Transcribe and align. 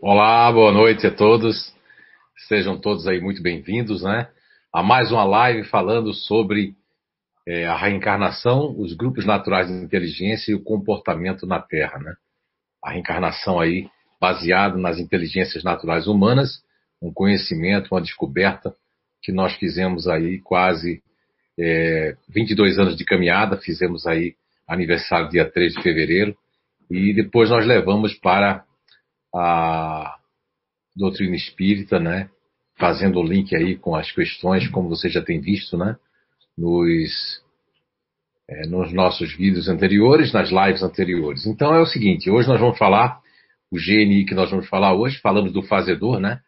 Olá, 0.00 0.50
boa 0.50 0.72
noite 0.72 1.06
a 1.06 1.10
todos. 1.10 1.72
Sejam 2.48 2.78
todos 2.78 3.06
aí 3.06 3.20
muito 3.20 3.42
bem-vindos, 3.42 4.02
né? 4.02 4.28
A 4.72 4.82
mais 4.82 5.12
uma 5.12 5.24
live 5.24 5.64
falando 5.68 6.12
sobre 6.12 6.74
é, 7.46 7.66
a 7.66 7.76
reencarnação, 7.76 8.74
os 8.78 8.92
grupos 8.94 9.24
naturais 9.24 9.68
de 9.68 9.74
inteligência 9.74 10.50
e 10.50 10.54
o 10.54 10.62
comportamento 10.62 11.46
na 11.46 11.60
Terra, 11.60 11.98
né? 11.98 12.14
A 12.82 12.90
reencarnação 12.90 13.60
aí 13.60 13.88
baseado 14.20 14.78
nas 14.78 14.98
inteligências 14.98 15.62
naturais 15.62 16.06
humanas, 16.06 16.62
um 17.00 17.12
conhecimento, 17.12 17.94
uma 17.94 18.02
descoberta 18.02 18.74
que 19.22 19.32
nós 19.32 19.54
fizemos 19.54 20.08
aí 20.08 20.40
quase 20.40 21.02
é, 21.58 22.16
22 22.28 22.78
anos 22.78 22.96
de 22.96 23.04
caminhada, 23.04 23.56
fizemos 23.56 24.06
aí 24.06 24.34
aniversário 24.68 25.28
dia 25.28 25.48
3 25.48 25.74
de 25.74 25.82
fevereiro, 25.82 26.36
e 26.90 27.14
depois 27.14 27.50
nós 27.50 27.66
levamos 27.66 28.14
para 28.14 28.65
a 29.36 30.16
doutrina 30.94 31.36
espírita, 31.36 31.98
né? 31.98 32.30
Fazendo 32.78 33.18
o 33.20 33.22
link 33.22 33.54
aí 33.54 33.76
com 33.76 33.94
as 33.94 34.10
questões, 34.10 34.68
como 34.68 34.88
você 34.88 35.08
já 35.08 35.22
tem 35.22 35.40
visto, 35.40 35.76
né? 35.76 35.96
Nos, 36.56 37.42
é, 38.48 38.66
nos 38.66 38.92
nossos 38.92 39.34
vídeos 39.36 39.68
anteriores, 39.68 40.32
nas 40.32 40.50
lives 40.50 40.82
anteriores. 40.82 41.46
Então 41.46 41.74
é 41.74 41.80
o 41.80 41.86
seguinte, 41.86 42.30
hoje 42.30 42.48
nós 42.48 42.60
vamos 42.60 42.78
falar, 42.78 43.20
o 43.70 43.76
GNI 43.76 44.24
que 44.24 44.34
nós 44.34 44.50
vamos 44.50 44.68
falar 44.68 44.94
hoje, 44.94 45.18
falamos 45.18 45.52
do 45.52 45.62
fazedor, 45.62 46.18
né? 46.18 46.40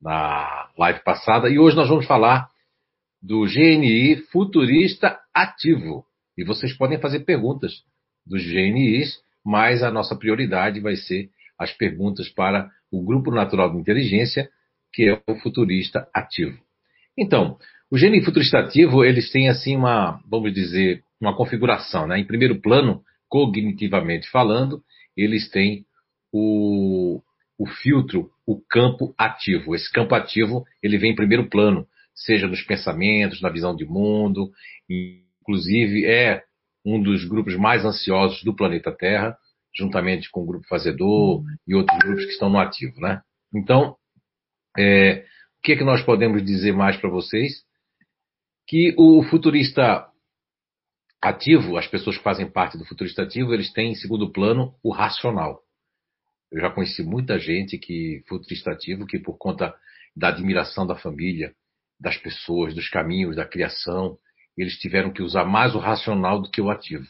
Na 0.00 0.68
live 0.76 1.00
passada, 1.04 1.48
e 1.48 1.58
hoje 1.58 1.76
nós 1.76 1.88
vamos 1.88 2.06
falar 2.06 2.48
do 3.22 3.44
GNI 3.44 4.16
futurista 4.32 5.20
ativo. 5.32 6.04
E 6.36 6.44
vocês 6.44 6.76
podem 6.76 6.98
fazer 6.98 7.20
perguntas 7.20 7.72
dos 8.26 8.42
GNIs, 8.44 9.20
mas 9.44 9.82
a 9.82 9.90
nossa 9.92 10.16
prioridade 10.16 10.80
vai 10.80 10.96
ser 10.96 11.30
as 11.62 11.72
perguntas 11.72 12.28
para 12.28 12.70
o 12.90 13.02
Grupo 13.02 13.30
Natural 13.30 13.70
de 13.70 13.78
Inteligência, 13.78 14.48
que 14.92 15.08
é 15.08 15.22
o 15.30 15.36
futurista 15.36 16.08
ativo. 16.14 16.58
Então, 17.16 17.56
o 17.90 17.96
GNI 17.96 18.24
futurista 18.24 18.58
ativo, 18.58 19.04
eles 19.04 19.30
têm 19.30 19.48
assim 19.48 19.76
uma, 19.76 20.20
vamos 20.28 20.52
dizer, 20.52 21.02
uma 21.20 21.36
configuração, 21.36 22.06
né? 22.06 22.18
Em 22.18 22.26
primeiro 22.26 22.60
plano, 22.60 23.02
cognitivamente 23.28 24.28
falando, 24.30 24.82
eles 25.16 25.50
têm 25.50 25.84
o, 26.32 27.20
o 27.58 27.66
filtro, 27.66 28.30
o 28.46 28.60
campo 28.60 29.14
ativo. 29.16 29.74
Esse 29.74 29.90
campo 29.90 30.14
ativo, 30.14 30.64
ele 30.82 30.98
vem 30.98 31.12
em 31.12 31.16
primeiro 31.16 31.48
plano, 31.48 31.86
seja 32.14 32.46
nos 32.46 32.62
pensamentos, 32.62 33.40
na 33.40 33.48
visão 33.48 33.74
de 33.74 33.84
mundo, 33.84 34.50
inclusive 34.88 36.04
é 36.06 36.42
um 36.84 37.00
dos 37.00 37.24
grupos 37.24 37.56
mais 37.56 37.84
ansiosos 37.84 38.42
do 38.42 38.54
planeta 38.54 38.90
Terra, 38.90 39.36
juntamente 39.74 40.30
com 40.30 40.42
o 40.42 40.46
grupo 40.46 40.66
Fazedor 40.66 41.40
uhum. 41.40 41.44
e 41.66 41.74
outros 41.74 41.98
grupos 41.98 42.24
que 42.24 42.32
estão 42.32 42.50
no 42.50 42.58
ativo, 42.58 43.00
né? 43.00 43.22
Então, 43.54 43.96
é, 44.78 45.24
o 45.58 45.62
que 45.62 45.72
é 45.72 45.76
que 45.76 45.84
nós 45.84 46.02
podemos 46.02 46.44
dizer 46.44 46.72
mais 46.72 46.96
para 46.96 47.10
vocês? 47.10 47.64
Que 48.66 48.94
o 48.98 49.22
futurista 49.24 50.06
ativo, 51.20 51.76
as 51.76 51.86
pessoas 51.86 52.16
que 52.16 52.24
fazem 52.24 52.50
parte 52.50 52.76
do 52.76 52.84
futurista 52.84 53.22
ativo, 53.22 53.54
eles 53.54 53.72
têm 53.72 53.92
em 53.92 53.94
segundo 53.94 54.30
plano 54.32 54.74
o 54.82 54.90
racional. 54.90 55.60
Eu 56.50 56.60
já 56.60 56.70
conheci 56.70 57.02
muita 57.02 57.38
gente 57.38 57.78
que 57.78 58.22
futurista 58.28 58.72
ativo 58.72 59.06
que 59.06 59.18
por 59.18 59.38
conta 59.38 59.74
da 60.14 60.28
admiração 60.28 60.86
da 60.86 60.96
família, 60.96 61.54
das 61.98 62.16
pessoas, 62.18 62.74
dos 62.74 62.88
caminhos, 62.88 63.36
da 63.36 63.46
criação, 63.46 64.18
eles 64.56 64.76
tiveram 64.76 65.10
que 65.10 65.22
usar 65.22 65.44
mais 65.44 65.74
o 65.74 65.78
racional 65.78 66.42
do 66.42 66.50
que 66.50 66.60
o 66.60 66.70
ativo 66.70 67.06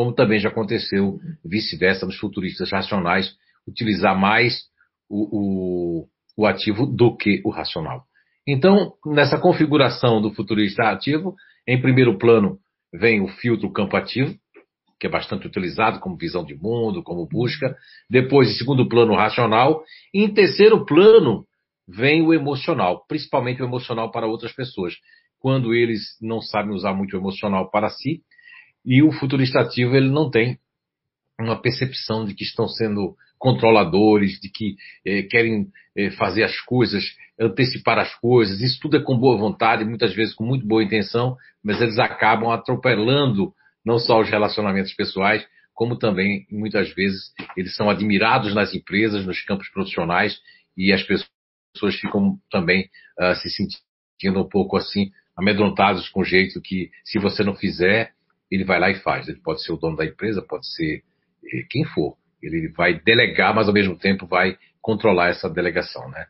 como 0.00 0.14
também 0.14 0.40
já 0.40 0.48
aconteceu 0.48 1.20
vice-versa 1.44 2.06
nos 2.06 2.16
futuristas 2.16 2.70
racionais, 2.72 3.34
utilizar 3.68 4.18
mais 4.18 4.62
o, 5.10 5.28
o, 5.30 6.08
o 6.38 6.46
ativo 6.46 6.86
do 6.86 7.14
que 7.14 7.42
o 7.44 7.50
racional. 7.50 8.04
Então, 8.48 8.94
nessa 9.04 9.38
configuração 9.38 10.22
do 10.22 10.32
futurista 10.32 10.84
ativo, 10.84 11.34
em 11.68 11.82
primeiro 11.82 12.16
plano 12.16 12.56
vem 12.90 13.20
o 13.20 13.28
filtro 13.28 13.70
campo 13.70 13.94
ativo, 13.94 14.34
que 14.98 15.06
é 15.06 15.10
bastante 15.10 15.46
utilizado 15.46 16.00
como 16.00 16.16
visão 16.16 16.46
de 16.46 16.54
mundo, 16.54 17.02
como 17.02 17.28
busca. 17.28 17.76
Depois, 18.08 18.48
em 18.48 18.54
segundo 18.54 18.88
plano, 18.88 19.12
o 19.12 19.16
racional. 19.16 19.84
E 20.14 20.24
em 20.24 20.32
terceiro 20.32 20.86
plano, 20.86 21.44
vem 21.86 22.22
o 22.22 22.32
emocional, 22.32 23.04
principalmente 23.06 23.60
o 23.60 23.66
emocional 23.66 24.10
para 24.10 24.26
outras 24.26 24.54
pessoas. 24.54 24.94
Quando 25.38 25.74
eles 25.74 26.16
não 26.22 26.40
sabem 26.40 26.74
usar 26.74 26.94
muito 26.94 27.14
o 27.14 27.20
emocional 27.20 27.70
para 27.70 27.90
si, 27.90 28.22
e 28.84 29.02
o 29.02 29.12
futurista 29.12 29.60
ativo 29.60 29.94
ele 29.96 30.08
não 30.08 30.30
tem 30.30 30.58
uma 31.38 31.60
percepção 31.60 32.24
de 32.24 32.34
que 32.34 32.44
estão 32.44 32.68
sendo 32.68 33.16
controladores, 33.38 34.38
de 34.40 34.50
que 34.50 34.76
eh, 35.04 35.22
querem 35.22 35.68
eh, 35.96 36.10
fazer 36.10 36.42
as 36.42 36.60
coisas, 36.60 37.02
antecipar 37.40 37.98
as 37.98 38.14
coisas. 38.16 38.60
Isso 38.60 38.78
tudo 38.80 38.98
é 38.98 39.02
com 39.02 39.18
boa 39.18 39.38
vontade, 39.38 39.84
muitas 39.84 40.14
vezes 40.14 40.34
com 40.34 40.44
muito 40.44 40.66
boa 40.66 40.84
intenção, 40.84 41.36
mas 41.64 41.80
eles 41.80 41.98
acabam 41.98 42.50
atropelando 42.50 43.54
não 43.84 43.98
só 43.98 44.20
os 44.20 44.28
relacionamentos 44.28 44.92
pessoais, 44.92 45.46
como 45.72 45.96
também, 45.96 46.46
muitas 46.50 46.92
vezes, 46.92 47.32
eles 47.56 47.74
são 47.74 47.88
admirados 47.88 48.54
nas 48.54 48.74
empresas, 48.74 49.24
nos 49.24 49.40
campos 49.42 49.70
profissionais, 49.70 50.38
e 50.76 50.92
as 50.92 51.02
pessoas 51.02 51.94
ficam 51.98 52.38
também 52.50 52.90
uh, 53.18 53.34
se 53.36 53.48
sentindo 53.48 54.40
um 54.40 54.48
pouco 54.48 54.76
assim, 54.76 55.10
amedrontados 55.34 56.06
com 56.10 56.20
o 56.20 56.24
jeito 56.24 56.60
que, 56.60 56.90
se 57.02 57.18
você 57.18 57.42
não 57.42 57.54
fizer, 57.54 58.12
ele 58.50 58.64
vai 58.64 58.80
lá 58.80 58.90
e 58.90 58.96
faz. 58.96 59.28
Ele 59.28 59.40
pode 59.40 59.62
ser 59.62 59.72
o 59.72 59.76
dono 59.76 59.96
da 59.96 60.04
empresa, 60.04 60.42
pode 60.42 60.66
ser 60.74 61.02
eh, 61.44 61.64
quem 61.70 61.84
for. 61.84 62.16
Ele 62.42 62.68
vai 62.68 62.98
delegar, 63.00 63.54
mas 63.54 63.68
ao 63.68 63.74
mesmo 63.74 63.96
tempo 63.96 64.26
vai 64.26 64.56
controlar 64.80 65.28
essa 65.28 65.48
delegação, 65.48 66.08
né? 66.10 66.26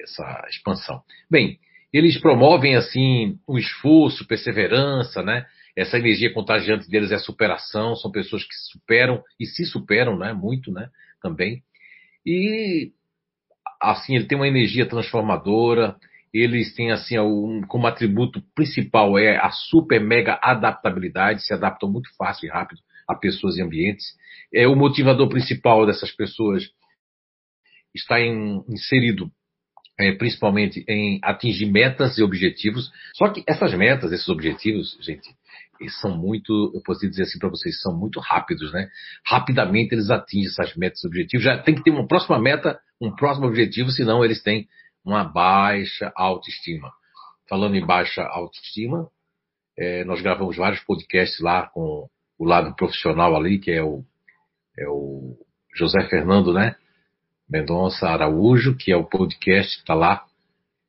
Essa 0.00 0.46
expansão. 0.50 1.02
Bem, 1.30 1.58
eles 1.92 2.18
promovem 2.18 2.74
assim 2.74 3.38
o 3.46 3.58
esforço, 3.58 4.26
perseverança, 4.26 5.22
né? 5.22 5.46
Essa 5.76 5.98
energia 5.98 6.32
contagiante 6.32 6.88
deles 6.88 7.10
é 7.10 7.14
a 7.14 7.20
superação, 7.20 7.96
são 7.96 8.10
pessoas 8.10 8.44
que 8.44 8.54
superam 8.54 9.22
e 9.38 9.46
se 9.46 9.64
superam, 9.64 10.18
né? 10.18 10.32
Muito, 10.32 10.72
né? 10.72 10.88
Também. 11.22 11.62
E 12.26 12.92
assim, 13.80 14.16
ele 14.16 14.26
tem 14.26 14.36
uma 14.36 14.48
energia 14.48 14.86
transformadora, 14.86 15.96
eles 16.34 16.74
têm 16.74 16.90
assim 16.90 17.16
um, 17.20 17.62
como 17.62 17.86
atributo 17.86 18.42
principal 18.56 19.16
é 19.16 19.36
a 19.36 19.50
super 19.50 20.00
mega 20.00 20.38
adaptabilidade, 20.42 21.44
se 21.44 21.54
adaptam 21.54 21.88
muito 21.88 22.08
fácil 22.16 22.46
e 22.46 22.50
rápido 22.50 22.80
a 23.08 23.14
pessoas 23.14 23.56
e 23.56 23.62
ambientes. 23.62 24.04
É 24.52 24.66
o 24.66 24.74
motivador 24.74 25.28
principal 25.28 25.86
dessas 25.86 26.10
pessoas 26.10 26.68
está 27.94 28.20
em, 28.20 28.64
inserido 28.68 29.30
é, 29.98 30.12
principalmente 30.12 30.84
em 30.88 31.20
atingir 31.22 31.66
metas 31.66 32.18
e 32.18 32.22
objetivos. 32.22 32.90
Só 33.14 33.28
que 33.28 33.44
essas 33.46 33.72
metas, 33.74 34.10
esses 34.10 34.28
objetivos, 34.28 34.98
gente, 35.00 35.28
são 36.00 36.16
muito, 36.16 36.72
eu 36.74 36.82
posso 36.82 37.08
dizer 37.08 37.22
assim 37.22 37.38
para 37.38 37.48
vocês, 37.48 37.80
são 37.80 37.96
muito 37.96 38.18
rápidos, 38.18 38.72
né? 38.72 38.88
Rapidamente 39.24 39.94
eles 39.94 40.10
atingem 40.10 40.48
essas 40.48 40.74
metas 40.74 41.02
e 41.04 41.06
objetivos. 41.06 41.44
Já 41.44 41.58
tem 41.58 41.74
que 41.74 41.82
ter 41.84 41.90
uma 41.90 42.08
próxima 42.08 42.40
meta, 42.40 42.78
um 43.00 43.14
próximo 43.14 43.46
objetivo, 43.46 43.90
senão 43.90 44.24
eles 44.24 44.42
têm 44.42 44.66
uma 45.04 45.24
baixa 45.24 46.12
autoestima. 46.16 46.92
Falando 47.48 47.76
em 47.76 47.84
baixa 47.84 48.22
autoestima, 48.22 49.08
é, 49.76 50.04
nós 50.04 50.20
gravamos 50.22 50.56
vários 50.56 50.80
podcasts 50.84 51.40
lá 51.40 51.66
com 51.66 52.08
o 52.38 52.44
lado 52.44 52.74
profissional 52.74 53.36
ali, 53.36 53.58
que 53.58 53.70
é 53.70 53.82
o, 53.82 54.02
é 54.78 54.88
o 54.88 55.36
José 55.74 56.08
Fernando, 56.08 56.52
né? 56.52 56.76
Mendonça 57.48 58.08
Araújo, 58.08 58.76
que 58.76 58.90
é 58.90 58.96
o 58.96 59.04
podcast 59.04 59.76
que 59.76 59.82
está 59.82 59.94
lá 59.94 60.24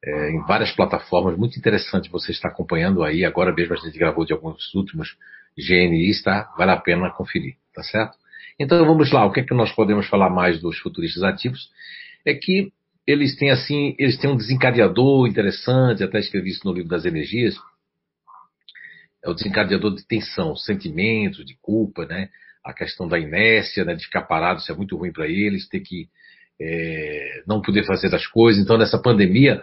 é, 0.04 0.32
em 0.32 0.42
várias 0.46 0.72
plataformas. 0.72 1.38
Muito 1.38 1.60
interessante 1.60 2.10
você 2.10 2.32
estar 2.32 2.50
acompanhando 2.50 3.04
aí. 3.04 3.26
Agora 3.26 3.54
mesmo 3.54 3.74
a 3.74 3.78
gente 3.78 3.98
gravou 3.98 4.26
de 4.26 4.34
alguns 4.34 4.74
últimos 4.74 5.18
GNIs, 5.58 6.24
tá? 6.24 6.54
Vale 6.58 6.72
a 6.72 6.78
pena 6.78 7.12
conferir, 7.12 7.56
tá 7.74 7.84
certo? 7.84 8.18
Então 8.60 8.86
vamos 8.86 9.12
lá. 9.12 9.26
O 9.26 9.32
que 9.32 9.42
é 9.42 9.44
que 9.44 9.54
nós 9.54 9.72
podemos 9.74 10.08
falar 10.08 10.30
mais 10.30 10.62
dos 10.62 10.80
futuristas 10.80 11.24
ativos? 11.24 11.70
É 12.26 12.34
que 12.34 12.72
eles 13.08 13.36
têm 13.36 13.52
assim, 13.52 13.96
eles 14.00 14.18
têm 14.18 14.30
um 14.30 14.38
desencadeador 14.38 15.28
interessante, 15.28 16.04
até 16.04 16.20
escrevi 16.20 16.50
isso 16.50 16.66
no 16.66 16.74
livro 16.74 16.90
das 16.90 17.06
energias. 17.06 17.56
É 19.24 19.30
o 19.30 19.34
desencadeador 19.34 19.96
de 19.96 20.06
tensão, 20.06 20.56
sentimentos, 20.56 21.46
de 21.46 21.56
culpa, 21.62 22.06
né? 22.06 22.30
A 22.64 22.74
questão 22.74 23.08
da 23.08 23.20
inércia, 23.20 23.86
né? 23.86 23.96
De 23.96 24.06
ficar 24.06 24.24
parado, 24.24 24.60
isso 24.60 24.72
é 24.72 24.76
muito 24.76 24.98
ruim 24.98 25.12
para 25.12 25.28
eles, 25.28 25.68
ter 25.68 25.82
que 25.82 26.10
é, 26.60 27.44
não 27.48 27.62
poder 27.62 27.86
fazer 27.86 28.14
as 28.14 28.26
coisas. 28.28 28.64
Então, 28.64 28.78
nessa 28.78 29.02
pandemia, 29.02 29.62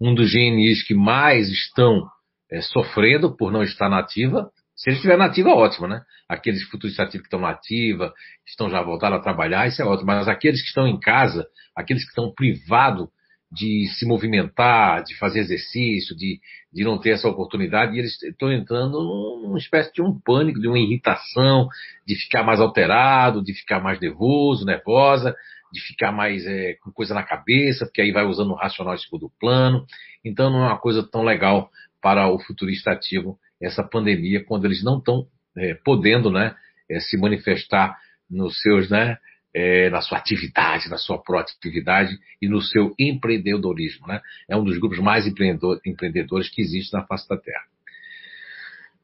um 0.00 0.14
dos 0.14 0.32
GNIs 0.32 0.82
que 0.82 0.94
mais 0.94 1.48
estão 1.48 2.06
é, 2.50 2.60
sofrendo 2.60 3.34
por 3.36 3.50
não 3.50 3.62
estar 3.62 3.88
nativa, 3.88 4.50
se 4.82 4.90
ele 4.90 4.96
estiver 4.96 5.16
nativa, 5.16 5.50
ótimo, 5.50 5.86
né? 5.86 6.02
Aqueles 6.28 6.64
futuros 6.64 6.98
ativos 6.98 7.20
que 7.20 7.28
estão 7.28 7.38
nativa, 7.38 8.12
que 8.44 8.50
estão 8.50 8.68
já 8.68 8.82
voltados 8.82 9.20
a 9.20 9.22
trabalhar, 9.22 9.68
isso 9.68 9.80
é 9.80 9.84
ótimo. 9.84 10.08
Mas 10.08 10.26
aqueles 10.26 10.60
que 10.60 10.66
estão 10.66 10.88
em 10.88 10.98
casa, 10.98 11.46
aqueles 11.76 12.02
que 12.02 12.08
estão 12.08 12.34
privados 12.34 13.06
de 13.48 13.86
se 13.96 14.04
movimentar, 14.04 15.04
de 15.04 15.16
fazer 15.18 15.38
exercício, 15.38 16.16
de, 16.16 16.40
de 16.72 16.82
não 16.82 16.98
ter 16.98 17.10
essa 17.10 17.28
oportunidade, 17.28 17.94
e 17.94 18.00
eles 18.00 18.20
estão 18.20 18.50
entrando 18.50 18.98
numa 19.44 19.58
espécie 19.58 19.92
de 19.92 20.02
um 20.02 20.18
pânico, 20.18 20.60
de 20.60 20.66
uma 20.66 20.80
irritação, 20.80 21.68
de 22.04 22.16
ficar 22.16 22.42
mais 22.42 22.58
alterado, 22.58 23.40
de 23.40 23.54
ficar 23.54 23.78
mais 23.78 24.00
nervoso, 24.00 24.66
nervosa, 24.66 25.32
de 25.72 25.80
ficar 25.80 26.10
mais 26.10 26.44
é, 26.44 26.74
com 26.82 26.90
coisa 26.90 27.14
na 27.14 27.22
cabeça, 27.22 27.84
porque 27.86 28.02
aí 28.02 28.10
vai 28.10 28.24
usando 28.24 28.50
o 28.50 28.56
racional 28.56 28.94
em 28.94 28.98
segundo 28.98 29.30
plano. 29.38 29.86
Então 30.24 30.50
não 30.50 30.64
é 30.64 30.66
uma 30.70 30.78
coisa 30.78 31.08
tão 31.08 31.22
legal 31.22 31.70
para 32.00 32.26
o 32.28 32.40
futurista 32.40 32.90
ativo 32.90 33.38
essa 33.62 33.82
pandemia, 33.82 34.44
quando 34.44 34.64
eles 34.64 34.82
não 34.82 34.98
estão 34.98 35.26
é, 35.56 35.74
podendo 35.74 36.30
né, 36.30 36.54
é, 36.90 37.00
se 37.00 37.16
manifestar 37.16 37.96
nos 38.28 38.60
seus, 38.60 38.90
né, 38.90 39.18
é, 39.54 39.90
na 39.90 40.00
sua 40.00 40.18
atividade, 40.18 40.88
na 40.88 40.96
sua 40.96 41.22
proatividade 41.22 42.18
e 42.40 42.48
no 42.48 42.60
seu 42.60 42.94
empreendedorismo. 42.98 44.06
Né? 44.06 44.20
É 44.48 44.56
um 44.56 44.64
dos 44.64 44.78
grupos 44.78 44.98
mais 44.98 45.26
empreendedores 45.26 46.48
que 46.48 46.60
existe 46.60 46.92
na 46.92 47.04
face 47.06 47.28
da 47.28 47.36
Terra. 47.36 47.64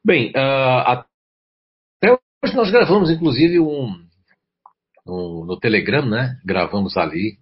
Bem, 0.03 0.31
uh, 0.31 1.03
até 1.99 2.17
hoje 2.43 2.55
nós 2.55 2.71
gravamos, 2.71 3.11
inclusive, 3.11 3.59
um, 3.59 4.01
um, 5.05 5.45
no 5.45 5.59
Telegram, 5.59 6.05
né? 6.05 6.39
Gravamos 6.43 6.95
ali 6.95 7.37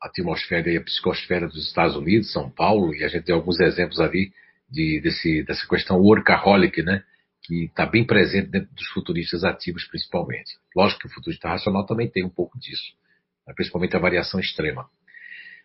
a 0.00 0.06
atmosfera 0.06 0.70
e 0.70 0.76
a 0.76 0.80
psicosfera 0.80 1.48
dos 1.48 1.66
Estados 1.66 1.96
Unidos, 1.96 2.32
São 2.32 2.48
Paulo, 2.48 2.94
e 2.94 3.02
a 3.02 3.08
gente 3.08 3.24
tem 3.24 3.34
alguns 3.34 3.58
exemplos 3.58 3.98
ali 3.98 4.32
de, 4.70 5.00
desse, 5.00 5.42
dessa 5.44 5.66
questão 5.66 5.98
workaholic, 5.98 6.82
né? 6.82 7.02
que 7.42 7.64
está 7.64 7.86
bem 7.86 8.04
presente 8.04 8.50
dentro 8.50 8.74
dos 8.74 8.86
futuristas 8.88 9.42
ativos, 9.42 9.84
principalmente. 9.84 10.58
Lógico 10.76 11.00
que 11.00 11.06
o 11.06 11.10
futurista 11.10 11.48
racional 11.48 11.86
também 11.86 12.10
tem 12.10 12.24
um 12.24 12.28
pouco 12.28 12.58
disso, 12.58 12.92
né? 13.46 13.54
principalmente 13.54 13.96
a 13.96 14.00
variação 14.00 14.38
extrema. 14.38 14.86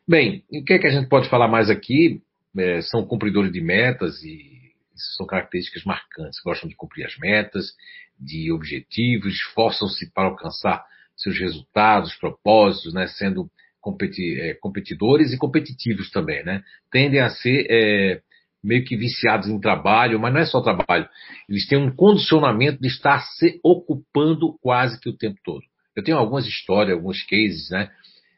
Bem, 0.07 0.43
o 0.49 0.63
que 0.63 0.73
é 0.73 0.79
que 0.79 0.87
a 0.87 0.91
gente 0.91 1.09
pode 1.09 1.29
falar 1.29 1.47
mais 1.47 1.69
aqui? 1.69 2.21
É, 2.57 2.81
são 2.81 3.05
cumpridores 3.05 3.51
de 3.51 3.61
metas 3.61 4.23
e 4.23 4.73
são 5.17 5.25
características 5.25 5.83
marcantes. 5.83 6.39
Gostam 6.43 6.69
de 6.69 6.75
cumprir 6.75 7.05
as 7.05 7.17
metas, 7.17 7.73
de 8.19 8.51
objetivos, 8.51 9.33
esforçam-se 9.33 10.11
para 10.11 10.29
alcançar 10.29 10.85
seus 11.17 11.37
resultados, 11.37 12.15
propósitos, 12.15 12.93
né? 12.93 13.07
sendo 13.07 13.49
competi 13.81 14.39
é, 14.39 14.53
competidores 14.53 15.33
e 15.33 15.37
competitivos 15.37 16.09
também. 16.11 16.43
Né? 16.43 16.63
Tendem 16.91 17.19
a 17.19 17.29
ser 17.29 17.67
é, 17.69 18.21
meio 18.63 18.85
que 18.85 18.95
viciados 18.95 19.47
em 19.47 19.59
trabalho, 19.59 20.19
mas 20.19 20.33
não 20.33 20.39
é 20.39 20.45
só 20.45 20.61
trabalho. 20.61 21.07
Eles 21.49 21.67
têm 21.67 21.77
um 21.77 21.93
condicionamento 21.93 22.81
de 22.81 22.87
estar 22.87 23.19
se 23.19 23.59
ocupando 23.63 24.57
quase 24.61 24.99
que 24.99 25.09
o 25.09 25.17
tempo 25.17 25.37
todo. 25.43 25.63
Eu 25.95 26.03
tenho 26.03 26.17
algumas 26.17 26.47
histórias, 26.47 26.95
alguns 26.95 27.21
cases, 27.23 27.69
né? 27.69 27.91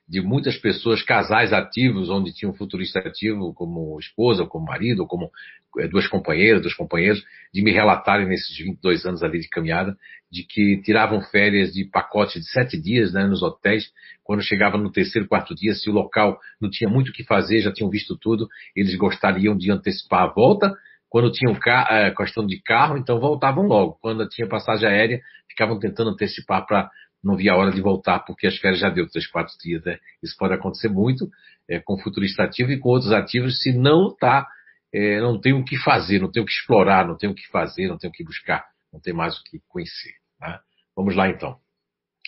De 0.07 0.21
muitas 0.21 0.57
pessoas, 0.57 1.01
casais 1.01 1.51
ativos, 1.51 2.09
onde 2.09 2.33
tinha 2.33 2.49
um 2.49 2.53
futurista 2.53 2.99
ativo 2.99 3.53
como 3.53 3.97
esposa, 3.99 4.45
como 4.45 4.65
marido, 4.65 5.07
como 5.07 5.31
é, 5.79 5.87
duas 5.87 6.07
companheiras, 6.07 6.61
dois 6.61 6.75
companheiros, 6.75 7.23
de 7.53 7.63
me 7.63 7.71
relatarem 7.71 8.27
nesses 8.27 8.55
22 8.57 9.05
anos 9.05 9.23
ali 9.23 9.39
de 9.39 9.49
caminhada, 9.49 9.97
de 10.31 10.43
que 10.43 10.81
tiravam 10.83 11.21
férias 11.21 11.73
de 11.73 11.85
pacote 11.85 12.39
de 12.39 12.45
sete 12.49 12.79
dias 12.79 13.13
né, 13.13 13.25
nos 13.25 13.41
hotéis, 13.41 13.91
quando 14.23 14.43
chegava 14.43 14.77
no 14.77 14.91
terceiro, 14.91 15.27
quarto 15.27 15.55
dia, 15.55 15.73
se 15.73 15.89
o 15.89 15.93
local 15.93 16.39
não 16.61 16.69
tinha 16.69 16.89
muito 16.89 17.09
o 17.09 17.13
que 17.13 17.23
fazer, 17.23 17.61
já 17.61 17.71
tinham 17.71 17.89
visto 17.89 18.17
tudo, 18.17 18.47
eles 18.75 18.95
gostariam 18.95 19.57
de 19.57 19.71
antecipar 19.71 20.23
a 20.23 20.33
volta, 20.33 20.75
quando 21.09 21.31
tinham 21.31 21.57
é, 21.89 22.11
questão 22.11 22.45
de 22.45 22.61
carro, 22.61 22.97
então 22.97 23.19
voltavam 23.19 23.65
logo. 23.65 23.97
Quando 24.01 24.27
tinha 24.27 24.49
passagem 24.49 24.89
aérea, 24.89 25.21
ficavam 25.47 25.79
tentando 25.79 26.09
antecipar 26.09 26.65
para 26.65 26.91
não 27.25 27.35
via 27.35 27.53
a 27.53 27.57
hora 27.57 27.71
de 27.71 27.81
voltar, 27.81 28.19
porque 28.19 28.45
as 28.45 28.57
férias 28.57 28.79
já 28.79 28.89
deu 28.89 29.09
três, 29.09 29.25
quatro 29.27 29.53
dias. 29.61 29.83
Né? 29.83 29.97
Isso 30.21 30.35
pode 30.37 30.53
acontecer 30.53 30.89
muito 30.89 31.27
é, 31.67 31.79
com 31.79 31.97
futurista 31.97 32.43
ativo 32.43 32.71
e 32.71 32.79
com 32.79 32.89
outros 32.89 33.11
ativos, 33.11 33.61
se 33.61 33.73
não 33.73 34.09
está 34.09 34.47
é, 34.93 35.19
não 35.19 35.41
tem 35.41 35.51
o 35.51 35.65
que 35.65 35.75
fazer, 35.77 36.21
não 36.21 36.31
tem 36.31 36.41
o 36.41 36.45
que 36.45 36.53
explorar, 36.53 37.05
não 37.05 37.17
tem 37.17 37.29
o 37.29 37.35
que 37.35 37.45
fazer, 37.49 37.89
não 37.89 37.97
tem 37.97 38.09
o 38.09 38.13
que 38.13 38.23
buscar, 38.23 38.65
não 38.93 38.99
tem 39.01 39.13
mais 39.13 39.37
o 39.37 39.43
que 39.43 39.59
conhecer. 39.67 40.13
Né? 40.39 40.57
Vamos 40.95 41.15
lá 41.15 41.27
então. 41.27 41.59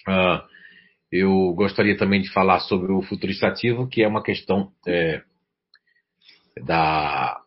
Uh, 0.05 0.43
eu 1.11 1.53
gostaria 1.53 1.95
também 1.97 2.21
de 2.21 2.29
falar 2.33 2.59
sobre 2.59 2.91
o 2.91 3.01
futurista 3.01 3.47
ativo, 3.47 3.87
que 3.87 4.03
é 4.03 4.07
uma 4.07 4.21
questão 4.21 4.73
é, 4.85 5.21
da, 6.65 7.39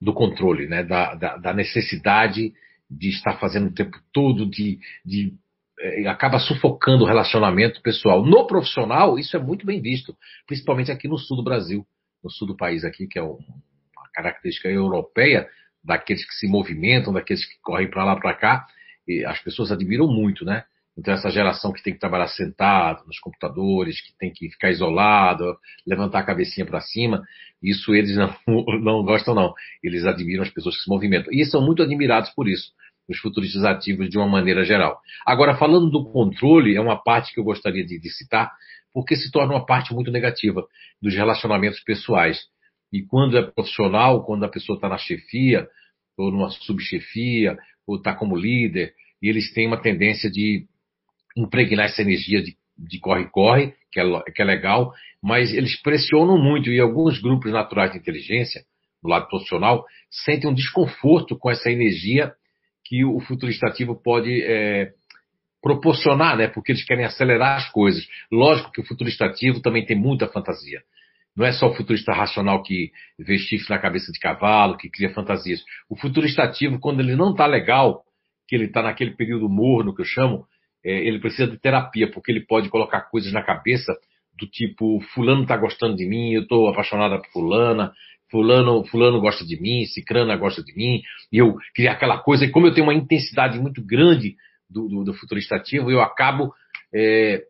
do 0.00 0.12
controle, 0.12 0.66
né? 0.66 0.82
Da, 0.82 1.14
da, 1.14 1.36
da, 1.36 1.54
necessidade 1.54 2.52
de 2.90 3.08
estar 3.10 3.38
fazendo 3.38 3.68
o 3.68 3.74
tempo 3.74 3.96
todo, 4.12 4.48
de, 4.50 4.78
de 5.04 5.34
é, 5.80 6.06
acaba 6.06 6.38
sufocando 6.38 7.04
o 7.04 7.06
relacionamento 7.06 7.82
pessoal. 7.82 8.24
No 8.24 8.46
profissional, 8.46 9.18
isso 9.18 9.36
é 9.36 9.40
muito 9.40 9.66
bem 9.66 9.80
visto, 9.80 10.16
principalmente 10.46 10.90
aqui 10.90 11.08
no 11.08 11.18
sul 11.18 11.36
do 11.36 11.44
Brasil, 11.44 11.86
no 12.22 12.30
sul 12.30 12.48
do 12.48 12.56
país 12.56 12.84
aqui, 12.84 13.06
que 13.06 13.18
é 13.18 13.22
um, 13.22 13.38
característica 14.14 14.68
europeia 14.68 15.48
daqueles 15.82 16.24
que 16.24 16.34
se 16.34 16.46
movimentam, 16.46 17.12
daqueles 17.12 17.44
que 17.44 17.60
correm 17.60 17.90
para 17.90 18.04
lá 18.04 18.16
para 18.16 18.34
cá, 18.34 18.66
e 19.06 19.24
as 19.24 19.38
pessoas 19.40 19.70
admiram 19.70 20.06
muito, 20.06 20.44
né? 20.44 20.64
Então 20.96 21.12
essa 21.12 21.28
geração 21.28 21.72
que 21.72 21.82
tem 21.82 21.92
que 21.92 21.98
trabalhar 21.98 22.28
sentado 22.28 23.04
nos 23.06 23.18
computadores, 23.18 24.00
que 24.00 24.16
tem 24.16 24.32
que 24.32 24.48
ficar 24.50 24.70
isolado, 24.70 25.58
levantar 25.84 26.20
a 26.20 26.24
cabecinha 26.24 26.64
para 26.64 26.80
cima, 26.80 27.22
isso 27.60 27.92
eles 27.94 28.16
não, 28.46 28.64
não 28.80 29.04
gostam 29.04 29.34
não. 29.34 29.52
Eles 29.82 30.06
admiram 30.06 30.44
as 30.44 30.50
pessoas 30.50 30.76
que 30.76 30.82
se 30.82 30.88
movimentam. 30.88 31.32
E 31.32 31.44
são 31.44 31.60
muito 31.60 31.82
admirados 31.82 32.30
por 32.30 32.48
isso, 32.48 32.70
os 33.08 33.18
futuristas 33.18 33.64
ativos 33.64 34.08
de 34.08 34.18
uma 34.18 34.26
maneira 34.26 34.64
geral. 34.64 34.98
Agora, 35.26 35.56
falando 35.56 35.90
do 35.90 36.04
controle, 36.10 36.76
é 36.76 36.80
uma 36.80 36.96
parte 36.96 37.32
que 37.32 37.40
eu 37.40 37.44
gostaria 37.44 37.84
de, 37.84 37.98
de 37.98 38.10
citar, 38.10 38.50
porque 38.92 39.16
se 39.16 39.30
torna 39.30 39.54
uma 39.54 39.66
parte 39.66 39.92
muito 39.92 40.10
negativa 40.10 40.64
dos 41.02 41.14
relacionamentos 41.14 41.80
pessoais. 41.80 42.40
E 42.92 43.02
quando 43.02 43.36
é 43.36 43.42
profissional, 43.42 44.24
quando 44.24 44.44
a 44.44 44.48
pessoa 44.48 44.76
está 44.76 44.88
na 44.88 44.98
chefia, 44.98 45.66
ou 46.16 46.30
numa 46.30 46.48
subchefia, 46.50 47.58
ou 47.86 47.96
está 47.96 48.14
como 48.14 48.36
líder, 48.36 48.94
e 49.20 49.28
eles 49.28 49.52
têm 49.52 49.66
uma 49.66 49.80
tendência 49.80 50.30
de 50.30 50.66
impregnar 51.36 51.86
essa 51.86 52.02
energia 52.02 52.42
de 52.76 52.98
corre-corre, 53.00 53.74
que, 53.92 54.00
é, 54.00 54.22
que 54.34 54.42
é 54.42 54.44
legal, 54.44 54.92
mas 55.22 55.52
eles 55.52 55.80
pressionam 55.80 56.38
muito, 56.38 56.70
e 56.70 56.80
alguns 56.80 57.20
grupos 57.20 57.50
naturais 57.52 57.92
de 57.92 57.98
inteligência, 57.98 58.62
do 59.02 59.08
lado 59.08 59.28
profissional, 59.28 59.84
sentem 60.10 60.48
um 60.48 60.54
desconforto 60.54 61.36
com 61.38 61.50
essa 61.50 61.70
energia 61.70 62.32
que 62.84 63.04
o 63.04 63.20
futurista 63.20 63.68
ativo 63.68 63.94
pode 63.94 64.42
é, 64.42 64.92
proporcionar, 65.62 66.36
né? 66.36 66.48
Porque 66.48 66.72
eles 66.72 66.84
querem 66.84 67.04
acelerar 67.04 67.56
as 67.56 67.70
coisas. 67.70 68.06
Lógico 68.30 68.70
que 68.70 68.80
o 68.80 68.86
futurista 68.86 69.24
ativo 69.24 69.60
também 69.60 69.84
tem 69.84 69.96
muita 69.96 70.28
fantasia. 70.28 70.82
Não 71.36 71.44
é 71.44 71.52
só 71.52 71.68
o 71.68 71.74
futurista 71.74 72.12
racional 72.12 72.62
que 72.62 72.92
vê 73.18 73.38
chifre 73.38 73.70
na 73.70 73.78
cabeça 73.78 74.12
de 74.12 74.20
cavalo, 74.20 74.76
que 74.76 74.88
cria 74.88 75.12
fantasias. 75.12 75.64
O 75.88 75.96
futurista 75.96 76.42
ativo, 76.42 76.78
quando 76.78 77.00
ele 77.00 77.16
não 77.16 77.30
está 77.32 77.46
legal, 77.46 78.04
que 78.46 78.54
ele 78.54 78.66
está 78.66 78.82
naquele 78.82 79.12
período 79.12 79.48
morno 79.48 79.94
que 79.94 80.02
eu 80.02 80.06
chamo, 80.06 80.46
é, 80.84 80.92
ele 80.92 81.18
precisa 81.18 81.50
de 81.50 81.58
terapia, 81.58 82.10
porque 82.10 82.30
ele 82.30 82.44
pode 82.46 82.68
colocar 82.68 83.00
coisas 83.10 83.32
na 83.32 83.42
cabeça 83.42 83.92
do 84.38 84.46
tipo, 84.46 85.00
fulano 85.14 85.42
está 85.42 85.56
gostando 85.56 85.96
de 85.96 86.06
mim, 86.06 86.32
eu 86.32 86.42
estou 86.42 86.68
apaixonada 86.68 87.18
por 87.18 87.30
fulana, 87.30 87.92
fulano, 88.34 88.84
fulano 88.86 89.20
gosta 89.20 89.46
de 89.46 89.60
mim, 89.60 89.84
cicrana 89.84 90.36
gosta 90.36 90.60
de 90.60 90.74
mim, 90.74 91.02
e 91.30 91.38
eu 91.38 91.54
criar 91.72 91.92
aquela 91.92 92.18
coisa, 92.18 92.44
e 92.44 92.50
como 92.50 92.66
eu 92.66 92.74
tenho 92.74 92.88
uma 92.88 92.94
intensidade 92.94 93.60
muito 93.60 93.80
grande 93.80 94.34
do, 94.68 94.88
do, 94.88 95.04
do 95.04 95.14
eu 95.88 96.00
acabo 96.00 96.52
é, 96.92 97.44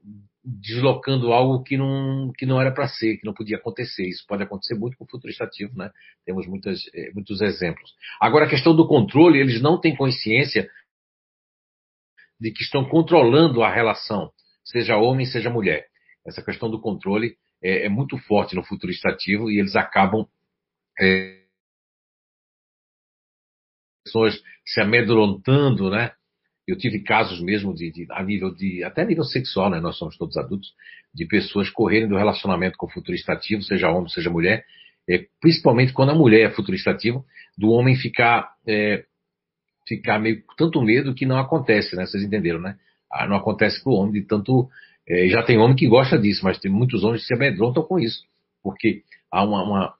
deslocando 0.44 1.32
algo 1.32 1.62
que 1.62 1.78
não, 1.78 2.30
que 2.36 2.44
não 2.44 2.60
era 2.60 2.70
para 2.70 2.86
ser, 2.86 3.16
que 3.16 3.24
não 3.24 3.32
podia 3.32 3.56
acontecer. 3.56 4.06
Isso 4.06 4.26
pode 4.28 4.42
acontecer 4.42 4.74
muito 4.74 4.94
com 4.98 5.04
o 5.04 5.08
futuro 5.08 5.30
estativo, 5.30 5.72
né? 5.74 5.90
Temos 6.26 6.46
muitas, 6.46 6.82
é, 6.94 7.10
muitos 7.14 7.40
exemplos. 7.40 7.90
Agora, 8.20 8.44
a 8.44 8.50
questão 8.50 8.76
do 8.76 8.86
controle, 8.86 9.40
eles 9.40 9.62
não 9.62 9.80
têm 9.80 9.96
consciência 9.96 10.68
de 12.38 12.50
que 12.50 12.62
estão 12.62 12.84
controlando 12.84 13.62
a 13.62 13.72
relação, 13.72 14.30
seja 14.62 14.98
homem, 14.98 15.24
seja 15.24 15.48
mulher. 15.48 15.86
Essa 16.26 16.42
questão 16.42 16.70
do 16.70 16.78
controle 16.78 17.36
é, 17.62 17.86
é 17.86 17.88
muito 17.88 18.18
forte 18.18 18.54
no 18.54 18.62
futuro 18.62 18.92
estativo 18.92 19.50
e 19.50 19.58
eles 19.58 19.76
acabam 19.76 20.26
é, 21.00 21.44
pessoas 24.04 24.40
se 24.64 24.80
amedrontando, 24.80 25.90
né? 25.90 26.12
Eu 26.66 26.78
tive 26.78 27.00
casos 27.00 27.40
mesmo 27.42 27.74
de, 27.74 27.90
de, 27.90 28.06
a 28.10 28.22
nível 28.22 28.54
de, 28.54 28.82
até 28.84 29.04
nível 29.04 29.24
sexual, 29.24 29.70
né? 29.70 29.80
Nós 29.80 29.98
somos 29.98 30.16
todos 30.16 30.36
adultos, 30.36 30.72
de 31.12 31.26
pessoas 31.26 31.68
correrem 31.70 32.08
do 32.08 32.16
relacionamento 32.16 32.76
com 32.76 32.86
o 32.86 32.90
futurista 32.90 33.32
ativo, 33.32 33.62
seja 33.62 33.90
homem, 33.90 34.08
seja 34.08 34.30
mulher, 34.30 34.64
é, 35.08 35.26
principalmente 35.40 35.92
quando 35.92 36.10
a 36.10 36.14
mulher 36.14 36.50
é 36.50 36.54
futurista 36.54 36.90
ativo, 36.90 37.24
do 37.56 37.70
homem 37.70 37.96
ficar, 37.96 38.54
é, 38.66 39.04
ficar 39.86 40.18
meio 40.18 40.42
tanto 40.56 40.80
medo 40.80 41.14
que 41.14 41.26
não 41.26 41.38
acontece, 41.38 41.94
né? 41.96 42.06
Vocês 42.06 42.22
entenderam, 42.22 42.60
né? 42.60 42.76
Ah, 43.12 43.26
não 43.26 43.36
acontece 43.36 43.82
para 43.82 43.92
o 43.92 43.96
homem 43.96 44.12
de 44.12 44.26
tanto. 44.26 44.68
É, 45.06 45.28
já 45.28 45.42
tem 45.42 45.58
homem 45.58 45.76
que 45.76 45.86
gosta 45.86 46.18
disso, 46.18 46.40
mas 46.44 46.58
tem 46.58 46.70
muitos 46.70 47.04
homens 47.04 47.22
que 47.22 47.28
se 47.28 47.34
amedrontam 47.34 47.82
com 47.82 47.98
isso, 47.98 48.24
porque 48.62 49.02
há 49.30 49.44
uma, 49.44 49.62
uma 49.62 49.94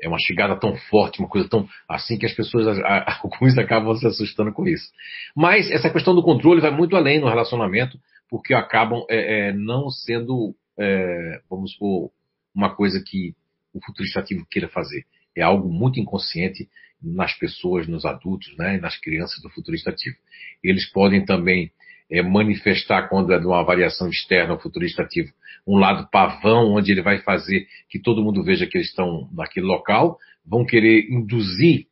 é 0.00 0.08
uma 0.08 0.18
chegada 0.18 0.58
tão 0.58 0.76
forte, 0.76 1.20
uma 1.20 1.28
coisa 1.28 1.48
tão 1.48 1.68
assim 1.88 2.18
que 2.18 2.26
as 2.26 2.32
pessoas, 2.32 2.78
alguns 3.22 3.56
acabam 3.58 3.94
se 3.94 4.06
assustando 4.06 4.52
com 4.52 4.66
isso. 4.66 4.90
Mas 5.34 5.70
essa 5.70 5.90
questão 5.90 6.14
do 6.14 6.22
controle 6.22 6.60
vai 6.60 6.70
muito 6.70 6.96
além 6.96 7.20
no 7.20 7.28
relacionamento, 7.28 7.98
porque 8.28 8.54
acabam 8.54 9.04
é, 9.08 9.48
é, 9.48 9.52
não 9.52 9.88
sendo 9.90 10.54
é, 10.78 11.40
vamos 11.48 11.72
supor, 11.72 12.10
uma 12.54 12.74
coisa 12.74 13.02
que 13.04 13.34
o 13.72 13.80
futurista 13.84 14.20
ativo 14.20 14.46
queira 14.50 14.68
fazer. 14.68 15.04
É 15.36 15.42
algo 15.42 15.68
muito 15.68 16.00
inconsciente 16.00 16.68
nas 17.02 17.34
pessoas, 17.34 17.86
nos 17.86 18.04
adultos, 18.04 18.54
né, 18.56 18.78
nas 18.78 18.98
crianças 18.98 19.40
do 19.42 19.50
futurista 19.50 19.90
ativo. 19.90 20.16
Eles 20.62 20.90
podem 20.90 21.24
também 21.24 21.70
é, 22.10 22.22
manifestar, 22.22 23.08
quando 23.08 23.32
é 23.32 23.38
de 23.38 23.46
uma 23.46 23.64
variação 23.64 24.08
externa 24.08 24.52
ao 24.52 24.60
futurista 24.60 25.02
ativo, 25.02 25.32
um 25.66 25.76
lado 25.76 26.08
pavão, 26.10 26.74
onde 26.74 26.92
ele 26.92 27.02
vai 27.02 27.18
fazer 27.18 27.66
que 27.88 27.98
todo 27.98 28.22
mundo 28.22 28.42
veja 28.42 28.66
que 28.66 28.78
eles 28.78 28.88
estão 28.88 29.28
naquele 29.32 29.66
local, 29.66 30.18
vão 30.44 30.64
querer 30.64 31.08
induzir 31.10 31.86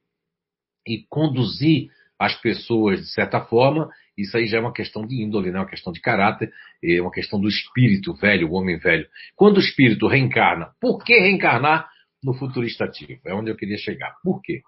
e 0.86 1.04
conduzir 1.08 1.88
as 2.18 2.40
pessoas 2.40 3.00
de 3.00 3.06
certa 3.12 3.40
forma, 3.40 3.90
isso 4.16 4.36
aí 4.36 4.46
já 4.46 4.58
é 4.58 4.60
uma 4.60 4.72
questão 4.72 5.04
de 5.04 5.20
índole, 5.20 5.50
né? 5.50 5.58
uma 5.58 5.68
questão 5.68 5.92
de 5.92 6.00
caráter, 6.00 6.52
é 6.82 7.00
uma 7.00 7.10
questão 7.10 7.40
do 7.40 7.48
espírito 7.48 8.14
velho, 8.14 8.48
o 8.48 8.52
homem 8.52 8.78
velho. 8.78 9.06
Quando 9.34 9.56
o 9.56 9.60
espírito 9.60 10.06
reencarna, 10.06 10.70
por 10.80 11.02
que 11.02 11.18
reencarnar 11.18 11.88
no 12.22 12.32
futurista 12.32 12.84
ativo? 12.84 13.20
É 13.26 13.34
onde 13.34 13.50
eu 13.50 13.56
queria 13.56 13.76
chegar. 13.76 14.14
Por 14.22 14.40
quê? 14.40 14.62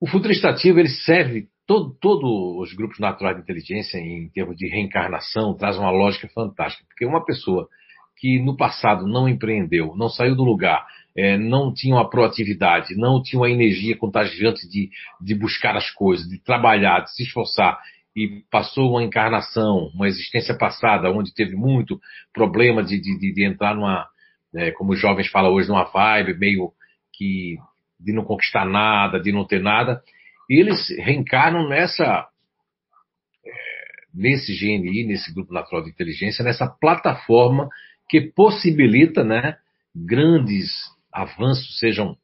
O 0.00 0.06
futurista 0.06 0.48
ativo 0.48 0.78
ele 0.78 0.88
serve 0.88 1.48
todos 1.66 1.96
todo 2.00 2.58
os 2.60 2.72
grupos 2.74 2.98
naturais 2.98 3.36
de 3.36 3.42
inteligência 3.42 3.98
em 3.98 4.28
termos 4.30 4.56
de 4.56 4.68
reencarnação 4.68 5.54
traz 5.54 5.76
uma 5.76 5.90
lógica 5.90 6.28
fantástica, 6.28 6.84
porque 6.88 7.06
uma 7.06 7.24
pessoa 7.24 7.68
que 8.16 8.38
no 8.38 8.56
passado 8.56 9.06
não 9.06 9.28
empreendeu, 9.28 9.94
não 9.96 10.08
saiu 10.08 10.36
do 10.36 10.44
lugar, 10.44 10.86
é, 11.16 11.38
não 11.38 11.72
tinha 11.72 11.94
uma 11.94 12.08
proatividade, 12.08 12.94
não 12.94 13.22
tinha 13.22 13.40
uma 13.40 13.50
energia 13.50 13.96
contagiante 13.96 14.68
de, 14.68 14.90
de 15.20 15.34
buscar 15.34 15.74
as 15.76 15.90
coisas, 15.90 16.28
de 16.28 16.38
trabalhar, 16.38 17.00
de 17.00 17.14
se 17.14 17.22
esforçar, 17.22 17.78
e 18.14 18.42
passou 18.50 18.90
uma 18.90 19.02
encarnação, 19.02 19.90
uma 19.94 20.06
existência 20.06 20.56
passada, 20.56 21.10
onde 21.10 21.32
teve 21.32 21.56
muito 21.56 21.98
problema 22.32 22.82
de, 22.82 23.00
de, 23.00 23.32
de 23.32 23.44
entrar 23.44 23.74
numa, 23.74 24.06
é, 24.54 24.70
como 24.72 24.92
os 24.92 25.00
jovens 25.00 25.28
falam 25.28 25.52
hoje, 25.52 25.68
numa 25.68 25.84
vibe 25.84 26.38
meio 26.38 26.72
que 27.12 27.56
de 27.98 28.12
não 28.12 28.24
conquistar 28.24 28.64
nada, 28.64 29.20
de 29.20 29.32
não 29.32 29.44
ter 29.44 29.62
nada, 29.62 30.02
e 30.50 30.58
eles 30.58 30.88
reencarnam 30.98 31.68
nessa, 31.68 32.28
é, 33.46 33.50
nesse 34.12 34.52
GNI, 34.52 35.06
nesse 35.06 35.32
Grupo 35.32 35.54
Natural 35.54 35.84
de 35.84 35.90
Inteligência, 35.90 36.44
nessa 36.44 36.66
plataforma 36.66 37.68
que 38.08 38.20
possibilita 38.20 39.22
né, 39.22 39.56
grandes 39.94 40.68
avanços, 41.12 41.78
sejam 41.78 42.18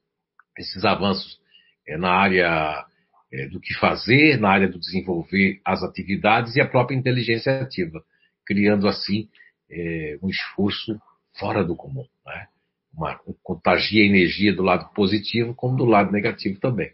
esses 0.58 0.84
avanços 0.84 1.38
é, 1.86 1.96
na 1.96 2.10
área 2.10 2.84
é, 3.32 3.46
do 3.46 3.60
que 3.60 3.72
fazer, 3.74 4.40
na 4.40 4.50
área 4.50 4.68
do 4.68 4.80
desenvolver 4.80 5.60
as 5.64 5.84
atividades 5.84 6.56
e 6.56 6.60
a 6.60 6.66
própria 6.66 6.96
inteligência 6.96 7.60
ativa, 7.60 8.02
criando 8.44 8.88
assim 8.88 9.28
é, 9.70 10.18
um 10.20 10.28
esforço 10.28 11.00
fora 11.38 11.64
do 11.64 11.76
comum. 11.76 12.04
Né? 12.26 12.48
Uma, 12.92 13.20
contagia 13.44 14.04
energia 14.04 14.52
do 14.52 14.64
lado 14.64 14.92
positivo 14.94 15.54
como 15.54 15.76
do 15.76 15.84
lado 15.84 16.10
negativo 16.10 16.58
também. 16.58 16.90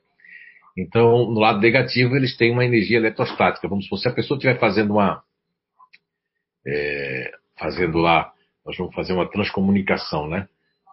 Então, 0.76 1.30
no 1.30 1.40
lado 1.40 1.60
negativo, 1.60 2.16
eles 2.16 2.36
têm 2.36 2.50
uma 2.50 2.64
energia 2.64 2.96
eletrostática. 2.96 3.68
Vamos 3.68 3.84
supor, 3.84 3.98
se 3.98 4.08
a 4.08 4.12
pessoa 4.12 4.36
estiver 4.36 4.58
fazendo 4.58 4.94
uma. 4.94 5.22
É, 6.66 7.32
fazendo 7.58 7.98
lá 7.98 8.32
nós 8.64 8.76
vamos 8.76 8.94
fazer 8.94 9.12
uma 9.12 9.28
transcomunicação, 9.28 10.28
né? 10.28 10.46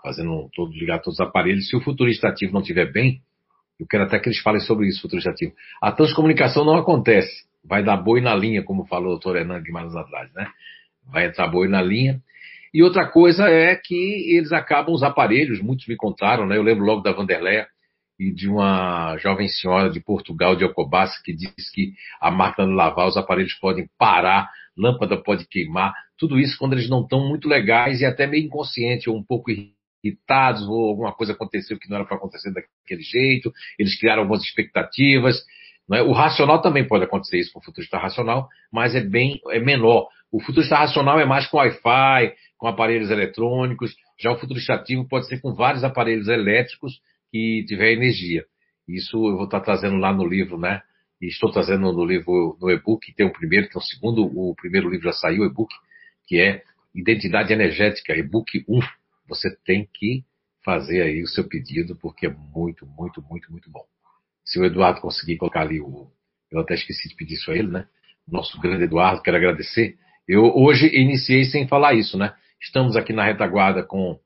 Fazendo 0.03 0.49
todo, 0.55 0.71
ligar 0.73 0.99
todos 0.99 1.19
os 1.19 1.25
aparelhos. 1.25 1.69
Se 1.69 1.75
o 1.75 1.81
futurista 1.81 2.27
ativo 2.27 2.53
não 2.53 2.61
estiver 2.61 2.91
bem, 2.91 3.21
eu 3.79 3.85
quero 3.87 4.03
até 4.03 4.19
que 4.19 4.27
eles 4.27 4.41
falem 4.41 4.59
sobre 4.59 4.87
isso, 4.87 5.01
futurista 5.01 5.29
ativo. 5.29 5.53
A 5.81 5.91
transcomunicação 5.91 6.65
não 6.65 6.75
acontece. 6.75 7.47
Vai 7.63 7.83
dar 7.83 7.97
boi 7.97 8.21
na 8.21 8.35
linha, 8.35 8.63
como 8.63 8.85
falou 8.85 9.07
o 9.07 9.11
doutor 9.11 9.35
Hernando 9.35 9.63
Guimarães 9.63 9.95
atrás, 9.95 10.31
né? 10.33 10.47
Vai 11.05 11.27
entrar 11.27 11.47
boi 11.47 11.67
na 11.67 11.81
linha. 11.81 12.21
E 12.73 12.81
outra 12.81 13.07
coisa 13.07 13.49
é 13.49 13.75
que 13.75 14.35
eles 14.35 14.51
acabam 14.51 14.93
os 14.93 15.03
aparelhos, 15.03 15.61
muitos 15.61 15.87
me 15.87 15.95
contaram, 15.95 16.45
né? 16.45 16.57
Eu 16.57 16.63
lembro 16.63 16.85
logo 16.85 17.01
da 17.01 17.11
Vanderleia 17.11 17.67
e 18.19 18.31
de 18.31 18.49
uma 18.49 19.17
jovem 19.17 19.47
senhora 19.47 19.89
de 19.89 20.01
Portugal, 20.01 20.55
de 20.55 20.65
Alcobaça, 20.65 21.21
que 21.23 21.33
diz 21.33 21.71
que 21.73 21.93
a 22.19 22.29
máquina 22.29 22.67
de 22.67 22.73
lavar, 22.73 23.07
os 23.07 23.15
aparelhos 23.15 23.53
podem 23.53 23.89
parar, 23.97 24.49
lâmpada 24.77 25.15
pode 25.15 25.47
queimar, 25.47 25.93
tudo 26.17 26.37
isso 26.37 26.57
quando 26.57 26.73
eles 26.73 26.89
não 26.89 27.01
estão 27.01 27.25
muito 27.25 27.47
legais 27.47 28.01
e 28.01 28.05
até 28.05 28.27
meio 28.27 28.45
inconscientes 28.45 29.07
ou 29.07 29.15
um 29.15 29.23
pouco 29.23 29.49
irritados 30.03 30.67
ou 30.67 30.89
alguma 30.89 31.13
coisa 31.13 31.31
aconteceu 31.31 31.79
que 31.79 31.89
não 31.89 31.95
era 31.95 32.05
para 32.05 32.17
acontecer 32.17 32.51
daquele 32.51 33.01
jeito, 33.01 33.51
eles 33.77 33.97
criaram 33.97 34.23
algumas 34.23 34.43
expectativas. 34.43 35.41
É? 35.93 36.01
O 36.01 36.11
racional 36.11 36.61
também 36.61 36.85
pode 36.85 37.05
acontecer 37.05 37.39
isso 37.39 37.53
com 37.53 37.59
o 37.59 37.63
futurista 37.63 37.97
racional, 37.97 38.47
mas 38.71 38.95
é 38.95 39.01
bem 39.01 39.39
é 39.49 39.59
menor. 39.59 40.07
O 40.31 40.41
futurista 40.41 40.75
racional 40.75 41.19
é 41.19 41.25
mais 41.25 41.47
com 41.47 41.57
Wi-Fi, 41.57 42.33
com 42.57 42.67
aparelhos 42.67 43.09
eletrônicos. 43.09 43.95
Já 44.19 44.31
o 44.31 44.37
futurista 44.37 44.73
ativo 44.73 45.07
pode 45.07 45.27
ser 45.27 45.41
com 45.41 45.53
vários 45.53 45.83
aparelhos 45.83 46.27
elétricos 46.27 46.99
que 47.31 47.65
tiver 47.67 47.93
energia. 47.93 48.45
Isso 48.87 49.17
eu 49.17 49.35
vou 49.35 49.45
estar 49.45 49.61
trazendo 49.61 49.97
lá 49.97 50.11
no 50.11 50.25
livro, 50.25 50.57
né? 50.57 50.81
E 51.21 51.27
estou 51.27 51.51
trazendo 51.51 51.91
no 51.91 52.05
livro, 52.05 52.57
no 52.59 52.69
e-book, 52.71 53.13
tem 53.13 53.25
o 53.25 53.33
primeiro, 53.33 53.67
tem 53.69 53.77
o 53.77 53.83
segundo, 53.83 54.23
o 54.23 54.55
primeiro 54.55 54.89
livro 54.89 55.05
já 55.05 55.13
saiu, 55.13 55.43
o 55.43 55.45
e-book, 55.45 55.73
que 56.25 56.39
é 56.39 56.63
Identidade 56.95 57.53
Energética, 57.53 58.15
e-book 58.15 58.63
1. 58.67 58.79
Você 59.27 59.55
tem 59.65 59.87
que 59.93 60.23
fazer 60.63 61.01
aí 61.01 61.21
o 61.21 61.27
seu 61.27 61.47
pedido, 61.47 61.95
porque 61.95 62.27
é 62.27 62.29
muito, 62.29 62.85
muito, 62.85 63.21
muito, 63.21 63.51
muito 63.51 63.69
bom. 63.69 63.85
Se 64.43 64.59
o 64.59 64.65
Eduardo 64.65 65.01
conseguir 65.01 65.37
colocar 65.37 65.61
ali 65.61 65.79
o. 65.79 66.07
Eu 66.51 66.61
até 66.61 66.73
esqueci 66.73 67.09
de 67.09 67.15
pedir 67.15 67.35
isso 67.35 67.51
a 67.51 67.55
ele, 67.55 67.67
né? 67.67 67.87
Nosso 68.27 68.59
grande 68.59 68.85
Eduardo, 68.85 69.21
quero 69.21 69.37
agradecer. 69.37 69.97
Eu 70.27 70.43
hoje 70.55 70.87
iniciei 70.87 71.45
sem 71.45 71.67
falar 71.67 71.93
isso, 71.93 72.17
né? 72.17 72.33
Estamos 72.61 72.95
aqui 72.95 73.13
na 73.13 73.23
retaguarda 73.23 73.83
com 73.83 74.19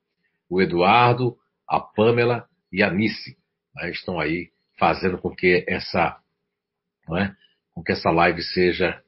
o 0.50 0.62
Eduardo, 0.62 1.36
a 1.68 1.80
Pamela 1.80 2.48
e 2.74 2.82
a 2.82 2.90
Nice. 2.90 3.38
Né? 3.76 3.92
Estão 3.92 4.20
aí 4.20 4.50
fazendo 4.80 5.20
com 5.20 5.30
que 5.30 5.64
essa, 5.68 6.18
é? 7.18 7.32
com 7.74 7.84
que 7.84 7.92
essa 7.92 8.10
live 8.10 8.42
seja 8.42 9.00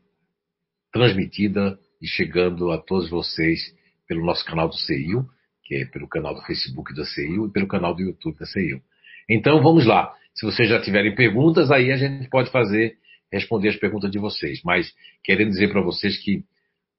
transmitida 0.93 1.77
e 1.99 2.07
chegando 2.07 2.71
a 2.71 2.77
todos 2.77 3.09
vocês 3.09 3.59
pelo 4.07 4.23
nosso 4.23 4.45
canal 4.45 4.69
do 4.69 4.75
CEIU, 4.75 5.27
que 5.63 5.75
é 5.75 5.85
pelo 5.85 6.07
canal 6.07 6.35
do 6.35 6.41
Facebook 6.43 6.93
da 6.93 7.03
CEIU 7.03 7.47
e 7.47 7.51
pelo 7.51 7.67
canal 7.67 7.95
do 7.95 8.03
YouTube 8.03 8.37
da 8.37 8.45
CEIU. 8.45 8.79
Então 9.27 9.61
vamos 9.61 9.85
lá. 9.85 10.13
Se 10.35 10.45
vocês 10.45 10.69
já 10.69 10.79
tiverem 10.79 11.15
perguntas, 11.15 11.71
aí 11.71 11.91
a 11.91 11.97
gente 11.97 12.29
pode 12.29 12.51
fazer, 12.51 12.97
responder 13.31 13.69
as 13.69 13.75
perguntas 13.75 14.11
de 14.11 14.19
vocês. 14.19 14.61
Mas 14.63 14.93
querendo 15.23 15.49
dizer 15.49 15.71
para 15.71 15.81
vocês 15.81 16.17
que 16.17 16.43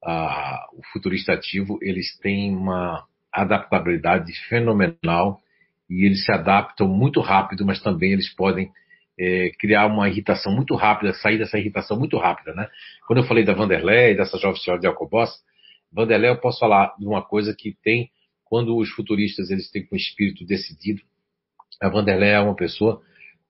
ah, 0.03 0.67
o 0.73 0.83
futurista 0.91 1.33
ativo, 1.33 1.79
eles 1.81 2.17
têm 2.19 2.55
uma 2.55 3.05
adaptabilidade 3.31 4.33
fenomenal 4.49 5.41
e 5.89 6.05
eles 6.05 6.23
se 6.23 6.31
adaptam 6.31 6.87
muito 6.87 7.21
rápido, 7.21 7.65
mas 7.65 7.81
também 7.81 8.11
eles 8.11 8.33
podem 8.33 8.69
é, 9.19 9.51
criar 9.59 9.87
uma 9.87 10.07
irritação 10.07 10.53
muito 10.53 10.75
rápida, 10.75 11.13
sair 11.13 11.37
dessa 11.37 11.57
irritação 11.57 11.97
muito 11.97 12.17
rápida, 12.17 12.53
né? 12.53 12.67
Quando 13.07 13.19
eu 13.19 13.25
falei 13.25 13.43
da 13.43 13.53
Vanderlei, 13.53 14.15
dessa 14.15 14.37
jovem 14.37 14.61
senhora 14.61 14.79
de 14.79 14.87
Alcoboss, 14.87 15.31
Vanderlei 15.91 16.29
eu 16.29 16.37
posso 16.37 16.59
falar 16.59 16.93
de 16.99 17.05
uma 17.05 17.21
coisa 17.21 17.55
que 17.57 17.75
tem, 17.83 18.09
quando 18.43 18.77
os 18.77 18.89
futuristas 18.89 19.49
eles 19.49 19.71
têm 19.71 19.87
um 19.91 19.95
espírito 19.95 20.45
decidido, 20.45 21.01
a 21.81 21.89
Vanderlei 21.89 22.29
é 22.29 22.39
uma 22.39 22.55
pessoa 22.55 23.01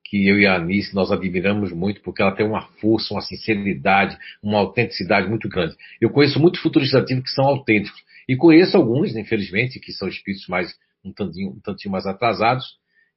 que 0.04 0.26
eu 0.26 0.38
e 0.38 0.46
a 0.46 0.56
Anice 0.56 0.94
nós 0.94 1.12
admiramos 1.12 1.70
muito 1.70 2.00
porque 2.00 2.22
ela 2.22 2.34
tem 2.34 2.46
uma 2.46 2.62
força, 2.80 3.12
uma 3.12 3.20
sinceridade, 3.20 4.16
uma 4.42 4.58
autenticidade 4.58 5.28
muito 5.28 5.48
grande. 5.48 5.76
Eu 6.00 6.10
conheço 6.10 6.40
muitos 6.40 6.60
futuristas 6.60 7.02
ativos 7.02 7.24
que 7.24 7.30
são 7.30 7.44
autênticos 7.44 8.00
e 8.26 8.34
conheço 8.36 8.76
alguns, 8.76 9.14
infelizmente, 9.14 9.78
que 9.78 9.92
são 9.92 10.08
espíritos 10.08 10.46
mais 10.48 10.74
um 11.04 11.12
tantinho, 11.12 11.50
um 11.50 11.60
tantinho 11.60 11.92
mais 11.92 12.06
atrasados, 12.06 12.64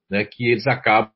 né, 0.09 0.25
que 0.25 0.47
eles 0.47 0.67
acabam 0.67 1.11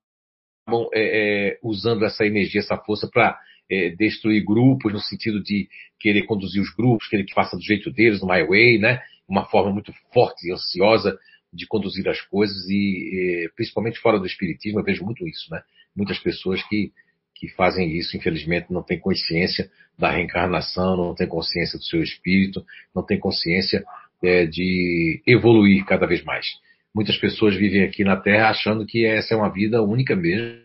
é, 0.94 1.52
é, 1.54 1.60
usando 1.62 2.06
essa 2.06 2.26
energia, 2.26 2.60
essa 2.60 2.78
força 2.78 3.08
para 3.08 3.40
é, 3.70 3.90
destruir 3.92 4.44
grupos, 4.44 4.92
no 4.92 5.00
sentido 5.00 5.42
de 5.44 5.68
querer 6.00 6.24
conduzir 6.24 6.62
os 6.62 6.74
grupos, 6.74 7.08
querer 7.08 7.24
que 7.24 7.34
faça 7.34 7.56
do 7.56 7.64
jeito 7.64 7.92
deles, 7.92 8.22
no 8.22 8.28
my 8.28 8.44
way, 8.44 8.78
né? 8.80 9.02
Uma 9.28 9.46
forma 9.46 9.72
muito 9.72 9.94
forte 10.14 10.48
e 10.48 10.52
ansiosa 10.52 11.18
de 11.54 11.68
conduzir 11.68 12.08
as 12.10 12.22
coisas 12.22 12.68
e, 12.70 13.50
principalmente 13.56 14.00
fora 14.00 14.20
do 14.20 14.26
espiritismo, 14.26 14.80
eu 14.80 14.84
vejo 14.84 15.04
muito 15.04 15.28
isso, 15.28 15.50
né? 15.52 15.62
Muitas 15.96 16.20
pessoas 16.20 16.62
que, 16.64 16.92
que 17.34 17.48
fazem 17.50 17.96
isso, 17.96 18.18
infelizmente, 18.18 18.72
não 18.72 18.84
têm 18.84 19.00
consciência 19.00 19.70
da 19.98 20.12
reencarnação, 20.12 20.98
não 20.98 21.16
têm 21.16 21.28
consciência 21.28 21.78
do 21.78 21.86
seu 21.86 22.02
espírito, 22.02 22.66
não 22.94 23.04
têm 23.04 23.20
consciência 23.20 23.84
é, 24.28 24.46
de 24.46 25.22
evoluir 25.28 25.86
cada 25.86 26.06
vez 26.06 26.24
mais. 26.24 26.46
Muitas 26.94 27.18
pessoas 27.18 27.56
vivem 27.56 27.84
aqui 27.84 28.04
na 28.04 28.16
Terra 28.16 28.50
achando 28.50 28.86
que 28.86 29.06
essa 29.06 29.34
é 29.34 29.38
uma 29.38 29.52
vida 29.52 29.82
única 29.82 30.16
mesmo, 30.16 30.64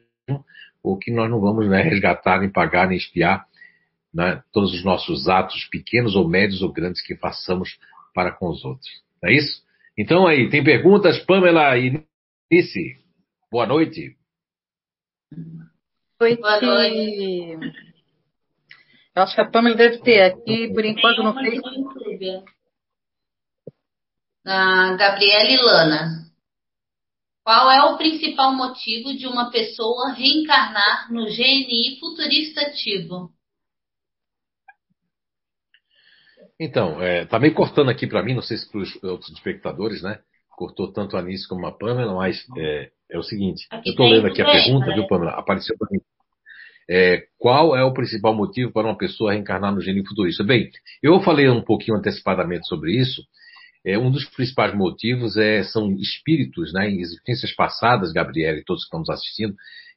ou 0.83 0.97
que 0.97 1.11
nós 1.11 1.29
não 1.29 1.41
vamos 1.41 1.69
né, 1.69 1.83
resgatar, 1.83 2.41
nem 2.41 2.51
pagar, 2.51 2.89
nem 2.89 2.97
espiar 2.97 3.45
né, 4.13 4.43
todos 4.53 4.73
os 4.73 4.85
nossos 4.85 5.29
atos, 5.29 5.65
pequenos 5.71 6.15
ou 6.15 6.29
médios 6.29 6.63
ou 6.63 6.73
grandes, 6.73 7.03
que 7.03 7.17
façamos 7.17 7.79
para 8.15 8.33
com 8.33 8.49
os 8.49 8.65
outros. 8.65 8.89
Não 9.23 9.31
é 9.31 9.35
isso? 9.35 9.63
Então 9.97 10.27
aí, 10.27 10.49
tem 10.49 10.63
perguntas, 10.63 11.19
Pamela 11.25 11.77
e 11.77 12.03
Nice? 12.51 12.97
Boa 13.51 13.67
noite. 13.67 14.17
Oi, 16.21 16.37
Boa 16.37 16.61
noite. 16.61 17.59
Eu 19.15 19.23
acho 19.23 19.35
que 19.35 19.41
a 19.41 19.51
Pamela 19.51 19.77
deve 19.77 19.99
ter 19.99 20.23
aqui, 20.23 20.73
por 20.73 20.85
enquanto, 20.85 21.23
no 21.23 21.35
Facebook. 21.35 22.45
Da 24.45 24.97
Gabriela 24.97 25.63
Lana. 25.63 26.31
Qual 27.45 27.71
é 27.71 27.83
o 27.83 27.97
principal 27.97 28.55
motivo 28.55 29.17
de 29.17 29.27
uma 29.27 29.51
pessoa 29.51 30.13
reencarnar 30.13 31.13
no 31.13 31.25
GNI 31.25 31.99
futurista 31.99 32.61
ativo? 32.63 33.31
Então, 36.59 37.01
é, 37.03 37.25
tá 37.25 37.39
meio 37.39 37.55
cortando 37.55 37.89
aqui 37.89 38.07
para 38.07 38.23
mim, 38.23 38.35
não 38.35 38.43
sei 38.43 38.59
se 38.59 38.71
para 38.71 38.81
os 38.81 39.03
outros 39.03 39.31
espectadores, 39.31 40.03
né? 40.03 40.21
Cortou 40.51 40.93
tanto 40.93 41.17
a 41.17 41.21
Anice 41.21 41.49
como 41.49 41.67
a 41.67 41.73
Pamela, 41.73 42.15
mas 42.15 42.47
é, 42.59 42.91
é 43.11 43.19
o 43.19 43.23
seguinte. 43.23 43.67
Aqui 43.71 43.89
eu 43.89 43.93
estou 43.93 44.07
lendo 44.07 44.27
aqui 44.27 44.43
a 44.43 44.45
pergunta, 44.45 44.93
viu, 44.93 45.07
Pamela? 45.07 45.33
Apareceu 45.33 45.75
para 45.79 45.89
mim. 45.91 46.01
É, 46.89 47.25
qual 47.39 47.75
é 47.75 47.83
o 47.83 47.95
principal 47.95 48.35
motivo 48.35 48.73
para 48.73 48.87
uma 48.87 48.99
pessoa 48.99 49.33
reencarnar 49.33 49.75
no 49.75 49.81
gênio 49.81 50.05
futurista? 50.07 50.45
Bem, 50.45 50.71
eu 51.03 51.19
falei 51.21 51.49
um 51.49 51.63
pouquinho 51.63 51.97
antecipadamente 51.97 52.67
sobre 52.67 52.93
isso. 52.93 53.23
É, 53.85 53.99
um 53.99 54.11
dos 54.11 54.25
principais 54.27 54.75
motivos 54.75 55.37
é, 55.37 55.63
são 55.63 55.93
espíritos, 55.93 56.73
né, 56.73 56.91
em 56.91 57.01
existências 57.01 57.55
passadas, 57.55 58.13
Gabriela 58.13 58.59
e 58.59 58.65
todos 58.65 58.83
que 58.83 58.89
estamos 58.89 59.09
assistindo, 59.09 59.55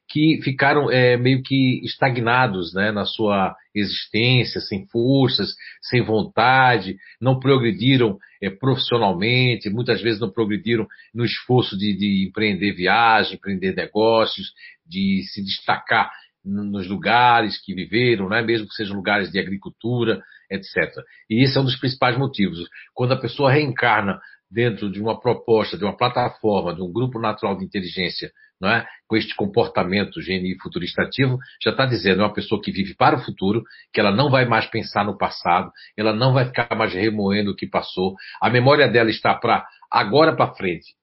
que 0.08 0.40
ficaram 0.42 0.90
é, 0.90 1.16
meio 1.16 1.42
que 1.42 1.80
estagnados 1.84 2.74
né, 2.74 2.92
na 2.92 3.04
sua 3.04 3.54
existência, 3.74 4.60
sem 4.60 4.86
forças, 4.86 5.54
sem 5.82 6.02
vontade, 6.02 6.96
não 7.20 7.38
progrediram 7.38 8.18
é, 8.42 8.50
profissionalmente, 8.50 9.70
muitas 9.70 10.02
vezes 10.02 10.20
não 10.20 10.30
progrediram 10.30 10.86
no 11.14 11.24
esforço 11.24 11.76
de, 11.76 11.96
de 11.96 12.26
empreender 12.28 12.72
viagem, 12.72 13.34
empreender 13.34 13.74
negócios, 13.74 14.52
de 14.86 15.22
se 15.32 15.42
destacar 15.42 16.10
nos 16.44 16.86
lugares 16.86 17.58
que 17.64 17.74
viveram, 17.74 18.28
né? 18.28 18.42
mesmo 18.42 18.68
que 18.68 18.74
sejam 18.74 18.94
lugares 18.94 19.32
de 19.32 19.38
agricultura, 19.38 20.22
etc. 20.50 20.92
E 21.28 21.42
esse 21.42 21.56
é 21.56 21.60
um 21.60 21.64
dos 21.64 21.76
principais 21.76 22.16
motivos. 22.18 22.58
Quando 22.92 23.12
a 23.12 23.20
pessoa 23.20 23.52
reencarna 23.52 24.20
dentro 24.50 24.90
de 24.90 25.00
uma 25.00 25.18
proposta, 25.18 25.76
de 25.76 25.84
uma 25.84 25.96
plataforma, 25.96 26.74
de 26.74 26.82
um 26.82 26.92
grupo 26.92 27.18
natural 27.18 27.56
de 27.56 27.64
inteligência, 27.64 28.30
não 28.60 28.70
é? 28.70 28.86
com 29.08 29.16
este 29.16 29.34
comportamento 29.34 30.20
GNI 30.20 30.56
futuristativo, 30.62 31.38
já 31.62 31.70
está 31.70 31.84
dizendo, 31.84 32.22
é 32.22 32.24
uma 32.24 32.32
pessoa 32.32 32.62
que 32.62 32.70
vive 32.70 32.94
para 32.94 33.16
o 33.16 33.24
futuro, 33.24 33.62
que 33.92 34.00
ela 34.00 34.12
não 34.12 34.30
vai 34.30 34.46
mais 34.46 34.66
pensar 34.66 35.04
no 35.04 35.18
passado, 35.18 35.70
ela 35.96 36.12
não 36.12 36.32
vai 36.32 36.46
ficar 36.46 36.74
mais 36.76 36.94
remoendo 36.94 37.50
o 37.50 37.56
que 37.56 37.66
passou, 37.66 38.14
a 38.40 38.48
memória 38.48 38.88
dela 38.88 39.10
está 39.10 39.34
para 39.34 39.66
agora 39.90 40.34
para 40.34 40.54
frente. 40.54 40.94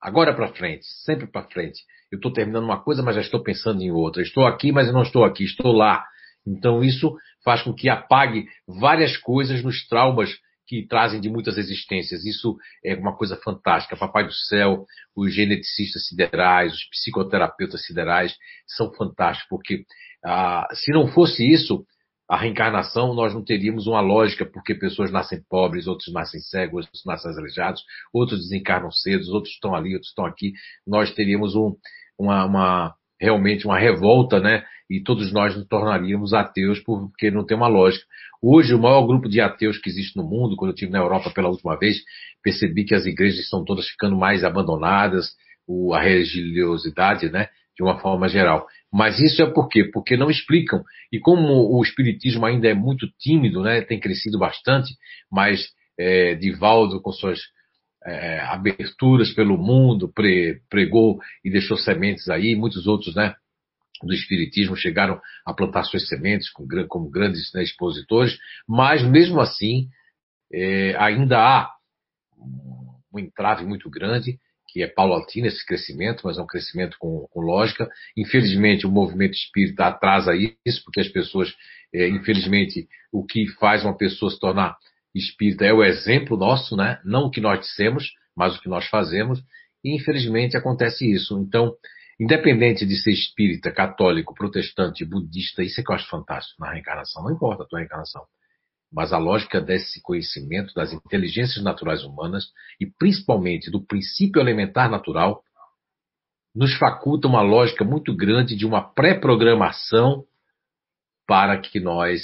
Agora 0.00 0.34
para 0.34 0.52
frente, 0.52 0.84
sempre 1.04 1.28
para 1.28 1.48
frente. 1.48 1.80
Eu 2.10 2.16
estou 2.16 2.32
terminando 2.32 2.64
uma 2.64 2.82
coisa, 2.82 3.02
mas 3.02 3.14
já 3.14 3.20
estou 3.20 3.40
pensando 3.42 3.80
em 3.80 3.92
outra. 3.92 4.20
Estou 4.20 4.44
aqui, 4.44 4.72
mas 4.72 4.88
eu 4.88 4.92
não 4.92 5.02
estou 5.02 5.24
aqui, 5.24 5.44
estou 5.44 5.72
lá. 5.72 6.04
Então 6.46 6.82
isso 6.82 7.14
faz 7.44 7.62
com 7.62 7.72
que 7.72 7.88
apague 7.88 8.46
várias 8.66 9.16
coisas 9.16 9.62
nos 9.62 9.86
traumas 9.86 10.30
que 10.66 10.86
trazem 10.86 11.20
de 11.20 11.28
muitas 11.28 11.58
existências. 11.58 12.24
Isso 12.24 12.56
é 12.84 12.94
uma 12.94 13.16
coisa 13.16 13.36
fantástica. 13.36 13.96
Papai 13.96 14.24
do 14.24 14.32
Céu, 14.32 14.86
os 15.14 15.34
geneticistas 15.34 16.06
siderais, 16.06 16.72
os 16.72 16.88
psicoterapeutas 16.88 17.84
siderais 17.84 18.34
são 18.66 18.92
fantásticos, 18.94 19.48
porque 19.50 19.84
ah, 20.24 20.66
se 20.72 20.92
não 20.92 21.08
fosse 21.08 21.44
isso, 21.44 21.84
a 22.28 22.38
reencarnação 22.38 23.12
nós 23.12 23.34
não 23.34 23.44
teríamos 23.44 23.86
uma 23.86 24.00
lógica, 24.00 24.46
porque 24.46 24.74
pessoas 24.74 25.10
nascem 25.10 25.42
pobres, 25.50 25.86
outros 25.86 26.10
nascem 26.14 26.40
cegos, 26.40 26.86
outros 26.86 27.04
nascem 27.04 27.30
aleijados, 27.30 27.82
outros 28.10 28.40
desencarnam 28.40 28.90
cedo, 28.90 29.30
outros 29.30 29.52
estão 29.52 29.74
ali, 29.74 29.92
outros 29.92 30.10
estão 30.10 30.24
aqui. 30.24 30.52
Nós 30.86 31.12
teríamos 31.12 31.54
um, 31.54 31.76
uma, 32.18 32.46
uma 32.46 32.94
realmente 33.22 33.64
uma 33.66 33.78
revolta, 33.78 34.40
né? 34.40 34.64
E 34.90 35.00
todos 35.00 35.32
nós 35.32 35.56
nos 35.56 35.66
tornaríamos 35.68 36.34
ateus 36.34 36.80
porque 36.80 37.30
não 37.30 37.46
tem 37.46 37.56
uma 37.56 37.68
lógica. 37.68 38.04
Hoje, 38.42 38.74
o 38.74 38.80
maior 38.80 39.06
grupo 39.06 39.28
de 39.28 39.40
ateus 39.40 39.78
que 39.78 39.88
existe 39.88 40.16
no 40.16 40.24
mundo, 40.24 40.56
quando 40.56 40.70
eu 40.70 40.74
estive 40.74 40.90
na 40.90 40.98
Europa 40.98 41.30
pela 41.30 41.48
última 41.48 41.78
vez, 41.78 41.98
percebi 42.42 42.84
que 42.84 42.94
as 42.94 43.06
igrejas 43.06 43.38
estão 43.38 43.64
todas 43.64 43.86
ficando 43.86 44.16
mais 44.16 44.42
abandonadas, 44.42 45.30
a 45.94 46.00
religiosidade, 46.00 47.30
né? 47.30 47.46
De 47.76 47.82
uma 47.82 47.98
forma 48.00 48.28
geral. 48.28 48.66
Mas 48.92 49.20
isso 49.20 49.40
é 49.40 49.46
por 49.46 49.68
quê? 49.68 49.84
Porque 49.84 50.16
não 50.16 50.28
explicam. 50.28 50.82
E 51.12 51.20
como 51.20 51.78
o 51.78 51.80
espiritismo 51.82 52.44
ainda 52.44 52.68
é 52.68 52.74
muito 52.74 53.06
tímido, 53.20 53.62
né? 53.62 53.80
Tem 53.82 54.00
crescido 54.00 54.36
bastante, 54.36 54.92
mas 55.30 55.68
é, 55.96 56.34
Divaldo 56.34 57.00
com 57.00 57.12
suas 57.12 57.38
é, 58.04 58.40
aberturas 58.40 59.32
pelo 59.32 59.56
mundo, 59.56 60.08
pre, 60.12 60.60
pregou 60.68 61.20
e 61.44 61.50
deixou 61.50 61.76
sementes 61.76 62.28
aí, 62.28 62.56
muitos 62.56 62.86
outros, 62.86 63.14
né? 63.14 63.34
do 64.02 64.12
Espiritismo 64.12 64.76
chegaram 64.76 65.20
a 65.46 65.54
plantar 65.54 65.84
suas 65.84 66.08
sementes 66.08 66.50
com, 66.50 66.66
como 66.88 67.08
grandes 67.08 67.52
né, 67.54 67.62
expositores, 67.62 68.36
mas 68.66 69.02
mesmo 69.04 69.40
assim 69.40 69.88
é, 70.52 70.96
ainda 70.98 71.38
há 71.38 71.70
um 73.12 73.18
entrave 73.18 73.64
muito 73.64 73.88
grande, 73.88 74.38
que 74.68 74.82
é 74.82 74.86
paulatino 74.86 75.46
esse 75.46 75.64
crescimento, 75.64 76.22
mas 76.24 76.38
é 76.38 76.42
um 76.42 76.46
crescimento 76.46 76.96
com, 76.98 77.26
com 77.30 77.40
lógica. 77.40 77.88
Infelizmente, 78.16 78.86
o 78.86 78.90
movimento 78.90 79.34
espírita 79.34 79.86
atrasa 79.86 80.32
isso, 80.34 80.82
porque 80.84 81.00
as 81.00 81.08
pessoas, 81.08 81.54
é, 81.94 82.08
infelizmente, 82.08 82.88
o 83.12 83.24
que 83.24 83.46
faz 83.60 83.84
uma 83.84 83.96
pessoa 83.96 84.30
se 84.30 84.40
tornar 84.40 84.76
espírita 85.14 85.64
é 85.64 85.72
o 85.72 85.84
exemplo 85.84 86.36
nosso, 86.36 86.76
né? 86.76 87.00
Não 87.04 87.24
o 87.24 87.30
que 87.30 87.40
nós 87.40 87.60
dissemos, 87.60 88.12
mas 88.36 88.56
o 88.56 88.60
que 88.60 88.68
nós 88.68 88.86
fazemos. 88.86 89.42
E 89.84 89.94
infelizmente 89.94 90.56
acontece 90.56 91.10
isso. 91.10 91.38
Então, 91.38 91.74
independente 92.18 92.86
de 92.86 92.96
ser 92.96 93.12
espírita, 93.12 93.70
católico, 93.70 94.34
protestante, 94.34 95.04
budista, 95.04 95.62
isso 95.62 95.80
é 95.80 95.84
que 95.84 95.90
eu 95.90 95.94
acho 95.96 96.08
fantástico 96.08 96.60
na 96.60 96.72
reencarnação. 96.72 97.24
Não 97.24 97.32
importa 97.32 97.64
a 97.64 97.66
tua 97.66 97.80
reencarnação. 97.80 98.22
Mas 98.92 99.12
a 99.12 99.18
lógica 99.18 99.60
desse 99.60 100.02
conhecimento 100.02 100.74
das 100.74 100.92
inteligências 100.92 101.64
naturais 101.64 102.04
humanas 102.04 102.44
e 102.78 102.86
principalmente 102.86 103.70
do 103.70 103.82
princípio 103.84 104.40
elementar 104.40 104.90
natural 104.90 105.42
nos 106.54 106.74
faculta 106.74 107.26
uma 107.26 107.40
lógica 107.40 107.84
muito 107.84 108.14
grande 108.14 108.54
de 108.54 108.66
uma 108.66 108.82
pré-programação 108.82 110.24
para 111.26 111.58
que 111.58 111.80
nós 111.80 112.20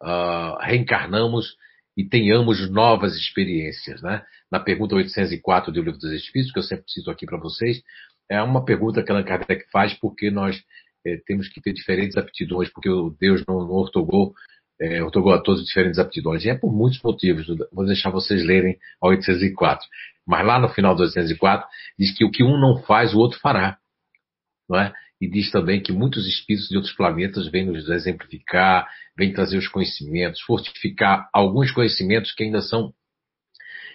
uh, 0.00 0.56
reencarnamos 0.60 1.56
e 1.96 2.04
tenhamos 2.04 2.70
novas 2.70 3.14
experiências. 3.16 4.02
Né? 4.02 4.22
Na 4.50 4.60
pergunta 4.60 4.94
804 4.94 5.72
do 5.72 5.82
Livro 5.82 5.98
dos 5.98 6.12
Espíritos, 6.12 6.52
que 6.52 6.58
eu 6.58 6.62
sempre 6.62 6.84
cito 6.88 7.10
aqui 7.10 7.26
para 7.26 7.38
vocês, 7.38 7.82
é 8.30 8.42
uma 8.42 8.64
pergunta 8.64 9.02
que 9.02 9.10
Allan 9.10 9.24
Kardec 9.24 9.70
faz 9.70 9.92
porque 9.94 10.30
nós 10.30 10.62
é, 11.06 11.16
temos 11.26 11.48
que 11.48 11.60
ter 11.60 11.72
diferentes 11.72 12.16
aptidões, 12.16 12.70
porque 12.70 12.88
o 12.88 13.10
Deus 13.10 13.42
não, 13.46 13.66
não 13.66 13.74
ortogou, 13.74 14.32
é, 14.80 15.02
ortogou 15.02 15.32
a 15.32 15.40
todos 15.40 15.64
diferentes 15.64 15.98
aptidões. 15.98 16.44
E 16.44 16.50
é 16.50 16.54
por 16.54 16.72
muitos 16.72 17.00
motivos. 17.02 17.46
Vou 17.72 17.84
deixar 17.84 18.10
vocês 18.10 18.44
lerem 18.44 18.78
a 19.00 19.08
804. 19.08 19.86
Mas 20.26 20.46
lá 20.46 20.58
no 20.58 20.68
final 20.68 20.94
do 20.94 21.02
804 21.02 21.68
diz 21.98 22.16
que 22.16 22.24
o 22.24 22.30
que 22.30 22.42
um 22.44 22.58
não 22.58 22.82
faz, 22.82 23.12
o 23.12 23.18
outro 23.18 23.38
fará. 23.40 23.78
Não 24.68 24.78
é? 24.78 24.92
E 25.22 25.28
diz 25.28 25.52
também 25.52 25.80
que 25.80 25.92
muitos 25.92 26.26
espíritos 26.26 26.68
de 26.68 26.76
outros 26.76 26.92
planetas 26.96 27.46
vêm 27.46 27.64
nos 27.64 27.88
exemplificar, 27.88 28.88
vêm 29.16 29.32
trazer 29.32 29.56
os 29.56 29.68
conhecimentos, 29.68 30.40
fortificar 30.40 31.30
alguns 31.32 31.70
conhecimentos 31.70 32.32
que 32.32 32.42
ainda 32.42 32.60
são, 32.60 32.92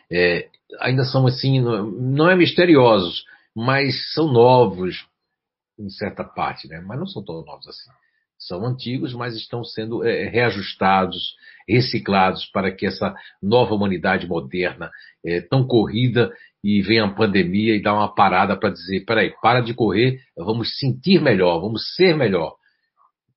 é, 0.10 0.48
ainda 0.80 1.04
são 1.04 1.28
assim, 1.28 1.60
não 1.60 2.30
é 2.30 2.36
misteriosos, 2.38 3.26
mas 3.54 4.14
são 4.14 4.32
novos 4.32 5.06
em 5.78 5.90
certa 5.90 6.24
parte, 6.24 6.66
né? 6.70 6.80
Mas 6.80 6.98
não 6.98 7.06
são 7.06 7.22
tão 7.22 7.44
novos 7.44 7.68
assim. 7.68 7.92
São 8.40 8.66
antigos, 8.66 9.14
mas 9.14 9.36
estão 9.36 9.66
sendo 9.66 10.06
é, 10.06 10.30
reajustados, 10.30 11.36
reciclados 11.68 12.46
para 12.46 12.72
que 12.72 12.86
essa 12.86 13.14
nova 13.44 13.76
humanidade 13.76 14.26
moderna, 14.28 14.90
é, 15.26 15.42
tão 15.42 15.68
corrida, 15.68 16.32
e 16.68 16.82
vem 16.82 17.00
a 17.00 17.08
pandemia 17.08 17.78
e 17.78 17.82
dá 17.82 17.94
uma 17.94 18.14
parada 18.14 18.58
para 18.58 18.72
dizer, 18.72 19.06
peraí, 19.06 19.34
para 19.42 19.62
de 19.62 19.74
correr, 19.74 20.20
vamos 20.36 20.78
sentir 20.78 21.22
melhor, 21.22 21.62
vamos 21.62 21.96
ser 21.96 22.14
melhor. 22.14 22.56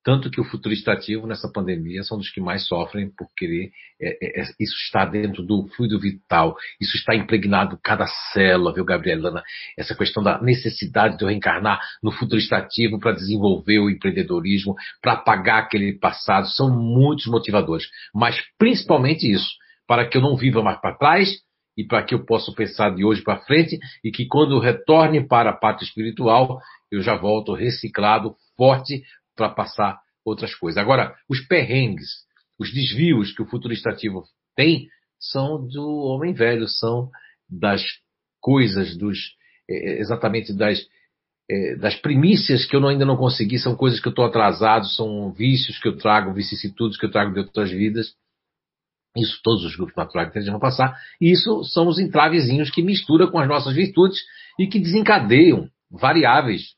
Tanto 0.02 0.28
que 0.32 0.40
o 0.40 0.44
futurista 0.44 0.90
ativo 0.90 1.28
nessa 1.28 1.48
pandemia 1.48 2.02
são 2.02 2.18
dos 2.18 2.28
que 2.28 2.40
mais 2.40 2.66
sofrem 2.66 3.08
por 3.08 3.28
querer. 3.36 3.70
É, 4.02 4.40
é, 4.40 4.40
é 4.40 4.44
isso 4.58 4.74
está 4.84 5.04
dentro 5.04 5.44
do 5.44 5.68
fluido 5.76 6.00
vital, 6.00 6.56
isso 6.80 6.96
está 6.96 7.14
impregnado 7.14 7.78
cada 7.80 8.04
célula, 8.32 8.74
viu, 8.74 8.84
Gabrielana? 8.84 9.44
Essa 9.78 9.94
questão 9.94 10.24
da 10.24 10.42
necessidade 10.42 11.16
de 11.16 11.22
eu 11.22 11.28
reencarnar 11.28 11.78
no 12.02 12.10
futurista 12.10 12.56
ativo 12.56 12.98
para 12.98 13.12
desenvolver 13.12 13.78
o 13.78 13.88
empreendedorismo, 13.88 14.74
para 15.00 15.12
apagar 15.12 15.62
aquele 15.62 15.92
passado, 15.92 16.48
são 16.48 16.68
muitos 16.68 17.26
motivadores. 17.26 17.86
Mas 18.12 18.42
principalmente 18.58 19.30
isso, 19.30 19.50
para 19.86 20.08
que 20.08 20.16
eu 20.16 20.20
não 20.20 20.36
viva 20.36 20.64
mais 20.64 20.80
para 20.80 20.96
trás, 20.96 21.30
e 21.80 21.84
para 21.86 22.02
que 22.02 22.14
eu 22.14 22.26
possa 22.26 22.52
pensar 22.52 22.94
de 22.94 23.02
hoje 23.02 23.22
para 23.22 23.40
frente 23.40 23.78
e 24.04 24.10
que 24.10 24.26
quando 24.26 24.54
eu 24.54 24.58
retorne 24.58 25.26
para 25.26 25.48
a 25.48 25.56
parte 25.56 25.82
espiritual, 25.82 26.60
eu 26.92 27.00
já 27.00 27.16
volto 27.16 27.54
reciclado, 27.54 28.34
forte, 28.54 29.02
para 29.34 29.48
passar 29.48 29.98
outras 30.22 30.54
coisas. 30.54 30.76
Agora, 30.76 31.14
os 31.26 31.40
perrengues, 31.40 32.10
os 32.58 32.70
desvios 32.70 33.32
que 33.32 33.40
o 33.40 33.46
futurista 33.46 33.88
ativo 33.88 34.24
tem, 34.54 34.88
são 35.18 35.66
do 35.66 35.88
homem 36.04 36.34
velho, 36.34 36.68
são 36.68 37.08
das 37.48 37.82
coisas, 38.42 38.94
dos 38.98 39.18
é, 39.68 39.92
é, 39.92 40.00
exatamente 40.00 40.52
das, 40.52 40.86
é, 41.50 41.76
das 41.76 41.94
primícias 41.94 42.66
que 42.66 42.76
eu 42.76 42.86
ainda 42.86 43.06
não 43.06 43.16
consegui, 43.16 43.58
são 43.58 43.74
coisas 43.74 44.00
que 44.00 44.08
eu 44.08 44.10
estou 44.10 44.26
atrasado, 44.26 44.86
são 44.86 45.32
vícios 45.32 45.78
que 45.78 45.88
eu 45.88 45.96
trago, 45.96 46.34
vicissitudes 46.34 46.98
que 46.98 47.06
eu 47.06 47.10
trago 47.10 47.32
de 47.32 47.40
outras 47.40 47.70
vidas 47.70 48.14
Isso 49.16 49.40
todos 49.42 49.64
os 49.64 49.74
grupos 49.74 49.96
naturais 49.96 50.32
vão 50.46 50.60
passar. 50.60 50.96
E 51.20 51.32
isso 51.32 51.64
são 51.64 51.88
os 51.88 51.98
entravezinhos 51.98 52.70
que 52.70 52.82
misturam 52.82 53.30
com 53.30 53.38
as 53.38 53.48
nossas 53.48 53.74
virtudes 53.74 54.18
e 54.58 54.66
que 54.66 54.78
desencadeiam 54.78 55.68
variáveis 55.90 56.74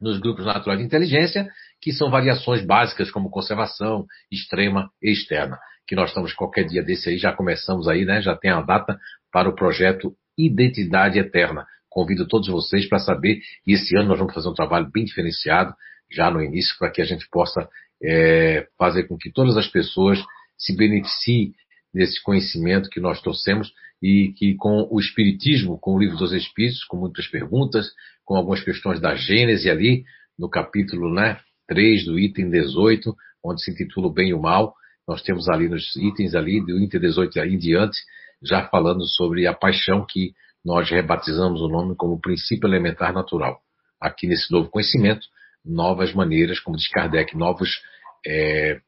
nos 0.00 0.18
grupos 0.18 0.46
naturais 0.46 0.78
de 0.78 0.86
inteligência, 0.86 1.48
que 1.80 1.92
são 1.92 2.10
variações 2.10 2.64
básicas 2.64 3.10
como 3.10 3.30
conservação, 3.30 4.06
extrema 4.30 4.90
e 5.02 5.12
externa. 5.12 5.58
Que 5.86 5.94
nós 5.94 6.10
estamos 6.10 6.32
qualquer 6.32 6.64
dia 6.64 6.82
desse 6.82 7.10
aí, 7.10 7.18
já 7.18 7.32
começamos 7.32 7.88
aí, 7.88 8.04
né? 8.04 8.20
Já 8.20 8.36
tem 8.36 8.50
a 8.50 8.60
data 8.60 8.98
para 9.32 9.48
o 9.48 9.54
projeto 9.54 10.14
Identidade 10.38 11.18
Eterna. 11.18 11.66
Convido 11.88 12.26
todos 12.26 12.48
vocês 12.48 12.88
para 12.88 12.98
saber, 12.98 13.40
e 13.66 13.72
esse 13.74 13.96
ano 13.96 14.08
nós 14.08 14.18
vamos 14.18 14.32
fazer 14.32 14.48
um 14.48 14.54
trabalho 14.54 14.90
bem 14.92 15.04
diferenciado, 15.04 15.74
já 16.10 16.30
no 16.30 16.42
início, 16.42 16.76
para 16.78 16.90
que 16.90 17.02
a 17.02 17.04
gente 17.04 17.28
possa 17.30 17.68
é, 18.02 18.66
fazer 18.78 19.04
com 19.04 19.16
que 19.18 19.30
todas 19.30 19.56
as 19.56 19.66
pessoas 19.66 20.18
se 20.60 20.76
beneficiem 20.76 21.54
desse 21.92 22.22
conhecimento 22.22 22.88
que 22.88 23.00
nós 23.00 23.20
trouxemos 23.20 23.72
e 24.02 24.32
que 24.36 24.54
com 24.54 24.86
o 24.90 25.00
Espiritismo, 25.00 25.78
com 25.78 25.94
o 25.94 25.98
Livro 25.98 26.16
dos 26.16 26.32
Espíritos, 26.32 26.84
com 26.84 26.96
muitas 26.96 27.26
perguntas, 27.26 27.90
com 28.24 28.36
algumas 28.36 28.62
questões 28.62 29.00
da 29.00 29.14
Gênese 29.14 29.68
ali, 29.68 30.04
no 30.38 30.48
capítulo 30.48 31.12
né, 31.12 31.38
3 31.66 32.04
do 32.04 32.18
item 32.18 32.50
18, 32.50 33.14
onde 33.44 33.62
se 33.62 33.70
intitula 33.70 34.06
o 34.06 34.12
Bem 34.12 34.28
e 34.28 34.34
o 34.34 34.40
Mal, 34.40 34.74
nós 35.06 35.22
temos 35.22 35.48
ali 35.48 35.68
nos 35.68 35.96
itens 35.96 36.34
ali, 36.34 36.64
do 36.64 36.78
item 36.78 37.00
18 37.00 37.38
em 37.40 37.58
diante, 37.58 37.98
já 38.42 38.66
falando 38.68 39.04
sobre 39.06 39.46
a 39.46 39.52
paixão 39.52 40.06
que 40.08 40.32
nós 40.64 40.88
rebatizamos 40.88 41.60
o 41.60 41.68
nome 41.68 41.94
como 41.96 42.20
princípio 42.20 42.68
elementar 42.68 43.12
natural. 43.12 43.60
Aqui 44.00 44.26
nesse 44.26 44.50
novo 44.52 44.70
conhecimento, 44.70 45.26
novas 45.64 46.14
maneiras, 46.14 46.58
como 46.60 46.76
diz 46.76 46.88
Kardec, 46.88 47.36
novos, 47.36 47.82
é, 48.26 48.80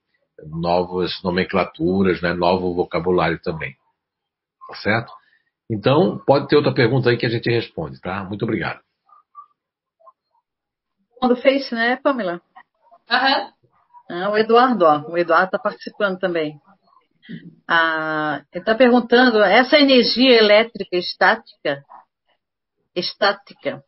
novas 0.46 1.22
nomenclaturas, 1.22 2.20
né, 2.20 2.33
novo 2.33 2.74
vocabulário 2.74 3.40
também. 3.40 3.76
Tá 4.68 4.74
certo? 4.76 5.12
Então, 5.70 6.22
pode 6.26 6.48
ter 6.48 6.57
outra 6.57 6.74
pergunta 6.74 7.11
aí 7.11 7.16
que 7.16 7.26
a 7.26 7.31
gente 7.31 7.48
responde, 7.50 8.00
tá? 8.00 8.24
Muito 8.24 8.42
obrigado. 8.42 8.81
Quando 11.18 11.37
fez, 11.37 11.70
né, 11.70 11.96
Pamela? 11.96 12.40
Aham. 13.11 13.44
Uhum. 13.44 13.52
Ah, 14.11 14.31
o 14.31 14.37
Eduardo, 14.37 14.85
ó, 14.85 15.11
o 15.11 15.16
Eduardo 15.16 15.46
está 15.46 15.59
participando 15.59 16.18
também. 16.18 16.61
Ah, 17.66 18.42
ele 18.52 18.61
está 18.61 18.74
perguntando, 18.74 19.42
essa 19.42 19.78
energia 19.78 20.37
elétrica 20.37 20.96
estática, 20.96 21.83
estática, 22.94 23.83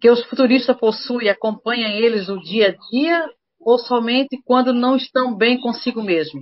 que 0.00 0.10
os 0.10 0.24
futuristas 0.24 0.76
possuem, 0.76 1.28
acompanham 1.28 1.90
eles 1.90 2.28
no 2.28 2.40
dia 2.42 2.70
a 2.70 2.90
dia 2.90 3.30
ou 3.66 3.80
somente 3.80 4.40
quando 4.44 4.72
não 4.72 4.94
estão 4.94 5.36
bem 5.36 5.60
consigo 5.60 6.00
mesmo? 6.00 6.40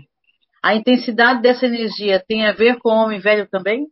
A 0.62 0.74
intensidade 0.74 1.40
dessa 1.40 1.64
energia 1.64 2.22
tem 2.28 2.46
a 2.46 2.52
ver 2.52 2.78
com 2.78 2.90
o 2.90 2.92
homem 2.92 3.18
velho 3.18 3.48
também? 3.48 3.86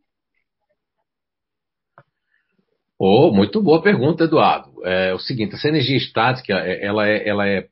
Oh, 2.98 3.32
muito 3.32 3.62
boa 3.62 3.82
pergunta, 3.82 4.24
Eduardo. 4.24 4.70
É 4.84 5.14
o 5.14 5.18
seguinte, 5.18 5.54
essa 5.54 5.66
energia 5.66 5.96
estática, 5.96 6.52
é, 6.58 6.84
ela 6.84 7.08
é, 7.08 7.26
ela 7.26 7.48
é, 7.48 7.66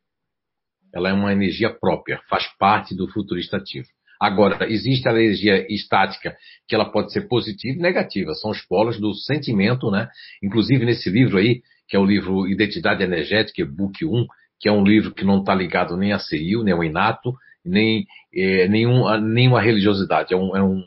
ela 0.95 1.11
é 1.11 1.13
uma 1.13 1.31
energia 1.31 1.69
própria, 1.71 2.23
faz 2.31 2.47
parte 2.59 2.97
do 2.97 3.07
futurista 3.07 3.59
ativo. 3.59 3.87
Agora, 4.19 4.67
existe 4.67 5.07
a 5.09 5.13
energia 5.13 5.67
estática 5.73 6.37
que 6.67 6.75
ela 6.75 6.91
pode 6.91 7.13
ser 7.13 7.29
positiva 7.29 7.79
e 7.79 7.83
negativa, 7.83 8.33
são 8.35 8.51
os 8.51 8.63
polos 8.63 8.99
do 8.99 9.15
sentimento, 9.15 9.91
né? 9.91 10.09
Inclusive 10.43 10.87
nesse 10.87 11.11
livro 11.11 11.39
aí, 11.39 11.63
que 11.87 11.97
é 11.97 11.99
o 11.99 12.05
livro 12.05 12.47
Identidade 12.49 13.03
Energética, 13.03 13.65
book 13.65 14.05
1, 14.05 14.27
que 14.61 14.69
é 14.69 14.73
um 14.73 14.85
livro 14.85 15.13
que 15.13 15.25
não 15.25 15.41
está 15.41 15.55
ligado 15.55 15.97
nem 15.97 16.13
a 16.13 16.19
CIU, 16.19 16.63
nem 16.63 16.75
ao 16.75 16.85
inato, 16.85 17.35
nem 17.65 18.07
é, 18.35 18.69
nenhum, 18.69 19.09
nenhuma 19.21 19.61
religiosidade. 19.61 20.35
É 20.35 20.37
um, 20.37 20.55
é, 20.55 20.63
um, 20.63 20.85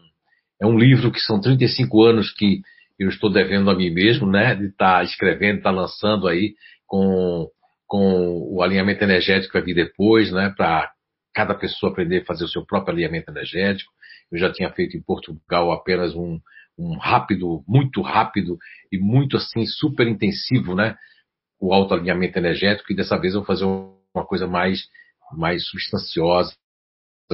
é 0.62 0.66
um 0.68 0.78
livro 0.78 1.12
que 1.12 1.20
são 1.20 1.42
35 1.42 2.04
anos 2.04 2.32
que 2.32 2.62
eu 3.00 3.10
estou 3.10 3.32
devendo 3.32 3.72
a 3.72 3.76
mim 3.76 3.90
mesmo, 3.90 4.28
né? 4.28 4.56
De 4.56 4.68
estar 4.68 5.00
tá 5.00 5.04
escrevendo, 5.04 5.58
estar 5.58 5.72
tá 5.72 5.76
lançando 5.76 6.28
aí 6.28 6.54
com, 6.86 7.50
com 7.88 8.48
o 8.54 8.62
alinhamento 8.62 9.04
energético 9.04 9.52
que 9.52 9.58
vai 9.60 9.66
vir 9.66 9.74
depois, 9.76 10.32
né? 10.32 10.54
Para 10.56 10.92
cada 11.34 11.56
pessoa 11.56 11.92
aprender 11.92 12.22
a 12.22 12.26
fazer 12.26 12.46
o 12.46 12.50
seu 12.50 12.64
próprio 12.64 12.94
alinhamento 12.94 13.32
energético. 13.32 13.92
Eu 14.32 14.38
já 14.38 14.52
tinha 14.52 14.70
feito 14.70 14.96
em 14.96 15.02
Portugal 15.02 15.72
apenas 15.72 16.16
um, 16.16 16.40
um 16.78 16.96
rápido, 16.98 17.64
muito 17.68 18.02
rápido 18.04 18.58
e 18.92 19.00
muito 19.00 19.38
assim 19.38 19.66
super 19.66 20.08
intensivo, 20.08 20.76
né? 20.76 20.96
O 21.64 21.74
autoalinhamento 21.74 22.38
energético 22.38 22.92
e 22.92 22.96
dessa 22.96 23.18
vez 23.18 23.34
eu 23.34 23.40
vou 23.40 23.48
fazer 23.48 23.64
uma 23.64 24.26
coisa 24.26 24.46
mais 24.46 24.82
mais 25.32 25.66
substanciosa 25.66 26.54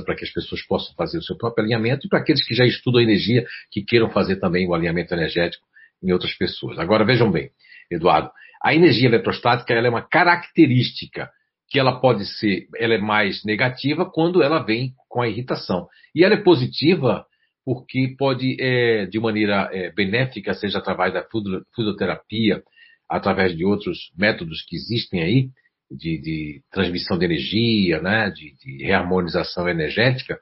para 0.05 0.15
que 0.15 0.23
as 0.23 0.31
pessoas 0.31 0.61
possam 0.67 0.93
fazer 0.93 1.17
o 1.17 1.23
seu 1.23 1.35
próprio 1.35 1.63
alinhamento 1.65 2.05
e 2.05 2.09
para 2.09 2.19
aqueles 2.19 2.45
que 2.47 2.53
já 2.53 2.63
estudam 2.63 3.01
energia 3.01 3.43
que 3.71 3.83
queiram 3.83 4.11
fazer 4.11 4.35
também 4.35 4.67
o 4.67 4.75
alinhamento 4.75 5.15
energético 5.15 5.65
em 6.03 6.11
outras 6.11 6.31
pessoas. 6.35 6.77
Agora 6.77 7.03
vejam 7.03 7.31
bem, 7.31 7.49
Eduardo, 7.89 8.29
a 8.63 8.71
energia 8.71 9.07
eletrostática 9.07 9.73
ela 9.73 9.87
é 9.87 9.89
uma 9.89 10.07
característica 10.07 11.31
que 11.67 11.79
ela 11.79 11.99
pode 11.99 12.23
ser, 12.25 12.67
ela 12.77 12.93
é 12.93 12.99
mais 12.99 13.43
negativa 13.43 14.05
quando 14.05 14.43
ela 14.43 14.59
vem 14.59 14.93
com 15.09 15.23
a 15.23 15.27
irritação. 15.27 15.87
E 16.13 16.23
ela 16.23 16.35
é 16.35 16.43
positiva 16.43 17.25
porque 17.65 18.13
pode, 18.15 18.57
é, 18.61 19.07
de 19.07 19.19
maneira 19.19 19.69
é, 19.73 19.91
benéfica, 19.91 20.53
seja 20.53 20.77
através 20.77 21.13
da 21.13 21.25
fluidoterapia, 21.73 22.61
através 23.09 23.55
de 23.55 23.65
outros 23.65 24.11
métodos 24.17 24.63
que 24.67 24.75
existem 24.75 25.21
aí, 25.21 25.49
de, 25.89 26.21
de 26.21 26.61
transmissão 26.71 27.17
de 27.17 27.25
energia, 27.25 28.01
né, 28.01 28.29
de, 28.29 28.55
de, 28.63 28.83
reharmonização 28.83 29.67
energética, 29.67 30.39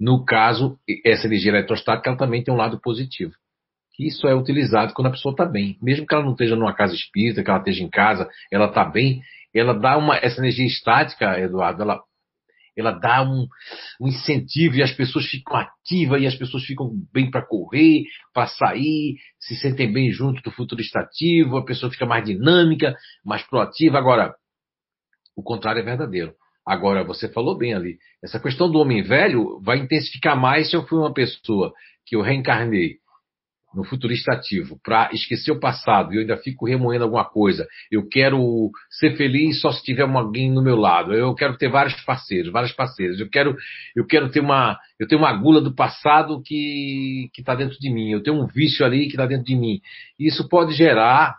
no 0.00 0.24
caso, 0.24 0.76
essa 1.04 1.26
energia 1.26 1.52
eletrostática 1.52 2.10
ela 2.10 2.18
também 2.18 2.42
tem 2.42 2.52
um 2.52 2.56
lado 2.56 2.80
positivo. 2.80 3.32
Isso 3.98 4.26
é 4.26 4.34
utilizado 4.34 4.94
quando 4.94 5.08
a 5.08 5.10
pessoa 5.12 5.32
está 5.32 5.44
bem. 5.44 5.78
Mesmo 5.80 6.06
que 6.06 6.14
ela 6.14 6.24
não 6.24 6.32
esteja 6.32 6.56
numa 6.56 6.74
casa 6.74 6.94
espírita, 6.94 7.44
que 7.44 7.50
ela 7.50 7.60
esteja 7.60 7.84
em 7.84 7.90
casa, 7.90 8.28
ela 8.50 8.66
está 8.66 8.84
bem, 8.84 9.22
ela 9.54 9.72
dá 9.72 9.96
uma, 9.96 10.16
essa 10.16 10.40
energia 10.40 10.66
estática, 10.66 11.38
Eduardo, 11.38 11.82
ela, 11.82 12.02
ela 12.76 12.92
dá 12.92 13.22
um, 13.22 13.46
um 14.00 14.08
incentivo 14.08 14.76
e 14.76 14.82
as 14.82 14.92
pessoas 14.92 15.26
ficam 15.26 15.56
ativas 15.56 16.22
e 16.22 16.26
as 16.26 16.34
pessoas 16.34 16.64
ficam 16.64 16.90
bem 17.12 17.30
para 17.30 17.46
correr, 17.46 18.04
para 18.32 18.46
sair, 18.46 19.16
se 19.38 19.56
sentem 19.56 19.92
bem 19.92 20.10
junto 20.10 20.42
do 20.42 20.50
futuro 20.50 20.80
estativo, 20.80 21.56
a 21.56 21.64
pessoa 21.64 21.92
fica 21.92 22.06
mais 22.06 22.24
dinâmica, 22.24 22.96
mais 23.24 23.42
proativa. 23.42 23.98
Agora, 23.98 24.34
o 25.36 25.42
contrário 25.42 25.80
é 25.80 25.84
verdadeiro. 25.84 26.34
Agora, 26.64 27.04
você 27.04 27.28
falou 27.28 27.58
bem 27.58 27.74
ali, 27.74 27.98
essa 28.22 28.38
questão 28.38 28.70
do 28.70 28.78
homem 28.78 29.02
velho 29.02 29.60
vai 29.60 29.78
intensificar 29.78 30.38
mais 30.38 30.70
se 30.70 30.76
eu 30.76 30.86
fui 30.86 30.98
uma 30.98 31.12
pessoa 31.12 31.72
que 32.06 32.14
eu 32.14 32.22
reencarnei 32.22 33.01
no 33.74 33.84
futurista 33.84 34.32
ativo, 34.32 34.78
para 34.82 35.10
esquecer 35.12 35.50
o 35.50 35.60
passado 35.60 36.12
e 36.12 36.16
eu 36.16 36.20
ainda 36.20 36.36
fico 36.36 36.66
remoendo 36.66 37.04
alguma 37.04 37.24
coisa. 37.24 37.66
Eu 37.90 38.06
quero 38.08 38.70
ser 38.90 39.16
feliz 39.16 39.60
só 39.60 39.72
se 39.72 39.82
tiver 39.82 40.02
alguém 40.02 40.50
no 40.50 40.62
meu 40.62 40.76
lado. 40.76 41.14
Eu 41.14 41.34
quero 41.34 41.56
ter 41.56 41.70
vários 41.70 41.94
parceiros, 42.02 42.52
várias 42.52 42.72
parceiras. 42.72 43.18
Eu 43.18 43.28
quero, 43.28 43.56
eu 43.96 44.06
quero 44.06 44.30
ter 44.30 44.40
uma, 44.40 44.78
eu 44.98 45.08
tenho 45.08 45.20
uma 45.20 45.32
gula 45.32 45.60
do 45.60 45.74
passado 45.74 46.42
que 46.44 47.30
está 47.36 47.54
dentro 47.54 47.78
de 47.78 47.90
mim. 47.90 48.10
Eu 48.10 48.22
tenho 48.22 48.42
um 48.42 48.46
vício 48.46 48.84
ali 48.84 49.06
que 49.06 49.12
está 49.12 49.26
dentro 49.26 49.44
de 49.44 49.56
mim. 49.56 49.80
Isso 50.18 50.48
pode 50.48 50.72
gerar, 50.74 51.36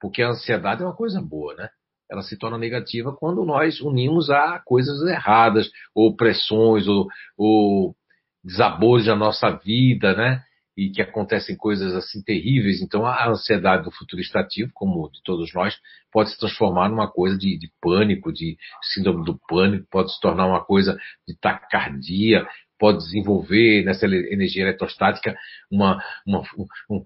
porque 0.00 0.22
a 0.22 0.30
ansiedade 0.30 0.82
é 0.82 0.86
uma 0.86 0.96
coisa 0.96 1.20
boa, 1.20 1.54
né? 1.54 1.68
Ela 2.10 2.22
se 2.22 2.38
torna 2.38 2.56
negativa 2.56 3.12
quando 3.12 3.44
nós 3.44 3.80
unimos 3.80 4.30
a 4.30 4.60
coisas 4.64 5.02
erradas, 5.08 5.68
ou 5.92 6.14
pressões, 6.14 6.86
ou, 6.86 7.08
ou 7.36 7.96
desabores 8.44 9.06
da 9.06 9.16
nossa 9.16 9.50
vida, 9.50 10.14
né? 10.14 10.45
E 10.76 10.90
que 10.90 11.00
acontecem 11.00 11.56
coisas 11.56 11.94
assim 11.94 12.22
terríveis. 12.22 12.82
Então, 12.82 13.06
a 13.06 13.28
ansiedade 13.28 13.84
do 13.84 13.90
futuro 13.90 14.20
estativo, 14.20 14.70
como 14.74 15.10
de 15.10 15.22
todos 15.22 15.52
nós, 15.54 15.76
pode 16.12 16.30
se 16.30 16.38
transformar 16.38 16.88
numa 16.88 17.10
coisa 17.10 17.36
de, 17.38 17.58
de, 17.58 17.70
pânico, 17.80 18.32
de 18.32 18.56
síndrome 18.94 19.24
do 19.24 19.38
pânico, 19.48 19.86
pode 19.90 20.12
se 20.12 20.20
tornar 20.20 20.46
uma 20.46 20.62
coisa 20.62 20.98
de 21.26 21.34
taquicardia, 21.38 22.46
pode 22.78 22.98
desenvolver 22.98 23.84
nessa 23.84 24.06
energia 24.06 24.64
eletrostática 24.64 25.34
uma, 25.70 26.02
uma, 26.26 26.42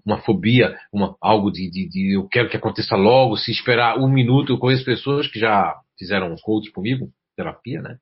uma 0.05 0.17
fobia, 0.17 0.77
uma, 0.91 1.15
algo 1.21 1.49
de, 1.49 1.69
de, 1.69 1.87
de, 1.87 2.15
eu 2.15 2.27
quero 2.27 2.49
que 2.49 2.57
aconteça 2.57 2.95
logo, 2.97 3.37
se 3.37 3.51
esperar 3.51 3.97
um 3.97 4.09
minuto. 4.09 4.51
Eu 4.51 4.57
conheço 4.57 4.83
pessoas 4.83 5.27
que 5.27 5.39
já 5.39 5.73
fizeram 5.97 6.35
coach 6.41 6.71
comigo, 6.71 7.09
terapia, 7.37 7.81
né? 7.81 7.97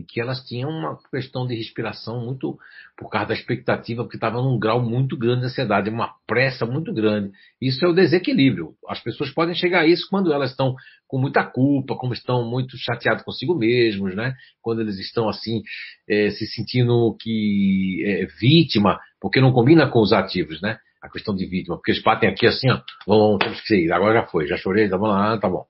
E 0.00 0.04
que 0.04 0.18
elas 0.18 0.42
tinham 0.46 0.70
uma 0.70 0.98
questão 1.10 1.46
de 1.46 1.54
respiração 1.54 2.24
muito 2.24 2.58
por 2.96 3.10
causa 3.10 3.28
da 3.28 3.34
expectativa, 3.34 4.02
porque 4.02 4.16
estava 4.16 4.40
num 4.40 4.58
grau 4.58 4.82
muito 4.82 5.16
grande 5.16 5.40
de 5.40 5.46
ansiedade, 5.46 5.90
uma 5.90 6.14
pressa 6.26 6.64
muito 6.64 6.92
grande. 6.92 7.30
Isso 7.60 7.84
é 7.84 7.88
o 7.88 7.92
desequilíbrio. 7.92 8.74
As 8.88 8.98
pessoas 9.00 9.30
podem 9.30 9.54
chegar 9.54 9.80
a 9.80 9.86
isso 9.86 10.06
quando 10.08 10.32
elas 10.32 10.52
estão 10.52 10.74
com 11.06 11.18
muita 11.18 11.44
culpa, 11.44 11.96
como 11.96 12.14
estão 12.14 12.48
muito 12.48 12.78
chateados 12.78 13.22
consigo 13.24 13.54
mesmos, 13.54 14.16
né? 14.16 14.34
Quando 14.62 14.80
eles 14.80 14.98
estão 14.98 15.28
assim 15.28 15.62
é, 16.08 16.30
se 16.30 16.46
sentindo 16.46 17.14
que 17.20 18.02
é, 18.06 18.26
vítima, 18.40 18.98
porque 19.20 19.40
não 19.40 19.52
combina 19.52 19.86
com 19.86 20.00
os 20.00 20.14
ativos, 20.14 20.62
né? 20.62 20.78
A 21.02 21.10
questão 21.10 21.34
de 21.34 21.44
vítima, 21.46 21.76
porque 21.76 21.90
eles 21.90 22.02
batem 22.02 22.28
aqui 22.28 22.46
assim, 22.46 22.70
ó, 22.70 22.80
vamos, 23.06 23.38
temos 23.38 23.60
que 23.62 23.74
ir, 23.74 23.92
agora 23.92 24.20
já 24.20 24.26
foi, 24.26 24.46
já 24.46 24.56
chorei, 24.56 24.88
tá 24.88 24.96
bom, 24.96 25.10
ah, 25.10 25.38
tá 25.38 25.48
bom. 25.48 25.64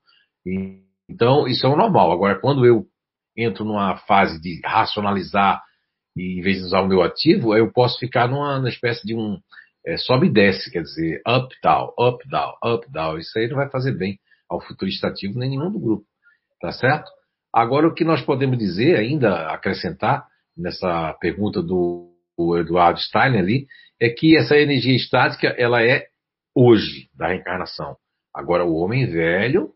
E, 0.47 0.81
então, 1.09 1.49
isso 1.49 1.67
é 1.67 1.69
o 1.69 1.77
normal. 1.77 2.13
Agora, 2.13 2.39
quando 2.41 2.65
eu 2.65 2.87
entro 3.43 3.65
numa 3.65 3.97
fase 3.99 4.41
de 4.41 4.61
racionalizar 4.65 5.63
e 6.17 6.39
em 6.39 6.43
vez 6.43 6.59
de 6.59 6.65
usar 6.65 6.81
o 6.81 6.89
meu 6.89 7.03
ativo, 7.03 7.57
eu 7.57 7.73
posso 7.73 7.99
ficar 7.99 8.29
numa, 8.29 8.59
numa 8.59 8.69
espécie 8.69 9.07
de 9.07 9.15
um 9.15 9.39
é, 9.87 9.97
sobe 9.97 10.27
e 10.27 10.33
desce, 10.33 10.71
quer 10.71 10.83
dizer, 10.83 11.23
up, 11.27 11.55
down, 11.63 11.93
up, 11.99 12.29
down, 12.29 12.53
up, 12.65 12.91
down. 12.91 13.19
Isso 13.19 13.39
aí 13.39 13.49
não 13.49 13.57
vai 13.57 13.71
fazer 13.71 13.93
bem 13.93 14.19
ao 14.49 14.61
futurista 14.61 15.09
ativo 15.09 15.39
nem 15.39 15.51
nenhum 15.51 15.71
do 15.71 15.79
grupo, 15.79 16.05
tá 16.61 16.73
certo? 16.73 17.11
Agora, 17.53 17.87
o 17.87 17.95
que 17.95 18.05
nós 18.05 18.21
podemos 18.23 18.59
dizer 18.59 18.97
ainda, 18.97 19.49
acrescentar 19.49 20.27
nessa 20.57 21.15
pergunta 21.21 21.63
do 21.63 22.13
Eduardo 22.59 23.01
Stein 23.01 23.39
ali, 23.39 23.67
é 24.01 24.09
que 24.09 24.37
essa 24.37 24.57
energia 24.57 24.95
estática, 24.95 25.49
ela 25.59 25.83
é 25.83 26.07
hoje 26.55 27.09
da 27.15 27.29
reencarnação. 27.29 27.97
Agora, 28.35 28.65
o 28.65 28.75
homem 28.77 29.07
velho, 29.07 29.71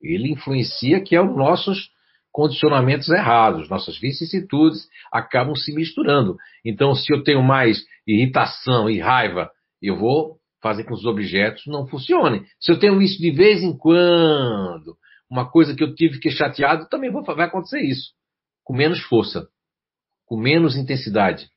ele 0.00 0.30
influencia 0.30 1.00
que 1.00 1.16
é 1.16 1.22
os 1.22 1.36
nossos 1.36 1.90
condicionamentos 2.36 3.08
errados, 3.08 3.70
nossas 3.70 3.98
vicissitudes 3.98 4.86
acabam 5.10 5.54
se 5.54 5.74
misturando. 5.74 6.36
Então, 6.62 6.94
se 6.94 7.10
eu 7.10 7.22
tenho 7.22 7.42
mais 7.42 7.82
irritação 8.06 8.90
e 8.90 9.00
raiva, 9.00 9.50
eu 9.80 9.96
vou 9.96 10.36
fazer 10.62 10.82
com 10.82 10.90
que 10.90 10.96
os 10.96 11.06
objetos 11.06 11.62
não 11.66 11.86
funcionem. 11.86 12.44
Se 12.60 12.70
eu 12.70 12.78
tenho 12.78 13.00
isso 13.00 13.18
de 13.18 13.30
vez 13.30 13.62
em 13.62 13.74
quando, 13.74 14.98
uma 15.30 15.50
coisa 15.50 15.74
que 15.74 15.82
eu 15.82 15.94
tive 15.94 16.18
que 16.18 16.30
chateado, 16.30 16.86
também 16.90 17.10
vai 17.10 17.46
acontecer 17.46 17.80
isso. 17.80 18.10
Com 18.62 18.74
menos 18.74 19.00
força, 19.00 19.48
com 20.26 20.36
menos 20.36 20.76
intensidade. 20.76 21.48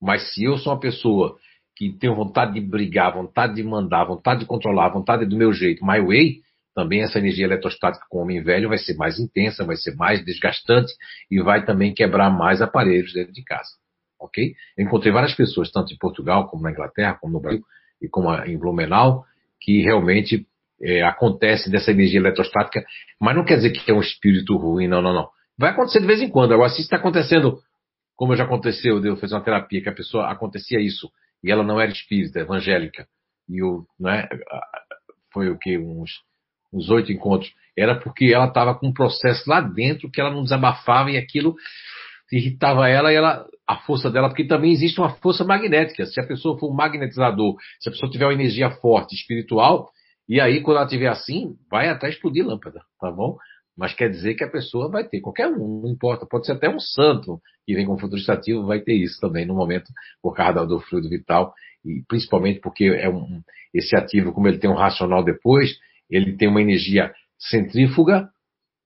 Mas 0.00 0.32
se 0.32 0.42
eu 0.42 0.56
sou 0.56 0.72
uma 0.72 0.80
pessoa 0.80 1.36
que 1.76 1.92
tenho 1.98 2.14
vontade 2.14 2.54
de 2.54 2.62
brigar, 2.62 3.12
vontade 3.12 3.56
de 3.56 3.62
mandar, 3.62 4.06
vontade 4.06 4.40
de 4.40 4.46
controlar, 4.46 4.88
vontade 4.88 5.26
do 5.26 5.36
meu 5.36 5.52
jeito, 5.52 5.84
my 5.84 6.00
way, 6.00 6.40
também 6.74 7.02
essa 7.02 7.18
energia 7.18 7.44
eletrostática 7.44 8.04
com 8.08 8.18
o 8.18 8.22
homem 8.22 8.42
velho 8.42 8.68
vai 8.68 8.78
ser 8.78 8.94
mais 8.96 9.18
intensa, 9.18 9.64
vai 9.64 9.76
ser 9.76 9.94
mais 9.94 10.24
desgastante 10.24 10.92
e 11.30 11.40
vai 11.40 11.64
também 11.64 11.94
quebrar 11.94 12.30
mais 12.30 12.60
aparelhos 12.60 13.12
dentro 13.12 13.32
de 13.32 13.44
casa. 13.44 13.70
Ok? 14.18 14.54
Eu 14.76 14.84
encontrei 14.84 15.12
várias 15.12 15.34
pessoas, 15.34 15.70
tanto 15.70 15.92
em 15.92 15.98
Portugal, 15.98 16.48
como 16.48 16.62
na 16.62 16.70
Inglaterra, 16.70 17.18
como 17.20 17.34
no 17.34 17.40
Brasil 17.40 17.62
e 18.02 18.08
como 18.08 18.34
em 18.44 18.58
Blumenau, 18.58 19.24
que 19.60 19.82
realmente 19.82 20.46
é, 20.82 21.02
acontece 21.02 21.70
dessa 21.70 21.90
energia 21.90 22.20
eletrostática, 22.20 22.84
mas 23.20 23.36
não 23.36 23.44
quer 23.44 23.56
dizer 23.56 23.70
que 23.70 23.90
é 23.90 23.94
um 23.94 24.00
espírito 24.00 24.56
ruim, 24.56 24.88
não, 24.88 25.00
não, 25.00 25.14
não. 25.14 25.28
Vai 25.56 25.70
acontecer 25.70 26.00
de 26.00 26.06
vez 26.06 26.20
em 26.20 26.28
quando. 26.28 26.52
Agora, 26.52 26.68
se 26.70 26.82
está 26.82 26.96
acontecendo, 26.96 27.60
como 28.16 28.34
já 28.34 28.44
aconteceu, 28.44 29.02
eu 29.04 29.16
fiz 29.16 29.32
uma 29.32 29.42
terapia, 29.42 29.82
que 29.82 29.88
a 29.88 29.94
pessoa 29.94 30.30
acontecia 30.30 30.80
isso, 30.80 31.10
e 31.42 31.50
ela 31.50 31.62
não 31.62 31.80
era 31.80 31.90
espírita, 31.90 32.40
evangélica, 32.40 33.06
e 33.48 33.62
o, 33.62 33.86
né, 34.00 34.26
foi 35.32 35.50
o 35.50 35.58
que, 35.58 35.78
uns 35.78 36.10
os 36.76 36.90
oito 36.90 37.12
encontros, 37.12 37.52
era 37.76 37.94
porque 37.94 38.26
ela 38.26 38.46
estava 38.46 38.74
com 38.74 38.88
um 38.88 38.92
processo 38.92 39.48
lá 39.48 39.60
dentro 39.60 40.10
que 40.10 40.20
ela 40.20 40.30
não 40.30 40.42
desabafava 40.42 41.10
e 41.10 41.16
aquilo 41.16 41.56
irritava 42.32 42.88
ela 42.88 43.12
e 43.12 43.16
ela, 43.16 43.46
a 43.66 43.76
força 43.76 44.10
dela, 44.10 44.28
porque 44.28 44.44
também 44.44 44.72
existe 44.72 44.98
uma 45.00 45.10
força 45.10 45.44
magnética. 45.44 46.04
Se 46.06 46.20
a 46.20 46.26
pessoa 46.26 46.58
for 46.58 46.70
um 46.70 46.74
magnetizador, 46.74 47.56
se 47.78 47.88
a 47.88 47.92
pessoa 47.92 48.10
tiver 48.10 48.26
uma 48.26 48.34
energia 48.34 48.70
forte, 48.70 49.14
espiritual, 49.14 49.88
e 50.28 50.40
aí 50.40 50.60
quando 50.60 50.78
ela 50.78 50.86
tiver 50.86 51.08
assim, 51.08 51.54
vai 51.70 51.88
até 51.88 52.08
explodir 52.08 52.44
lâmpada, 52.46 52.80
tá 53.00 53.10
bom? 53.10 53.36
Mas 53.76 53.92
quer 53.92 54.08
dizer 54.08 54.34
que 54.34 54.44
a 54.44 54.50
pessoa 54.50 54.88
vai 54.88 55.04
ter, 55.04 55.20
qualquer 55.20 55.48
um, 55.48 55.82
não 55.82 55.90
importa, 55.90 56.26
pode 56.26 56.46
ser 56.46 56.52
até 56.52 56.68
um 56.68 56.78
santo 56.78 57.40
que 57.66 57.74
vem 57.74 57.86
com 57.86 57.98
futuro 57.98 58.20
estativo, 58.20 58.66
vai 58.66 58.80
ter 58.80 58.94
isso 58.94 59.20
também 59.20 59.44
no 59.44 59.54
momento, 59.54 59.90
por 60.22 60.34
causa 60.34 60.64
do 60.64 60.78
fluido 60.80 61.08
vital, 61.08 61.52
e 61.84 62.02
principalmente 62.08 62.60
porque 62.60 62.84
é 62.84 63.08
um, 63.08 63.42
esse 63.72 63.96
ativo, 63.96 64.32
como 64.32 64.46
ele 64.46 64.58
tem 64.58 64.70
um 64.70 64.76
racional 64.76 65.24
depois, 65.24 65.76
ele 66.10 66.36
tem 66.36 66.48
uma 66.48 66.60
energia 66.60 67.12
centrífuga, 67.38 68.30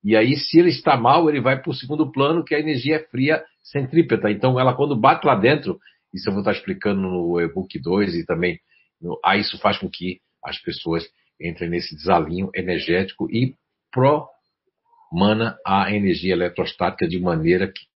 e 0.02 0.16
aí, 0.16 0.36
se 0.36 0.58
ele 0.58 0.70
está 0.70 0.96
mal, 0.96 1.28
ele 1.28 1.40
vai 1.40 1.60
para 1.60 1.70
o 1.70 1.74
segundo 1.74 2.10
plano, 2.10 2.44
que 2.44 2.54
é 2.54 2.58
a 2.58 2.60
energia 2.60 3.04
fria 3.10 3.44
centrípeta. 3.62 4.30
Então, 4.30 4.58
ela, 4.58 4.74
quando 4.74 4.96
bate 4.96 5.26
lá 5.26 5.34
dentro, 5.34 5.78
isso 6.14 6.28
eu 6.28 6.32
vou 6.32 6.40
estar 6.40 6.52
explicando 6.52 7.00
no 7.00 7.40
e-book 7.40 7.78
2 7.78 8.14
e 8.14 8.24
também, 8.24 8.60
no, 9.00 9.18
aí 9.24 9.40
isso 9.40 9.58
faz 9.58 9.78
com 9.78 9.90
que 9.90 10.20
as 10.44 10.58
pessoas 10.58 11.04
entrem 11.40 11.68
nesse 11.68 11.94
desalinho 11.94 12.50
energético 12.54 13.28
e 13.30 13.54
promana 13.92 15.58
a 15.66 15.92
energia 15.92 16.32
eletrostática 16.32 17.06
de 17.06 17.18
maneira 17.20 17.68
que 17.68 17.86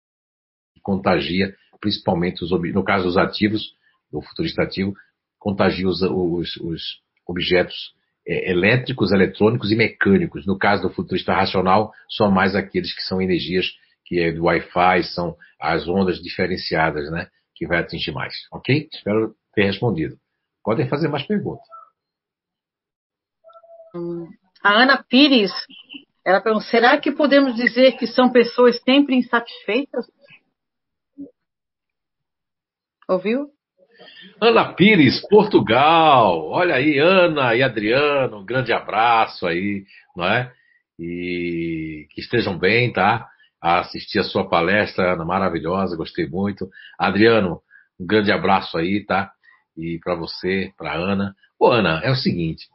contagia, 0.82 1.54
principalmente, 1.80 2.44
os, 2.44 2.50
no 2.50 2.84
caso 2.84 3.04
dos 3.04 3.16
ativos, 3.16 3.74
do 4.10 4.20
futurista 4.20 4.62
ativo, 4.62 4.92
contagia 5.38 5.88
os, 5.88 6.02
os, 6.02 6.56
os 6.56 6.82
objetos 7.26 7.94
é, 8.26 8.50
elétricos, 8.50 9.12
eletrônicos 9.12 9.70
e 9.70 9.76
mecânicos. 9.76 10.46
No 10.46 10.58
caso 10.58 10.82
do 10.82 10.94
futurista 10.94 11.32
racional, 11.32 11.92
são 12.08 12.30
mais 12.30 12.54
aqueles 12.54 12.94
que 12.94 13.02
são 13.02 13.20
energias 13.20 13.66
que 14.04 14.20
é 14.20 14.32
do 14.32 14.44
Wi-Fi, 14.44 15.04
são 15.04 15.36
as 15.60 15.88
ondas 15.88 16.18
diferenciadas, 16.20 17.10
né? 17.10 17.28
Que 17.54 17.66
vai 17.66 17.78
atingir 17.78 18.12
mais. 18.12 18.34
Ok? 18.52 18.88
Espero 18.92 19.34
ter 19.54 19.64
respondido. 19.64 20.16
Podem 20.62 20.88
fazer 20.88 21.08
mais 21.08 21.26
perguntas. 21.26 21.66
A 24.62 24.82
Ana 24.82 25.02
Pires, 25.02 25.52
ela 26.24 26.40
perguntou, 26.40 26.68
será 26.68 26.98
que 26.98 27.12
podemos 27.12 27.54
dizer 27.56 27.96
que 27.96 28.06
são 28.06 28.30
pessoas 28.30 28.80
sempre 28.82 29.16
insatisfeitas? 29.16 30.06
Ouviu? 33.08 33.50
Ana 34.40 34.72
Pires, 34.74 35.20
Portugal. 35.28 36.48
Olha 36.48 36.74
aí, 36.74 36.98
Ana 36.98 37.54
e 37.54 37.62
Adriano, 37.62 38.38
um 38.38 38.44
grande 38.44 38.72
abraço 38.72 39.46
aí, 39.46 39.84
não 40.16 40.24
é? 40.24 40.52
E 40.98 42.06
que 42.10 42.20
estejam 42.20 42.58
bem, 42.58 42.92
tá? 42.92 43.28
A 43.60 43.80
assistir 43.80 44.18
a 44.18 44.24
sua 44.24 44.48
palestra, 44.48 45.14
Ana, 45.14 45.24
maravilhosa, 45.24 45.96
gostei 45.96 46.26
muito. 46.26 46.68
Adriano, 46.98 47.60
um 47.98 48.06
grande 48.06 48.32
abraço 48.32 48.76
aí, 48.76 49.04
tá? 49.04 49.32
E 49.76 49.98
para 50.02 50.14
você, 50.14 50.72
para 50.76 50.94
Ana. 50.94 51.34
Ô, 51.58 51.70
Ana, 51.70 52.00
é 52.02 52.10
o 52.10 52.16
seguinte, 52.16 52.66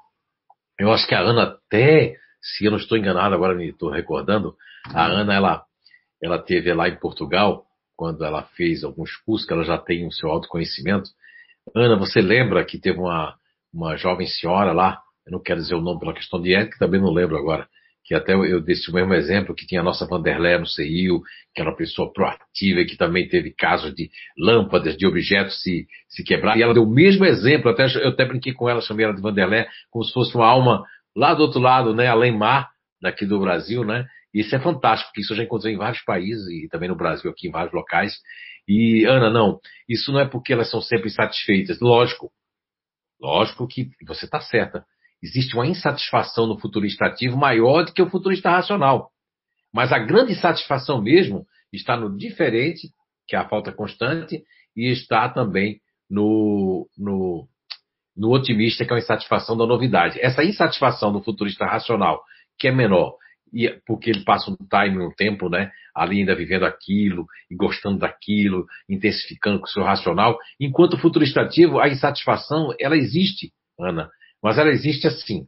eu 0.80 0.92
acho 0.92 1.08
que 1.08 1.16
a 1.16 1.20
Ana 1.20 1.44
até, 1.44 2.16
se 2.42 2.66
eu 2.66 2.72
não 2.72 2.78
estou 2.78 2.98
enganado, 2.98 3.36
agora 3.36 3.56
me 3.56 3.70
estou 3.70 3.90
recordando, 3.90 4.56
a 4.94 5.06
Ana, 5.06 5.34
ela, 5.34 5.66
ela 6.22 6.40
teve 6.40 6.74
lá 6.74 6.88
em 6.88 6.96
Portugal, 6.96 7.67
quando 7.98 8.24
ela 8.24 8.44
fez 8.56 8.84
alguns 8.84 9.16
cursos, 9.18 9.46
que 9.46 9.54
ela 9.54 9.64
já 9.64 9.78
tem 9.78 10.06
o 10.06 10.12
seu 10.12 10.30
autoconhecimento, 10.30 11.10
Ana, 11.76 11.98
você 11.98 12.22
lembra 12.22 12.64
que 12.64 12.80
teve 12.80 13.00
uma, 13.00 13.36
uma 13.74 13.98
jovem 13.98 14.28
senhora 14.28 14.72
lá, 14.72 15.02
eu 15.26 15.32
não 15.34 15.42
quero 15.42 15.60
dizer 15.60 15.76
o 15.76 15.82
nome 15.82 16.00
pela 16.00 16.14
questão 16.14 16.42
de 16.42 16.54
ética, 16.54 16.78
também 16.80 17.02
não 17.02 17.12
lembro 17.12 17.36
agora, 17.36 17.68
que 18.06 18.16
até 18.16 18.34
eu 18.34 18.62
desse 18.62 18.90
o 18.90 18.94
mesmo 18.94 19.14
exemplo, 19.14 19.54
que 19.54 19.68
tinha 19.68 19.82
a 19.82 19.84
nossa 19.84 20.08
Vanderlei 20.08 20.58
no 20.58 20.66
CIO, 20.66 21.22
que 21.54 21.60
era 21.60 21.70
uma 21.70 21.76
pessoa 21.76 22.14
proativa 22.14 22.80
e 22.80 22.86
que 22.86 22.96
também 22.96 23.28
teve 23.28 23.52
casos 23.52 23.94
de 23.94 24.10
lâmpadas, 24.40 24.96
de 24.96 25.06
objetos 25.06 25.62
se, 25.62 25.86
se 26.08 26.24
quebrar. 26.24 26.58
E 26.58 26.64
ela 26.64 26.74
deu 26.74 26.84
o 26.84 26.90
mesmo 26.90 27.26
exemplo, 27.26 27.70
até, 27.70 27.86
eu 27.98 28.10
até 28.10 28.24
brinquei 28.24 28.54
com 28.54 28.70
ela, 28.70 28.80
chamei 28.80 29.04
ela 29.04 29.14
de 29.14 29.22
Vanderlei, 29.22 29.66
como 29.90 30.06
se 30.06 30.14
fosse 30.14 30.34
uma 30.36 30.48
alma 30.48 30.86
lá 31.14 31.34
do 31.34 31.42
outro 31.42 31.60
lado, 31.60 31.94
né, 31.94 32.08
além 32.08 32.32
mar, 32.32 32.70
daqui 33.02 33.26
do 33.26 33.40
Brasil, 33.40 33.84
né? 33.84 34.06
Isso 34.34 34.56
é 34.56 34.60
fantástico, 34.60 35.10
porque 35.10 35.22
isso 35.22 35.34
eu 35.34 35.38
já 35.38 35.44
encontrei 35.44 35.74
em 35.74 35.78
vários 35.78 36.04
países 36.04 36.48
e 36.48 36.68
também 36.70 36.90
no 36.90 36.96
Brasil, 36.96 37.32
aqui 37.32 37.48
em 37.48 37.52
vários 37.52 37.74
locais. 37.74 38.14
E, 38.68 39.06
Ana, 39.06 39.30
não, 39.30 39.60
isso 39.88 40.12
não 40.12 40.20
é 40.20 40.28
porque 40.28 40.54
elas 40.54 40.70
são 40.70 40.82
sempre 40.82 41.08
insatisfeitas. 41.08 41.80
Lógico, 41.80 42.32
lógico 43.20 43.68
que 43.68 43.90
você 44.06 44.26
está 44.26 44.40
certa. 44.42 44.86
Existe 45.24 45.56
uma 45.56 45.66
insatisfação 45.66 46.46
no 46.46 46.60
futurista 46.60 47.06
ativo 47.06 47.38
maior 47.38 47.84
do 47.84 47.94
que 47.94 48.02
o 48.02 48.10
futurista 48.10 48.50
racional. 48.50 49.10
Mas 49.74 49.92
a 49.92 50.00
grande 50.00 50.36
satisfação 50.36 51.02
mesmo 51.02 51.46
está 51.72 51.98
no 51.98 52.16
diferente, 52.16 52.90
que 53.28 53.36
é 53.36 53.40
a 53.40 53.48
falta 53.48 53.72
constante, 53.72 54.44
e 54.76 54.92
está 54.92 55.28
também 55.30 55.80
no, 56.10 56.88
no, 56.98 57.48
no 58.16 58.32
otimista, 58.32 58.86
que 58.86 58.94
é 58.94 58.96
a 58.96 59.00
insatisfação 59.00 59.58
da 59.58 59.66
novidade. 59.66 60.20
Essa 60.22 60.44
insatisfação 60.44 61.12
do 61.12 61.24
futurista 61.24 61.66
racional, 61.66 62.24
que 62.60 62.68
é 62.68 62.72
menor, 62.72 63.16
e 63.54 63.70
porque 63.86 64.10
ele 64.10 64.24
passa 64.24 64.52
um 64.52 64.56
time, 64.56 65.04
um 65.04 65.12
tempo, 65.12 65.50
né, 65.50 65.72
ali 65.96 66.20
ainda 66.20 66.36
vivendo 66.36 66.64
aquilo 66.64 67.26
e 67.50 67.56
gostando 67.56 68.00
daquilo, 68.00 68.66
intensificando 68.90 69.60
com 69.60 69.66
o 69.66 69.70
seu 69.70 69.84
racional, 69.84 70.38
enquanto 70.60 70.94
o 70.94 70.98
futurista 70.98 71.42
ativo, 71.42 71.80
a 71.80 71.88
insatisfação, 71.88 72.74
ela 72.80 72.96
existe, 72.96 73.52
Ana, 73.80 74.10
mas 74.42 74.58
ela 74.58 74.70
existe 74.70 75.08
assim. 75.08 75.48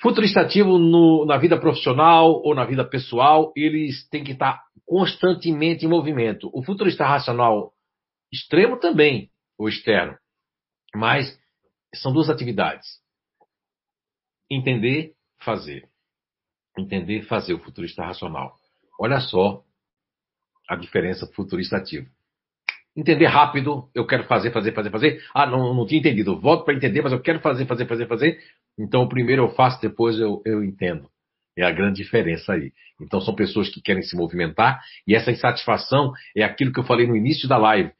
Futurista 0.00 0.40
ativo 0.40 0.78
no, 0.78 1.26
na 1.26 1.36
vida 1.36 1.58
profissional 1.58 2.30
ou 2.30 2.54
na 2.54 2.64
vida 2.64 2.84
pessoal, 2.84 3.52
eles 3.56 4.08
têm 4.08 4.22
que 4.22 4.32
estar 4.32 4.62
constantemente 4.86 5.84
em 5.84 5.88
movimento. 5.88 6.48
O 6.52 6.62
futurista 6.62 7.04
racional 7.04 7.72
extremo 8.32 8.78
também, 8.78 9.30
ou 9.58 9.68
externo, 9.68 10.16
mas 10.94 11.38
são 11.94 12.12
duas 12.12 12.30
atividades. 12.30 12.86
Entender, 14.50 15.12
fazer 15.40 15.88
entender 16.80 17.18
e 17.18 17.22
fazer 17.22 17.54
o 17.54 17.58
futurista 17.58 18.04
racional. 18.04 18.54
Olha 19.00 19.20
só 19.20 19.62
a 20.68 20.76
diferença 20.76 21.26
futurista 21.34 21.76
ativo. 21.76 22.06
Entender 22.96 23.26
rápido, 23.26 23.88
eu 23.94 24.04
quero 24.06 24.24
fazer, 24.24 24.50
fazer, 24.50 24.72
fazer, 24.72 24.90
fazer. 24.90 25.24
Ah, 25.32 25.46
não, 25.46 25.72
não 25.72 25.86
tinha 25.86 26.00
entendido. 26.00 26.38
Volto 26.40 26.64
para 26.64 26.74
entender, 26.74 27.00
mas 27.00 27.12
eu 27.12 27.20
quero 27.20 27.40
fazer, 27.40 27.64
fazer, 27.66 27.86
fazer, 27.86 28.06
fazer. 28.06 28.38
Então, 28.78 29.08
primeiro 29.08 29.42
eu 29.44 29.50
faço, 29.50 29.80
depois 29.80 30.18
eu, 30.18 30.42
eu 30.44 30.64
entendo. 30.64 31.08
É 31.56 31.64
a 31.64 31.72
grande 31.72 32.02
diferença 32.02 32.52
aí. 32.52 32.72
Então 33.00 33.20
são 33.20 33.34
pessoas 33.34 33.68
que 33.68 33.80
querem 33.80 34.02
se 34.02 34.16
movimentar 34.16 34.80
e 35.06 35.14
essa 35.14 35.30
insatisfação 35.32 36.12
é 36.36 36.44
aquilo 36.44 36.72
que 36.72 36.78
eu 36.78 36.84
falei 36.84 37.06
no 37.06 37.16
início 37.16 37.48
da 37.48 37.56
live, 37.56 37.90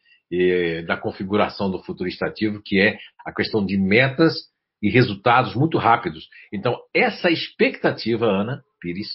da 0.87 0.97
configuração 0.97 1.71
do 1.71 1.83
futurista 1.83 2.27
ativo, 2.27 2.63
que 2.65 2.81
é 2.81 2.99
a 3.27 3.33
questão 3.33 3.65
de 3.65 3.77
metas 3.77 4.35
e 4.81 4.89
resultados 4.89 5.57
muito 5.57 5.77
rápidos. 5.77 6.29
Então, 6.53 6.79
essa 6.95 7.31
expectativa, 7.31 8.27
Ana 8.27 8.63
Pires, 8.81 9.09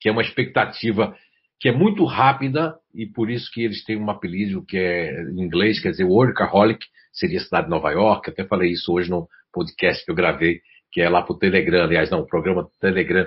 que 0.00 0.08
é 0.08 0.12
uma 0.12 0.22
expectativa 0.22 1.16
que 1.60 1.68
é 1.68 1.72
muito 1.72 2.04
rápida 2.04 2.78
e 2.94 3.06
por 3.06 3.30
isso 3.30 3.50
que 3.52 3.62
eles 3.62 3.84
têm 3.84 3.96
um 3.96 4.10
apelido 4.10 4.64
que 4.64 4.76
é 4.76 5.22
em 5.22 5.40
inglês, 5.40 5.80
quer 5.80 5.90
dizer, 5.90 6.04
workaholic, 6.04 6.84
seria 7.12 7.38
a 7.38 7.42
cidade 7.42 7.64
de 7.64 7.70
Nova 7.70 7.90
York. 7.90 8.28
Até 8.28 8.44
falei 8.44 8.72
isso 8.72 8.92
hoje 8.92 9.08
no 9.08 9.28
podcast 9.52 10.04
que 10.04 10.10
eu 10.10 10.14
gravei, 10.14 10.60
que 10.92 11.00
é 11.00 11.08
lá 11.08 11.22
para 11.22 11.34
o 11.34 11.38
Telegram, 11.38 11.84
aliás, 11.84 12.10
não, 12.10 12.20
o 12.20 12.26
programa 12.26 12.68
Telegram, 12.80 13.26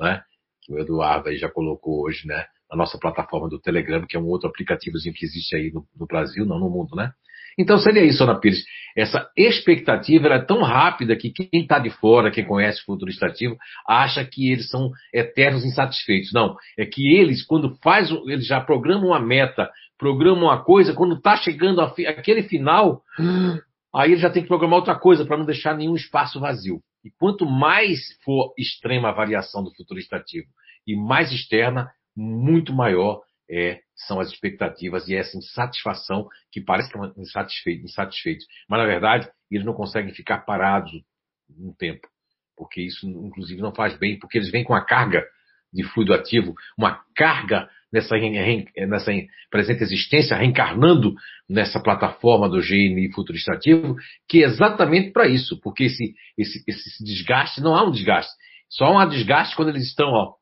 né? 0.00 0.22
Que 0.62 0.72
o 0.72 0.78
Eduardo 0.78 1.28
aí 1.28 1.36
já 1.36 1.48
colocou 1.48 2.04
hoje, 2.04 2.26
né? 2.26 2.46
Na 2.70 2.76
nossa 2.76 2.98
plataforma 2.98 3.48
do 3.48 3.60
Telegram, 3.60 4.06
que 4.06 4.16
é 4.16 4.20
um 4.20 4.26
outro 4.26 4.48
aplicativozinho 4.48 5.14
que 5.14 5.24
existe 5.24 5.56
aí 5.56 5.72
no, 5.72 5.86
no 5.98 6.06
Brasil, 6.06 6.44
não 6.44 6.58
no 6.58 6.68
mundo, 6.68 6.94
né? 6.94 7.12
Então 7.58 7.76
seria 7.76 8.04
isso, 8.04 8.22
Ana 8.22 8.38
Pires. 8.38 8.64
Essa 8.96 9.28
expectativa 9.36 10.28
é 10.28 10.38
tão 10.38 10.62
rápida 10.62 11.16
que 11.16 11.30
quem 11.30 11.48
está 11.52 11.78
de 11.78 11.90
fora, 11.90 12.30
quem 12.30 12.44
conhece 12.44 12.80
o 12.82 12.84
futuro 12.84 13.10
estativo, 13.10 13.56
acha 13.86 14.24
que 14.24 14.50
eles 14.50 14.70
são 14.70 14.90
eternos 15.12 15.64
insatisfeitos. 15.64 16.32
Não, 16.32 16.56
é 16.78 16.86
que 16.86 17.16
eles, 17.16 17.44
quando 17.44 17.76
faz, 17.82 18.10
eles 18.26 18.46
já 18.46 18.60
programam 18.60 19.08
uma 19.08 19.20
meta, 19.20 19.68
programam 19.98 20.44
uma 20.44 20.62
coisa, 20.62 20.94
quando 20.94 21.16
está 21.16 21.36
chegando 21.36 21.80
aquele 21.80 22.42
final, 22.44 23.02
aí 23.94 24.12
ele 24.12 24.20
já 24.20 24.30
tem 24.30 24.42
que 24.42 24.48
programar 24.48 24.78
outra 24.78 24.94
coisa 24.94 25.24
para 25.24 25.36
não 25.36 25.44
deixar 25.44 25.76
nenhum 25.76 25.94
espaço 25.94 26.40
vazio. 26.40 26.80
E 27.04 27.10
quanto 27.18 27.46
mais 27.46 28.00
for 28.24 28.52
extrema 28.56 29.08
a 29.08 29.14
variação 29.14 29.62
do 29.62 29.74
futuro 29.74 29.98
estativo 29.98 30.46
e 30.86 30.96
mais 30.96 31.32
externa, 31.32 31.90
muito 32.16 32.72
maior 32.72 33.20
é, 33.50 33.80
são 34.06 34.20
as 34.20 34.28
expectativas 34.28 35.08
e 35.08 35.14
essa 35.14 35.36
insatisfação 35.36 36.28
que 36.52 36.60
parece 36.60 36.90
que 36.90 36.98
é 36.98 37.12
insatisfeito, 37.16 37.84
insatisfeito. 37.84 38.44
Mas, 38.68 38.80
na 38.80 38.86
verdade, 38.86 39.28
eles 39.50 39.64
não 39.64 39.74
conseguem 39.74 40.12
ficar 40.12 40.38
parados 40.38 40.90
um 41.50 41.72
tempo, 41.72 42.06
porque 42.56 42.82
isso, 42.82 43.08
inclusive, 43.08 43.60
não 43.60 43.74
faz 43.74 43.98
bem, 43.98 44.18
porque 44.18 44.38
eles 44.38 44.50
vêm 44.50 44.64
com 44.64 44.74
a 44.74 44.84
carga 44.84 45.24
de 45.72 45.82
fluido 45.84 46.14
ativo, 46.14 46.54
uma 46.76 47.02
carga 47.14 47.68
nessa, 47.92 48.16
nessa 48.86 49.12
presente 49.50 49.82
existência, 49.82 50.36
reencarnando 50.36 51.14
nessa 51.48 51.80
plataforma 51.80 52.48
do 52.48 52.60
GNI 52.60 53.12
futuristativo, 53.12 53.96
que 54.28 54.42
é 54.42 54.46
exatamente 54.46 55.10
para 55.10 55.26
isso, 55.26 55.58
porque 55.60 55.84
esse, 55.84 56.14
esse, 56.36 56.62
esse 56.66 57.04
desgaste, 57.04 57.60
não 57.60 57.74
há 57.74 57.86
um 57.86 57.90
desgaste, 57.90 58.32
só 58.68 58.84
há 58.84 59.04
um 59.04 59.08
desgaste 59.08 59.56
quando 59.56 59.70
eles 59.70 59.84
estão 59.84 60.08
ó, 60.10 60.34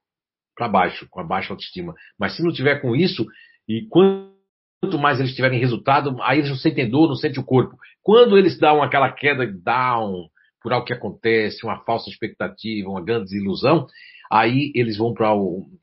para 0.56 0.68
baixo, 0.68 1.06
com 1.10 1.20
a 1.20 1.24
baixa 1.24 1.52
autoestima. 1.52 1.94
Mas 2.18 2.34
se 2.34 2.42
não 2.42 2.52
tiver 2.52 2.80
com 2.80 2.96
isso, 2.96 3.26
e 3.68 3.86
quanto 3.88 4.98
mais 4.98 5.20
eles 5.20 5.34
tiverem 5.34 5.60
resultado, 5.60 6.16
aí 6.22 6.38
eles 6.38 6.50
não 6.50 6.56
sentem 6.56 6.88
dor, 6.88 7.08
não 7.08 7.14
sentem 7.14 7.40
o 7.40 7.46
corpo. 7.46 7.76
Quando 8.02 8.38
eles 8.38 8.58
dão 8.58 8.82
aquela 8.82 9.12
queda 9.12 9.46
down 9.46 10.28
por 10.62 10.72
algo 10.72 10.86
que 10.86 10.92
acontece, 10.92 11.64
uma 11.64 11.84
falsa 11.84 12.08
expectativa, 12.08 12.88
uma 12.88 13.04
grande 13.04 13.24
desilusão, 13.26 13.86
aí 14.30 14.72
eles 14.74 14.96
vão 14.96 15.12
para 15.12 15.28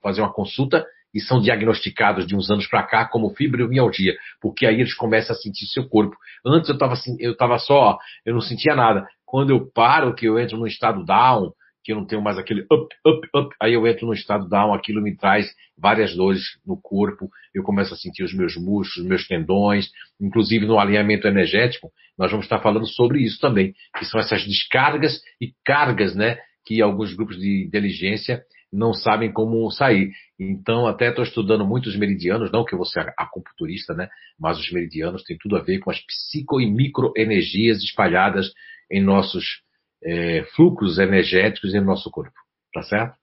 fazer 0.02 0.22
uma 0.22 0.34
consulta 0.34 0.86
e 1.14 1.22
são 1.22 1.40
diagnosticados 1.40 2.26
de 2.26 2.36
uns 2.36 2.50
anos 2.50 2.68
para 2.68 2.82
cá 2.84 3.06
como 3.06 3.30
fibromialgia, 3.36 4.16
porque 4.42 4.66
aí 4.66 4.80
eles 4.82 4.96
começam 4.96 5.36
a 5.36 5.40
sentir 5.40 5.68
seu 5.68 5.88
corpo. 5.88 6.16
Antes 6.46 6.70
eu 6.70 6.74
estava 6.74 6.94
assim, 6.94 7.16
eu 7.20 7.36
só, 7.60 7.98
eu 8.26 8.34
não 8.34 8.42
sentia 8.42 8.76
nada. 8.76 9.08
Quando 9.24 9.52
eu 9.52 9.72
paro, 9.72 10.16
que 10.16 10.28
eu 10.28 10.40
entro 10.40 10.58
num 10.58 10.66
estado 10.66 11.06
down, 11.06 11.52
que 11.84 11.92
eu 11.92 11.98
não 11.98 12.06
tenho 12.06 12.22
mais 12.22 12.38
aquele 12.38 12.62
up, 12.72 12.96
up, 13.06 13.28
up, 13.36 13.56
aí 13.62 13.74
eu 13.74 13.86
entro 13.86 14.08
no 14.08 14.14
estado 14.14 14.48
down, 14.48 14.74
aquilo 14.74 15.02
me 15.02 15.16
traz 15.16 15.54
várias 15.78 16.16
dores 16.16 16.42
no 16.66 16.80
corpo, 16.80 17.30
eu 17.54 17.64
começo 17.64 17.94
a 17.94 17.98
sentir 17.98 18.24
os 18.24 18.34
meus 18.34 18.56
músculos, 18.56 18.98
os 18.98 19.06
meus 19.06 19.28
tendões, 19.28 19.90
inclusive 20.20 20.66
no 20.66 20.80
alinhamento 20.80 21.28
energético, 21.28 21.92
nós 22.18 22.32
vamos 22.32 22.46
estar 22.46 22.60
falando 22.60 22.88
sobre 22.88 23.22
isso 23.22 23.40
também, 23.40 23.74
que 23.98 24.06
são 24.06 24.20
essas 24.20 24.46
descargas 24.46 25.20
e 25.42 25.54
cargas, 25.66 26.16
né, 26.16 26.38
que 26.66 26.82
alguns 26.82 27.14
grupos 27.14 27.38
de 27.38 27.66
inteligência 27.66 28.44
não 28.74 28.94
sabem 28.94 29.32
como 29.32 29.70
sair. 29.70 30.12
Então, 30.40 30.88
até 30.88 31.10
estou 31.10 31.24
estudando 31.24 31.66
muito 31.66 31.88
os 31.88 31.96
meridianos, 31.96 32.52
não 32.52 32.66
que 32.66 32.74
eu 32.74 32.80
vou 32.80 32.88
acupunturista, 33.18 33.94
né? 33.94 34.10
Mas 34.40 34.58
os 34.58 34.72
meridianos 34.72 35.24
têm 35.24 35.38
tudo 35.40 35.56
a 35.56 35.62
ver 35.62 35.80
com 35.80 35.92
as 35.92 36.00
psico 36.04 36.60
e 36.60 36.70
microenergias 36.70 37.84
espalhadas 37.84 38.52
em 38.92 39.02
nossos 39.02 39.62
é, 40.04 40.44
fluxos 40.56 40.98
energéticos 40.98 41.74
em 41.74 41.82
nosso 41.82 42.10
corpo. 42.12 42.36
Tá 42.74 42.82
certo? 42.84 43.16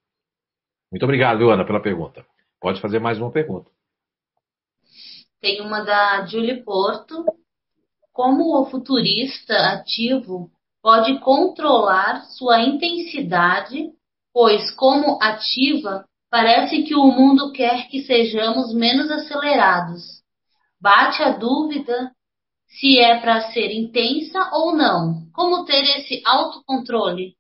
Muito 0.91 1.05
obrigado, 1.05 1.51
Ana, 1.51 1.65
pela 1.65 1.83
pergunta. 1.83 2.25
Pode 2.61 2.81
fazer 2.81 2.99
mais 2.99 3.19
uma 3.19 3.31
pergunta. 3.31 3.71
Tem 5.41 5.61
uma 5.61 5.83
da 5.83 6.27
Julie 6.27 6.63
Porto. 6.63 7.25
Como 8.13 8.61
o 8.61 8.67
futurista 8.67 9.55
ativo 9.73 10.51
pode 10.83 11.19
controlar 11.21 12.23
sua 12.25 12.61
intensidade, 12.61 13.91
pois, 14.33 14.71
como 14.73 15.19
ativa, 15.23 16.05
parece 16.31 16.83
que 16.83 16.95
o 16.95 17.07
mundo 17.07 17.53
quer 17.53 17.89
que 17.89 18.03
sejamos 18.03 18.75
menos 18.75 19.11
acelerados. 19.11 20.23
Bate 20.81 21.23
a 21.23 21.31
dúvida 21.31 22.13
se 22.67 22.99
é 22.99 23.19
para 23.21 23.53
ser 23.53 23.71
intensa 23.73 24.51
ou 24.53 24.77
não. 24.77 25.20
Como 25.41 25.65
ter 25.65 25.83
esse 25.97 26.21
autocontrole? 26.27 27.35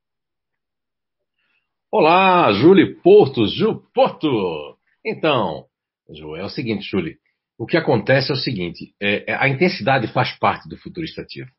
Olá, 1.92 2.50
Julie 2.50 2.94
Porto, 3.02 3.46
Ju 3.46 3.82
Porto. 3.92 4.78
Então, 5.04 5.66
Ju, 6.08 6.34
é 6.34 6.42
o 6.42 6.48
seguinte, 6.48 6.88
Julie. 6.90 7.18
O 7.58 7.66
que 7.66 7.76
acontece 7.76 8.30
é 8.30 8.34
o 8.34 8.38
seguinte: 8.38 8.94
é, 8.98 9.30
é, 9.30 9.34
a 9.34 9.46
intensidade 9.50 10.10
faz 10.14 10.32
parte 10.38 10.66
do 10.66 10.78
futurista 10.78 11.20
ativo. 11.20 11.50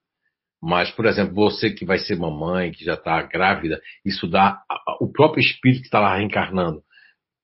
Mas, 0.59 0.89
por 0.89 1.05
exemplo, 1.05 1.35
você 1.35 1.69
que 1.69 1.85
vai 1.85 1.99
ser 1.99 2.17
mamãe, 2.17 2.71
que 2.71 2.83
já 2.83 2.95
está 2.95 3.21
grávida, 3.21 3.79
isso 4.03 4.27
dá. 4.27 4.63
O 4.99 5.11
próprio 5.11 5.41
espírito 5.41 5.81
que 5.81 5.87
está 5.89 5.99
lá 5.99 6.17
reencarnando, 6.17 6.81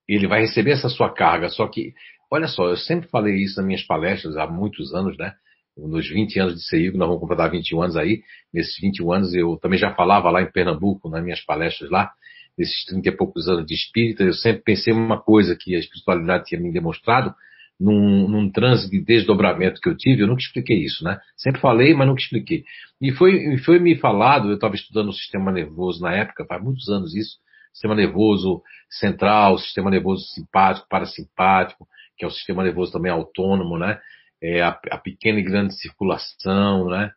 ele 0.08 0.26
vai 0.26 0.42
receber 0.42 0.72
essa 0.72 0.90
sua 0.90 1.14
carga. 1.14 1.50
Só 1.50 1.68
que, 1.68 1.94
olha 2.32 2.48
só, 2.48 2.68
eu 2.68 2.78
sempre 2.78 3.08
falei 3.10 3.36
isso 3.36 3.58
nas 3.58 3.66
minhas 3.68 3.84
palestras 3.84 4.36
há 4.38 4.48
muitos 4.48 4.92
anos, 4.92 5.16
né? 5.20 5.36
Nos 5.78 6.10
20 6.10 6.40
anos 6.40 6.56
de 6.56 6.68
CEIG, 6.68 6.98
nós 6.98 7.08
vamos 7.08 7.22
completar 7.22 7.52
21 7.52 7.82
anos 7.82 7.98
aí. 7.98 8.22
Nesses 8.54 8.76
21 8.82 9.12
anos 9.12 9.34
eu 9.34 9.58
também 9.58 9.78
já 9.78 9.94
falava 9.94 10.30
lá 10.32 10.42
em 10.42 10.52
Pernambuco, 10.52 11.10
nas 11.10 11.24
minhas 11.24 11.42
palestras 11.42 11.90
lá, 11.90 12.12
nesses 12.58 12.86
30 12.86 13.08
e 13.08 13.12
poucos 13.12 13.48
anos 13.48 13.66
de 13.66 13.76
espírita, 13.76 14.24
eu 14.24 14.34
sempre 14.34 14.64
pensei 14.64 14.94
uma 14.94 15.22
coisa 15.22 15.56
que 15.60 15.76
a 15.76 15.80
espiritualidade 15.80 16.46
tinha 16.46 16.60
me 16.60 16.72
demonstrado, 16.72 17.34
num, 17.80 18.28
num 18.28 18.50
transe 18.50 18.90
de 18.90 19.00
desdobramento 19.00 19.80
que 19.80 19.88
eu 19.88 19.96
tive, 19.96 20.24
eu 20.24 20.28
nunca 20.28 20.42
expliquei 20.42 20.84
isso, 20.84 21.04
né? 21.04 21.20
Sempre 21.36 21.62
falei, 21.62 21.94
mas 21.94 22.08
nunca 22.08 22.22
expliquei. 22.22 22.64
E 23.00 23.12
foi, 23.12 23.58
foi 23.60 23.78
me 23.78 23.96
falado, 23.96 24.50
eu 24.50 24.56
estava 24.56 24.74
estudando 24.74 25.10
o 25.10 25.14
sistema 25.14 25.52
nervoso 25.52 26.02
na 26.02 26.12
época, 26.12 26.46
faz 26.46 26.64
muitos 26.64 26.90
anos 26.90 27.16
isso, 27.16 27.38
sistema 27.72 27.94
nervoso 27.94 28.64
central, 28.90 29.60
sistema 29.60 29.92
nervoso 29.92 30.26
simpático, 30.34 30.88
parasimpático, 30.90 31.88
que 32.18 32.26
é 32.26 32.28
o 32.28 32.32
sistema 32.32 32.64
nervoso 32.64 32.92
também 32.92 33.12
autônomo, 33.12 33.78
né? 33.78 34.00
É, 34.42 34.62
a, 34.62 34.80
a, 34.92 34.98
pequena 34.98 35.40
e 35.40 35.44
grande 35.44 35.80
circulação, 35.80 36.90
né? 36.90 37.12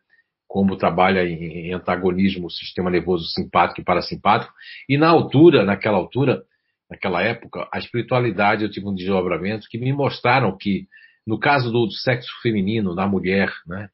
como 0.49 0.77
trabalha 0.77 1.25
em, 1.25 1.69
em 1.69 1.73
antagonismo 1.73 2.47
o 2.47 2.51
sistema 2.51 2.91
nervoso 2.91 3.25
simpático 3.27 3.81
e 3.81 3.85
parasimpático. 3.85 4.53
E 4.89 4.99
na 4.99 5.09
altura, 5.09 5.65
naquela 5.65 5.97
altura, 5.97 6.43
naquela 6.91 7.23
época, 7.23 7.69
a 7.73 7.79
espiritualidade, 7.79 8.65
eu 8.65 8.71
tive 8.71 8.89
um 8.89 8.95
desdobramento 8.95 9.69
que 9.71 9.79
me 9.79 9.93
mostraram 9.93 10.57
que, 10.59 10.89
no 11.25 11.39
caso 11.39 11.71
do, 11.71 11.89
sexo 11.93 12.31
feminino, 12.43 12.97
da 12.97 13.07
mulher, 13.07 13.53
né, 13.65 13.89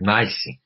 nasce 0.00 0.60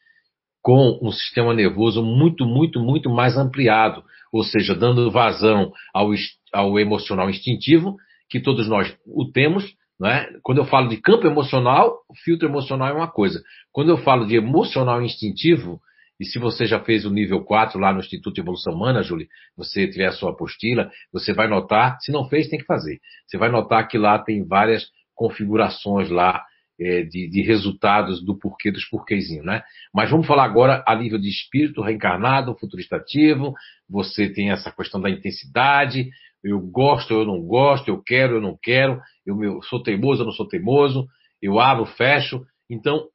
com 0.61 0.99
um 1.01 1.11
sistema 1.11 1.55
nervoso 1.55 2.03
muito, 2.03 2.45
muito, 2.45 2.79
muito 2.79 3.09
mais 3.09 3.39
ampliado, 3.39 4.05
ou 4.31 4.43
seja, 4.43 4.75
dando 4.75 5.11
vazão 5.11 5.73
ao, 5.95 6.11
ao 6.53 6.79
emocional 6.79 7.31
instintivo, 7.31 7.97
que 8.29 8.41
todos 8.41 8.69
nós 8.69 8.95
o 9.07 9.31
temos, 9.31 9.65
né? 9.99 10.29
Quando 10.43 10.59
eu 10.59 10.65
falo 10.65 10.89
de 10.89 10.97
campo 10.99 11.27
emocional, 11.27 11.99
filtro 12.25 12.49
emocional 12.49 12.89
é 12.89 12.93
uma 12.93 13.09
coisa. 13.11 13.43
Quando 13.73 13.91
eu 13.91 13.99
falo 13.99 14.27
de 14.27 14.37
emocional 14.37 15.03
instintivo, 15.03 15.81
e 16.19 16.25
se 16.25 16.39
você 16.39 16.67
já 16.67 16.81
fez 16.81 17.05
o 17.05 17.11
nível 17.11 17.43
4 17.45 17.79
lá 17.79 17.93
no 17.93 18.01
Instituto 18.01 18.35
de 18.35 18.41
Evolução 18.41 18.73
Humana, 18.73 19.03
Júlia, 19.03 19.27
você 19.57 19.87
tiver 19.87 20.07
a 20.07 20.13
sua 20.13 20.31
apostila, 20.31 20.91
você 21.13 21.33
vai 21.33 21.47
notar, 21.47 21.99
se 22.01 22.11
não 22.11 22.29
fez, 22.29 22.49
tem 22.49 22.59
que 22.59 22.65
fazer. 22.65 23.01
Você 23.27 23.37
vai 23.37 23.51
notar 23.51 23.87
que 23.87 23.99
lá 23.99 24.19
tem 24.19 24.47
várias 24.47 24.87
configurações 25.15 26.09
lá 26.11 26.45
é, 26.79 27.03
de, 27.03 27.29
de, 27.29 27.43
resultados 27.43 28.23
do 28.23 28.39
porquê 28.39 28.71
dos 28.71 28.85
porquezinhos, 28.85 29.45
né? 29.45 29.63
Mas 29.95 30.11
vamos 30.11 30.27
falar 30.27 30.45
agora 30.45 30.85
a 30.87 30.95
nível 30.95 31.19
de 31.19 31.29
espírito 31.29 31.81
reencarnado, 31.81 32.57
futuristativo, 32.59 33.55
você 33.89 34.29
tem 34.29 34.51
essa 34.51 34.71
questão 34.71 35.01
da 35.01 35.09
intensidade, 35.09 36.11
eu 36.47 36.61
gosto, 36.61 37.13
eu 37.13 37.25
não 37.25 37.41
gosto, 37.41 37.89
eu 37.89 38.03
quero, 38.03 38.37
eu 38.37 38.41
não 38.41 38.57
quero, 38.61 39.01
eu, 39.25 39.61
sou 39.63 39.83
teimoso, 39.83 40.23
eu 40.23 40.27
não 40.27 40.33
sou 40.33 40.47
teimoso, 40.47 41.07
eu 41.43 41.59
abro, 41.59 41.87
fecho. 41.87 42.45
Então, 42.71 43.09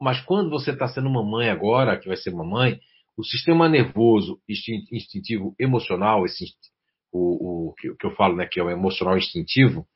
mas 0.00 0.20
quando 0.20 0.50
você 0.50 0.70
está 0.70 0.86
sendo 0.88 1.10
mamãe 1.10 1.50
agora, 1.50 1.98
que 1.98 2.08
vai 2.08 2.16
ser 2.16 2.30
mamãe, 2.30 2.78
o 3.16 3.24
sistema 3.24 3.68
nervoso 3.68 4.40
instintivo 4.92 5.54
emocional, 5.58 6.24
esse 6.24 6.44
o, 7.12 7.70
o 7.70 7.74
que, 7.74 7.94
que 7.94 8.06
eu 8.06 8.14
falo, 8.14 8.36
né, 8.36 8.46
que 8.46 8.60
é 8.60 8.62
o 8.62 8.70
emocional 8.70 9.16
instintivo, 9.16 9.86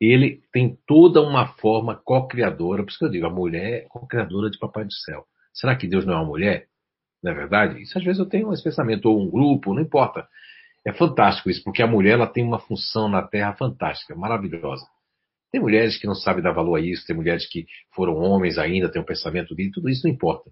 ele 0.00 0.42
tem 0.52 0.78
toda 0.86 1.20
uma 1.20 1.46
forma 1.54 2.00
co-criadora, 2.04 2.82
por 2.82 2.90
isso 2.90 2.98
que 2.98 3.04
eu 3.04 3.10
digo, 3.10 3.26
a 3.26 3.30
mulher 3.30 3.82
é 3.82 3.86
co-criadora 3.88 4.50
de 4.50 4.58
Papai 4.58 4.84
do 4.84 4.92
Céu. 4.92 5.24
Será 5.52 5.76
que 5.76 5.86
Deus 5.86 6.04
não 6.04 6.14
é 6.14 6.16
uma 6.16 6.26
mulher? 6.26 6.66
Não 7.22 7.32
é 7.32 7.34
verdade? 7.34 7.82
Isso 7.82 7.96
às 7.98 8.04
vezes 8.04 8.18
eu 8.18 8.26
tenho 8.26 8.52
esse 8.52 8.62
pensamento, 8.62 9.06
ou 9.06 9.20
um 9.20 9.30
grupo, 9.30 9.74
não 9.74 9.82
importa. 9.82 10.26
É 10.86 10.92
fantástico 10.92 11.48
isso, 11.48 11.62
porque 11.64 11.82
a 11.82 11.86
mulher 11.86 12.12
ela 12.12 12.26
tem 12.26 12.44
uma 12.44 12.58
função 12.58 13.08
na 13.08 13.22
Terra 13.22 13.54
fantástica, 13.54 14.14
maravilhosa. 14.14 14.86
Tem 15.50 15.60
mulheres 15.60 15.96
que 15.96 16.06
não 16.06 16.14
sabem 16.14 16.42
dar 16.42 16.52
valor 16.52 16.76
a 16.76 16.80
isso, 16.80 17.06
tem 17.06 17.16
mulheres 17.16 17.48
que 17.48 17.66
foram 17.94 18.16
homens 18.16 18.58
ainda, 18.58 18.90
têm 18.90 19.00
um 19.00 19.04
pensamento 19.04 19.54
de 19.54 19.70
tudo 19.70 19.88
isso 19.88 20.06
não 20.06 20.12
importa. 20.12 20.50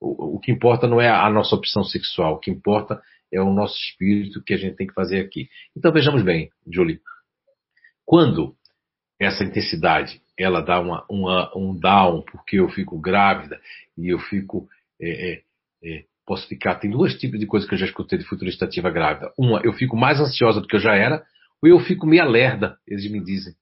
O, 0.00 0.36
o 0.36 0.40
que 0.40 0.52
importa 0.52 0.86
não 0.86 1.00
é 1.00 1.08
a 1.08 1.28
nossa 1.28 1.54
opção 1.54 1.84
sexual, 1.84 2.34
o 2.34 2.38
que 2.38 2.50
importa 2.50 3.02
é 3.32 3.40
o 3.40 3.52
nosso 3.52 3.76
espírito 3.76 4.42
que 4.42 4.54
a 4.54 4.56
gente 4.56 4.76
tem 4.76 4.86
que 4.86 4.94
fazer 4.94 5.20
aqui. 5.20 5.48
Então 5.76 5.92
vejamos 5.92 6.22
bem, 6.22 6.50
Julie. 6.66 7.00
Quando 8.04 8.56
essa 9.18 9.44
intensidade 9.44 10.22
ela 10.38 10.60
dá 10.60 10.80
uma, 10.80 11.04
uma, 11.08 11.56
um 11.56 11.78
down 11.78 12.22
porque 12.22 12.56
eu 12.58 12.68
fico 12.68 12.98
grávida 12.98 13.60
e 13.96 14.08
eu 14.08 14.18
fico 14.18 14.68
é, 15.00 15.32
é, 15.32 15.42
é, 15.82 16.04
posso 16.26 16.46
ficar 16.48 16.76
tem 16.76 16.90
dois 16.90 17.14
tipos 17.18 17.38
de 17.38 17.46
coisas 17.46 17.68
que 17.68 17.74
eu 17.74 17.78
já 17.78 17.86
escutei 17.86 18.18
de 18.18 18.24
futurista 18.24 18.64
ativa 18.64 18.90
grávida. 18.90 19.32
Uma 19.38 19.60
eu 19.64 19.72
fico 19.72 19.96
mais 19.96 20.20
ansiosa 20.20 20.60
do 20.60 20.66
que 20.66 20.76
eu 20.76 20.80
já 20.80 20.94
era 20.94 21.22
ou 21.62 21.68
eu 21.68 21.80
fico 21.80 22.06
meio 22.06 22.24
lerda 22.28 22.76
eles 22.86 23.10
me 23.10 23.22
dizem. 23.22 23.54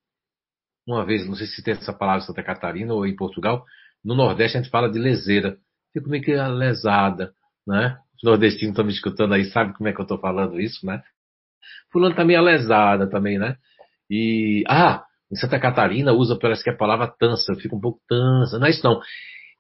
Uma 0.86 1.04
vez 1.04 1.26
não 1.26 1.34
sei 1.34 1.46
se 1.46 1.62
tem 1.62 1.74
essa 1.74 1.92
palavra 1.92 2.22
em 2.22 2.26
Santa 2.26 2.42
Catarina 2.42 2.92
ou 2.94 3.06
em 3.06 3.16
Portugal 3.16 3.64
no 4.04 4.14
Nordeste 4.14 4.58
a 4.58 4.62
gente 4.62 4.70
fala 4.70 4.90
de 4.90 4.98
leseira. 4.98 5.56
Fico 5.92 6.08
meio 6.08 6.22
que 6.22 6.34
lesada 6.34 7.32
né? 7.66 7.98
Os 8.16 8.22
nordestinos 8.22 8.72
estão 8.72 8.84
me 8.84 8.92
escutando 8.92 9.34
aí 9.34 9.44
sabe 9.46 9.72
como 9.76 9.88
é 9.88 9.92
que 9.92 10.00
eu 10.00 10.04
estou 10.04 10.18
falando 10.18 10.60
isso 10.60 10.84
né? 10.86 11.02
Fulano 11.92 12.14
tá 12.14 12.24
meio 12.24 12.40
lesada 12.42 13.08
também 13.08 13.38
né? 13.38 13.56
E 14.10 14.64
ah 14.68 15.04
em 15.32 15.36
Santa 15.36 15.58
Catarina 15.58 16.12
usa, 16.12 16.38
parece 16.38 16.62
que 16.62 16.68
a 16.68 16.76
palavra 16.76 17.08
tansa, 17.18 17.54
fica 17.54 17.74
um 17.74 17.80
pouco 17.80 17.98
tansa. 18.06 18.58
Não 18.58 18.66
é 18.66 18.70
isso 18.70 18.84
não. 18.84 19.00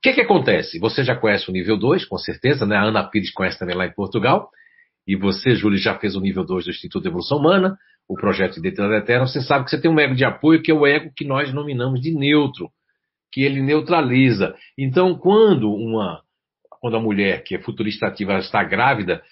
O 0.02 0.08
que, 0.10 0.14
que 0.14 0.20
acontece? 0.20 0.80
Você 0.80 1.04
já 1.04 1.14
conhece 1.14 1.48
o 1.48 1.52
nível 1.52 1.76
2, 1.76 2.06
com 2.06 2.18
certeza, 2.18 2.66
né? 2.66 2.74
A 2.74 2.82
Ana 2.82 3.04
Pires 3.04 3.32
conhece 3.32 3.56
também 3.56 3.76
lá 3.76 3.86
em 3.86 3.94
Portugal. 3.94 4.50
E 5.06 5.14
você, 5.14 5.54
Júlio, 5.54 5.78
já 5.78 5.96
fez 5.96 6.16
o 6.16 6.20
nível 6.20 6.44
2 6.44 6.64
do 6.64 6.70
Instituto 6.72 7.04
de 7.04 7.08
Evolução 7.08 7.38
Humana, 7.38 7.78
o 8.08 8.16
projeto 8.16 8.58
Identidade 8.58 8.94
Eterna. 8.94 9.28
Você 9.28 9.40
sabe 9.40 9.64
que 9.64 9.70
você 9.70 9.80
tem 9.80 9.88
um 9.88 10.00
ego 10.00 10.16
de 10.16 10.24
apoio, 10.24 10.60
que 10.60 10.72
é 10.72 10.74
o 10.74 10.84
ego 10.84 11.12
que 11.16 11.24
nós 11.24 11.54
nominamos 11.54 12.00
de 12.00 12.10
neutro, 12.10 12.68
que 13.30 13.42
ele 13.42 13.62
neutraliza. 13.62 14.56
Então, 14.76 15.16
quando 15.16 15.72
uma, 15.72 16.20
quando 16.80 16.96
a 16.96 17.00
mulher, 17.00 17.44
que 17.44 17.54
é 17.54 17.62
futurista 17.62 18.08
ativa, 18.08 18.38
está 18.38 18.64
grávida, 18.64 19.22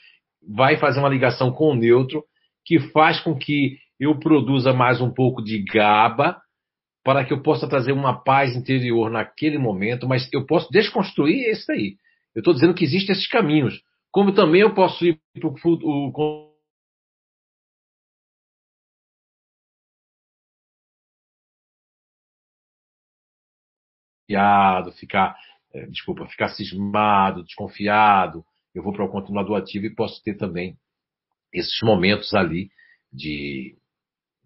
vai 0.48 0.76
fazer 0.76 1.00
uma 1.00 1.08
ligação 1.08 1.50
com 1.50 1.72
o 1.72 1.74
neutro, 1.74 2.22
que 2.64 2.78
faz 2.78 3.18
com 3.18 3.36
que 3.36 3.76
eu 3.98 4.20
produza 4.20 4.72
mais 4.72 5.00
um 5.00 5.12
pouco 5.12 5.42
de 5.42 5.64
GABA 5.64 6.40
para 7.02 7.24
que 7.24 7.32
eu 7.32 7.42
possa 7.42 7.68
trazer 7.68 7.92
uma 7.92 8.22
paz 8.22 8.54
interior 8.54 9.10
naquele 9.10 9.58
momento, 9.58 10.06
mas 10.06 10.28
eu 10.32 10.44
posso 10.46 10.70
desconstruir 10.70 11.48
esse 11.48 11.66
daí. 11.66 11.96
Eu 12.34 12.40
estou 12.40 12.54
dizendo 12.54 12.74
que 12.74 12.84
existem 12.84 13.12
esses 13.12 13.26
caminhos. 13.26 13.82
Como 14.10 14.34
também 14.34 14.60
eu 14.60 14.74
posso 14.74 15.04
ir 15.06 15.20
para 15.38 15.48
o 15.48 15.54
ficar, 24.92 25.36
é, 25.74 25.86
desculpa, 25.86 26.26
ficar 26.26 26.48
cismado, 26.50 27.42
desconfiado. 27.42 28.44
Eu 28.74 28.82
vou 28.82 28.92
para 28.92 29.04
o 29.04 29.10
continuador 29.10 29.56
ativo 29.56 29.86
e 29.86 29.94
posso 29.94 30.22
ter 30.22 30.36
também 30.36 30.76
esses 31.52 31.80
momentos 31.82 32.32
ali 32.34 32.70
de 33.12 33.76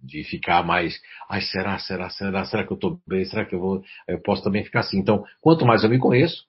de 0.04 0.22
ficar 0.24 0.62
mais, 0.62 1.00
ai, 1.28 1.40
será, 1.40 1.78
será, 1.78 2.10
será, 2.10 2.44
será 2.44 2.64
que 2.64 2.72
eu 2.72 2.76
estou 2.76 3.00
bem? 3.06 3.24
Será 3.24 3.44
que 3.44 3.54
eu 3.54 3.60
vou? 3.60 3.82
Eu 4.06 4.20
posso 4.20 4.42
também 4.42 4.64
ficar 4.64 4.80
assim. 4.80 4.98
Então, 4.98 5.24
quanto 5.40 5.64
mais 5.64 5.82
eu 5.82 5.90
me 5.90 5.98
conheço, 5.98 6.44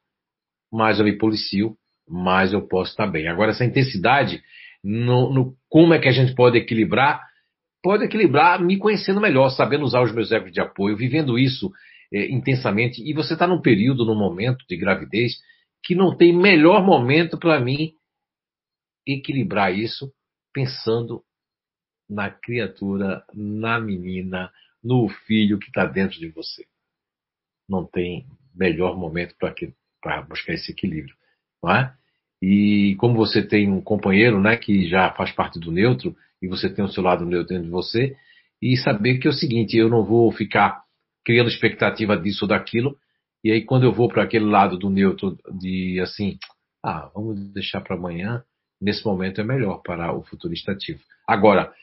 mais 0.72 0.99
eu 0.99 1.06
me 1.06 1.18
policio, 1.18 1.78
mais 2.08 2.53
eu 2.53 2.68
posso 2.68 2.91
estar 2.91 3.08
bem. 3.08 3.28
Agora, 3.28 3.51
essa 3.51 3.66
intensidade, 3.66 4.43
no, 4.84 5.34
no 5.34 5.56
como 5.70 5.93
é 5.93 5.99
que 5.99 6.10
a 6.10 6.12
gente 6.12 6.36
pode 6.36 6.58
equilibrar? 6.58 7.22
Pode 7.82 8.03
equilibrar 8.03 8.62
me 8.62 8.78
conhecendo 8.78 9.22
melhor, 9.22 9.49
sabendo 9.49 9.86
usar 9.86 10.01
os 10.01 10.14
meus 10.14 10.32
egos 10.32 10.51
de 10.51 10.60
apoio, 10.60 10.97
vivendo 10.97 11.39
isso 11.39 11.72
é, 12.14 12.32
intensamente. 12.32 13.01
E 13.01 13.14
você 13.14 13.34
está 13.34 13.47
num 13.47 13.62
período, 13.62 14.06
num 14.06 14.18
momento 14.18 14.66
de 14.68 14.76
gravidez, 14.76 15.34
que 15.84 15.95
não 15.95 16.16
tem 16.16 16.36
melhor 16.36 16.84
momento 16.84 17.38
para 17.38 17.60
mim 17.60 17.93
equilibrar 19.08 19.74
isso 19.74 20.12
pensando 20.51 21.22
na 22.10 22.30
criatura, 22.30 23.24
na 23.34 23.80
menina, 23.80 24.51
no 24.84 25.08
filho 25.10 25.58
que 25.60 25.68
está 25.68 25.86
dentro 25.86 26.20
de 26.20 26.30
você. 26.30 26.66
Não 27.68 27.86
tem 27.86 28.26
melhor 28.53 28.95
momento 28.97 29.36
para 30.01 30.22
buscar 30.22 30.53
esse 30.53 30.72
equilíbrio, 30.72 31.16
não 31.62 31.72
é? 31.72 31.93
E 32.41 32.95
como 32.99 33.16
você 33.16 33.41
tem 33.41 33.72
um 33.72 33.82
companheiro, 33.82 34.39
né, 34.39 34.56
que 34.56 34.88
já 34.88 35.12
faz 35.12 35.32
parte 35.32 35.60
do 35.60 35.72
neutro 35.72 36.16
e 36.41 36.47
você 36.47 36.70
tem 36.70 36.86
o 36.86 36.89
seu 36.89 37.01
lado 37.01 37.26
neutro 37.26 37.49
dentro 37.49 37.66
de 37.66 37.72
você, 37.72 38.16
e 38.62 38.78
saber 38.78 39.18
que 39.18 39.28
é 39.28 39.30
o 39.30 39.34
seguinte, 39.34 39.76
eu 39.76 39.89
não 39.89 40.03
vou 40.03 40.32
ficar 40.32 40.84
criando 41.26 41.49
expectativa 41.49 42.16
disso 42.16 42.45
ou 42.45 42.49
daquilo, 42.49 42.97
e 43.43 43.51
aí 43.51 43.64
quando 43.64 43.84
eu 43.84 43.91
vou 43.91 44.08
para 44.08 44.24
aquele 44.24 44.45
lado 44.45 44.78
do 44.78 44.89
neutro 44.89 45.38
de 45.60 45.99
assim, 45.99 46.38
ah, 46.84 47.10
vamos 47.16 47.51
deixar 47.51 47.82
para 47.82 47.95
amanhã, 47.95 48.43
nesse 48.80 49.03
momento 49.03 49.41
é 49.41 49.43
melhor 49.43 49.82
para 49.82 50.14
o 50.14 50.24
futurista 50.24 50.72
ativo. 50.72 50.99
Agora, 51.28 51.74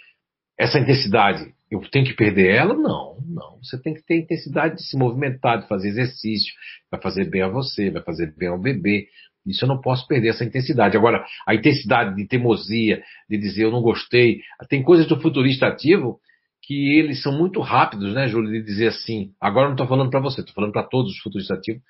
essa 0.63 0.79
intensidade, 0.79 1.53
eu 1.69 1.81
tenho 1.91 2.05
que 2.07 2.15
perder 2.15 2.55
ela? 2.55 2.75
Não, 2.75 3.17
não. 3.27 3.59
Você 3.63 3.81
tem 3.81 3.95
que 3.95 4.03
ter 4.05 4.19
intensidade 4.19 4.77
de 4.77 4.83
se 4.85 4.97
movimentar, 4.97 5.61
de 5.61 5.67
fazer 5.67 5.89
exercício, 5.89 6.55
vai 6.91 7.01
fazer 7.01 7.29
bem 7.29 7.43
a 7.43 7.49
você, 7.49 7.91
vai 7.91 8.03
fazer 8.03 8.33
bem 8.37 8.49
ao 8.49 8.61
bebê. 8.61 9.09
Isso 9.45 9.65
eu 9.65 9.69
não 9.69 9.81
posso 9.81 10.07
perder 10.07 10.29
essa 10.29 10.45
intensidade. 10.45 10.97
Agora, 10.97 11.25
a 11.49 11.55
intensidade 11.55 12.15
de 12.15 12.29
teimosia, 12.29 13.03
de 13.29 13.37
dizer 13.37 13.65
eu 13.65 13.73
não 13.73 13.83
gostei, 13.83 14.41
tem 14.69 14.85
coisas 14.85 15.07
do 15.09 15.21
futurista 15.21 15.67
ativo 15.67 16.21
que 16.63 16.97
eles 16.97 17.21
são 17.21 17.37
muito 17.37 17.61
rápidos, 17.61 18.15
né, 18.15 18.29
Júlio, 18.29 18.53
de 18.53 18.63
dizer 18.63 18.89
assim. 18.89 19.33
Agora 19.41 19.67
não 19.67 19.75
estou 19.75 19.89
falando 19.89 20.11
para 20.11 20.21
você, 20.21 20.43
estou 20.43 20.55
falando 20.55 20.73
para 20.73 20.85
todos 20.85 21.11
os 21.11 21.19
futuristas 21.19 21.59
ativos, 21.59 21.83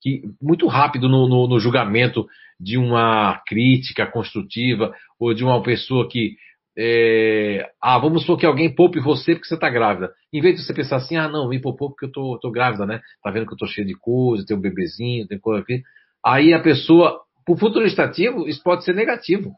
que 0.00 0.22
muito 0.40 0.66
rápido 0.66 1.06
no, 1.06 1.28
no, 1.28 1.46
no 1.46 1.60
julgamento 1.60 2.26
de 2.58 2.78
uma 2.78 3.42
crítica 3.46 4.06
construtiva 4.06 4.94
ou 5.20 5.34
de 5.34 5.44
uma 5.44 5.62
pessoa 5.62 6.08
que 6.08 6.36
é, 6.78 7.70
ah, 7.82 7.98
vamos 7.98 8.22
supor 8.22 8.38
que 8.38 8.44
alguém 8.44 8.74
poupe 8.74 9.00
você 9.00 9.34
porque 9.34 9.48
você 9.48 9.54
está 9.54 9.70
grávida. 9.70 10.12
Em 10.32 10.42
vez 10.42 10.56
de 10.56 10.62
você 10.62 10.74
pensar 10.74 10.96
assim, 10.96 11.16
ah, 11.16 11.28
não, 11.28 11.48
me 11.48 11.60
poupou 11.60 11.88
porque 11.88 12.04
eu 12.04 12.12
tô, 12.12 12.38
tô 12.38 12.50
grávida, 12.50 12.84
né? 12.84 13.00
Tá 13.22 13.30
vendo 13.30 13.46
que 13.46 13.54
eu 13.54 13.58
tô 13.58 13.66
cheio 13.66 13.86
de 13.86 13.94
coisa, 13.94 14.44
tem 14.44 14.56
um 14.56 14.60
bebezinho, 14.60 15.26
tem 15.26 15.38
coisa 15.38 15.62
aqui. 15.62 15.82
Aí 16.24 16.52
a 16.52 16.60
pessoa, 16.60 17.20
por 17.46 17.58
futuro 17.58 17.86
estativo, 17.86 18.46
isso 18.46 18.62
pode 18.62 18.84
ser 18.84 18.94
negativo. 18.94 19.52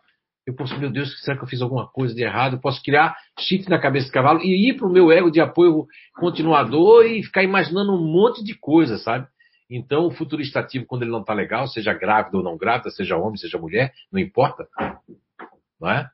Eu 0.47 0.55
posso, 0.55 0.79
meu 0.79 0.91
Deus, 0.91 1.21
será 1.23 1.37
que 1.37 1.43
eu 1.43 1.49
fiz 1.49 1.61
alguma 1.61 1.89
coisa 1.89 2.15
de 2.15 2.23
errado? 2.23 2.55
Eu 2.55 2.61
posso 2.61 2.83
criar 2.83 3.17
chifre 3.39 3.69
na 3.69 3.81
cabeça 3.81 4.07
do 4.07 4.13
cavalo 4.13 4.41
e 4.41 4.69
ir 4.69 4.77
para 4.77 4.87
o 4.87 4.93
meu 4.93 5.11
ego 5.11 5.31
de 5.31 5.41
apoio 5.41 5.87
continuador 6.15 7.05
e 7.05 7.23
ficar 7.23 7.43
imaginando 7.43 7.93
um 7.93 8.03
monte 8.03 8.43
de 8.43 8.55
coisa, 8.55 8.97
sabe? 8.97 9.27
Então, 9.71 10.07
o 10.07 10.11
futuro 10.11 10.41
estativo, 10.41 10.87
quando 10.87 11.03
ele 11.03 11.11
não 11.11 11.21
está 11.21 11.35
legal, 11.35 11.67
seja 11.67 11.93
grávida 11.93 12.39
ou 12.39 12.43
não 12.43 12.57
grávida, 12.57 12.91
seja 12.91 13.19
homem, 13.19 13.37
seja 13.37 13.59
mulher, 13.59 13.93
não 14.11 14.19
importa, 14.19 14.67
não 15.79 15.91
é? 15.91 16.09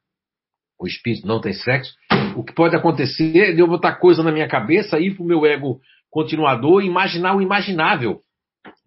O 0.85 0.87
espírito 0.87 1.27
não 1.27 1.41
tem 1.41 1.53
sexo, 1.53 1.95
o 2.37 2.45
que 2.45 2.55
pode 2.55 2.77
acontecer 2.77 3.37
é 3.37 3.61
eu 3.61 3.67
botar 3.67 3.97
coisa 3.97 4.23
na 4.23 4.31
minha 4.31 4.49
cabeça, 4.49 5.01
ir 5.01 5.15
para 5.15 5.25
o 5.25 5.27
meu 5.27 5.47
ego 5.47 5.81
continuador 6.11 6.83
imaginar 6.83 7.35
o 7.35 7.43
imaginável, 7.43 8.21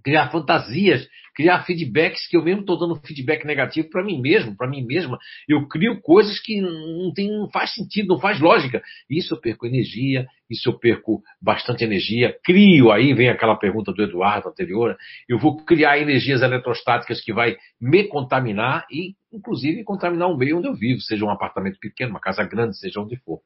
criar 0.04 0.30
fantasias 0.30 1.08
criar 1.38 1.64
feedbacks 1.66 2.28
que 2.28 2.36
eu 2.36 2.44
mesmo 2.44 2.62
estou 2.62 2.80
dando 2.80 3.00
feedback 3.06 3.46
negativo 3.46 3.92
para 3.92 4.04
mim 4.04 4.20
mesmo, 4.20 4.58
para 4.58 4.68
mim 4.68 4.84
mesma. 4.84 5.20
Eu 5.48 5.68
crio 5.68 6.02
coisas 6.02 6.40
que 6.40 6.60
não, 6.60 7.14
tem, 7.14 7.30
não 7.30 7.48
faz 7.52 7.76
sentido, 7.76 8.08
não 8.08 8.20
faz 8.20 8.40
lógica. 8.40 8.82
Isso 9.08 9.36
eu 9.36 9.40
perco 9.40 9.68
energia, 9.68 10.26
isso 10.50 10.70
eu 10.70 10.80
perco 10.80 11.22
bastante 11.42 11.84
energia. 11.84 12.38
Crio, 12.44 12.92
aí 12.92 13.14
vem 13.14 13.30
aquela 13.30 13.56
pergunta 13.56 13.92
do 13.92 14.02
Eduardo 14.02 14.50
anterior, 14.50 14.98
eu 15.28 15.38
vou 15.38 15.58
criar 15.64 16.00
energias 16.00 16.42
eletrostáticas 16.42 17.22
que 17.22 17.34
vai 17.34 17.58
me 17.80 18.06
contaminar 18.08 18.86
e, 18.92 19.16
inclusive, 19.32 19.84
contaminar 19.84 20.30
o 20.30 20.38
meio 20.38 20.58
onde 20.58 20.68
eu 20.68 20.74
vivo, 20.74 21.02
seja 21.02 21.26
um 21.26 21.30
apartamento 21.30 21.78
pequeno, 21.80 22.12
uma 22.12 22.20
casa 22.20 22.44
grande, 22.44 22.78
seja 22.78 23.02
onde 23.02 23.18
for. 23.18 23.42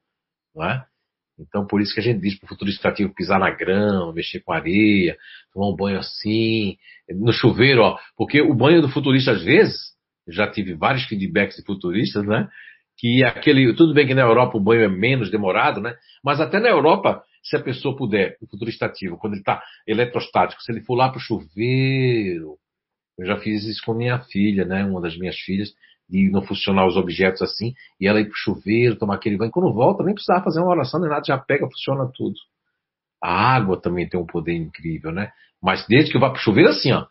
Não 0.56 0.66
é? 0.66 0.86
Então, 1.40 1.66
por 1.66 1.82
isso 1.82 1.94
que 1.94 2.00
a 2.00 2.04
gente 2.04 2.22
diz 2.22 2.38
para 2.38 2.46
o 2.46 2.50
futurista 2.50 2.90
ativo 2.90 3.14
pisar 3.16 3.40
na 3.40 3.50
grama, 3.50 4.14
mexer 4.14 4.42
com 4.42 4.54
areia, 4.54 5.18
tomar 5.54 5.70
um 5.70 5.76
banho 5.76 5.98
assim, 5.98 6.78
no 7.10 7.32
chuveiro, 7.32 7.82
ó. 7.82 7.98
Porque 8.16 8.42
o 8.42 8.54
banho 8.54 8.82
do 8.82 8.90
futurista, 8.90 9.32
às 9.32 9.44
vezes, 9.44 9.92
já 10.28 10.48
tive 10.50 10.76
vários 10.76 11.06
feedbacks 11.06 11.58
de 11.58 11.64
futuristas, 11.64 12.26
né? 12.26 12.48
Que 13.02 13.24
aquele. 13.24 13.74
Tudo 13.74 13.96
bem 13.96 14.06
que 14.06 14.14
na 14.14 14.22
Europa 14.22 14.56
o 14.56 14.62
banho 14.62 14.84
é 14.84 14.88
menos 14.88 15.32
demorado, 15.32 15.82
né? 15.82 15.96
Mas 16.24 16.40
até 16.40 16.60
na 16.60 16.70
Europa, 16.70 17.24
se 17.42 17.58
a 17.58 17.60
pessoa 17.60 17.98
puder, 17.98 18.38
o 18.40 18.46
futurista 18.46 18.86
ativo, 18.86 19.18
quando 19.18 19.34
ele 19.34 19.42
está 19.42 19.60
eletrostático, 19.88 20.62
se 20.62 20.72
ele 20.72 20.82
for 20.82 20.94
lá 20.94 21.10
para 21.10 21.18
o 21.18 21.22
chuveiro. 21.22 22.58
Eu 23.18 23.26
já 23.26 23.38
fiz 23.38 23.66
isso 23.66 23.82
com 23.84 23.96
minha 23.96 24.20
filha, 24.20 24.66
né? 24.66 24.86
Uma 24.86 25.02
das 25.02 25.18
minhas 25.18 25.36
filhas, 25.36 25.74
de 26.08 26.30
não 26.30 26.44
funcionar 26.44 26.86
os 26.86 26.96
objetos 26.96 27.42
assim, 27.42 27.74
e 28.00 28.08
ela 28.08 28.22
ir 28.22 28.26
pro 28.26 28.38
chuveiro, 28.38 28.96
tomar 28.96 29.16
aquele 29.16 29.36
banho. 29.36 29.50
Quando 29.50 29.74
volta, 29.74 30.04
nem 30.04 30.14
precisava 30.14 30.44
fazer 30.44 30.60
uma 30.60 30.70
oração 30.70 31.00
nem 31.00 31.10
nada, 31.10 31.24
já 31.26 31.40
pega, 31.40 31.66
funciona 31.66 32.08
tudo. 32.14 32.36
A 33.20 33.56
água 33.56 33.82
também 33.82 34.08
tem 34.08 34.20
um 34.20 34.28
poder 34.28 34.54
incrível, 34.54 35.12
né? 35.12 35.32
Mas 35.60 35.88
desde 35.88 36.12
que 36.12 36.18
eu 36.18 36.22
vá 36.22 36.30
pro 36.30 36.40
chuveiro, 36.40 36.70
assim, 36.70 36.92
ó. 36.92 37.08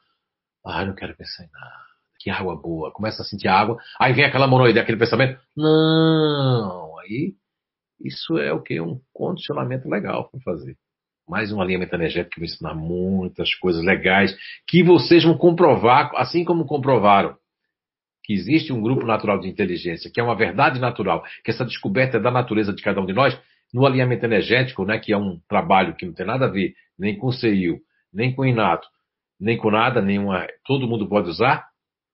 Ai, 0.65 0.87
não 0.87 0.95
quero 0.95 1.17
pensar 1.17 1.43
em 1.43 1.51
nada. 1.51 1.90
Que 2.21 2.29
água 2.31 2.55
boa. 2.55 2.93
Começa 2.93 3.23
a 3.23 3.25
sentir 3.25 3.49
água. 3.49 3.79
Aí 3.99 4.13
vem 4.13 4.25
aquela 4.25 4.47
monoideia, 4.47 4.83
aquele 4.83 4.99
pensamento. 4.99 5.41
Não, 5.57 6.99
aí 6.99 7.33
isso 8.01 8.39
é 8.39 8.53
o 8.53 8.63
que? 8.63 8.81
Um 8.81 9.01
condicionamento 9.13 9.89
legal 9.89 10.31
para 10.31 10.41
fazer. 10.41 10.77
Mais 11.27 11.53
um 11.53 11.61
alinhamento 11.61 11.95
energético 11.95 12.35
que 12.35 12.41
vai 12.41 12.49
ensinar 12.49 12.75
muitas 12.75 13.55
coisas 13.55 13.85
legais 13.85 14.37
que 14.69 14.83
vocês 14.83 15.25
vão 15.25 15.37
comprovar, 15.37 16.11
assim 16.17 16.45
como 16.45 16.67
comprovaram 16.67 17.37
que 18.25 18.35
existe 18.35 18.73
um 18.73 18.83
grupo 18.83 19.07
natural 19.07 19.41
de 19.41 19.49
inteligência, 19.49 20.11
que 20.13 20.21
é 20.21 20.23
uma 20.23 20.37
verdade 20.37 20.79
natural, 20.79 21.25
que 21.45 21.51
essa 21.51 21.65
descoberta 21.65 22.19
é 22.19 22.21
da 22.21 22.31
natureza 22.31 22.73
de 22.73 22.83
cada 22.83 23.01
um 23.01 23.07
de 23.07 23.13
nós, 23.13 23.37
no 23.73 23.87
alinhamento 23.87 24.25
energético, 24.25 24.85
né, 24.85 24.99
que 24.99 25.13
é 25.13 25.17
um 25.17 25.41
trabalho 25.49 25.97
que 25.97 26.05
não 26.05 26.13
tem 26.13 26.27
nada 26.27 26.47
a 26.47 26.49
ver 26.51 26.75
nem 26.99 27.17
com 27.17 27.29
o 27.29 27.33
CEIU, 27.33 27.79
nem 28.13 28.35
com 28.35 28.43
o 28.43 28.47
Inato, 28.47 28.87
nem 29.41 29.57
com 29.57 29.71
nada, 29.71 30.03
nenhuma, 30.03 30.47
todo 30.67 30.87
mundo 30.87 31.09
pode 31.09 31.29
usar, 31.29 31.70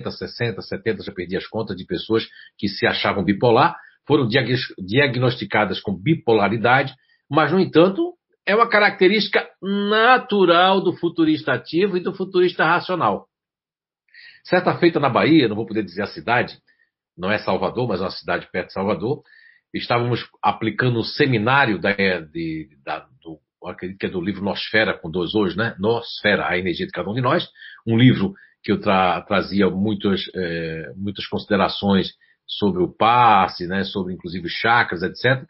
60, 0.09 0.63
70, 0.63 1.03
já 1.03 1.13
perdi 1.13 1.37
as 1.37 1.45
contas 1.49 1.77
de 1.77 1.85
pessoas 1.85 2.25
que 2.57 2.69
se 2.69 2.87
achavam 2.87 3.25
bipolar, 3.25 3.77
foram 4.07 4.29
diagnosticadas 4.29 5.81
com 5.81 5.93
bipolaridade, 5.93 6.95
mas, 7.29 7.51
no 7.51 7.59
entanto, 7.59 8.15
é 8.47 8.55
uma 8.55 8.69
característica 8.69 9.45
natural 9.61 10.81
do 10.81 10.93
futurista 10.93 11.53
ativo 11.53 11.97
e 11.97 12.01
do 12.01 12.15
futurista 12.15 12.65
racional. 12.65 13.27
Certa 14.45 14.79
feita 14.79 15.01
na 15.01 15.09
Bahia, 15.09 15.49
não 15.49 15.57
vou 15.57 15.67
poder 15.67 15.83
dizer 15.83 16.03
a 16.03 16.07
cidade, 16.07 16.57
não 17.21 17.31
é 17.31 17.39
Salvador, 17.39 17.87
mas 17.87 18.01
é 18.01 18.05
uma 18.05 18.11
cidade 18.11 18.49
perto 18.51 18.69
de 18.69 18.73
Salvador, 18.73 19.23
estávamos 19.73 20.27
aplicando 20.43 20.99
o 20.99 21.05
seminário 21.05 21.79
da, 21.79 21.93
de, 21.93 22.69
da, 22.85 23.07
do, 23.23 23.39
acredito 23.69 23.99
que 23.99 24.07
é 24.07 24.11
do 24.11 24.21
livro 24.21 24.43
Nosfera, 24.43 24.99
com 24.99 25.11
dois 25.11 25.35
hoje, 25.35 25.57
né? 25.57 25.77
Nosfera, 25.79 26.49
a 26.49 26.59
energia 26.59 26.87
de 26.87 26.93
cada 26.93 27.11
um 27.11 27.15
de 27.15 27.21
nós. 27.21 27.49
Um 27.87 27.97
livro 27.97 28.35
que 28.63 28.73
eu 28.73 28.81
tra, 28.81 29.21
trazia 29.23 29.69
muitas, 29.71 30.23
é, 30.35 30.93
muitas 30.97 31.27
considerações 31.27 32.13
sobre 32.47 32.83
o 32.83 32.89
passe, 32.89 33.67
né? 33.67 33.85
Sobre 33.85 34.15
inclusive 34.15 34.49
chakras, 34.49 35.03
etc. 35.03 35.45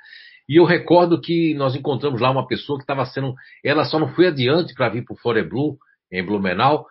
E 0.48 0.56
eu 0.56 0.64
recordo 0.64 1.20
que 1.20 1.54
nós 1.54 1.74
encontramos 1.74 2.20
lá 2.20 2.30
uma 2.30 2.46
pessoa 2.46 2.78
que 2.78 2.82
estava 2.82 3.06
sendo, 3.06 3.34
ela 3.64 3.84
só 3.84 3.98
não 3.98 4.08
foi 4.08 4.26
adiante 4.26 4.74
para 4.74 4.88
vir 4.88 5.04
para 5.04 5.14
o 5.14 5.18
Foreblu, 5.18 5.78
em 6.12 6.24
Blumenau, 6.26 6.86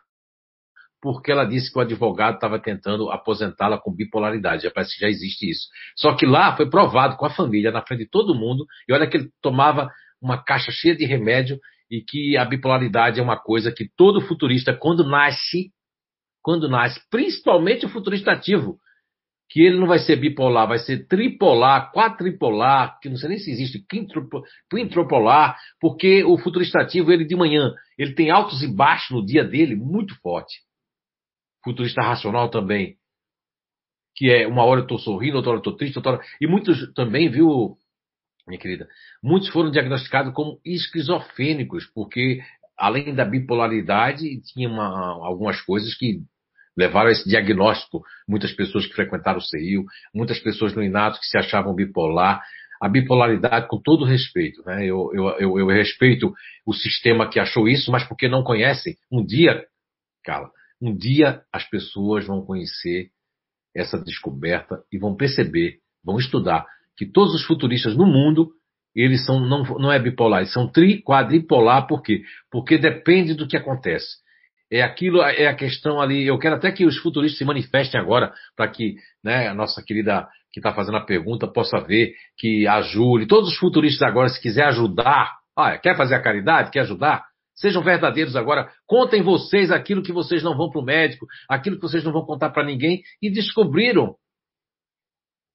porque 1.01 1.31
ela 1.31 1.45
disse 1.45 1.71
que 1.71 1.77
o 1.77 1.81
advogado 1.81 2.35
estava 2.35 2.59
tentando 2.59 3.09
aposentá-la 3.09 3.77
com 3.77 3.93
bipolaridade. 3.93 4.63
Já 4.63 4.71
parece 4.71 4.95
que 4.95 5.01
já 5.01 5.07
existe 5.07 5.49
isso. 5.49 5.67
Só 5.95 6.15
que 6.15 6.25
lá 6.25 6.55
foi 6.55 6.69
provado 6.69 7.15
com 7.15 7.25
a 7.25 7.29
família, 7.29 7.71
na 7.71 7.81
frente 7.81 8.01
de 8.01 8.09
todo 8.09 8.35
mundo, 8.35 8.65
e 8.87 8.93
olha 8.93 9.07
que 9.07 9.17
ele 9.17 9.29
tomava 9.41 9.89
uma 10.21 10.43
caixa 10.43 10.71
cheia 10.71 10.95
de 10.95 11.05
remédio 11.05 11.57
e 11.89 12.01
que 12.01 12.37
a 12.37 12.45
bipolaridade 12.45 13.19
é 13.19 13.23
uma 13.23 13.37
coisa 13.37 13.71
que 13.71 13.89
todo 13.95 14.21
futurista, 14.21 14.73
quando 14.73 15.03
nasce, 15.03 15.71
quando 16.41 16.69
nasce, 16.69 17.01
principalmente 17.09 17.85
o 17.85 17.89
futurista 17.89 18.31
ativo, 18.31 18.77
que 19.49 19.61
ele 19.61 19.79
não 19.79 19.87
vai 19.87 19.97
ser 19.97 20.17
bipolar, 20.17 20.67
vai 20.67 20.77
ser 20.77 21.07
tripolar, 21.07 21.91
quadripolar, 21.91 22.99
que 23.01 23.09
não 23.09 23.15
sei 23.15 23.29
nem 23.29 23.39
se 23.39 23.49
existe, 23.49 23.83
quintropolar, 24.69 25.57
porque 25.79 26.23
o 26.23 26.37
futurista 26.37 26.79
ativo, 26.81 27.11
ele 27.11 27.25
de 27.25 27.35
manhã, 27.35 27.73
ele 27.97 28.13
tem 28.13 28.29
altos 28.29 28.61
e 28.61 28.67
baixos 28.67 29.09
no 29.09 29.25
dia 29.25 29.43
dele 29.43 29.75
muito 29.75 30.13
forte 30.21 30.59
futurista 31.69 32.01
racional 32.01 32.49
também, 32.49 32.97
que 34.15 34.29
é 34.29 34.47
uma 34.47 34.63
hora 34.63 34.81
eu 34.81 34.83
estou 34.83 34.97
sorrindo, 34.97 35.37
outra 35.37 35.51
hora 35.51 35.57
eu 35.57 35.61
estou 35.61 35.75
triste, 35.75 35.97
outra 35.97 36.13
hora... 36.13 36.21
E 36.41 36.47
muitos 36.47 36.91
também, 36.93 37.29
viu, 37.29 37.77
minha 38.47 38.59
querida, 38.59 38.87
muitos 39.23 39.49
foram 39.49 39.71
diagnosticados 39.71 40.33
como 40.33 40.59
esquizofrênicos, 40.65 41.85
porque 41.93 42.41
além 42.77 43.13
da 43.13 43.23
bipolaridade, 43.23 44.41
tinha 44.41 44.67
uma, 44.67 45.25
algumas 45.25 45.61
coisas 45.61 45.93
que 45.95 46.21
levaram 46.77 47.09
a 47.09 47.11
esse 47.11 47.27
diagnóstico. 47.27 48.01
Muitas 48.27 48.53
pessoas 48.53 48.87
que 48.87 48.93
frequentaram 48.93 49.37
o 49.37 49.41
CEIU, 49.41 49.83
muitas 50.13 50.39
pessoas 50.39 50.73
no 50.73 50.81
Inato 50.81 51.19
que 51.19 51.25
se 51.27 51.37
achavam 51.37 51.75
bipolar. 51.75 52.41
A 52.81 52.87
bipolaridade, 52.87 53.67
com 53.67 53.81
todo 53.81 54.05
respeito, 54.05 54.63
né? 54.65 54.85
eu, 54.85 55.11
eu, 55.13 55.27
eu, 55.37 55.59
eu 55.59 55.67
respeito 55.67 56.33
o 56.65 56.73
sistema 56.73 57.29
que 57.29 57.37
achou 57.37 57.67
isso, 57.67 57.91
mas 57.91 58.05
porque 58.05 58.29
não 58.29 58.41
conhecem. 58.41 58.95
Um 59.11 59.25
dia, 59.25 59.65
Carla, 60.23 60.49
um 60.81 60.95
dia 60.95 61.41
as 61.51 61.67
pessoas 61.69 62.25
vão 62.25 62.45
conhecer 62.45 63.09
essa 63.75 63.97
descoberta 63.97 64.83
e 64.91 64.97
vão 64.97 65.15
perceber, 65.15 65.79
vão 66.03 66.17
estudar 66.17 66.65
que 66.97 67.05
todos 67.05 67.33
os 67.33 67.45
futuristas 67.45 67.95
no 67.95 68.05
mundo 68.05 68.51
eles 68.95 69.25
são 69.25 69.39
não, 69.39 69.63
não 69.63 69.91
é 69.91 69.99
bipolar, 69.99 70.41
eles 70.41 70.51
são 70.51 70.67
tri, 70.67 71.01
quadripolar, 71.01 71.87
por 71.87 72.01
quê? 72.01 72.23
Porque 72.51 72.77
depende 72.77 73.33
do 73.33 73.47
que 73.47 73.55
acontece. 73.55 74.17
É 74.71 74.83
aquilo, 74.83 75.21
é 75.21 75.47
a 75.47 75.55
questão 75.55 75.99
ali. 75.99 76.27
Eu 76.27 76.37
quero 76.37 76.55
até 76.55 76.71
que 76.71 76.85
os 76.85 76.97
futuristas 76.97 77.39
se 77.39 77.45
manifestem 77.45 77.99
agora, 77.99 78.31
para 78.55 78.67
que 78.67 78.95
né, 79.23 79.47
a 79.47 79.53
nossa 79.53 79.83
querida 79.83 80.27
que 80.51 80.59
está 80.59 80.73
fazendo 80.73 80.97
a 80.97 81.05
pergunta 81.05 81.47
possa 81.47 81.79
ver 81.79 82.13
que 82.37 82.67
a 82.67 82.81
Júlia, 82.81 83.27
todos 83.27 83.49
os 83.49 83.57
futuristas 83.57 84.07
agora, 84.07 84.29
se 84.29 84.41
quiser 84.41 84.65
ajudar, 84.65 85.37
ah, 85.57 85.77
quer 85.77 85.95
fazer 85.95 86.15
a 86.15 86.21
caridade, 86.21 86.71
quer 86.71 86.81
ajudar, 86.81 87.23
Sejam 87.59 87.83
verdadeiros 87.83 88.37
agora. 88.37 88.71
Contem 88.87 89.21
vocês 89.21 89.69
aquilo 89.69 90.01
que 90.01 90.13
vocês 90.13 90.41
não 90.41 90.55
vão 90.55 90.69
para 90.69 90.79
o 90.79 90.83
médico, 90.83 91.27
aquilo 91.47 91.75
que 91.75 91.81
vocês 91.81 92.03
não 92.03 92.13
vão 92.13 92.25
contar 92.25 92.51
para 92.51 92.63
ninguém 92.63 93.01
e 93.21 93.29
descobriram 93.29 94.15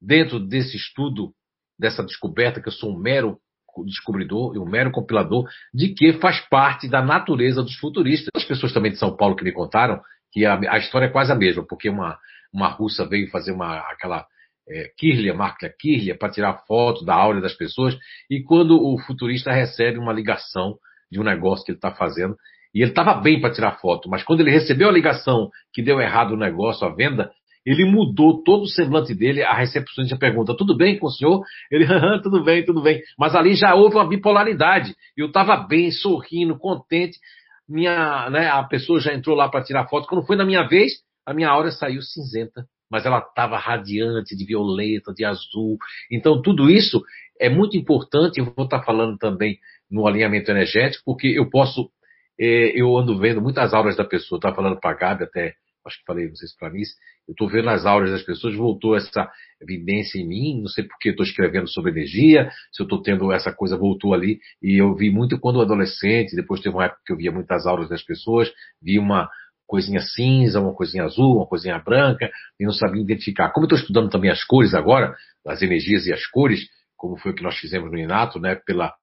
dentro 0.00 0.38
desse 0.38 0.76
estudo, 0.76 1.32
dessa 1.78 2.04
descoberta 2.04 2.60
que 2.60 2.68
eu 2.68 2.72
sou 2.72 2.94
um 2.94 2.98
mero 2.98 3.38
descobridor 3.86 4.54
e 4.54 4.58
um 4.58 4.68
mero 4.68 4.92
compilador 4.92 5.48
de 5.72 5.94
que 5.94 6.12
faz 6.14 6.40
parte 6.48 6.86
da 6.88 7.02
natureza 7.02 7.62
dos 7.62 7.74
futuristas. 7.76 8.28
As 8.36 8.44
pessoas 8.44 8.72
também 8.72 8.92
de 8.92 8.98
São 8.98 9.16
Paulo 9.16 9.34
que 9.34 9.42
me 9.42 9.50
contaram 9.50 10.00
que 10.30 10.44
a, 10.44 10.58
a 10.72 10.78
história 10.78 11.06
é 11.06 11.10
quase 11.10 11.32
a 11.32 11.34
mesma, 11.34 11.66
porque 11.66 11.88
uma, 11.88 12.18
uma 12.52 12.68
russa 12.68 13.08
veio 13.08 13.30
fazer 13.30 13.52
uma, 13.52 13.78
aquela 13.78 14.26
é, 14.68 14.90
Kirlia, 14.96 15.34
marca 15.34 15.72
Kirlia, 15.80 16.16
para 16.16 16.30
tirar 16.30 16.64
foto 16.66 17.04
da 17.04 17.14
áurea 17.14 17.40
das 17.40 17.54
pessoas, 17.54 17.96
e 18.30 18.42
quando 18.42 18.80
o 18.80 18.98
futurista 18.98 19.52
recebe 19.52 19.98
uma 19.98 20.12
ligação 20.12 20.76
de 21.10 21.20
um 21.20 21.24
negócio 21.24 21.64
que 21.64 21.72
ele 21.72 21.78
está 21.78 21.92
fazendo. 21.92 22.36
E 22.74 22.82
ele 22.82 22.90
estava 22.90 23.14
bem 23.14 23.40
para 23.40 23.52
tirar 23.52 23.78
foto, 23.78 24.08
mas 24.08 24.24
quando 24.24 24.40
ele 24.40 24.50
recebeu 24.50 24.88
a 24.88 24.92
ligação 24.92 25.48
que 25.72 25.80
deu 25.80 26.00
errado 26.00 26.32
o 26.32 26.36
negócio, 26.36 26.86
a 26.86 26.92
venda, 26.92 27.30
ele 27.64 27.84
mudou 27.84 28.42
todo 28.42 28.62
o 28.62 28.68
semblante 28.68 29.14
dele. 29.14 29.42
A 29.42 29.54
recepcionista 29.54 30.18
pergunta: 30.18 30.56
Tudo 30.56 30.76
bem 30.76 30.98
com 30.98 31.06
o 31.06 31.10
senhor? 31.10 31.42
Ele, 31.70 31.86
tudo 32.22 32.44
bem, 32.44 32.64
tudo 32.64 32.82
bem. 32.82 33.00
Mas 33.18 33.34
ali 33.34 33.54
já 33.54 33.74
houve 33.74 33.96
uma 33.96 34.06
bipolaridade. 34.06 34.94
Eu 35.16 35.28
estava 35.28 35.56
bem, 35.56 35.90
sorrindo, 35.90 36.58
contente. 36.58 37.18
Minha, 37.66 38.28
né, 38.28 38.50
a 38.50 38.62
pessoa 38.64 39.00
já 39.00 39.14
entrou 39.14 39.34
lá 39.34 39.48
para 39.48 39.64
tirar 39.64 39.88
foto. 39.88 40.06
Quando 40.06 40.26
foi 40.26 40.36
na 40.36 40.44
minha 40.44 40.64
vez, 40.68 40.92
a 41.24 41.32
minha 41.32 41.48
aura 41.48 41.70
saiu 41.70 42.02
cinzenta. 42.02 42.66
mas 42.90 43.06
ela 43.06 43.18
estava 43.18 43.56
radiante 43.56 44.36
de 44.36 44.44
violeta, 44.44 45.14
de 45.14 45.24
azul. 45.24 45.78
Então, 46.12 46.42
tudo 46.42 46.70
isso 46.70 47.02
é 47.40 47.48
muito 47.48 47.76
importante. 47.78 48.38
Eu 48.38 48.52
vou 48.54 48.66
estar 48.66 48.82
falando 48.82 49.16
também 49.16 49.58
no 49.90 50.06
alinhamento 50.06 50.50
energético, 50.50 51.02
porque 51.04 51.28
eu 51.28 51.48
posso. 51.48 51.90
É, 52.38 52.80
eu 52.80 52.96
ando 52.96 53.18
vendo 53.18 53.40
muitas 53.40 53.72
auras 53.72 53.96
da 53.96 54.04
pessoa. 54.04 54.38
Estava 54.38 54.56
falando 54.56 54.78
para 54.80 54.90
a 54.90 54.94
Gabi 54.94 55.24
até, 55.24 55.54
acho 55.86 55.98
que 55.98 56.04
falei, 56.06 56.28
não 56.28 56.34
sei 56.34 56.48
se 56.48 56.56
para 56.56 56.70
mim. 56.70 56.80
Eu 57.26 57.32
estou 57.32 57.48
vendo 57.48 57.70
as 57.70 57.86
auras 57.86 58.10
das 58.10 58.22
pessoas, 58.22 58.54
voltou 58.54 58.96
essa 58.96 59.30
evidência 59.62 60.18
em 60.18 60.26
mim. 60.26 60.60
Não 60.60 60.68
sei 60.68 60.84
porque 60.84 61.10
estou 61.10 61.24
escrevendo 61.24 61.68
sobre 61.68 61.92
energia, 61.92 62.50
se 62.72 62.82
eu 62.82 62.84
estou 62.84 63.00
tendo 63.02 63.32
essa 63.32 63.52
coisa, 63.52 63.76
voltou 63.76 64.12
ali. 64.12 64.40
E 64.62 64.80
eu 64.80 64.94
vi 64.94 65.10
muito 65.10 65.38
quando 65.38 65.60
adolescente, 65.60 66.36
depois 66.36 66.60
teve 66.60 66.74
uma 66.74 66.86
época 66.86 67.00
que 67.06 67.12
eu 67.12 67.16
via 67.16 67.30
muitas 67.30 67.66
auras 67.66 67.88
das 67.88 68.02
pessoas, 68.02 68.50
vi 68.82 68.98
uma, 68.98 69.30
coisinha 69.66 70.00
cinza, 70.00 70.60
uma 70.60 70.74
coisinha 70.74 71.04
azul, 71.04 71.36
uma 71.36 71.46
coisinha 71.46 71.78
branca, 71.78 72.30
e 72.58 72.64
não 72.64 72.72
sabia 72.72 73.02
identificar. 73.02 73.50
Como 73.50 73.64
eu 73.64 73.68
estou 73.68 73.78
estudando 73.78 74.10
também 74.10 74.30
as 74.30 74.44
cores 74.44 74.74
agora, 74.74 75.14
as 75.46 75.62
energias 75.62 76.06
e 76.06 76.12
as 76.12 76.26
cores, 76.26 76.68
como 76.96 77.16
foi 77.16 77.32
o 77.32 77.34
que 77.34 77.42
nós 77.42 77.56
fizemos 77.56 77.90
no 77.90 77.98
Inato, 77.98 78.38
né, 78.38 78.54
pela 78.54 78.94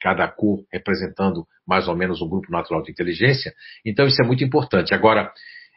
cada 0.00 0.26
cor 0.28 0.64
representando 0.72 1.44
mais 1.66 1.88
ou 1.88 1.96
menos 1.96 2.20
um 2.22 2.28
grupo 2.28 2.50
natural 2.50 2.82
de 2.82 2.90
inteligência, 2.90 3.52
então 3.84 4.06
isso 4.06 4.22
é 4.22 4.26
muito 4.26 4.42
importante. 4.42 4.94
Agora, 4.94 5.32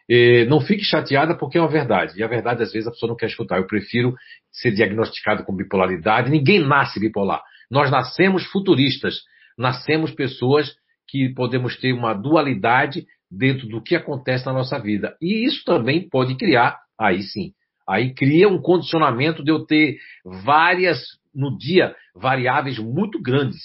eh, 0.09 0.45
não 0.45 0.59
fique 0.59 0.84
chateada 0.84 1.36
porque 1.36 1.57
é 1.57 1.61
uma 1.61 1.69
verdade, 1.69 2.19
e 2.19 2.24
a 2.24 2.28
verdade 2.28 2.63
às 2.63 2.71
vezes 2.71 2.88
a 2.88 2.91
pessoa 2.91 3.09
não 3.09 3.17
quer 3.17 3.28
escutar. 3.28 3.57
Eu 3.57 3.67
prefiro 3.67 4.15
ser 4.51 4.71
diagnosticado 4.71 5.43
com 5.43 5.55
bipolaridade, 5.55 6.32
ninguém 6.32 6.59
nasce 6.59 6.99
bipolar. 6.99 7.41
Nós 7.69 7.89
nascemos 7.89 8.45
futuristas, 8.45 9.21
nascemos 9.57 10.11
pessoas 10.11 10.76
que 11.07 11.30
podemos 11.30 11.78
ter 11.78 11.93
uma 11.93 12.13
dualidade 12.13 13.05
dentro 13.30 13.67
do 13.67 13.82
que 13.82 13.95
acontece 13.95 14.45
na 14.45 14.53
nossa 14.53 14.80
vida. 14.80 15.15
E 15.21 15.45
isso 15.45 15.63
também 15.65 16.07
pode 16.07 16.36
criar, 16.36 16.78
aí 16.99 17.21
sim, 17.21 17.53
aí 17.88 18.13
cria 18.13 18.47
um 18.47 18.61
condicionamento 18.61 19.43
de 19.43 19.51
eu 19.51 19.65
ter 19.65 19.97
várias, 20.24 20.99
no 21.34 21.57
dia, 21.57 21.95
variáveis 22.15 22.78
muito 22.78 23.21
grandes. 23.21 23.61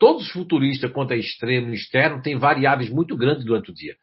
Todos 0.00 0.22
os 0.22 0.32
futuristas, 0.32 0.90
quanto 0.90 1.12
a 1.12 1.16
extremo 1.16 1.68
e 1.68 1.74
externo, 1.74 2.22
têm 2.22 2.38
variáveis 2.38 2.88
muito 2.88 3.14
grandes 3.14 3.44
durante 3.44 3.70
o 3.70 3.74
dia. 3.74 3.94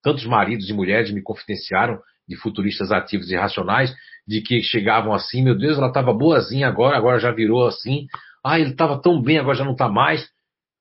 Tantos 0.00 0.24
maridos 0.24 0.70
e 0.70 0.72
mulheres 0.72 1.10
me 1.10 1.20
confidenciaram 1.20 1.98
de 2.28 2.36
futuristas 2.36 2.92
ativos 2.92 3.28
e 3.28 3.34
racionais, 3.34 3.92
de 4.24 4.40
que 4.40 4.62
chegavam 4.62 5.12
assim, 5.12 5.42
meu 5.42 5.58
Deus, 5.58 5.76
ela 5.76 5.88
estava 5.88 6.14
boazinha 6.14 6.68
agora, 6.68 6.96
agora 6.96 7.18
já 7.18 7.32
virou 7.32 7.66
assim. 7.66 8.06
Ah, 8.44 8.60
ele 8.60 8.70
estava 8.70 9.02
tão 9.02 9.20
bem, 9.20 9.38
agora 9.38 9.56
já 9.58 9.64
não 9.64 9.72
está 9.72 9.88
mais. 9.88 10.30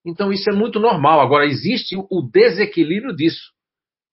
Então 0.06 0.32
isso 0.32 0.48
é 0.48 0.54
muito 0.54 0.80
normal. 0.80 1.22
Agora 1.22 1.48
existe 1.48 1.96
o 1.96 2.22
desequilíbrio 2.32 3.16
disso, 3.16 3.52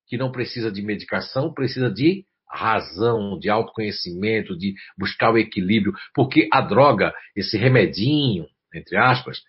que 0.07 0.17
não 0.17 0.33
precisa 0.33 0.73
de 0.73 0.81
medicação, 0.81 1.53
precisa 1.53 1.91
de 1.91 2.25
razão, 2.51 3.39
de 3.39 3.51
autoconhecimento, 3.51 4.57
de 4.57 4.73
buscar 4.99 5.31
o 5.31 5.37
equilíbrio, 5.37 5.93
porque 6.15 6.49
a 6.51 6.63
droga, 6.63 7.13
esse 7.37 7.59
remedinho, 7.59 8.47
entre 8.75 8.97
aspas, 8.97 9.43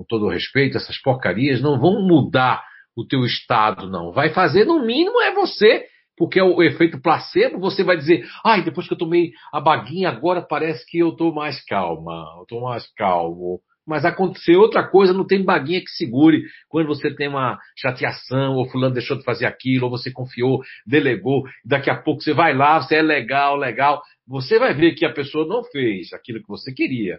com 0.00 0.04
todo 0.04 0.28
respeito, 0.28 0.78
essas 0.78 0.96
porcarias 0.98 1.60
não 1.60 1.78
vão 1.78 2.00
mudar 2.00 2.64
o 2.96 3.06
teu 3.06 3.22
estado, 3.26 3.86
não. 3.86 4.12
Vai 4.12 4.30
fazer, 4.30 4.64
no 4.64 4.82
mínimo, 4.82 5.20
é 5.20 5.34
você, 5.34 5.84
porque 6.16 6.40
é 6.40 6.42
o 6.42 6.62
efeito 6.62 6.98
placebo, 7.02 7.60
você 7.60 7.84
vai 7.84 7.98
dizer, 7.98 8.26
ai, 8.42 8.64
depois 8.64 8.88
que 8.88 8.94
eu 8.94 8.98
tomei 8.98 9.32
a 9.52 9.60
baguinha, 9.60 10.08
agora 10.08 10.40
parece 10.40 10.86
que 10.86 10.98
eu 10.98 11.10
estou 11.10 11.34
mais 11.34 11.62
calma, 11.66 12.24
eu 12.38 12.42
estou 12.44 12.62
mais 12.62 12.90
calmo 12.94 13.60
mas 13.86 14.04
acontecer 14.04 14.54
outra 14.54 14.86
coisa, 14.88 15.12
não 15.12 15.26
tem 15.26 15.42
baguinha 15.42 15.80
que 15.80 15.90
segure 15.90 16.44
quando 16.68 16.86
você 16.86 17.12
tem 17.12 17.26
uma 17.26 17.58
chateação, 17.76 18.54
ou 18.54 18.68
fulano 18.70 18.94
deixou 18.94 19.18
de 19.18 19.24
fazer 19.24 19.46
aquilo, 19.46 19.86
ou 19.86 19.90
você 19.90 20.12
confiou, 20.12 20.60
delegou, 20.86 21.42
daqui 21.64 21.90
a 21.90 22.00
pouco 22.00 22.22
você 22.22 22.32
vai 22.32 22.54
lá, 22.54 22.80
você 22.80 22.96
é 22.96 23.02
legal, 23.02 23.56
legal, 23.56 24.00
você 24.28 24.60
vai 24.60 24.74
ver 24.74 24.94
que 24.94 25.04
a 25.04 25.12
pessoa 25.12 25.44
não 25.44 25.64
fez 25.64 26.12
aquilo 26.12 26.38
que 26.40 26.46
você 26.46 26.72
queria. 26.72 27.18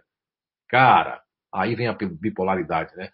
Cara, 0.70 1.20
aí 1.54 1.76
vem 1.76 1.88
a 1.88 1.94
bipolaridade, 1.94 2.96
né? 2.96 3.10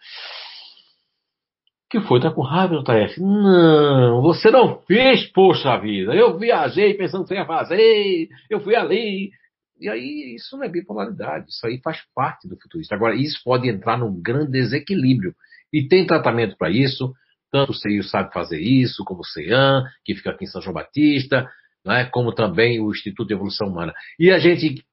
que 1.89 2.01
foi? 2.01 2.19
Tá 2.19 2.31
com 2.31 2.41
raiva 2.41 2.83
TF? 2.83 3.21
Não, 3.21 4.21
você 4.21 4.51
não 4.51 4.81
fez, 4.81 5.25
poxa 5.31 5.77
vida. 5.77 6.13
Eu 6.13 6.38
viajei 6.38 6.93
pensando 6.95 7.23
que 7.23 7.29
você 7.29 7.35
ia 7.35 7.45
fazer, 7.45 8.27
eu 8.49 8.59
fui 8.59 8.75
ali, 8.75 9.31
e 9.79 9.89
aí 9.89 10.35
isso 10.35 10.57
não 10.57 10.65
é 10.65 10.69
bipolaridade, 10.69 11.49
isso 11.49 11.65
aí 11.65 11.79
faz 11.81 11.99
parte 12.13 12.47
do 12.47 12.57
futurista. 12.59 12.95
Agora, 12.95 13.15
isso 13.15 13.41
pode 13.43 13.69
entrar 13.69 13.97
num 13.97 14.21
grande 14.21 14.51
desequilíbrio. 14.51 15.33
E 15.71 15.88
tem 15.88 16.05
tratamento 16.05 16.57
para 16.57 16.69
isso, 16.69 17.13
tanto 17.51 17.71
o 17.71 17.75
CEIU 17.75 18.03
sabe 18.03 18.33
fazer 18.33 18.59
isso, 18.59 19.05
como 19.05 19.21
o 19.21 19.25
CEAM, 19.25 19.83
que 20.03 20.15
fica 20.15 20.31
aqui 20.31 20.43
em 20.43 20.47
São 20.47 20.61
João 20.61 20.73
Batista, 20.73 21.49
né, 21.85 22.05
como 22.05 22.33
também 22.33 22.81
o 22.81 22.91
Instituto 22.91 23.27
de 23.27 23.33
Evolução 23.33 23.67
Humana. 23.67 23.93
E 24.19 24.29
a 24.29 24.39
gente, 24.39 24.83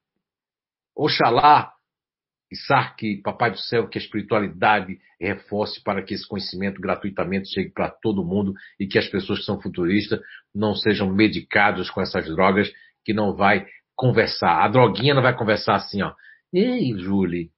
oxalá, 0.95 1.74
Issar, 2.55 2.95
que 2.95 3.21
Papai 3.21 3.51
do 3.51 3.57
Céu, 3.57 3.87
que 3.87 3.97
a 3.97 4.01
espiritualidade 4.01 4.99
reforce 5.19 5.81
para 5.83 6.01
que 6.01 6.13
esse 6.13 6.27
conhecimento 6.27 6.81
gratuitamente 6.81 7.49
chegue 7.53 7.69
para 7.69 7.89
todo 7.89 8.25
mundo 8.25 8.53
e 8.79 8.87
que 8.87 8.97
as 8.97 9.07
pessoas 9.07 9.39
que 9.39 9.45
são 9.45 9.61
futuristas 9.61 10.19
não 10.53 10.75
sejam 10.75 11.13
medicadas 11.13 11.89
com 11.89 12.01
essas 12.01 12.25
drogas 12.27 12.71
que 13.03 13.13
não 13.13 13.35
vai 13.35 13.65
conversar. 13.95 14.63
A 14.63 14.67
droguinha 14.67 15.13
não 15.13 15.21
vai 15.21 15.35
conversar 15.35 15.75
assim, 15.75 16.01
ó. 16.01 16.13
Ei, 16.53 16.97
Julie. 16.97 17.51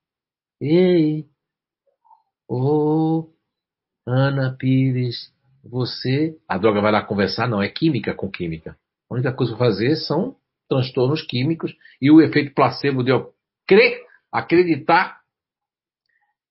Ei. 0.60 1.26
Ô, 2.48 3.20
oh, 3.20 3.34
Ana 4.06 4.56
Pires. 4.58 5.32
Você. 5.64 6.38
A 6.48 6.58
droga 6.58 6.82
vai 6.82 6.92
lá 6.92 7.04
conversar? 7.04 7.48
Não, 7.48 7.62
é 7.62 7.70
química 7.70 8.14
com 8.14 8.32
química. 8.32 8.78
A 9.10 9.14
única 9.14 9.34
coisa 9.34 9.54
que 9.54 9.60
fazer 9.60 9.96
são 9.96 10.36
transtornos 10.70 11.22
químicos 11.22 11.74
e 12.02 12.12
o 12.12 12.22
efeito 12.22 12.54
placebo 12.54 13.04
de 13.04 13.12
eu 13.12 13.34
crer, 13.68 14.07
acreditar 14.32 15.22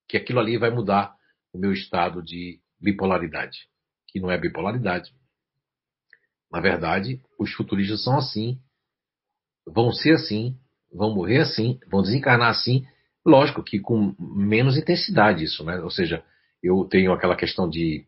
que 0.09 0.17
aquilo 0.17 0.41
ali 0.41 0.57
vai 0.57 0.71
mudar 0.71 1.15
o 1.53 1.59
meu 1.59 1.73
estado 1.73 2.23
de 2.23 2.61
bipolaridade, 2.81 3.69
que 4.09 4.21
não 4.21 4.31
é 4.31 4.39
bipolaridade. 4.39 5.13
Na 6.51 6.61
verdade, 6.61 7.21
os 7.39 7.53
futuristas 7.53 8.05
são 8.05 8.17
assim, 8.17 8.59
vão 9.67 9.93
ser 9.93 10.15
assim, 10.15 10.57
vão 10.93 11.15
morrer 11.15 11.39
assim, 11.39 11.79
vão 11.91 12.03
desencarnar 12.03 12.51
assim, 12.51 12.87
lógico 13.25 13.63
que 13.63 13.81
com 13.81 14.15
menos 14.19 14.77
intensidade 14.77 15.45
isso, 15.45 15.65
né? 15.65 15.81
Ou 15.81 15.91
seja, 15.91 16.25
eu 16.63 16.85
tenho 16.85 17.13
aquela 17.13 17.37
questão 17.37 17.69
de, 17.69 18.07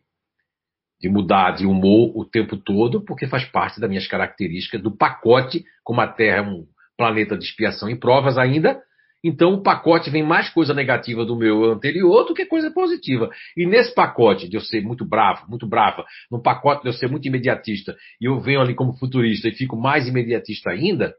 de 0.99 1.09
mudar 1.09 1.51
de 1.51 1.65
humor 1.65 2.11
o 2.15 2.23
tempo 2.23 2.57
todo, 2.57 3.03
porque 3.03 3.27
faz 3.27 3.45
parte 3.45 3.79
das 3.79 3.89
minhas 3.89 4.07
características 4.07 4.81
do 4.81 4.95
pacote, 4.95 5.65
como 5.83 6.01
a 6.01 6.07
Terra 6.07 6.37
é 6.37 6.41
um 6.41 6.65
planeta 6.97 7.37
de 7.37 7.43
expiação 7.43 7.89
e 7.89 7.99
provas 7.99 8.37
ainda, 8.37 8.81
então 9.23 9.53
o 9.53 9.63
pacote 9.63 10.09
vem 10.09 10.23
mais 10.23 10.49
coisa 10.49 10.73
negativa 10.73 11.25
do 11.25 11.35
meu 11.35 11.65
anterior 11.65 12.25
do 12.25 12.33
que 12.33 12.45
coisa 12.45 12.71
positiva. 12.71 13.29
E 13.55 13.65
nesse 13.65 13.93
pacote 13.93 14.47
de 14.47 14.55
eu 14.55 14.61
ser 14.61 14.81
muito 14.81 15.05
bravo, 15.05 15.45
muito 15.49 15.67
brava, 15.67 16.05
no 16.31 16.41
pacote 16.41 16.83
de 16.83 16.89
eu 16.89 16.93
ser 16.93 17.09
muito 17.09 17.27
imediatista, 17.27 17.95
e 18.21 18.25
eu 18.25 18.39
venho 18.39 18.61
ali 18.61 18.73
como 18.73 18.97
futurista 18.97 19.47
e 19.47 19.53
fico 19.53 19.75
mais 19.75 20.07
imediatista 20.07 20.69
ainda, 20.69 21.13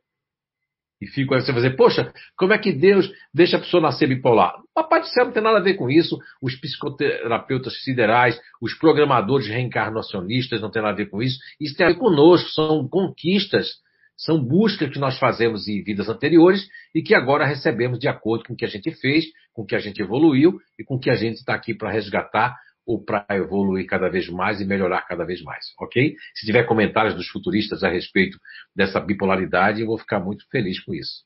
e 1.01 1.07
fico 1.07 1.35
aí 1.35 1.41
você 1.41 1.51
vai 1.51 1.63
dizer, 1.63 1.77
poxa, 1.77 2.13
como 2.37 2.53
é 2.53 2.59
que 2.59 2.73
Deus 2.73 3.11
deixa 3.33 3.57
a 3.57 3.61
pessoa 3.61 3.81
nascer 3.83 4.07
bipolar? 4.07 4.55
Papai 4.75 5.01
do 5.01 5.07
Céu 5.07 5.25
não 5.25 5.33
tem 5.33 5.43
nada 5.43 5.57
a 5.59 5.63
ver 5.63 5.75
com 5.75 5.89
isso, 5.89 6.19
os 6.43 6.55
psicoterapeutas 6.57 7.83
siderais, 7.83 8.39
os 8.61 8.75
programadores 8.75 9.49
reencarnacionistas 9.49 10.61
não 10.61 10.71
tem 10.71 10.83
nada 10.83 10.93
a 10.93 10.97
ver 10.97 11.09
com 11.09 11.23
isso, 11.23 11.39
isso 11.59 11.75
tem 11.75 11.87
a 11.87 11.91
ver 11.91 11.99
conosco, 11.99 12.51
são 12.51 12.87
conquistas, 12.87 13.77
são 14.21 14.39
buscas 14.39 14.91
que 14.91 14.99
nós 14.99 15.19
fazemos 15.19 15.67
em 15.67 15.83
vidas 15.83 16.09
anteriores 16.09 16.69
e 16.95 17.03
que 17.03 17.15
agora 17.15 17.47
recebemos 17.47 17.99
de 17.99 18.07
acordo 18.07 18.45
com 18.45 18.53
o 18.53 18.57
que 18.57 18.67
a 18.67 18.69
gente 18.69 18.93
fez, 18.93 19.25
com 19.53 19.63
o 19.63 19.67
que 19.67 19.75
a 19.75 19.79
gente 19.79 20.03
evoluiu 20.03 20.61
e 20.79 20.85
com 20.85 20.97
o 20.97 21.01
que 21.01 21.11
a 21.11 21.15
gente 21.15 21.37
está 21.37 21.55
aqui 21.55 21.75
para 21.75 21.91
resgatar 21.91 22.55
ou 22.87 23.03
para 23.03 23.25
evoluir 23.31 23.87
cada 23.87 24.11
vez 24.11 24.29
mais 24.29 24.61
e 24.61 24.65
melhorar 24.65 25.03
cada 25.03 25.25
vez 25.25 25.43
mais, 25.43 25.65
ok? 25.81 26.15
Se 26.35 26.45
tiver 26.45 26.65
comentários 26.65 27.15
dos 27.15 27.29
futuristas 27.29 27.83
a 27.83 27.89
respeito 27.89 28.37
dessa 28.77 29.01
bipolaridade, 29.01 29.81
eu 29.81 29.87
vou 29.87 29.99
ficar 29.99 30.21
muito 30.21 30.47
feliz 30.51 30.83
com 30.85 30.93
isso. 30.93 31.25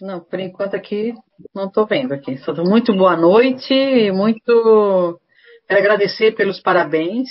Não, 0.00 0.18
por 0.18 0.40
enquanto 0.40 0.74
aqui 0.74 1.14
não 1.54 1.66
estou 1.66 1.86
vendo 1.86 2.12
aqui. 2.12 2.36
Só 2.38 2.52
muito 2.64 2.92
boa 2.92 3.16
noite, 3.16 4.10
muito 4.10 5.20
quero 5.68 5.80
agradecer 5.80 6.32
pelos 6.32 6.60
parabéns 6.60 7.28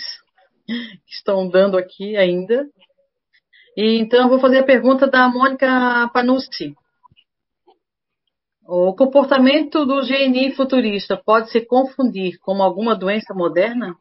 que 1.05 1.13
estão 1.13 1.47
dando 1.49 1.77
aqui 1.77 2.15
ainda. 2.15 2.67
E 3.75 3.97
então 3.99 4.23
eu 4.23 4.29
vou 4.29 4.39
fazer 4.39 4.59
a 4.59 4.65
pergunta 4.65 5.07
da 5.07 5.29
Mônica 5.29 6.09
Panucci. 6.13 6.75
O 8.65 8.93
comportamento 8.95 9.85
do 9.85 10.01
GNI 10.01 10.53
futurista 10.55 11.17
pode 11.17 11.51
se 11.51 11.65
confundir 11.65 12.39
com 12.39 12.61
alguma 12.61 12.95
doença 12.95 13.33
moderna? 13.33 13.97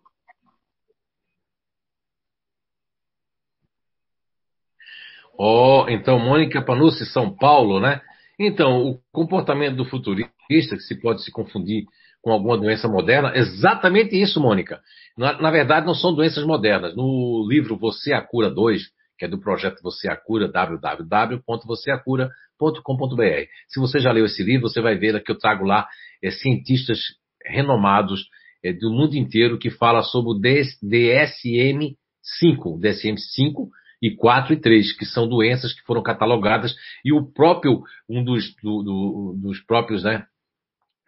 Oh, 5.37 5.87
então, 5.89 6.19
Mônica 6.19 6.63
Panucci, 6.63 7.07
São 7.07 7.35
Paulo, 7.35 7.81
né? 7.81 8.01
Então, 8.39 8.91
o 8.91 9.01
comportamento 9.11 9.77
do 9.77 9.87
futurista, 9.87 10.77
que 10.77 10.81
se 10.81 11.01
pode 11.01 11.25
se 11.25 11.33
confundir 11.33 11.87
com 12.23 12.33
alguma 12.33 12.59
doença 12.59 12.89
moderna? 12.89 13.33
Exatamente 13.35 14.21
isso, 14.21 14.41
Mônica. 14.41 14.81
Na, 15.17 15.41
na, 15.41 15.51
verdade, 15.51 15.87
não 15.87 15.95
são 15.95 16.15
doenças 16.15 16.45
modernas. 16.45 16.95
No 16.97 17.47
livro 17.49 17.77
Você 17.77 18.13
a 18.13 18.21
Cura 18.21 18.51
2, 18.51 18.83
que 19.19 19.25
é 19.25 19.29
do 19.29 19.41
projeto 19.41 19.81
Você 19.83 20.09
a 20.09 20.17
Cura, 20.17 20.49
www.vocêacura.com.br. 20.49 23.47
Se 23.69 23.81
você 23.81 23.99
já 23.99 24.13
leu 24.13 24.27
esse 24.27 24.43
livro, 24.43 24.69
você 24.69 24.81
vai 24.81 24.97
ver 24.97 25.23
que 25.23 25.33
eu 25.33 25.39
trago 25.39 25.65
lá 25.65 25.87
é, 26.23 26.31
cientistas 26.31 27.01
renomados 27.45 28.29
é, 28.63 28.73
do 28.73 28.91
mundo 28.91 29.15
inteiro 29.15 29.59
que 29.59 29.71
fala 29.71 30.03
sobre 30.03 30.33
o 30.33 30.41
DSM-5, 30.41 31.97
DSM-5 32.79 33.69
e 34.03 34.17
4 34.17 34.55
e 34.55 34.57
3, 34.57 34.97
que 34.97 35.05
são 35.05 35.29
doenças 35.29 35.75
que 35.75 35.83
foram 35.83 36.03
catalogadas 36.03 36.75
e 37.05 37.13
o 37.13 37.31
próprio, 37.31 37.83
um 38.09 38.25
dos, 38.25 38.55
do, 38.63 38.83
do, 38.83 39.37
dos 39.39 39.61
próprios, 39.65 40.05
né, 40.05 40.25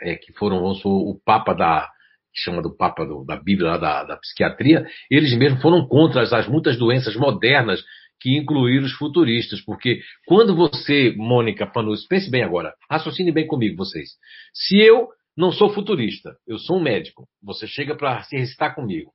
é, 0.02 0.16
que 0.16 0.32
foram, 0.34 0.60
vamos 0.60 0.84
o 0.84 1.20
Papa 1.24 1.54
da, 1.54 1.88
que 2.32 2.40
chama 2.40 2.62
do 2.62 2.76
Papa 2.76 3.04
do, 3.04 3.24
da 3.24 3.36
Bíblia, 3.36 3.78
da, 3.78 4.04
da, 4.04 4.16
psiquiatria, 4.16 4.86
eles 5.10 5.36
mesmos 5.36 5.62
foram 5.62 5.86
contra 5.86 6.22
as, 6.22 6.32
as 6.32 6.48
muitas 6.48 6.76
doenças 6.76 7.16
modernas 7.16 7.82
que 8.20 8.36
incluíram 8.36 8.86
os 8.86 8.92
futuristas, 8.92 9.60
porque 9.60 10.00
quando 10.26 10.54
você, 10.54 11.12
Mônica 11.16 11.66
Panus, 11.66 12.06
pense 12.06 12.30
bem 12.30 12.44
agora, 12.44 12.72
raciocine 12.88 13.32
bem 13.32 13.46
comigo 13.46 13.76
vocês. 13.76 14.10
Se 14.54 14.78
eu 14.78 15.08
não 15.36 15.50
sou 15.50 15.70
futurista, 15.70 16.36
eu 16.46 16.58
sou 16.58 16.78
um 16.78 16.82
médico. 16.82 17.26
Você 17.42 17.66
chega 17.66 17.96
para 17.96 18.22
se 18.22 18.36
recitar 18.36 18.74
comigo. 18.74 19.10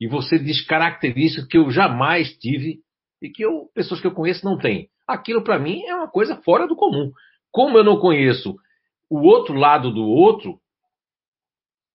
E 0.00 0.06
você 0.06 0.38
diz 0.38 0.64
características 0.64 1.48
que 1.48 1.58
eu 1.58 1.70
jamais 1.70 2.36
tive 2.38 2.80
e 3.20 3.30
que 3.30 3.44
eu, 3.44 3.70
pessoas 3.74 4.00
que 4.00 4.06
eu 4.06 4.12
conheço 4.14 4.44
não 4.44 4.58
têm. 4.58 4.88
Aquilo 5.06 5.42
para 5.42 5.58
mim 5.58 5.82
é 5.84 5.94
uma 5.94 6.08
coisa 6.08 6.36
fora 6.42 6.66
do 6.66 6.76
comum. 6.76 7.10
Como 7.50 7.76
eu 7.76 7.84
não 7.84 7.98
conheço 7.98 8.56
o 9.10 9.20
outro 9.20 9.54
lado 9.54 9.92
do 9.92 10.04
outro, 10.04 10.60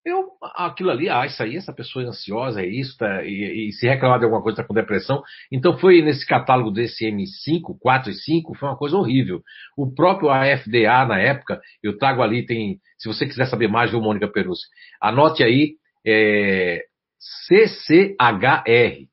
eu, 0.03 0.31
aquilo 0.55 0.89
ali, 0.89 1.09
ah, 1.09 1.25
isso 1.27 1.43
aí, 1.43 1.55
essa 1.55 1.71
pessoa 1.71 2.03
é 2.03 2.07
ansiosa, 2.07 2.61
é 2.61 2.65
isso, 2.65 2.97
tá, 2.97 3.23
e, 3.23 3.69
e, 3.69 3.71
se 3.71 3.87
reclamar 3.87 4.17
de 4.17 4.25
alguma 4.25 4.41
coisa, 4.41 4.61
está 4.61 4.67
com 4.67 4.73
depressão. 4.73 5.21
Então 5.51 5.77
foi 5.77 6.01
nesse 6.01 6.25
catálogo 6.25 6.71
desse 6.71 7.05
M5, 7.05 7.77
4 7.79 8.09
e 8.09 8.15
5, 8.15 8.55
foi 8.55 8.69
uma 8.69 8.77
coisa 8.77 8.97
horrível. 8.97 9.43
O 9.77 9.93
próprio 9.93 10.31
AFDA, 10.31 11.05
na 11.05 11.19
época, 11.19 11.61
eu 11.83 11.97
trago 11.99 12.23
ali, 12.23 12.45
tem, 12.45 12.79
se 12.97 13.07
você 13.07 13.27
quiser 13.27 13.45
saber 13.45 13.67
mais, 13.67 13.91
viu, 13.91 14.01
Mônica 14.01 14.27
Peruzzi? 14.27 14.63
Anote 14.99 15.43
aí, 15.43 15.75
é, 16.05 16.83
CCHR, 17.19 19.07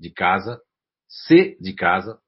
de 0.00 0.10
casa, 0.10 0.58
C 1.06 1.56
de 1.60 1.74
casa, 1.74 2.18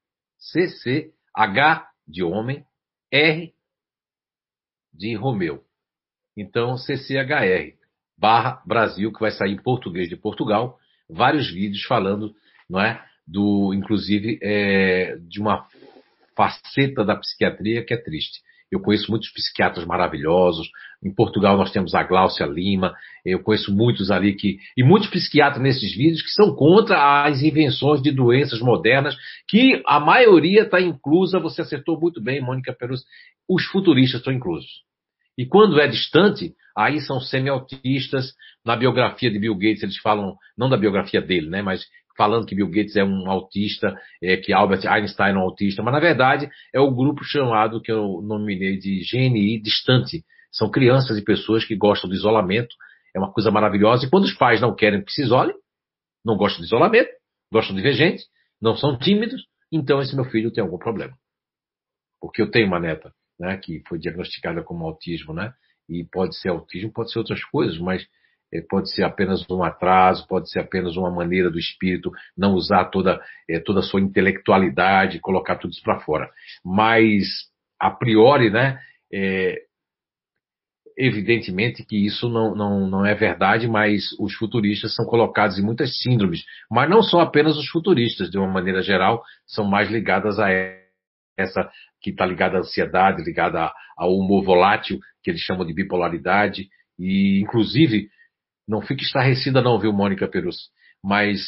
CCH 1.36 1.86
de 2.06 2.22
homem, 2.22 2.64
R 3.10 3.52
de 4.92 5.14
Romeu. 5.14 5.64
Então, 6.36 6.76
CCHR 6.76 7.74
barra 8.16 8.62
Brasil, 8.64 9.12
que 9.12 9.20
vai 9.20 9.30
sair 9.30 9.52
em 9.52 9.62
português 9.62 10.08
de 10.08 10.16
Portugal, 10.16 10.78
vários 11.08 11.50
vídeos 11.52 11.84
falando, 11.84 12.34
não 12.68 12.80
é, 12.80 13.04
do, 13.26 13.74
inclusive, 13.74 14.38
é, 14.42 15.16
de 15.18 15.40
uma 15.40 15.66
faceta 16.36 17.04
da 17.04 17.16
psiquiatria 17.16 17.84
que 17.84 17.94
é 17.94 17.96
triste. 17.96 18.40
Eu 18.70 18.80
conheço 18.80 19.10
muitos 19.10 19.30
psiquiatras 19.30 19.86
maravilhosos. 19.86 20.68
Em 21.02 21.14
Portugal 21.14 21.56
nós 21.56 21.70
temos 21.70 21.94
a 21.94 22.02
Gláucia 22.02 22.46
Lima. 22.46 22.94
Eu 23.24 23.40
conheço 23.40 23.74
muitos 23.74 24.10
ali 24.10 24.34
que. 24.34 24.58
E 24.76 24.82
muitos 24.82 25.08
psiquiatras 25.08 25.62
nesses 25.62 25.94
vídeos 25.94 26.22
que 26.22 26.30
são 26.30 26.54
contra 26.54 27.24
as 27.24 27.42
invenções 27.42 28.02
de 28.02 28.10
doenças 28.10 28.60
modernas, 28.60 29.16
que 29.48 29.82
a 29.86 30.00
maioria 30.00 30.62
está 30.62 30.80
inclusa, 30.80 31.38
você 31.38 31.62
acertou 31.62 32.00
muito 32.00 32.20
bem, 32.20 32.40
Mônica 32.40 32.72
Perus, 32.72 33.04
os 33.48 33.64
futuristas 33.66 34.20
estão 34.20 34.32
inclusos. 34.32 34.82
E 35.36 35.44
quando 35.44 35.80
é 35.80 35.86
distante, 35.88 36.54
aí 36.76 37.00
são 37.00 37.20
semi-autistas. 37.20 38.32
Na 38.64 38.76
biografia 38.76 39.30
de 39.30 39.38
Bill 39.38 39.54
Gates, 39.54 39.82
eles 39.82 39.98
falam, 39.98 40.36
não 40.56 40.70
da 40.70 40.76
biografia 40.76 41.20
dele, 41.20 41.50
né, 41.50 41.60
mas 41.60 41.84
falando 42.16 42.46
que 42.46 42.54
Bill 42.54 42.68
Gates 42.68 42.96
é 42.96 43.04
um 43.04 43.30
autista, 43.30 43.98
é, 44.22 44.36
que 44.36 44.52
Albert 44.52 44.86
Einstein 44.86 45.34
é 45.34 45.36
um 45.36 45.42
autista, 45.42 45.82
mas 45.82 45.92
na 45.92 46.00
verdade 46.00 46.48
é 46.72 46.80
o 46.80 46.94
grupo 46.94 47.24
chamado, 47.24 47.80
que 47.80 47.90
eu 47.90 48.20
nominei 48.22 48.78
de 48.78 49.02
GNI 49.10 49.60
distante. 49.60 50.24
São 50.52 50.70
crianças 50.70 51.18
e 51.18 51.24
pessoas 51.24 51.64
que 51.64 51.74
gostam 51.74 52.08
do 52.08 52.14
isolamento, 52.14 52.74
é 53.14 53.18
uma 53.18 53.32
coisa 53.32 53.50
maravilhosa. 53.50 54.06
E 54.06 54.10
quando 54.10 54.24
os 54.24 54.34
pais 54.34 54.60
não 54.60 54.74
querem 54.74 55.02
que 55.02 55.12
se 55.12 55.22
isolem, 55.22 55.54
não 56.24 56.36
gostam 56.36 56.60
de 56.60 56.66
isolamento, 56.66 57.10
gostam 57.52 57.74
de 57.74 57.82
ver 57.82 57.94
gente, 57.94 58.22
não 58.60 58.76
são 58.76 58.96
tímidos, 58.96 59.42
então 59.70 60.00
esse 60.00 60.14
meu 60.14 60.24
filho 60.24 60.52
tem 60.52 60.62
algum 60.62 60.78
problema. 60.78 61.14
Porque 62.20 62.40
eu 62.40 62.50
tenho 62.50 62.68
uma 62.68 62.80
neta 62.80 63.12
né, 63.38 63.56
que 63.56 63.82
foi 63.88 63.98
diagnosticada 63.98 64.62
como 64.62 64.86
autismo, 64.86 65.32
né? 65.32 65.52
E 65.88 66.04
pode 66.04 66.36
ser 66.38 66.48
autismo, 66.48 66.92
pode 66.92 67.12
ser 67.12 67.18
outras 67.18 67.44
coisas, 67.44 67.78
mas 67.78 68.06
pode 68.60 68.92
ser 68.92 69.02
apenas 69.02 69.48
um 69.50 69.62
atraso, 69.62 70.26
pode 70.28 70.50
ser 70.50 70.60
apenas 70.60 70.96
uma 70.96 71.10
maneira 71.10 71.50
do 71.50 71.58
espírito 71.58 72.10
não 72.36 72.54
usar 72.54 72.86
toda, 72.86 73.20
é, 73.48 73.58
toda 73.58 73.80
a 73.80 73.82
sua 73.82 74.00
intelectualidade, 74.00 75.20
colocar 75.20 75.56
tudo 75.56 75.72
isso 75.72 75.82
para 75.82 76.00
fora. 76.00 76.30
Mas, 76.64 77.24
a 77.80 77.90
priori, 77.90 78.50
né, 78.50 78.78
é, 79.12 79.62
evidentemente 80.96 81.84
que 81.84 81.96
isso 81.96 82.28
não, 82.28 82.54
não, 82.54 82.86
não 82.88 83.06
é 83.06 83.14
verdade, 83.14 83.66
mas 83.66 84.12
os 84.18 84.34
futuristas 84.34 84.94
são 84.94 85.04
colocados 85.04 85.58
em 85.58 85.62
muitas 85.62 86.00
síndromes. 86.00 86.44
Mas 86.70 86.88
não 86.88 87.02
são 87.02 87.20
apenas 87.20 87.56
os 87.56 87.68
futuristas, 87.68 88.30
de 88.30 88.38
uma 88.38 88.48
maneira 88.48 88.82
geral, 88.82 89.22
são 89.46 89.64
mais 89.64 89.90
ligadas 89.90 90.38
a 90.38 90.48
essa 91.36 91.68
que 92.00 92.10
está 92.10 92.24
ligada 92.24 92.56
à 92.56 92.60
ansiedade, 92.60 93.24
ligada 93.24 93.72
ao 93.96 94.12
humor 94.12 94.44
volátil, 94.44 95.00
que 95.22 95.30
eles 95.30 95.40
chamam 95.40 95.66
de 95.66 95.74
bipolaridade, 95.74 96.68
e 96.98 97.40
inclusive, 97.40 98.08
não 98.66 98.80
fique 98.82 99.04
estarrecida 99.04 99.60
não, 99.60 99.78
viu, 99.78 99.92
Mônica 99.92 100.26
Perus, 100.28 100.70
mas 101.02 101.40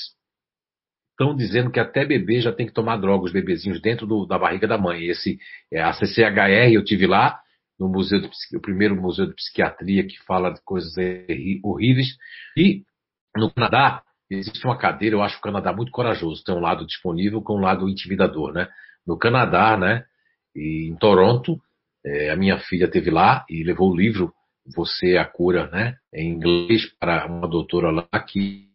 estão 1.11 1.35
dizendo 1.35 1.71
que 1.71 1.81
até 1.81 2.05
bebê 2.05 2.41
já 2.41 2.53
tem 2.53 2.67
que 2.67 2.73
tomar 2.73 2.99
droga, 2.99 3.25
os 3.25 3.33
bebezinhos 3.33 3.81
dentro 3.81 4.07
do, 4.07 4.27
da 4.27 4.39
barriga 4.39 4.69
da 4.69 4.77
mãe. 4.77 5.07
Esse, 5.07 5.39
é, 5.73 5.83
a 5.83 5.93
CCHR, 5.93 6.73
eu 6.73 6.85
tive 6.85 7.07
lá, 7.07 7.41
no 7.79 7.89
museu 7.89 8.21
de, 8.21 8.29
o 8.55 8.61
primeiro 8.61 8.95
museu 8.95 9.27
de 9.27 9.35
psiquiatria 9.35 10.07
que 10.07 10.23
fala 10.25 10.53
de 10.53 10.61
coisas 10.62 10.93
horríveis, 11.62 12.17
e 12.57 12.83
no 13.35 13.53
Canadá, 13.53 14.03
existe 14.31 14.64
uma 14.64 14.79
cadeira, 14.79 15.17
eu 15.17 15.23
acho 15.23 15.39
o 15.39 15.43
Canadá 15.43 15.73
muito 15.73 15.93
corajoso, 15.93 16.43
tem 16.45 16.55
um 16.55 16.61
lado 16.61 16.87
disponível 16.87 17.43
com 17.43 17.57
um 17.57 17.61
lado 17.61 17.89
intimidador, 17.89 18.53
né? 18.53 18.69
No 19.07 19.19
Canadá, 19.19 19.77
né? 19.77 20.05
E 20.55 20.89
em 20.89 20.97
Toronto, 20.97 21.61
é, 22.05 22.31
a 22.31 22.37
minha 22.37 22.59
filha 22.59 22.89
teve 22.89 23.11
lá 23.11 23.45
e 23.49 23.62
levou 23.62 23.91
o 23.91 23.97
livro 23.97 24.33
Você 24.75 25.17
a 25.17 25.25
Cura, 25.25 25.69
né? 25.71 25.97
Em 26.12 26.31
inglês 26.31 26.87
para 26.99 27.27
uma 27.27 27.49
doutora 27.49 27.91
lá 27.91 28.21
que 28.21 28.67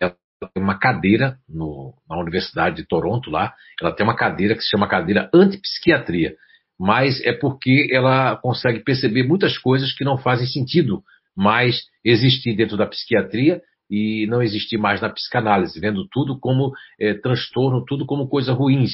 ela 0.00 0.14
tem 0.54 0.62
uma 0.62 0.78
cadeira 0.78 1.38
no, 1.48 1.94
na 2.08 2.18
Universidade 2.18 2.76
de 2.76 2.86
Toronto 2.86 3.30
lá. 3.30 3.54
Ela 3.80 3.92
tem 3.92 4.04
uma 4.04 4.16
cadeira 4.16 4.54
que 4.54 4.62
se 4.62 4.70
chama 4.70 4.88
cadeira 4.88 5.30
antipsiquiatria, 5.32 6.36
mas 6.78 7.20
é 7.24 7.32
porque 7.32 7.88
ela 7.90 8.36
consegue 8.36 8.80
perceber 8.80 9.24
muitas 9.24 9.58
coisas 9.58 9.92
que 9.92 10.04
não 10.04 10.18
fazem 10.18 10.46
sentido 10.46 11.02
mais 11.34 11.82
existir 12.04 12.54
dentro 12.54 12.76
da 12.76 12.86
psiquiatria 12.86 13.60
e 13.90 14.26
não 14.28 14.42
existir 14.42 14.78
mais 14.78 15.00
na 15.00 15.08
psicanálise, 15.08 15.78
vendo 15.78 16.06
tudo 16.10 16.38
como 16.38 16.72
é, 16.98 17.14
transtorno, 17.14 17.84
tudo 17.84 18.04
como 18.06 18.28
coisas 18.28 18.56
ruins 18.56 18.92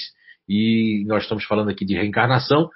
e 0.48 1.04
nós 1.06 1.22
estamos 1.22 1.44
falando 1.44 1.70
aqui 1.70 1.84
de 1.84 1.94
reencarnação. 1.94 2.68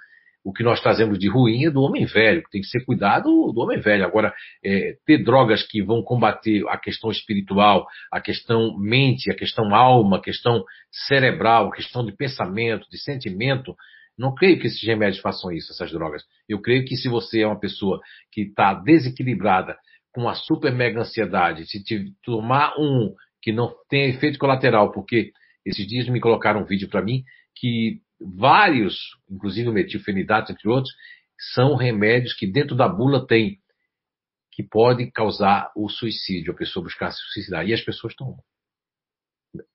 O 0.47 0.53
que 0.53 0.63
nós 0.63 0.81
trazemos 0.81 1.19
de 1.19 1.29
ruim 1.29 1.65
é 1.65 1.71
do 1.73 1.83
homem 1.83 2.05
velho, 2.05 2.41
que 2.41 2.51
tem 2.51 2.61
que 2.61 2.69
ser 2.69 2.85
cuidado 2.85 3.25
do 3.53 3.61
homem 3.61 3.81
velho. 3.81 4.05
Agora, 4.05 4.33
é, 4.65 4.97
ter 5.05 5.19
drogas 5.25 5.67
que 5.67 5.83
vão 5.83 6.05
combater 6.05 6.63
a 6.69 6.79
questão 6.79 7.11
espiritual, 7.11 7.85
a 8.13 8.21
questão 8.21 8.79
mente, 8.79 9.29
a 9.29 9.35
questão 9.35 9.75
alma, 9.75 10.19
a 10.19 10.23
questão 10.23 10.63
cerebral, 11.09 11.67
a 11.67 11.73
questão 11.73 12.07
de 12.07 12.13
pensamento, 12.13 12.89
de 12.89 12.97
sentimento, 12.97 13.75
não 14.17 14.33
creio 14.37 14.61
que 14.61 14.69
esses 14.69 14.81
remédios 14.87 15.21
façam 15.21 15.51
isso, 15.51 15.73
essas 15.73 15.91
drogas. 15.91 16.23
Eu 16.49 16.63
creio 16.63 16.85
que 16.85 16.95
se 16.95 17.09
você 17.09 17.41
é 17.41 17.47
uma 17.47 17.59
pessoa 17.59 18.01
que 18.31 18.43
está 18.43 18.73
desequilibrada, 18.73 19.77
com 20.13 20.21
uma 20.21 20.35
super 20.35 20.73
mega 20.73 21.01
ansiedade, 21.01 21.67
se 21.67 21.83
tomar 22.23 22.73
um 22.79 23.13
que 23.43 23.51
não 23.51 23.75
tem 23.91 24.11
efeito 24.11 24.39
colateral, 24.39 24.93
porque 24.93 25.33
esses 25.65 25.85
dias 25.89 26.09
me 26.09 26.21
colocaram 26.21 26.61
um 26.61 26.65
vídeo 26.65 26.89
para 26.89 27.03
mim 27.03 27.25
que 27.57 28.01
vários, 28.21 28.97
inclusive 29.31 29.69
o 29.69 29.73
metilfenidato, 29.73 30.53
entre 30.53 30.69
outros, 30.69 30.95
são 31.55 31.77
remédios 31.77 32.35
que 32.35 32.47
dentro 32.47 32.75
da 32.75 32.89
bula 32.89 33.27
tem 33.27 33.61
que 34.57 34.63
pode 34.63 35.11
causar 35.11 35.71
o 35.77 35.87
suicídio, 35.87 36.53
a 36.53 36.57
pessoa 36.57 36.83
buscar 36.83 37.11
se 37.11 37.21
suicidar. 37.33 37.69
E 37.69 37.75
as 37.75 37.83
pessoas 37.83 38.15
tomam. 38.15 38.43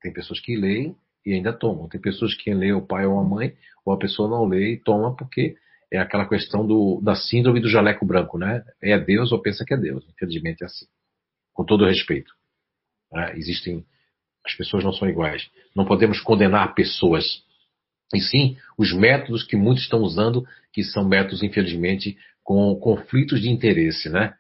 Tem 0.02 0.12
pessoas 0.12 0.40
que 0.40 0.56
leem 0.56 0.96
e 1.24 1.34
ainda 1.34 1.54
tomam. 1.54 1.88
Tem 1.88 2.02
pessoas 2.02 2.34
que 2.34 2.52
lê 2.52 2.74
o 2.74 2.86
pai 2.86 3.06
ou 3.06 3.20
a 3.20 3.24
mãe, 3.24 3.56
ou 3.86 3.94
a 3.94 3.98
pessoa 4.00 4.28
não 4.28 4.44
lê 4.46 4.74
e 4.74 4.80
toma 4.80 5.16
porque 5.16 5.56
é 5.92 6.00
aquela 6.00 6.28
questão 6.28 6.66
do, 6.66 7.00
da 7.00 7.14
síndrome 7.14 7.60
do 7.60 7.70
jaleco 7.70 8.06
branco, 8.06 8.40
né? 8.40 8.64
É 8.82 8.98
Deus 8.98 9.32
ou 9.32 9.40
pensa 9.40 9.64
que 9.64 9.74
é 9.74 9.78
Deus. 9.78 10.04
Infelizmente 10.10 10.64
é 10.64 10.66
assim. 10.66 10.88
Com 11.54 11.64
todo 11.64 11.86
respeito. 11.86 12.34
Né? 13.12 13.38
Existem. 13.38 13.86
As 14.44 14.56
pessoas 14.56 14.84
não 14.84 14.94
são 14.94 15.08
iguais. 15.08 15.48
Não 15.76 15.86
podemos 15.86 16.20
condenar 16.22 16.74
pessoas 16.74 17.44
e 18.14 18.20
sim 18.20 18.58
os 18.78 18.94
métodos 18.94 19.44
que 19.44 19.56
muitos 19.56 19.84
estão 19.84 20.00
usando, 20.02 20.46
que 20.74 20.84
são 20.84 21.08
métodos, 21.08 21.44
infelizmente, 21.44 22.18
com 22.44 22.76
conflitos 22.76 23.42
de 23.42 23.50
interesse, 23.50 24.10
né? 24.10 24.34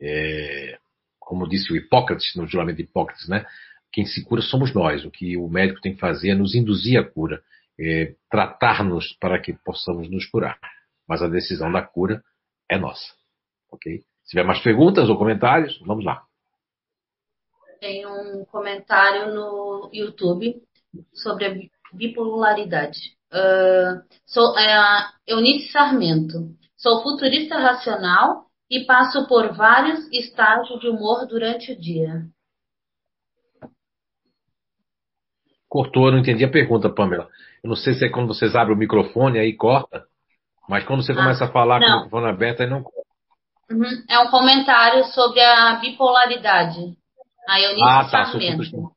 É, 0.00 0.78
como 1.18 1.48
disse 1.48 1.72
o 1.72 1.76
Hipócrates, 1.76 2.34
no 2.36 2.46
juramento 2.46 2.76
de 2.76 2.82
Hipócrates, 2.82 3.28
né? 3.28 3.44
Quem 3.92 4.06
se 4.06 4.24
cura 4.24 4.42
somos 4.42 4.74
nós. 4.74 5.04
O 5.04 5.10
que 5.10 5.36
o 5.36 5.48
médico 5.48 5.80
tem 5.80 5.94
que 5.94 6.00
fazer 6.00 6.30
é 6.30 6.34
nos 6.34 6.54
induzir 6.54 6.98
à 6.98 7.04
cura, 7.04 7.42
é, 7.78 8.14
tratar-nos 8.30 9.12
para 9.18 9.40
que 9.40 9.52
possamos 9.64 10.08
nos 10.10 10.26
curar. 10.26 10.58
Mas 11.08 11.22
a 11.22 11.28
decisão 11.28 11.70
da 11.72 11.82
cura 11.82 12.22
é 12.70 12.78
nossa. 12.78 13.14
Ok? 13.70 14.00
Se 14.24 14.30
tiver 14.30 14.44
mais 14.44 14.60
perguntas 14.60 15.08
ou 15.08 15.18
comentários, 15.18 15.78
vamos 15.80 16.04
lá. 16.04 16.22
Tem 17.80 18.06
um 18.06 18.44
comentário 18.44 19.34
no 19.34 19.90
YouTube 19.92 20.62
sobre 21.14 21.70
bipolaridade. 21.92 22.98
Uh, 23.32 24.02
sou 24.26 24.58
é, 24.58 25.06
Eunice 25.26 25.70
Sarmento. 25.70 26.50
Sou 26.76 27.02
futurista 27.02 27.58
racional 27.58 28.46
e 28.70 28.84
passo 28.84 29.26
por 29.26 29.52
vários 29.52 30.10
estágios 30.12 30.80
de 30.80 30.88
humor 30.88 31.26
durante 31.26 31.72
o 31.72 31.78
dia. 31.78 32.24
Cortou, 35.68 36.06
eu 36.06 36.12
não 36.12 36.18
entendi 36.18 36.44
a 36.44 36.50
pergunta, 36.50 36.88
Pamela. 36.88 37.28
Eu 37.62 37.68
não 37.68 37.76
sei 37.76 37.94
se 37.94 38.04
é 38.04 38.08
quando 38.08 38.28
vocês 38.28 38.56
abrem 38.56 38.74
o 38.74 38.78
microfone 38.78 39.38
aí 39.38 39.56
corta, 39.56 40.04
mas 40.68 40.84
quando 40.84 41.04
você 41.04 41.12
ah, 41.12 41.16
começa 41.16 41.44
a 41.44 41.52
falar 41.52 41.78
não. 41.78 41.86
com 41.86 41.92
o 41.92 41.96
microfone 42.04 42.28
aberto 42.28 42.60
aí 42.62 42.70
não 42.70 42.82
corta. 42.82 43.00
Uhum. 43.70 44.04
É 44.08 44.18
um 44.18 44.30
comentário 44.30 45.04
sobre 45.04 45.40
a 45.40 45.76
bipolaridade. 45.76 46.96
A 47.48 47.60
Eunice 47.60 47.82
ah, 47.82 48.08
tá, 48.10 48.24
Sarmento. 48.26 48.92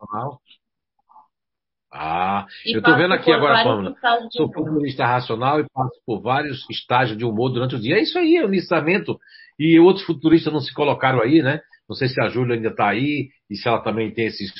Ah, 1.95 2.47
e 2.65 2.73
eu 2.73 2.79
estou 2.79 2.97
vendo 2.97 3.13
aqui 3.13 3.31
agora, 3.31 3.63
Pamela. 3.63 3.95
Sou 4.31 4.51
futurista 4.51 5.05
racional 5.05 5.59
e 5.59 5.65
passo 5.71 6.01
por 6.05 6.21
vários 6.21 6.67
estágios 6.67 7.15
de 7.15 7.23
humor 7.23 7.49
durante 7.51 7.75
o 7.75 7.79
dia. 7.79 7.97
É 7.97 8.01
isso 8.01 8.17
aí, 8.17 8.35
Eunice 8.35 8.67
Sarmento. 8.67 9.19
E 9.59 9.79
outros 9.79 10.03
futuristas 10.03 10.51
não 10.51 10.59
se 10.59 10.73
colocaram 10.73 11.21
aí, 11.21 11.43
né? 11.43 11.61
Não 11.87 11.95
sei 11.95 12.07
se 12.07 12.19
a 12.19 12.29
Júlia 12.29 12.55
ainda 12.55 12.69
está 12.69 12.89
aí 12.89 13.29
e 13.47 13.55
se 13.55 13.67
ela 13.67 13.79
também 13.79 14.11
tem 14.11 14.25
esses 14.25 14.51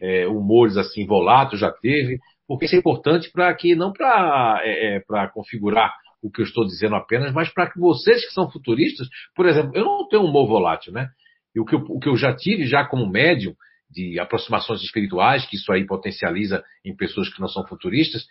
é, 0.00 0.28
humores 0.28 0.76
assim 0.76 1.04
volatos, 1.04 1.58
já 1.58 1.72
teve. 1.72 2.20
Porque 2.46 2.66
isso 2.66 2.76
é 2.76 2.78
importante 2.78 3.32
para 3.32 3.52
que, 3.52 3.74
não 3.74 3.92
para 3.92 4.60
é, 4.62 4.98
é, 4.98 5.26
configurar 5.34 5.92
o 6.22 6.30
que 6.30 6.40
eu 6.40 6.44
estou 6.44 6.64
dizendo 6.64 6.94
apenas, 6.94 7.32
mas 7.32 7.52
para 7.52 7.68
que 7.68 7.80
vocês 7.80 8.24
que 8.24 8.32
são 8.32 8.48
futuristas, 8.48 9.08
por 9.34 9.46
exemplo, 9.46 9.72
eu 9.74 9.84
não 9.84 10.06
tenho 10.08 10.22
um 10.22 10.26
humor 10.26 10.46
volátil, 10.46 10.92
né? 10.92 11.08
E 11.52 11.58
o 11.60 11.64
que 11.64 11.74
eu, 11.74 11.80
o 11.88 11.98
que 11.98 12.08
eu 12.08 12.16
já 12.16 12.32
tive 12.34 12.64
já 12.64 12.84
como 12.84 13.10
médium 13.10 13.54
de 13.96 14.20
aproximações 14.20 14.82
espirituais, 14.82 15.46
que 15.46 15.56
isso 15.56 15.72
aí 15.72 15.86
potencializa 15.86 16.62
em 16.84 16.94
pessoas 16.94 17.32
que 17.32 17.40
não 17.40 17.48
são 17.48 17.66
futuristas, 17.66 18.26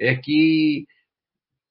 é 0.00 0.14
que, 0.14 0.86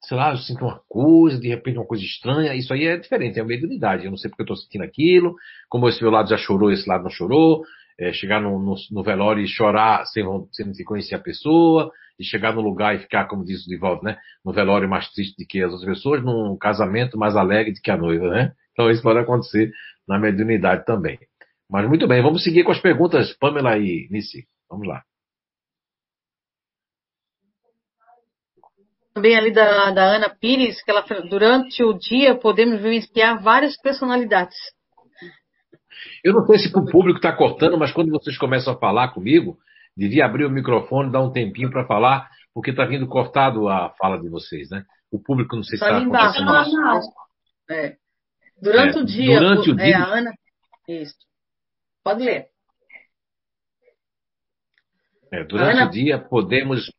sei 0.03 0.17
lá, 0.17 0.31
eu 0.31 0.37
sinto 0.37 0.65
uma 0.65 0.81
coisa, 0.89 1.39
de 1.39 1.47
repente 1.47 1.77
uma 1.77 1.87
coisa 1.87 2.03
estranha, 2.03 2.53
isso 2.53 2.73
aí 2.73 2.85
é 2.85 2.97
diferente, 2.97 3.39
é 3.39 3.41
uma 3.41 3.47
mediunidade. 3.47 4.03
Eu 4.03 4.11
não 4.11 4.17
sei 4.17 4.29
porque 4.29 4.41
eu 4.41 4.45
estou 4.45 4.57
sentindo 4.57 4.83
aquilo, 4.83 5.33
como 5.69 5.87
esse 5.87 6.01
meu 6.01 6.11
lado 6.11 6.29
já 6.29 6.37
chorou, 6.37 6.71
esse 6.71 6.87
lado 6.87 7.03
não 7.03 7.09
chorou, 7.09 7.63
é, 7.97 8.11
chegar 8.11 8.41
no, 8.41 8.59
no, 8.59 8.75
no, 8.91 9.03
velório 9.03 9.41
e 9.41 9.47
chorar 9.47 10.05
sem, 10.07 10.23
sem 10.51 10.85
conhecer 10.85 11.15
a 11.15 11.19
pessoa, 11.19 11.89
e 12.19 12.23
chegar 12.23 12.53
no 12.53 12.61
lugar 12.61 12.95
e 12.95 12.99
ficar, 12.99 13.27
como 13.27 13.45
diz 13.45 13.65
o 13.65 13.69
Divaldo, 13.69 14.03
né? 14.03 14.17
No 14.43 14.51
velório 14.51 14.89
mais 14.89 15.09
triste 15.11 15.37
do 15.37 15.47
que 15.47 15.63
as 15.63 15.71
outras 15.71 15.95
pessoas, 15.95 16.23
num 16.23 16.57
casamento 16.57 17.17
mais 17.17 17.35
alegre 17.35 17.73
do 17.73 17.81
que 17.81 17.91
a 17.91 17.97
noiva, 17.97 18.29
né? 18.29 18.53
Então 18.73 18.89
isso 18.89 19.01
pode 19.01 19.19
acontecer 19.19 19.71
na 20.07 20.19
mediunidade 20.19 20.85
também. 20.85 21.19
Mas 21.69 21.87
muito 21.87 22.07
bem, 22.07 22.21
vamos 22.21 22.43
seguir 22.43 22.63
com 22.63 22.71
as 22.71 22.79
perguntas, 22.79 23.33
Pamela 23.37 23.77
e 23.77 24.07
Nissi. 24.09 24.47
Vamos 24.69 24.87
lá. 24.87 25.03
Também 29.13 29.35
ali 29.35 29.51
da, 29.51 29.91
da 29.91 30.03
Ana 30.03 30.29
Pires, 30.29 30.81
que 30.83 30.91
ela 30.91 31.03
durante 31.29 31.83
o 31.83 31.93
dia 31.93 32.35
podemos 32.35 32.79
vivenciar 32.79 33.41
várias 33.41 33.75
personalidades. 33.81 34.55
Eu 36.23 36.33
não 36.33 36.45
sei 36.45 36.59
se 36.59 36.67
o 36.67 36.85
público 36.85 37.17
está 37.17 37.35
cortando, 37.35 37.77
mas 37.77 37.91
quando 37.91 38.11
vocês 38.11 38.37
começam 38.37 38.73
a 38.73 38.79
falar 38.79 39.09
comigo, 39.09 39.57
devia 39.95 40.25
abrir 40.25 40.45
o 40.45 40.51
microfone, 40.51 41.11
dar 41.11 41.21
um 41.21 41.31
tempinho 41.31 41.71
para 41.71 41.87
falar, 41.87 42.29
porque 42.53 42.69
está 42.69 42.85
vindo 42.85 43.07
cortado 43.07 43.67
a 43.67 43.89
fala 43.97 44.19
de 44.19 44.29
vocês, 44.29 44.69
né? 44.69 44.85
O 45.11 45.19
público 45.19 45.55
não 45.55 45.63
sei 45.63 45.77
se 45.77 45.83
está 45.83 45.97
acontecendo. 45.97 46.51
É. 47.69 47.95
Durante 48.61 48.97
é, 48.97 49.01
o 49.01 49.05
dia, 49.05 49.39
durante 49.39 49.69
o 49.71 49.75
dia, 49.75 49.85
é, 49.85 49.93
a 49.95 50.05
Ana, 50.05 50.33
isso. 50.87 51.26
Pode 52.07 52.23
ler. 52.23 52.45
É, 55.29 55.43
durante 55.43 55.75
Ana... 55.75 55.87
o 55.87 55.91
dia 55.91 56.17
podemos 56.17 56.89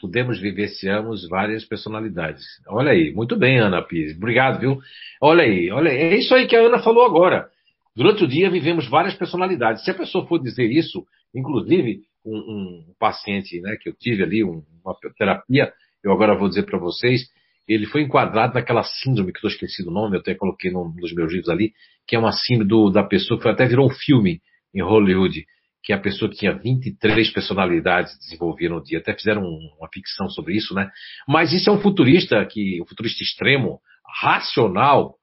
podemos 0.00 0.40
vivenciamos 0.40 1.28
várias 1.28 1.64
personalidades. 1.64 2.42
Olha 2.66 2.90
aí, 2.90 3.14
muito 3.14 3.36
bem, 3.36 3.60
Ana 3.60 3.80
Pires. 3.80 4.16
Obrigado, 4.16 4.58
viu? 4.58 4.80
Olha 5.20 5.44
aí, 5.44 5.70
olha 5.70 5.92
aí. 5.92 5.96
É 5.96 6.16
isso 6.16 6.34
aí 6.34 6.48
que 6.48 6.56
a 6.56 6.60
Ana 6.60 6.82
falou 6.82 7.06
agora. 7.06 7.48
Durante 7.94 8.24
o 8.24 8.26
dia 8.26 8.50
vivemos 8.50 8.88
várias 8.88 9.14
personalidades. 9.14 9.84
Se 9.84 9.92
a 9.92 9.94
pessoa 9.94 10.26
for 10.26 10.42
dizer 10.42 10.66
isso, 10.66 11.06
inclusive 11.32 12.00
um, 12.26 12.36
um 12.36 12.94
paciente 12.98 13.60
né, 13.60 13.76
que 13.80 13.90
eu 13.90 13.94
tive 13.94 14.24
ali, 14.24 14.42
um, 14.42 14.64
uma 14.84 14.96
terapia, 15.16 15.72
eu 16.02 16.10
agora 16.10 16.34
vou 16.34 16.48
dizer 16.48 16.64
para 16.64 16.80
vocês, 16.80 17.30
ele 17.66 17.86
foi 17.86 18.02
enquadrado 18.02 18.54
naquela 18.54 18.82
síndrome, 18.82 19.32
que 19.32 19.44
eu 19.44 19.48
esqueci 19.50 19.84
do 19.84 19.90
nome, 19.90 20.16
eu 20.16 20.20
até 20.20 20.34
coloquei 20.34 20.70
num 20.70 20.90
dos 20.94 21.12
meus 21.14 21.30
livros 21.30 21.48
ali, 21.48 21.72
que 22.06 22.16
é 22.16 22.18
uma 22.18 22.32
síndrome 22.32 22.68
do, 22.68 22.90
da 22.90 23.04
pessoa 23.04 23.40
que 23.40 23.48
até 23.48 23.66
virou 23.66 23.86
um 23.86 23.94
filme 23.94 24.40
em 24.74 24.82
Hollywood, 24.82 25.44
que 25.82 25.92
a 25.92 25.98
pessoa 25.98 26.30
tinha 26.30 26.52
23 26.52 27.30
personalidades 27.30 28.16
desenvolvidas 28.18 28.76
no 28.76 28.82
dia. 28.82 28.98
Até 28.98 29.14
fizeram 29.14 29.42
uma 29.42 29.88
ficção 29.92 30.28
sobre 30.28 30.56
isso, 30.56 30.74
né? 30.74 30.90
Mas 31.26 31.52
isso 31.52 31.68
é 31.68 31.72
um 31.72 31.80
futurista 31.80 32.44
que, 32.46 32.80
um 32.80 32.86
futurista 32.86 33.22
extremo, 33.22 33.80
racional, 34.20 35.16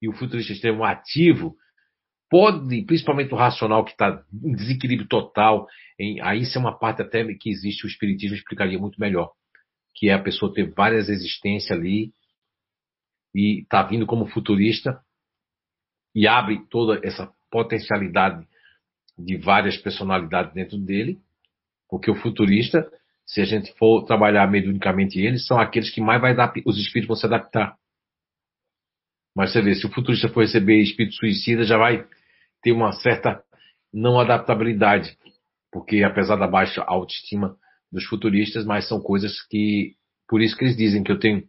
e 0.00 0.08
o 0.08 0.12
futurista 0.12 0.52
extremo 0.52 0.84
ativo, 0.84 1.56
pode, 2.30 2.82
principalmente 2.82 3.32
o 3.32 3.36
racional 3.36 3.84
que 3.84 3.92
está 3.92 4.22
em 4.32 4.52
desequilíbrio 4.52 5.08
total, 5.08 5.66
em, 5.98 6.20
aí 6.20 6.42
isso 6.42 6.56
é 6.56 6.60
uma 6.60 6.78
parte 6.78 7.02
até 7.02 7.24
que 7.34 7.50
existe, 7.50 7.84
o 7.84 7.88
espiritismo 7.88 8.36
explicaria 8.36 8.78
muito 8.78 9.00
melhor 9.00 9.32
que 9.98 10.08
é 10.08 10.14
a 10.14 10.22
pessoa 10.22 10.54
ter 10.54 10.72
várias 10.72 11.08
existências 11.08 11.76
ali 11.76 12.12
e 13.34 13.62
está 13.62 13.82
vindo 13.82 14.06
como 14.06 14.28
futurista 14.28 15.00
e 16.14 16.26
abre 16.26 16.64
toda 16.70 17.00
essa 17.04 17.32
potencialidade 17.50 18.46
de 19.18 19.36
várias 19.36 19.76
personalidades 19.76 20.54
dentro 20.54 20.78
dele, 20.78 21.18
porque 21.88 22.10
o 22.10 22.14
futurista, 22.14 22.88
se 23.26 23.40
a 23.40 23.44
gente 23.44 23.72
for 23.76 24.04
trabalhar 24.04 24.48
mediunicamente 24.48 25.20
eles, 25.20 25.46
são 25.46 25.58
aqueles 25.58 25.90
que 25.90 26.00
mais 26.00 26.20
vai 26.20 26.34
dar, 26.34 26.52
os 26.64 26.78
espíritos 26.78 27.08
vão 27.08 27.16
se 27.16 27.26
adaptar. 27.26 27.76
Mas 29.34 29.52
você 29.52 29.60
vê, 29.60 29.74
se 29.74 29.84
o 29.84 29.92
futurista 29.92 30.28
for 30.28 30.42
receber 30.42 30.80
espírito 30.80 31.16
suicida, 31.16 31.64
já 31.64 31.76
vai 31.76 32.06
ter 32.62 32.70
uma 32.72 32.92
certa 32.92 33.42
não 33.92 34.20
adaptabilidade, 34.20 35.16
porque 35.72 36.04
apesar 36.04 36.36
da 36.36 36.46
baixa 36.46 36.82
autoestima, 36.82 37.56
dos 37.92 38.04
futuristas, 38.04 38.64
mas 38.64 38.88
são 38.88 39.00
coisas 39.00 39.40
que, 39.48 39.94
por 40.28 40.42
isso 40.42 40.56
que 40.56 40.64
eles 40.64 40.76
dizem 40.76 41.02
que 41.02 41.12
eu 41.12 41.18
tenho 41.18 41.42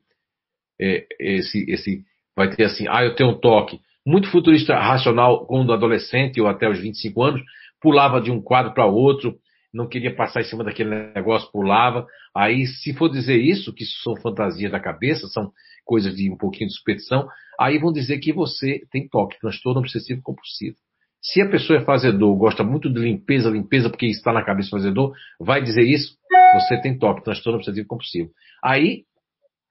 é, 0.79 1.05
esse, 1.19 1.69
esse, 1.69 2.03
vai 2.35 2.49
ter 2.55 2.63
assim, 2.63 2.85
ah, 2.89 3.03
eu 3.03 3.15
tenho 3.15 3.31
um 3.31 3.39
toque. 3.39 3.79
Muito 4.05 4.31
futurista 4.31 4.77
racional, 4.79 5.45
quando 5.45 5.73
adolescente 5.73 6.39
ou 6.39 6.47
até 6.47 6.69
os 6.69 6.79
25 6.79 7.21
anos, 7.21 7.41
pulava 7.81 8.21
de 8.21 8.31
um 8.31 8.41
quadro 8.41 8.73
para 8.73 8.85
outro, 8.85 9.37
não 9.73 9.87
queria 9.87 10.15
passar 10.15 10.41
em 10.41 10.45
cima 10.45 10.63
daquele 10.63 11.13
negócio, 11.13 11.51
pulava. 11.51 12.07
Aí, 12.35 12.65
se 12.65 12.93
for 12.93 13.09
dizer 13.09 13.37
isso, 13.37 13.73
que 13.73 13.83
isso 13.83 14.01
são 14.01 14.15
fantasias 14.15 14.71
da 14.71 14.79
cabeça, 14.79 15.27
são 15.27 15.51
coisas 15.85 16.15
de 16.15 16.31
um 16.31 16.37
pouquinho 16.37 16.69
de 16.69 16.75
superstição, 16.75 17.27
aí 17.59 17.77
vão 17.77 17.91
dizer 17.91 18.19
que 18.19 18.31
você 18.31 18.81
tem 18.91 19.07
toque, 19.07 19.39
transtorno 19.39 19.79
obsessivo 19.79 20.21
compulsivo. 20.21 20.77
Se 21.22 21.41
a 21.41 21.49
pessoa 21.49 21.80
é 21.80 21.86
fazedor, 21.86 22.36
gosta 22.38 22.63
muito 22.63 22.91
de 22.91 22.99
limpeza, 22.99 23.49
limpeza, 23.49 23.89
porque 23.89 24.05
está 24.05 24.32
na 24.32 24.43
cabeça 24.43 24.70
fazedor, 24.70 25.13
vai 25.39 25.61
dizer 25.61 25.84
isso, 25.84 26.17
você 26.53 26.82
tem 26.82 26.97
toque, 26.97 27.24
transtorno 27.24 27.59
obsessivo 27.59 27.88
compulsivo. 27.88 28.32
Aí, 28.63 29.03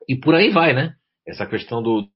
e 0.08 0.16
por 0.16 0.34
aí 0.34 0.50
vai, 0.50 0.74
né? 0.74 0.94
Essa 1.26 1.46
questão 1.46 1.82
do, 1.82 2.08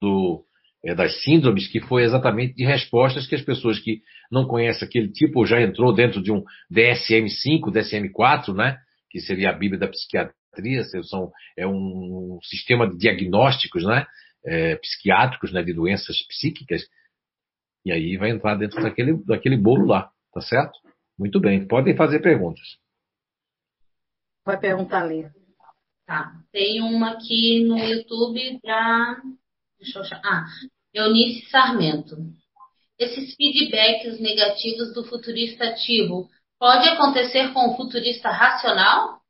do 0.00 0.44
é, 0.84 0.94
das 0.94 1.22
síndromes, 1.22 1.66
que 1.68 1.80
foi 1.80 2.04
exatamente 2.04 2.54
de 2.54 2.64
respostas 2.64 3.26
que 3.26 3.34
as 3.34 3.42
pessoas 3.42 3.78
que 3.80 4.02
não 4.30 4.46
conhecem 4.46 4.86
aquele 4.86 5.08
tipo 5.08 5.44
já 5.44 5.60
entrou 5.60 5.92
dentro 5.92 6.22
de 6.22 6.30
um 6.30 6.44
DSM-5, 6.72 7.72
DSM-4, 7.72 8.54
né? 8.54 8.78
Que 9.10 9.20
seria 9.20 9.50
a 9.50 9.52
Bíblia 9.52 9.80
da 9.80 9.88
Psiquiatria, 9.88 10.84
são, 11.02 11.30
é 11.56 11.66
um 11.66 12.38
sistema 12.42 12.88
de 12.88 12.96
diagnósticos, 12.96 13.84
né? 13.84 14.06
É, 14.44 14.76
psiquiátricos, 14.76 15.52
né? 15.52 15.62
De 15.62 15.72
doenças 15.72 16.16
psíquicas 16.28 16.82
e 17.86 17.92
aí 17.92 18.16
vai 18.16 18.30
entrar 18.30 18.56
dentro 18.56 18.82
daquele, 18.82 19.14
daquele 19.24 19.56
bolo 19.56 19.86
lá, 19.86 20.10
tá 20.34 20.40
certo? 20.40 20.76
Muito 21.16 21.38
bem, 21.38 21.68
podem 21.68 21.96
fazer 21.96 22.18
perguntas. 22.18 22.66
Vai 24.44 24.58
perguntar 24.58 25.04
ali. 25.04 25.24
Tá, 26.04 26.32
tem 26.50 26.82
uma 26.82 27.12
aqui 27.12 27.64
no 27.64 27.78
YouTube 27.78 28.60
da. 28.64 29.22
Deixa 29.78 29.98
eu 30.00 30.02
achar. 30.02 30.20
Ah, 30.24 30.46
Eunice 30.92 31.48
Sarmento. 31.48 32.16
Esses 32.98 33.36
feedbacks 33.36 34.18
negativos 34.18 34.92
do 34.92 35.04
futurista 35.04 35.64
ativo 35.68 36.28
pode 36.58 36.88
acontecer 36.88 37.52
com 37.52 37.70
o 37.70 37.76
futurista 37.76 38.30
racional? 38.30 39.20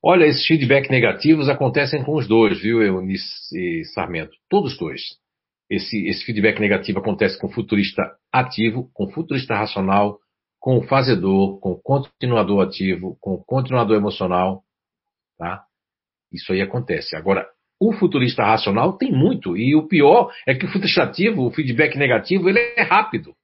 Olha, 0.00 0.26
esses 0.26 0.46
feedbacks 0.46 0.90
negativos 0.90 1.48
acontecem 1.48 2.04
com 2.04 2.14
os 2.14 2.28
dois, 2.28 2.60
viu, 2.60 2.82
Eunice 2.82 3.24
e 3.52 3.84
Sarmento? 3.86 4.36
Todos 4.48 4.78
dois. 4.78 5.00
Esse, 5.68 6.06
esse 6.06 6.24
feedback 6.24 6.60
negativo 6.60 6.98
acontece 6.98 7.38
com 7.38 7.46
o 7.46 7.52
futurista 7.52 8.02
ativo, 8.32 8.90
com 8.92 9.04
o 9.04 9.10
futurista 9.10 9.54
racional, 9.54 10.18
com 10.60 10.78
o 10.78 10.82
fazedor, 10.82 11.58
com 11.60 11.72
o 11.72 11.80
continuador 11.80 12.66
ativo, 12.66 13.16
com 13.20 13.34
o 13.34 13.44
continuador 13.44 13.96
emocional, 13.96 14.62
tá? 15.38 15.64
Isso 16.32 16.52
aí 16.52 16.60
acontece. 16.60 17.16
Agora, 17.16 17.46
o 17.80 17.92
futurista 17.92 18.44
racional 18.44 18.96
tem 18.96 19.12
muito, 19.12 19.56
e 19.56 19.74
o 19.74 19.86
pior 19.86 20.32
é 20.46 20.54
que 20.54 20.64
o 20.64 20.68
futurista 20.68 21.02
ativo, 21.02 21.46
o 21.46 21.50
feedback 21.50 21.96
negativo, 21.96 22.48
ele 22.48 22.58
é 22.58 22.82
rápido. 22.82 23.34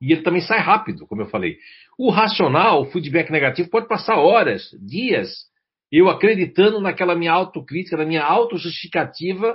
E 0.00 0.12
ele 0.12 0.22
também 0.22 0.40
sai 0.40 0.60
rápido, 0.60 1.06
como 1.06 1.22
eu 1.22 1.26
falei. 1.26 1.58
O 1.98 2.10
racional, 2.10 2.82
o 2.82 2.86
feedback 2.86 3.30
negativo, 3.30 3.68
pode 3.68 3.86
passar 3.86 4.16
horas, 4.16 4.70
dias, 4.80 5.50
eu 5.92 6.08
acreditando 6.08 6.80
naquela 6.80 7.14
minha 7.14 7.32
autocrítica, 7.32 7.96
na 7.96 8.04
minha 8.04 8.22
autojustificativa, 8.22 9.54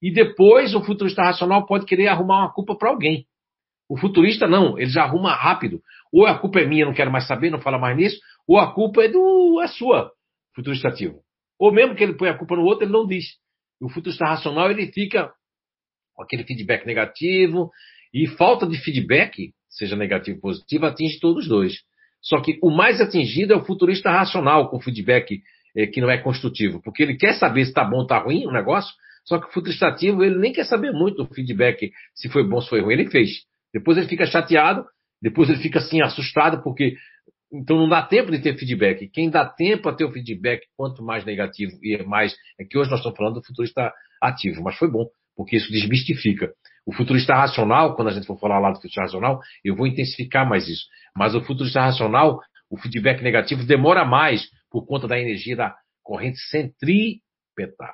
e 0.00 0.12
depois 0.12 0.74
o 0.74 0.82
futurista 0.82 1.22
racional 1.22 1.66
pode 1.66 1.86
querer 1.86 2.08
arrumar 2.08 2.40
uma 2.40 2.52
culpa 2.52 2.76
para 2.76 2.90
alguém. 2.90 3.26
O 3.88 3.96
futurista 3.96 4.46
não, 4.46 4.78
ele 4.78 4.90
já 4.90 5.02
arruma 5.02 5.34
rápido. 5.34 5.80
Ou 6.12 6.26
a 6.26 6.38
culpa 6.38 6.60
é 6.60 6.66
minha, 6.66 6.84
não 6.84 6.94
quero 6.94 7.10
mais 7.10 7.26
saber, 7.26 7.50
não 7.50 7.60
fala 7.60 7.78
mais 7.78 7.96
nisso, 7.96 8.20
ou 8.46 8.58
a 8.58 8.72
culpa 8.72 9.02
é 9.04 9.08
do 9.08 9.60
é 9.62 9.66
sua, 9.66 10.10
futurista 10.54 10.88
ativo. 10.88 11.20
Ou 11.58 11.72
mesmo 11.72 11.94
que 11.94 12.04
ele 12.04 12.14
põe 12.14 12.28
a 12.28 12.36
culpa 12.36 12.54
no 12.54 12.62
outro, 12.62 12.84
ele 12.84 12.92
não 12.92 13.06
diz. 13.06 13.24
O 13.80 13.88
futurista 13.88 14.24
racional 14.26 14.70
ele 14.70 14.92
fica 14.92 15.32
com 16.14 16.22
aquele 16.22 16.44
feedback 16.44 16.84
negativo 16.84 17.70
e 18.12 18.26
falta 18.26 18.66
de 18.66 18.76
feedback, 18.78 19.52
seja 19.68 19.96
negativo 19.96 20.36
ou 20.36 20.42
positivo, 20.42 20.86
atinge 20.86 21.18
todos 21.20 21.44
os 21.44 21.48
dois. 21.48 21.74
Só 22.20 22.40
que 22.40 22.58
o 22.62 22.70
mais 22.70 23.00
atingido 23.00 23.52
é 23.52 23.56
o 23.56 23.64
futurista 23.64 24.10
racional 24.10 24.68
com 24.68 24.80
feedback 24.80 25.40
é, 25.76 25.86
que 25.86 26.00
não 26.00 26.10
é 26.10 26.18
construtivo, 26.18 26.82
porque 26.82 27.02
ele 27.02 27.16
quer 27.16 27.34
saber 27.34 27.64
se 27.64 27.70
está 27.70 27.84
bom 27.84 27.98
ou 27.98 28.02
está 28.02 28.18
ruim 28.18 28.46
o 28.46 28.52
negócio, 28.52 28.92
só 29.28 29.38
que 29.38 29.46
o 29.46 29.52
frustrativo 29.52 30.24
ele 30.24 30.38
nem 30.38 30.54
quer 30.54 30.64
saber 30.64 30.90
muito 30.90 31.22
do 31.22 31.34
feedback, 31.34 31.92
se 32.14 32.30
foi 32.30 32.48
bom 32.48 32.62
se 32.62 32.68
foi 32.70 32.80
ruim. 32.80 32.94
Ele 32.94 33.10
fez. 33.10 33.28
Depois 33.74 33.98
ele 33.98 34.08
fica 34.08 34.24
chateado, 34.24 34.86
depois 35.20 35.50
ele 35.50 35.58
fica 35.58 35.78
assim 35.80 36.00
assustado, 36.00 36.62
porque 36.62 36.94
então 37.52 37.76
não 37.76 37.88
dá 37.90 38.02
tempo 38.02 38.30
de 38.30 38.38
ter 38.38 38.56
feedback. 38.56 39.06
Quem 39.10 39.28
dá 39.28 39.44
tempo 39.44 39.86
a 39.86 39.94
ter 39.94 40.06
o 40.06 40.10
feedback, 40.10 40.62
quanto 40.74 41.02
mais 41.02 41.26
negativo 41.26 41.72
e 41.82 41.94
é 41.94 42.02
mais. 42.04 42.34
É 42.58 42.64
que 42.64 42.78
hoje 42.78 42.90
nós 42.90 43.00
estamos 43.00 43.18
falando 43.18 43.34
do 43.34 43.44
futurista 43.44 43.92
ativo, 44.22 44.62
mas 44.62 44.78
foi 44.78 44.90
bom, 44.90 45.06
porque 45.36 45.56
isso 45.56 45.70
desmistifica. 45.70 46.50
O 46.86 46.94
futurista 46.94 47.34
racional, 47.34 47.94
quando 47.94 48.08
a 48.08 48.12
gente 48.12 48.26
for 48.26 48.38
falar 48.40 48.58
lá 48.58 48.70
do 48.70 48.76
futurista 48.76 49.02
racional, 49.02 49.40
eu 49.62 49.76
vou 49.76 49.86
intensificar 49.86 50.48
mais 50.48 50.66
isso. 50.66 50.86
Mas 51.14 51.34
o 51.34 51.42
futurista 51.42 51.82
racional, 51.82 52.40
o 52.70 52.78
feedback 52.78 53.22
negativo 53.22 53.62
demora 53.66 54.06
mais, 54.06 54.48
por 54.70 54.86
conta 54.86 55.06
da 55.06 55.18
energia 55.18 55.54
da 55.54 55.76
corrente 56.02 56.38
centrípeta, 56.48 57.92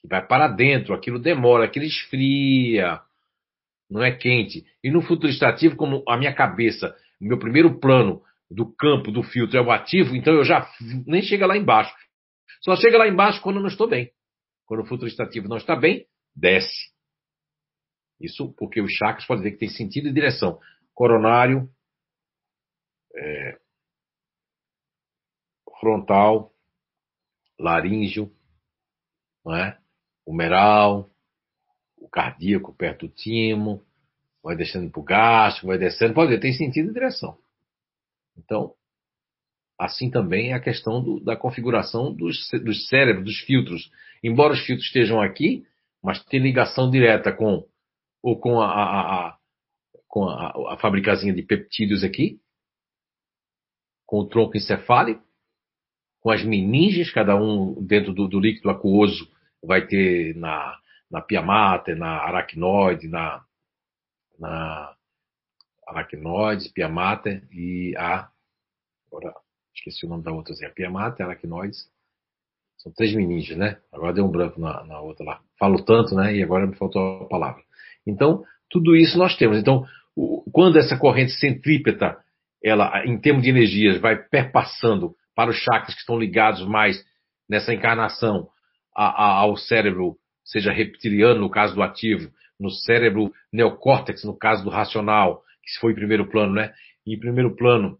que 0.00 0.08
vai 0.08 0.26
para 0.26 0.48
dentro, 0.48 0.94
aquilo 0.94 1.18
demora, 1.18 1.64
aquilo 1.64 1.84
esfria, 1.84 3.00
não 3.88 4.02
é 4.02 4.12
quente. 4.12 4.64
E 4.82 4.90
no 4.90 5.02
futuro 5.02 5.28
estativo, 5.28 5.76
como 5.76 6.02
a 6.08 6.16
minha 6.16 6.34
cabeça, 6.34 6.96
meu 7.20 7.38
primeiro 7.38 7.78
plano 7.78 8.22
do 8.50 8.72
campo 8.74 9.12
do 9.12 9.22
filtro 9.22 9.58
é 9.58 9.60
o 9.60 9.70
ativo, 9.70 10.16
então 10.16 10.34
eu 10.34 10.44
já 10.44 10.68
nem 11.06 11.22
chega 11.22 11.46
lá 11.46 11.56
embaixo. 11.56 11.94
Só 12.62 12.76
chega 12.76 12.98
lá 12.98 13.08
embaixo 13.08 13.40
quando 13.42 13.56
eu 13.56 13.62
não 13.62 13.68
estou 13.68 13.88
bem. 13.88 14.10
Quando 14.66 14.82
o 14.82 14.86
futuro 14.86 15.08
estativo 15.08 15.48
não 15.48 15.56
está 15.56 15.76
bem, 15.76 16.06
desce. 16.34 16.90
Isso 18.20 18.54
porque 18.54 18.80
os 18.80 18.92
chakras 18.92 19.26
podem 19.26 19.44
ver 19.44 19.52
que 19.52 19.58
tem 19.58 19.68
sentido 19.68 20.08
e 20.08 20.12
direção. 20.12 20.58
Coronário, 20.94 21.68
é, 23.16 23.58
frontal, 25.80 26.52
laríngeo, 27.58 28.30
não 29.44 29.56
é? 29.56 29.79
Humeral, 30.26 31.10
o 31.96 32.08
cardíaco 32.08 32.74
perto 32.74 33.06
do 33.06 33.12
timo, 33.12 33.82
vai 34.42 34.56
descendo 34.56 34.90
para 34.90 35.00
o 35.00 35.04
gástrico, 35.04 35.66
vai 35.66 35.78
descendo, 35.78 36.14
pode 36.14 36.30
ver, 36.30 36.40
tem 36.40 36.52
sentido 36.52 36.90
e 36.90 36.94
direção. 36.94 37.36
Então, 38.36 38.74
assim 39.78 40.10
também 40.10 40.50
é 40.50 40.54
a 40.54 40.60
questão 40.60 41.02
do, 41.02 41.20
da 41.20 41.36
configuração 41.36 42.12
dos, 42.12 42.48
dos 42.64 42.88
cérebros, 42.88 43.24
dos 43.24 43.40
filtros. 43.40 43.90
Embora 44.22 44.54
os 44.54 44.60
filtros 44.60 44.86
estejam 44.86 45.20
aqui, 45.20 45.66
mas 46.02 46.22
tem 46.24 46.40
ligação 46.40 46.90
direta 46.90 47.32
com 47.32 47.66
ou 48.22 48.38
com 48.38 48.60
a, 48.60 48.66
a, 48.66 49.28
a 49.28 49.38
com 50.06 50.24
a, 50.24 50.74
a 50.74 50.76
fabricazinha 50.78 51.32
de 51.32 51.42
peptídeos 51.42 52.02
aqui, 52.02 52.40
com 54.04 54.18
o 54.18 54.26
tronco 54.26 54.56
encefálico, 54.56 55.22
com 56.20 56.30
as 56.30 56.44
meninges, 56.44 57.12
cada 57.12 57.36
um 57.36 57.82
dentro 57.82 58.12
do, 58.12 58.26
do 58.26 58.40
líquido 58.40 58.68
aquoso 58.68 59.30
vai 59.62 59.86
ter 59.86 60.34
na, 60.36 60.76
na 61.10 61.20
pia 61.20 61.42
mater, 61.42 61.96
na 61.96 62.18
aracnoide, 62.18 63.08
na, 63.08 63.42
na 64.38 64.94
aracnoides, 65.86 66.68
pia 66.68 66.88
mater 66.88 67.46
e 67.52 67.94
a. 67.96 68.28
Agora, 69.08 69.34
esqueci 69.74 70.06
o 70.06 70.08
nome 70.08 70.22
da 70.22 70.32
outra, 70.32 70.52
assim, 70.52 70.64
a 70.64 70.70
pia 70.70 70.90
mater, 70.90 71.26
aracnoides. 71.26 71.88
São 72.78 72.92
três 72.92 73.14
meninges, 73.14 73.56
né? 73.58 73.78
Agora 73.92 74.14
deu 74.14 74.24
um 74.24 74.30
branco 74.30 74.58
na, 74.58 74.84
na 74.84 75.00
outra 75.00 75.24
lá. 75.24 75.40
Falo 75.58 75.84
tanto, 75.84 76.14
né? 76.14 76.34
E 76.34 76.42
agora 76.42 76.66
me 76.66 76.74
faltou 76.76 77.24
a 77.24 77.28
palavra. 77.28 77.62
Então, 78.06 78.42
tudo 78.70 78.96
isso 78.96 79.18
nós 79.18 79.36
temos. 79.36 79.58
Então, 79.58 79.84
o, 80.16 80.48
quando 80.50 80.78
essa 80.78 80.96
corrente 80.96 81.32
centrípeta, 81.32 82.16
ela, 82.64 83.04
em 83.04 83.18
termos 83.18 83.42
de 83.42 83.50
energias, 83.50 84.00
vai 84.00 84.16
perpassando 84.16 85.14
para 85.34 85.50
os 85.50 85.56
chakras 85.56 85.94
que 85.94 86.00
estão 86.00 86.18
ligados 86.18 86.64
mais 86.66 87.04
nessa 87.48 87.74
encarnação 87.74 88.48
a, 89.04 89.38
ao 89.40 89.56
cérebro, 89.56 90.16
seja 90.44 90.72
reptiliano, 90.72 91.40
no 91.40 91.50
caso 91.50 91.74
do 91.74 91.82
ativo, 91.82 92.30
no 92.58 92.70
cérebro 92.70 93.32
neocórtex, 93.52 94.24
no 94.24 94.36
caso 94.36 94.62
do 94.64 94.70
racional, 94.70 95.42
que 95.62 95.80
foi 95.80 95.92
em 95.92 95.94
primeiro 95.94 96.28
plano, 96.28 96.52
né? 96.52 96.72
Em 97.06 97.18
primeiro 97.18 97.56
plano, 97.56 97.98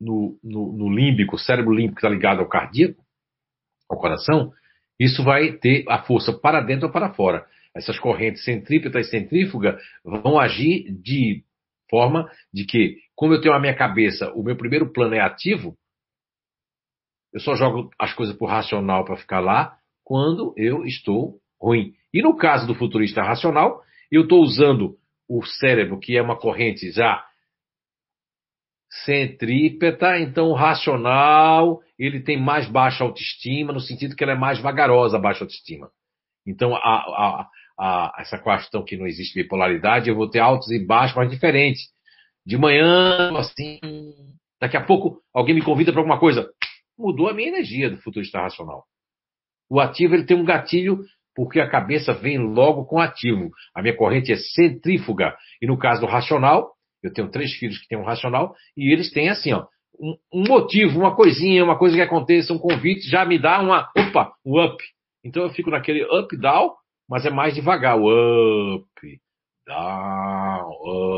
no, 0.00 0.38
no, 0.42 0.72
no 0.72 0.94
límbico, 0.94 1.38
cérebro 1.38 1.74
límbico 1.74 1.96
que 1.96 2.00
está 2.00 2.08
ligado 2.08 2.40
ao 2.40 2.48
cardíaco, 2.48 3.02
ao 3.88 3.98
coração, 3.98 4.52
isso 4.98 5.24
vai 5.24 5.52
ter 5.52 5.84
a 5.88 6.02
força 6.02 6.32
para 6.32 6.60
dentro 6.60 6.86
ou 6.86 6.92
para 6.92 7.12
fora. 7.12 7.44
Essas 7.74 7.98
correntes 7.98 8.44
centrípeta 8.44 9.00
e 9.00 9.04
centrífuga 9.04 9.78
vão 10.04 10.38
agir 10.38 10.92
de 11.02 11.44
forma 11.90 12.30
de 12.52 12.64
que, 12.64 12.96
como 13.14 13.34
eu 13.34 13.40
tenho 13.40 13.54
a 13.54 13.60
minha 13.60 13.74
cabeça, 13.74 14.32
o 14.34 14.42
meu 14.42 14.56
primeiro 14.56 14.92
plano 14.92 15.14
é 15.14 15.20
ativo, 15.20 15.76
eu 17.32 17.40
só 17.40 17.54
jogo 17.54 17.90
as 17.98 18.12
coisas 18.14 18.36
por 18.36 18.46
racional 18.46 19.04
para 19.04 19.16
ficar 19.16 19.40
lá 19.40 19.76
quando 20.04 20.52
eu 20.56 20.84
estou 20.84 21.38
ruim. 21.60 21.94
E 22.12 22.20
no 22.22 22.36
caso 22.36 22.66
do 22.66 22.74
futurista 22.74 23.22
racional, 23.22 23.82
eu 24.10 24.22
estou 24.22 24.42
usando 24.42 24.96
o 25.28 25.42
cérebro, 25.44 25.98
que 25.98 26.16
é 26.16 26.22
uma 26.22 26.36
corrente 26.36 26.90
já 26.90 27.24
centrípeta, 29.04 30.18
então 30.18 30.48
o 30.48 30.54
racional 30.54 31.80
ele 31.98 32.20
tem 32.20 32.38
mais 32.38 32.68
baixa 32.68 33.02
autoestima, 33.04 33.72
no 33.72 33.80
sentido 33.80 34.14
que 34.14 34.22
ela 34.22 34.34
é 34.34 34.38
mais 34.38 34.60
vagarosa 34.60 35.16
a 35.16 35.20
baixa 35.20 35.44
autoestima. 35.44 35.88
Então, 36.46 36.74
a, 36.74 36.78
a, 36.78 37.48
a, 37.78 38.12
essa 38.18 38.38
questão 38.38 38.84
que 38.84 38.96
não 38.96 39.06
existe 39.06 39.40
bipolaridade, 39.40 40.10
eu 40.10 40.16
vou 40.16 40.28
ter 40.28 40.40
altos 40.40 40.70
e 40.70 40.84
baixos, 40.84 41.16
mas 41.16 41.30
diferentes. 41.30 41.84
De 42.44 42.58
manhã, 42.58 43.32
assim, 43.38 43.78
daqui 44.60 44.76
a 44.76 44.84
pouco 44.84 45.22
alguém 45.32 45.54
me 45.54 45.62
convida 45.62 45.92
para 45.92 46.00
alguma 46.00 46.18
coisa. 46.18 46.50
Mudou 47.02 47.28
a 47.28 47.34
minha 47.34 47.48
energia 47.48 47.90
do 47.90 47.96
futurista 47.96 48.40
racional. 48.40 48.84
O 49.68 49.80
ativo 49.80 50.14
ele 50.14 50.24
tem 50.24 50.36
um 50.36 50.44
gatilho 50.44 51.00
porque 51.34 51.58
a 51.58 51.68
cabeça 51.68 52.14
vem 52.14 52.38
logo 52.38 52.84
com 52.84 53.00
ativo. 53.00 53.50
A 53.74 53.82
minha 53.82 53.96
corrente 53.96 54.30
é 54.30 54.36
centrífuga. 54.36 55.36
E 55.60 55.66
no 55.66 55.76
caso 55.76 56.02
do 56.02 56.06
racional, 56.06 56.70
eu 57.02 57.12
tenho 57.12 57.28
três 57.28 57.54
filhos 57.54 57.78
que 57.78 57.88
têm 57.88 57.98
um 57.98 58.04
racional 58.04 58.54
e 58.76 58.92
eles 58.92 59.10
têm 59.10 59.30
assim, 59.30 59.52
ó, 59.52 59.66
um, 59.98 60.16
um 60.32 60.44
motivo, 60.46 61.00
uma 61.00 61.16
coisinha, 61.16 61.64
uma 61.64 61.76
coisa 61.76 61.96
que 61.96 62.02
aconteça, 62.02 62.52
um 62.52 62.58
convite, 62.58 63.10
já 63.10 63.24
me 63.24 63.36
dá 63.36 63.60
uma, 63.60 63.90
opa, 63.96 64.32
um 64.46 64.62
up. 64.62 64.80
Então 65.24 65.42
eu 65.42 65.50
fico 65.50 65.70
naquele 65.70 66.04
up, 66.04 66.36
down, 66.36 66.70
mas 67.08 67.26
é 67.26 67.30
mais 67.30 67.52
devagar. 67.52 67.98
Up, 67.98 68.86
down, 69.66 70.70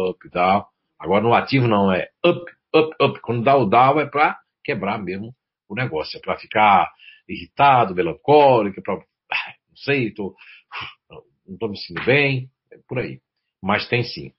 up, 0.08 0.30
down. 0.30 0.64
Agora 0.98 1.22
no 1.22 1.34
ativo 1.34 1.68
não, 1.68 1.92
é 1.92 2.08
up, 2.24 2.50
up, 2.74 2.96
up. 3.02 3.20
Quando 3.20 3.44
dá 3.44 3.54
o 3.54 3.66
down 3.66 4.00
é 4.00 4.06
para 4.06 4.38
quebrar 4.64 4.98
mesmo 4.98 5.34
o 5.68 5.74
negócio, 5.74 6.18
é 6.18 6.20
para 6.20 6.36
ficar 6.36 6.92
irritado, 7.28 7.94
melancólico, 7.94 8.82
para 8.82 8.96
não 8.96 9.76
sei, 9.76 10.12
tô, 10.12 10.34
não 11.46 11.54
estou 11.54 11.68
me 11.68 11.76
sentindo 11.76 12.04
bem, 12.04 12.50
é 12.72 12.78
por 12.88 12.98
aí. 12.98 13.20
Mas 13.62 13.88
tem 13.88 14.02
sim. 14.02 14.32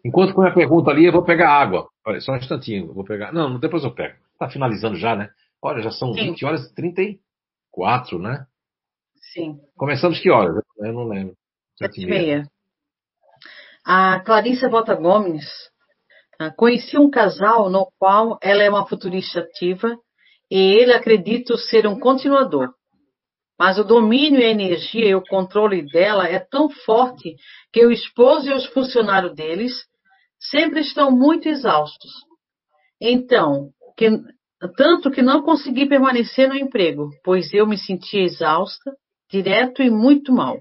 Enquanto 0.04 0.34
com 0.34 0.42
a 0.42 0.52
pergunta 0.52 0.90
ali, 0.90 1.06
eu 1.06 1.12
vou 1.12 1.24
pegar 1.24 1.50
água. 1.50 1.88
Olha, 2.06 2.20
só 2.20 2.32
um 2.32 2.36
instantinho, 2.36 2.92
vou 2.92 3.04
pegar. 3.04 3.32
Não, 3.32 3.58
depois 3.58 3.82
eu 3.82 3.92
pego. 3.92 4.16
Está 4.32 4.48
finalizando 4.48 4.96
já, 4.96 5.16
né? 5.16 5.30
Olha, 5.60 5.82
já 5.82 5.90
são 5.90 6.12
Sim. 6.12 6.30
20 6.30 6.44
horas 6.44 6.70
e 6.70 6.74
34, 6.74 8.18
né? 8.18 8.46
Sim. 9.32 9.58
Começamos 9.76 10.20
que 10.20 10.30
horas? 10.30 10.54
Eu 10.78 10.92
não 10.92 11.04
lembro. 11.04 11.34
Sete 11.76 12.02
e 12.02 12.06
meia. 12.06 12.46
A 13.84 14.20
Clarissa 14.20 14.68
Bota 14.68 14.94
Gomes 14.94 15.44
ah, 16.38 16.50
conheci 16.50 16.98
um 16.98 17.10
casal 17.10 17.70
no 17.70 17.90
qual 17.98 18.38
ela 18.42 18.62
é 18.62 18.70
uma 18.70 18.86
futurista 18.86 19.40
ativa 19.40 19.96
e 20.52 20.58
ele 20.58 20.92
acredita 20.92 21.56
ser 21.56 21.86
um 21.86 21.98
continuador. 21.98 22.74
Mas 23.58 23.78
o 23.78 23.84
domínio 23.84 24.38
e 24.38 24.44
a 24.44 24.50
energia 24.50 25.08
e 25.08 25.14
o 25.14 25.22
controle 25.22 25.86
dela 25.90 26.28
é 26.28 26.38
tão 26.38 26.68
forte 26.68 27.36
que 27.72 27.82
o 27.86 27.90
esposo 27.90 28.50
e 28.50 28.52
os 28.52 28.66
funcionários 28.66 29.34
deles 29.34 29.72
sempre 30.38 30.80
estão 30.80 31.10
muito 31.10 31.48
exaustos. 31.48 32.10
Então, 33.00 33.70
que, 33.96 34.10
tanto 34.76 35.10
que 35.10 35.22
não 35.22 35.40
consegui 35.40 35.88
permanecer 35.88 36.50
no 36.50 36.54
emprego, 36.54 37.08
pois 37.24 37.54
eu 37.54 37.66
me 37.66 37.78
sentia 37.78 38.22
exausta, 38.22 38.92
direto 39.30 39.82
e 39.82 39.88
muito 39.88 40.34
mal. 40.34 40.58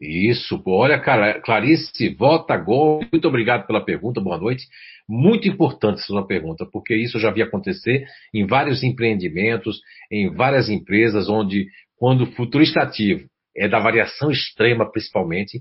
Isso, 0.00 0.62
olha, 0.66 0.98
Clarice, 1.42 2.14
vota 2.14 2.56
gol. 2.56 3.04
Muito 3.12 3.26
obrigado 3.26 3.66
pela 3.66 3.84
pergunta, 3.84 4.20
boa 4.20 4.38
noite. 4.38 4.66
Muito 5.12 5.48
importante 5.48 5.96
essa 5.96 6.06
sua 6.06 6.24
pergunta, 6.24 6.64
porque 6.64 6.94
isso 6.94 7.16
eu 7.16 7.20
já 7.20 7.32
vi 7.32 7.42
acontecer 7.42 8.06
em 8.32 8.46
vários 8.46 8.84
empreendimentos, 8.84 9.80
em 10.08 10.32
várias 10.32 10.68
empresas, 10.68 11.28
onde, 11.28 11.66
quando 11.96 12.20
o 12.20 12.32
futurista 12.32 12.80
ativo 12.80 13.28
é 13.56 13.66
da 13.66 13.80
variação 13.80 14.30
extrema, 14.30 14.88
principalmente, 14.88 15.60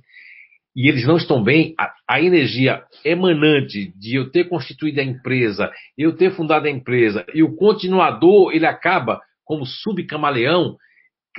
e 0.75 0.87
eles 0.87 1.03
não 1.03 1.17
estão 1.17 1.43
bem, 1.43 1.73
a, 1.79 1.91
a, 2.07 2.21
energia 2.21 2.83
emanante 3.03 3.91
de 3.97 4.17
eu 4.17 4.29
ter 4.29 4.47
constituído 4.47 5.01
a 5.01 5.03
empresa, 5.03 5.71
eu 5.97 6.15
ter 6.15 6.29
fundado 6.29 6.67
a 6.67 6.69
empresa, 6.69 7.25
e 7.33 7.41
o 7.41 7.55
continuador, 7.55 8.53
ele 8.53 8.67
acaba 8.67 9.19
como 9.43 9.65
subcamaleão, 9.65 10.77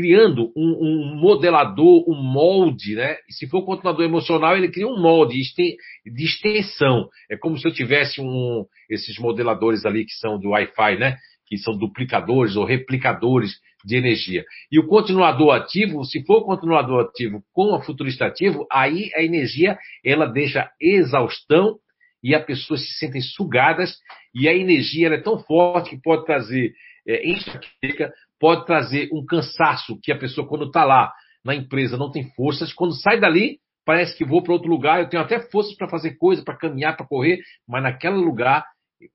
criando 0.01 0.51
um, 0.57 0.79
um, 0.81 1.15
modelador, 1.15 2.09
um 2.09 2.15
molde, 2.15 2.95
né? 2.95 3.17
Se 3.29 3.47
for 3.47 3.67
continuador 3.67 4.03
emocional, 4.03 4.57
ele 4.57 4.71
cria 4.71 4.87
um 4.87 4.99
molde 4.99 5.39
de 5.39 6.25
extensão. 6.25 7.07
É 7.31 7.37
como 7.37 7.59
se 7.59 7.69
eu 7.69 7.73
tivesse 7.73 8.19
um, 8.19 8.65
esses 8.89 9.19
modeladores 9.19 9.85
ali 9.85 10.07
que 10.07 10.15
são 10.15 10.41
do 10.41 10.51
Wi-Fi, 10.51 10.97
né? 10.99 11.19
Que 11.47 11.59
são 11.59 11.77
duplicadores 11.77 12.57
ou 12.57 12.65
replicadores 12.65 13.53
de 13.85 13.97
energia. 13.97 14.43
E 14.73 14.79
o 14.79 14.87
continuador 14.87 15.55
ativo, 15.55 16.03
se 16.03 16.25
for 16.25 16.47
continuador 16.47 17.05
ativo 17.05 17.43
com 17.53 17.75
a 17.75 17.83
futurista 17.83 18.25
ativo, 18.25 18.67
aí 18.73 19.11
a 19.15 19.23
energia 19.23 19.77
ela 20.03 20.25
deixa 20.25 20.71
exaustão 20.81 21.77
e 22.25 22.35
as 22.35 22.43
pessoas 22.43 22.81
se 22.81 22.95
sentem 22.95 23.21
sugadas 23.21 23.99
e 24.35 24.49
a 24.49 24.55
energia 24.55 25.09
é 25.09 25.21
tão 25.21 25.39
forte 25.41 25.91
que 25.91 26.03
pode 26.03 26.25
trazer 26.25 26.73
é, 27.07 27.29
enxaqueca, 27.29 28.13
pode 28.39 28.67
trazer 28.67 29.09
um 29.13 29.25
cansaço 29.25 29.99
que 30.03 30.13
a 30.13 30.19
pessoa, 30.19 30.47
quando 30.47 30.67
está 30.67 30.85
lá 30.85 31.13
na 31.45 31.55
empresa, 31.55 31.97
não 31.97 32.11
tem 32.11 32.31
forças. 32.35 32.73
Quando 32.73 32.95
sai 32.95 33.21
dali, 33.21 33.59
parece 33.85 34.17
que 34.17 34.25
vou 34.25 34.43
para 34.43 34.53
outro 34.53 34.71
lugar. 34.71 35.01
Eu 35.01 35.09
tenho 35.09 35.23
até 35.23 35.41
forças 35.51 35.75
para 35.75 35.89
fazer 35.89 36.17
coisa, 36.17 36.45
para 36.45 36.57
caminhar, 36.57 36.97
para 36.97 37.07
correr, 37.07 37.41
mas 37.67 37.83
naquele 37.83 38.17
lugar 38.17 38.65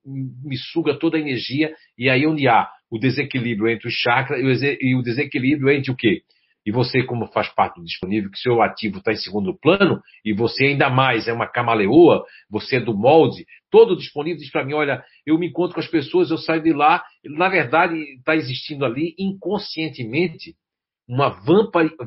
me 0.06 0.58
suga 0.58 0.98
toda 0.98 1.18
a 1.18 1.20
energia. 1.20 1.74
E 1.98 2.10
aí, 2.10 2.26
onde 2.26 2.48
há 2.48 2.68
o 2.90 2.98
desequilíbrio 2.98 3.70
entre 3.70 3.88
o 3.88 3.92
chakra 3.92 4.38
e 4.40 4.96
o 4.96 5.02
desequilíbrio 5.02 5.70
entre 5.70 5.92
o 5.92 5.96
quê? 5.96 6.22
E 6.66 6.72
você, 6.72 7.04
como 7.04 7.28
faz 7.28 7.48
parte 7.50 7.80
do 7.80 7.86
disponível, 7.86 8.32
que 8.32 8.40
seu 8.40 8.62
ativo 8.62 8.98
está 8.98 9.12
em 9.12 9.18
segundo 9.18 9.56
plano, 9.58 10.02
e 10.24 10.34
você 10.34 10.66
ainda 10.66 10.90
mais 10.90 11.28
é 11.28 11.34
uma 11.34 11.48
camaleoa, 11.48 12.26
você 12.50 12.78
é 12.78 12.80
do 12.80 12.98
molde, 12.98 13.46
todo 13.70 13.96
disponível 13.96 14.40
diz 14.40 14.52
para 14.52 14.66
mim, 14.66 14.74
olha, 14.74 15.04
eu 15.26 15.38
me 15.38 15.48
encontro 15.48 15.76
com 15.76 15.80
as 15.80 15.88
pessoas, 15.88 16.32
eu 16.32 16.38
saio 16.38 16.64
de 16.64 16.74
lá, 16.74 17.04
na 17.24 17.50
verdade 17.50 17.96
está 18.18 18.36
existindo 18.36 18.84
ali 18.84 19.14
inconscientemente 19.20 20.56
uma 21.08 21.30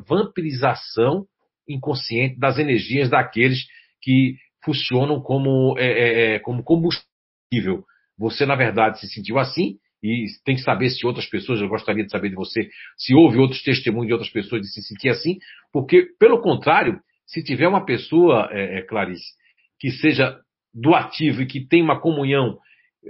vampirização 0.07 1.25
inconsciente 1.67 2.37
das 2.37 2.59
energias 2.59 3.09
daqueles 3.09 3.65
que 4.01 4.35
funcionam 4.63 5.21
como, 5.21 5.77
é, 5.77 5.85
é, 5.85 6.35
é 6.35 6.39
como 6.39 6.63
combustível. 6.63 7.85
Você, 8.17 8.45
na 8.45 8.55
verdade, 8.55 8.99
se 8.99 9.07
sentiu 9.07 9.39
assim, 9.39 9.77
e 10.03 10.25
tem 10.45 10.55
que 10.55 10.61
saber 10.61 10.89
se 10.89 11.05
outras 11.05 11.25
pessoas, 11.25 11.59
eu 11.59 11.67
gostaria 11.67 12.03
de 12.03 12.11
saber 12.11 12.29
de 12.29 12.35
você, 12.35 12.69
se 12.97 13.13
houve 13.13 13.37
outros 13.37 13.61
testemunhos 13.61 14.07
de 14.07 14.13
outras 14.13 14.31
pessoas 14.31 14.61
de 14.61 14.67
se 14.69 14.81
sentir 14.81 15.09
assim, 15.09 15.37
porque, 15.71 16.07
pelo 16.19 16.41
contrário, 16.41 16.99
se 17.27 17.43
tiver 17.43 17.67
uma 17.67 17.85
pessoa, 17.85 18.49
é, 18.51 18.79
é, 18.79 18.81
Clarice, 18.81 19.33
que 19.79 19.91
seja 19.91 20.39
doativo 20.73 21.41
e 21.41 21.45
que 21.45 21.65
tem 21.67 21.81
uma 21.81 21.99
comunhão, 21.99 22.57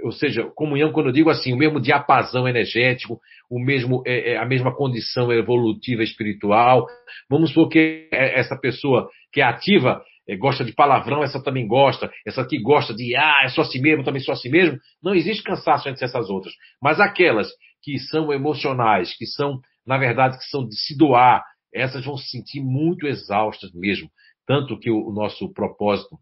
ou 0.04 0.12
seja, 0.12 0.44
comunhão 0.56 0.92
quando 0.92 1.08
eu 1.08 1.14
digo 1.14 1.30
assim, 1.30 1.54
o 1.54 1.58
mesmo 1.58 1.80
diapasão 1.80 2.48
energético, 2.48 3.20
o 3.50 3.60
mesmo, 3.60 4.04
é, 4.06 4.34
é 4.34 4.38
a 4.38 4.46
mesma 4.46 4.76
condição 4.76 5.32
evolutiva 5.32 6.04
espiritual, 6.04 6.86
vamos 7.30 7.50
supor 7.50 7.70
que 7.70 8.10
é, 8.12 8.40
essa 8.40 8.58
pessoa 8.58 9.10
que 9.32 9.42
é 9.42 9.44
ativa, 9.44 10.04
é, 10.30 10.38
gosta 10.38 10.64
de 10.64 10.74
palavrão, 10.74 11.24
essa 11.24 11.44
também 11.44 11.68
gosta, 11.68 12.12
essa 12.26 12.42
aqui 12.42 12.60
gosta 12.62 12.94
de, 12.94 13.16
ah, 13.16 13.42
é 13.44 13.50
só 13.50 13.64
si 13.64 13.82
mesmo, 13.82 14.04
também 14.04 14.22
sou 14.22 14.34
assim 14.34 14.50
mesmo. 14.50 14.78
Não 15.02 15.16
existe 15.16 15.42
cansaço 15.42 15.90
entre 15.90 16.06
essas 16.06 16.30
outras. 16.30 16.54
Mas 16.80 17.00
aquelas 17.00 17.50
que 17.82 17.98
são 17.98 18.32
emocionais, 18.32 19.16
que 19.18 19.26
são, 19.26 19.60
na 19.86 19.98
verdade, 19.98 20.38
que 20.38 20.44
são 20.46 20.68
de 20.68 20.78
se 20.78 20.96
doar, 20.96 21.44
essas 21.74 22.06
vão 22.06 22.16
se 22.16 22.30
sentir 22.30 22.62
muito 22.62 23.08
exaustas 23.08 23.72
mesmo. 23.74 24.08
Tanto 24.46 24.80
que 24.80 24.92
o, 24.92 25.08
o 25.08 25.12
nosso 25.12 25.52
propósito, 25.52 26.16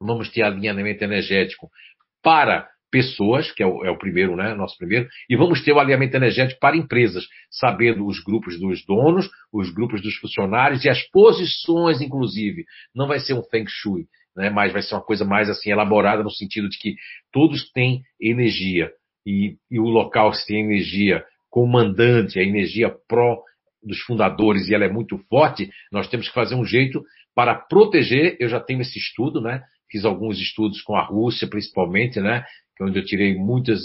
vamos 0.00 0.30
ter 0.30 0.42
alinhamento 0.42 1.04
energético 1.04 1.68
para 2.22 2.68
pessoas, 2.90 3.50
que 3.52 3.62
é 3.62 3.66
o, 3.66 3.84
é 3.84 3.90
o, 3.90 3.98
primeiro, 3.98 4.36
né, 4.36 4.54
nosso 4.54 4.76
primeiro, 4.78 5.08
e 5.28 5.36
vamos 5.36 5.62
ter 5.62 5.72
o 5.72 5.78
alinhamento 5.78 6.16
energético 6.16 6.60
para 6.60 6.76
empresas, 6.76 7.24
sabendo 7.50 8.06
os 8.06 8.20
grupos 8.20 8.58
dos 8.58 8.84
donos, 8.84 9.28
os 9.52 9.70
grupos 9.70 10.00
dos 10.02 10.16
funcionários 10.16 10.84
e 10.84 10.88
as 10.88 11.02
posições, 11.10 12.00
inclusive. 12.00 12.64
Não 12.94 13.06
vai 13.06 13.18
ser 13.18 13.34
um 13.34 13.42
feng 13.42 13.66
shui, 13.68 14.06
né, 14.36 14.50
mas 14.50 14.72
vai 14.72 14.82
ser 14.82 14.94
uma 14.94 15.04
coisa 15.04 15.24
mais 15.24 15.48
assim 15.48 15.70
elaborada 15.70 16.22
no 16.22 16.30
sentido 16.30 16.68
de 16.68 16.78
que 16.78 16.94
todos 17.32 17.70
têm 17.72 18.02
energia 18.20 18.90
e, 19.26 19.56
e 19.70 19.78
o 19.78 19.84
local 19.84 20.32
se 20.32 20.46
tem 20.46 20.64
energia 20.64 21.24
comandante, 21.50 22.38
a 22.38 22.42
energia 22.42 22.94
pró 23.06 23.42
dos 23.82 24.00
fundadores 24.00 24.68
e 24.68 24.74
ela 24.74 24.84
é 24.84 24.88
muito 24.88 25.18
forte, 25.28 25.70
nós 25.92 26.08
temos 26.08 26.28
que 26.28 26.34
fazer 26.34 26.54
um 26.54 26.64
jeito 26.64 27.02
para 27.34 27.54
proteger. 27.54 28.36
Eu 28.40 28.48
já 28.48 28.58
tenho 28.58 28.80
esse 28.80 28.98
estudo, 28.98 29.40
né? 29.40 29.62
Fiz 29.90 30.04
alguns 30.04 30.38
estudos 30.40 30.82
com 30.82 30.96
a 30.96 31.02
Rússia, 31.02 31.48
principalmente, 31.48 32.20
né? 32.20 32.44
Que 32.78 32.84
é 32.84 32.86
onde 32.86 32.98
eu 33.00 33.04
tirei 33.04 33.34
muitas 33.34 33.80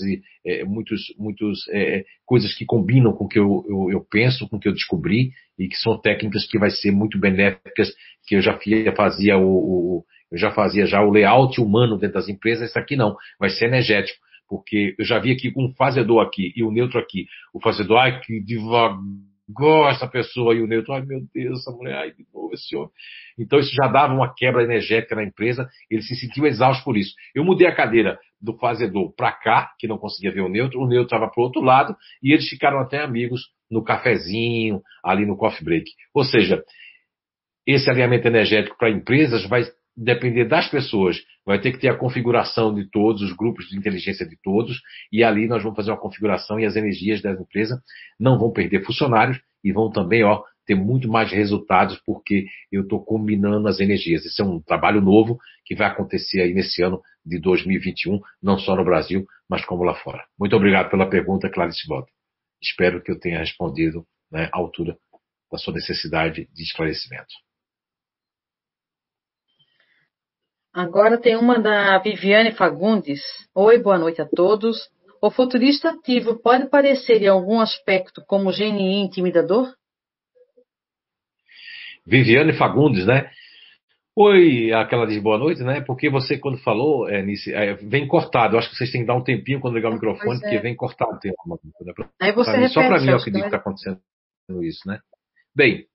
é, 0.45 0.63
muitos, 0.63 1.01
muitos 1.17 1.67
é, 1.69 2.05
coisas 2.25 2.53
que 2.53 2.63
combinam 2.63 3.11
com 3.13 3.25
o 3.25 3.27
que 3.27 3.39
eu, 3.39 3.65
eu, 3.67 3.91
eu, 3.91 4.05
penso, 4.09 4.47
com 4.47 4.57
o 4.57 4.59
que 4.59 4.67
eu 4.67 4.73
descobri, 4.73 5.31
e 5.57 5.67
que 5.67 5.75
são 5.77 5.99
técnicas 5.99 6.47
que 6.47 6.59
vai 6.59 6.69
ser 6.69 6.91
muito 6.91 7.19
benéficas, 7.19 7.91
que 8.27 8.35
eu 8.35 8.41
já 8.41 8.57
fazia 8.95 9.37
o, 9.37 9.47
o 9.47 10.05
eu 10.31 10.37
já 10.37 10.51
fazia 10.51 10.87
já 10.87 10.99
o 11.03 11.11
layout 11.11 11.61
humano 11.61 11.97
dentro 11.97 12.15
das 12.15 12.27
empresas, 12.27 12.69
isso 12.69 12.79
aqui 12.79 12.95
não, 12.95 13.15
vai 13.39 13.49
ser 13.49 13.65
energético, 13.65 14.19
porque 14.49 14.95
eu 14.97 15.05
já 15.05 15.19
vi 15.19 15.31
aqui 15.31 15.53
um 15.55 15.71
fazedor 15.75 16.25
aqui 16.25 16.51
e 16.55 16.63
o 16.63 16.71
neutro 16.71 16.99
aqui. 16.99 17.27
O 17.53 17.61
fazedor, 17.61 17.99
ai, 17.99 18.19
que 18.19 18.39
devagar 18.41 18.97
gosta 19.49 20.05
a 20.05 20.09
pessoa, 20.09 20.55
e 20.55 20.61
o 20.61 20.67
neutro, 20.67 20.93
ai 20.93 21.01
meu 21.01 21.21
Deus, 21.33 21.59
essa 21.59 21.71
mulher, 21.71 21.95
ai 21.95 22.11
de 22.11 22.25
novo 22.33 22.53
esse 22.53 22.75
homem. 22.75 22.89
Então 23.37 23.59
isso 23.59 23.73
já 23.73 23.87
dava 23.87 24.13
uma 24.13 24.33
quebra 24.33 24.63
energética 24.63 25.15
na 25.15 25.23
empresa, 25.23 25.67
ele 25.89 26.01
se 26.01 26.15
sentiu 26.15 26.45
exausto 26.45 26.83
por 26.83 26.97
isso. 26.97 27.13
Eu 27.35 27.43
mudei 27.43 27.67
a 27.67 27.75
cadeira 27.75 28.17
do 28.41 28.57
fazedor 28.57 29.13
para 29.15 29.31
cá, 29.31 29.71
que 29.79 29.87
não 29.87 29.97
conseguia 29.97 30.31
ver 30.31 30.41
o 30.41 30.49
neutro, 30.49 30.79
o 30.79 30.87
neutro 30.87 31.15
estava 31.15 31.29
para 31.29 31.41
o 31.41 31.45
outro 31.45 31.61
lado, 31.61 31.95
e 32.21 32.31
eles 32.31 32.47
ficaram 32.47 32.79
até 32.79 33.01
amigos 33.01 33.41
no 33.69 33.83
cafezinho, 33.83 34.81
ali 35.03 35.25
no 35.25 35.37
coffee 35.37 35.63
break. 35.63 35.85
Ou 36.13 36.23
seja, 36.23 36.63
esse 37.65 37.89
alinhamento 37.89 38.27
energético 38.27 38.77
para 38.77 38.89
empresas 38.89 39.47
vai 39.47 39.63
depender 39.95 40.45
das 40.45 40.69
pessoas. 40.69 41.17
Vai 41.45 41.59
ter 41.59 41.71
que 41.71 41.79
ter 41.79 41.89
a 41.89 41.97
configuração 41.97 42.73
de 42.73 42.89
todos, 42.89 43.21
os 43.21 43.33
grupos 43.33 43.67
de 43.67 43.77
inteligência 43.77 44.27
de 44.27 44.37
todos, 44.41 44.81
e 45.11 45.23
ali 45.23 45.47
nós 45.47 45.61
vamos 45.61 45.75
fazer 45.75 45.91
uma 45.91 45.99
configuração 45.99 46.59
e 46.59 46.65
as 46.65 46.75
energias 46.75 47.21
da 47.21 47.31
empresa 47.31 47.81
não 48.19 48.37
vão 48.39 48.51
perder 48.51 48.83
funcionários 48.83 49.39
e 49.63 49.71
vão 49.71 49.91
também, 49.91 50.23
ó, 50.23 50.43
ter 50.65 50.75
muito 50.75 51.09
mais 51.09 51.31
resultados 51.31 51.99
porque 52.05 52.45
eu 52.71 52.83
estou 52.83 53.03
combinando 53.03 53.67
as 53.67 53.79
energias. 53.79 54.25
Esse 54.25 54.41
é 54.41 54.45
um 54.45 54.61
trabalho 54.61 55.01
novo 55.01 55.37
que 55.65 55.75
vai 55.75 55.87
acontecer 55.87 56.41
aí 56.41 56.53
nesse 56.53 56.81
ano 56.81 57.01
de 57.25 57.39
2021, 57.39 58.19
não 58.41 58.57
só 58.57 58.75
no 58.75 58.83
Brasil, 58.83 59.25
mas 59.49 59.65
como 59.65 59.83
lá 59.83 59.95
fora. 59.95 60.23
Muito 60.39 60.55
obrigado 60.55 60.89
pela 60.89 61.09
pergunta, 61.09 61.49
Clarice 61.49 61.87
Bota. 61.87 62.11
Espero 62.61 63.01
que 63.01 63.11
eu 63.11 63.19
tenha 63.19 63.39
respondido 63.39 64.05
né, 64.31 64.49
à 64.53 64.57
altura 64.57 64.97
da 65.51 65.57
sua 65.57 65.73
necessidade 65.73 66.49
de 66.53 66.63
esclarecimento. 66.63 67.33
Agora 70.73 71.19
tem 71.19 71.35
uma 71.37 71.59
da 71.59 71.99
Viviane 71.99 72.51
Fagundes. 72.51 73.21
Oi, 73.53 73.77
boa 73.77 73.99
noite 73.99 74.19
a 74.19 74.25
todos. 74.25 74.89
O 75.21 75.29
futurista 75.29 75.91
ativo 75.91 76.41
pode 76.41 76.67
parecer 76.67 77.21
em 77.21 77.27
algum 77.27 77.59
aspecto 77.59 78.23
como 78.25 78.51
GNI 78.51 79.03
intimidador? 79.03 79.71
Viviane 82.03 82.53
Fagundes, 82.53 83.05
né? 83.05 83.29
Oi, 84.15 84.73
aquela 84.73 85.05
diz 85.05 85.21
boa 85.21 85.37
noite, 85.37 85.61
né? 85.61 85.81
Porque 85.81 86.09
você, 86.09 86.39
quando 86.39 86.57
falou, 86.57 87.07
é, 87.07 87.21
nisso, 87.21 87.51
é, 87.51 87.75
vem 87.75 88.07
cortado. 88.07 88.55
Eu 88.55 88.59
acho 88.59 88.71
que 88.71 88.75
vocês 88.75 88.91
têm 88.91 89.01
que 89.01 89.07
dar 89.07 89.15
um 89.15 89.23
tempinho 89.23 89.59
quando 89.59 89.75
ligar 89.75 89.91
o 89.91 89.93
microfone, 89.93 90.37
é. 90.37 90.39
porque 90.39 90.57
vem 90.57 90.75
cortado 90.75 91.11
o 91.11 91.19
tempo. 91.19 91.35
Né? 91.45 91.93
Aí 92.19 92.31
você 92.31 92.49
pra 92.49 92.59
repete, 92.59 92.73
só 92.73 92.81
para 92.81 92.99
mim 92.99 93.09
eu 93.09 93.17
acredito 93.17 93.41
que 93.41 93.47
está 93.47 93.57
acontecendo 93.57 94.01
isso, 94.63 94.87
né? 94.87 94.99
Bem, 95.55 95.85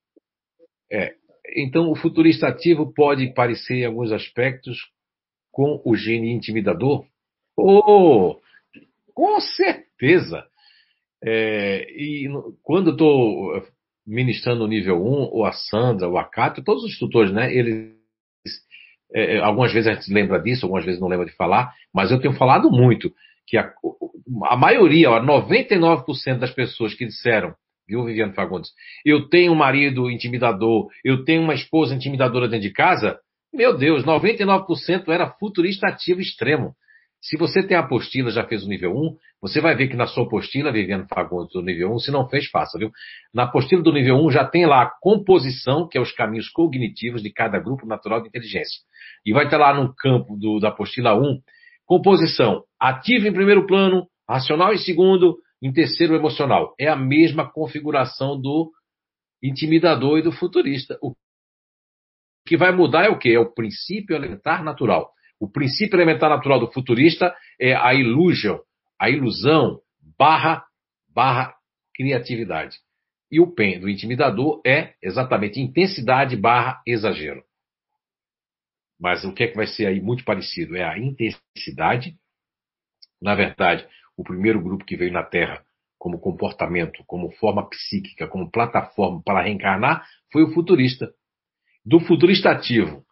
é, 0.90 1.14
então 1.54 1.90
o 1.90 1.96
futurista 1.96 2.48
ativo 2.48 2.92
pode 2.92 3.32
parecer 3.34 3.76
em 3.76 3.84
alguns 3.86 4.12
aspectos 4.12 4.78
com 5.50 5.80
o 5.84 5.96
gene 5.96 6.30
intimidador? 6.32 7.04
Oh, 7.56 8.36
com 9.14 9.40
certeza. 9.40 10.44
É, 11.22 11.84
e 11.90 12.28
quando 12.62 12.92
estou 12.92 13.62
ministrando 14.06 14.64
o 14.64 14.68
nível 14.68 15.04
1, 15.04 15.30
ou 15.32 15.44
a 15.44 15.52
Sandra, 15.52 16.08
o 16.08 16.16
Acato, 16.16 16.62
todos 16.62 16.82
os 16.84 16.98
tutores, 16.98 17.32
né? 17.32 17.52
Eles, 17.54 17.92
é, 19.12 19.36
é, 19.36 19.38
algumas 19.40 19.72
vezes 19.72 19.88
a 19.88 19.94
gente 19.94 20.12
lembra 20.12 20.40
disso, 20.40 20.64
algumas 20.64 20.84
vezes 20.84 21.00
não 21.00 21.08
lembra 21.08 21.26
de 21.26 21.36
falar, 21.36 21.72
mas 21.92 22.10
eu 22.10 22.20
tenho 22.20 22.34
falado 22.34 22.70
muito 22.70 23.12
que 23.46 23.58
a, 23.58 23.72
a 24.44 24.56
maioria, 24.56 25.10
ó, 25.10 25.20
99% 25.20 26.38
das 26.38 26.50
pessoas 26.50 26.94
que 26.94 27.06
disseram, 27.06 27.54
viu, 27.88 28.04
Viviane 28.04 28.34
Fagundes, 28.34 28.70
eu 29.04 29.28
tenho 29.28 29.52
um 29.52 29.56
marido 29.56 30.10
intimidador, 30.10 30.88
eu 31.04 31.24
tenho 31.24 31.42
uma 31.42 31.54
esposa 31.54 31.94
intimidadora 31.94 32.46
dentro 32.46 32.68
de 32.68 32.72
casa, 32.72 33.18
meu 33.52 33.76
Deus, 33.76 34.04
99% 34.04 35.08
era 35.08 35.30
futurista 35.30 35.88
ativo 35.88 36.20
extremo. 36.20 36.74
Se 37.20 37.36
você 37.36 37.66
tem 37.66 37.76
a 37.76 37.80
apostila, 37.80 38.30
já 38.30 38.44
fez 38.44 38.64
o 38.64 38.68
nível 38.68 38.92
1, 38.92 39.16
você 39.40 39.60
vai 39.60 39.74
ver 39.74 39.88
que 39.88 39.96
na 39.96 40.06
sua 40.06 40.24
apostila, 40.24 40.70
Viviane 40.70 41.06
Fagundes, 41.08 41.52
do 41.52 41.62
nível 41.62 41.92
1, 41.94 41.98
se 41.98 42.10
não 42.12 42.28
fez, 42.28 42.48
faça, 42.48 42.78
viu? 42.78 42.90
Na 43.34 43.44
apostila 43.44 43.82
do 43.82 43.92
nível 43.92 44.16
1 44.24 44.30
já 44.30 44.44
tem 44.44 44.66
lá 44.66 44.82
a 44.82 44.90
composição, 45.00 45.88
que 45.88 45.98
é 45.98 46.00
os 46.00 46.12
caminhos 46.12 46.48
cognitivos 46.48 47.22
de 47.22 47.32
cada 47.32 47.58
grupo 47.58 47.86
natural 47.86 48.20
de 48.20 48.28
inteligência. 48.28 48.80
E 49.26 49.32
vai 49.32 49.48
ter 49.48 49.56
lá 49.56 49.74
no 49.74 49.92
campo 49.94 50.36
do, 50.36 50.60
da 50.60 50.68
apostila 50.68 51.18
1, 51.18 51.40
composição 51.84 52.62
ativo 52.78 53.26
em 53.26 53.32
primeiro 53.32 53.66
plano, 53.66 54.06
racional 54.28 54.72
em 54.72 54.78
segundo, 54.78 55.38
em 55.62 55.72
terceiro 55.72 56.14
emocional. 56.14 56.74
É 56.78 56.88
a 56.88 56.96
mesma 56.96 57.50
configuração 57.50 58.40
do 58.40 58.72
intimidador 59.42 60.18
e 60.18 60.22
do 60.22 60.32
futurista. 60.32 60.98
O 61.02 61.14
que 62.46 62.56
vai 62.56 62.72
mudar 62.72 63.04
é 63.04 63.08
o 63.08 63.18
quê? 63.18 63.30
É 63.30 63.38
o 63.38 63.52
princípio 63.52 64.16
elementar 64.16 64.64
natural. 64.64 65.12
O 65.40 65.48
princípio 65.50 65.96
elementar 65.96 66.30
natural 66.30 66.58
do 66.58 66.72
futurista 66.72 67.34
é 67.60 67.74
a 67.74 67.94
illusion, 67.94 68.58
a 68.98 69.08
ilusão 69.08 69.80
barra, 70.18 70.64
barra 71.14 71.54
criatividade. 71.94 72.76
E 73.30 73.40
o 73.40 73.54
PEN 73.54 73.80
do 73.80 73.88
intimidador 73.88 74.60
é 74.66 74.94
exatamente 75.02 75.60
intensidade 75.60 76.36
barra 76.36 76.80
exagero. 76.86 77.44
Mas 78.98 79.24
o 79.24 79.32
que 79.32 79.44
é 79.44 79.48
que 79.48 79.56
vai 79.56 79.66
ser 79.66 79.86
aí 79.86 80.00
muito 80.00 80.24
parecido? 80.24 80.76
É 80.76 80.82
a 80.82 80.98
intensidade. 80.98 82.16
Na 83.20 83.34
verdade, 83.34 83.86
o 84.18 84.24
primeiro 84.24 84.60
grupo 84.60 84.84
que 84.84 84.96
veio 84.96 85.12
na 85.12 85.22
Terra 85.22 85.64
como 85.96 86.18
comportamento, 86.18 87.02
como 87.06 87.30
forma 87.32 87.68
psíquica, 87.68 88.26
como 88.26 88.50
plataforma 88.50 89.22
para 89.24 89.42
reencarnar, 89.42 90.04
foi 90.32 90.42
o 90.42 90.52
futurista. 90.52 91.12
Do 91.84 92.00
futurista 92.00 92.50
ativo, 92.50 93.04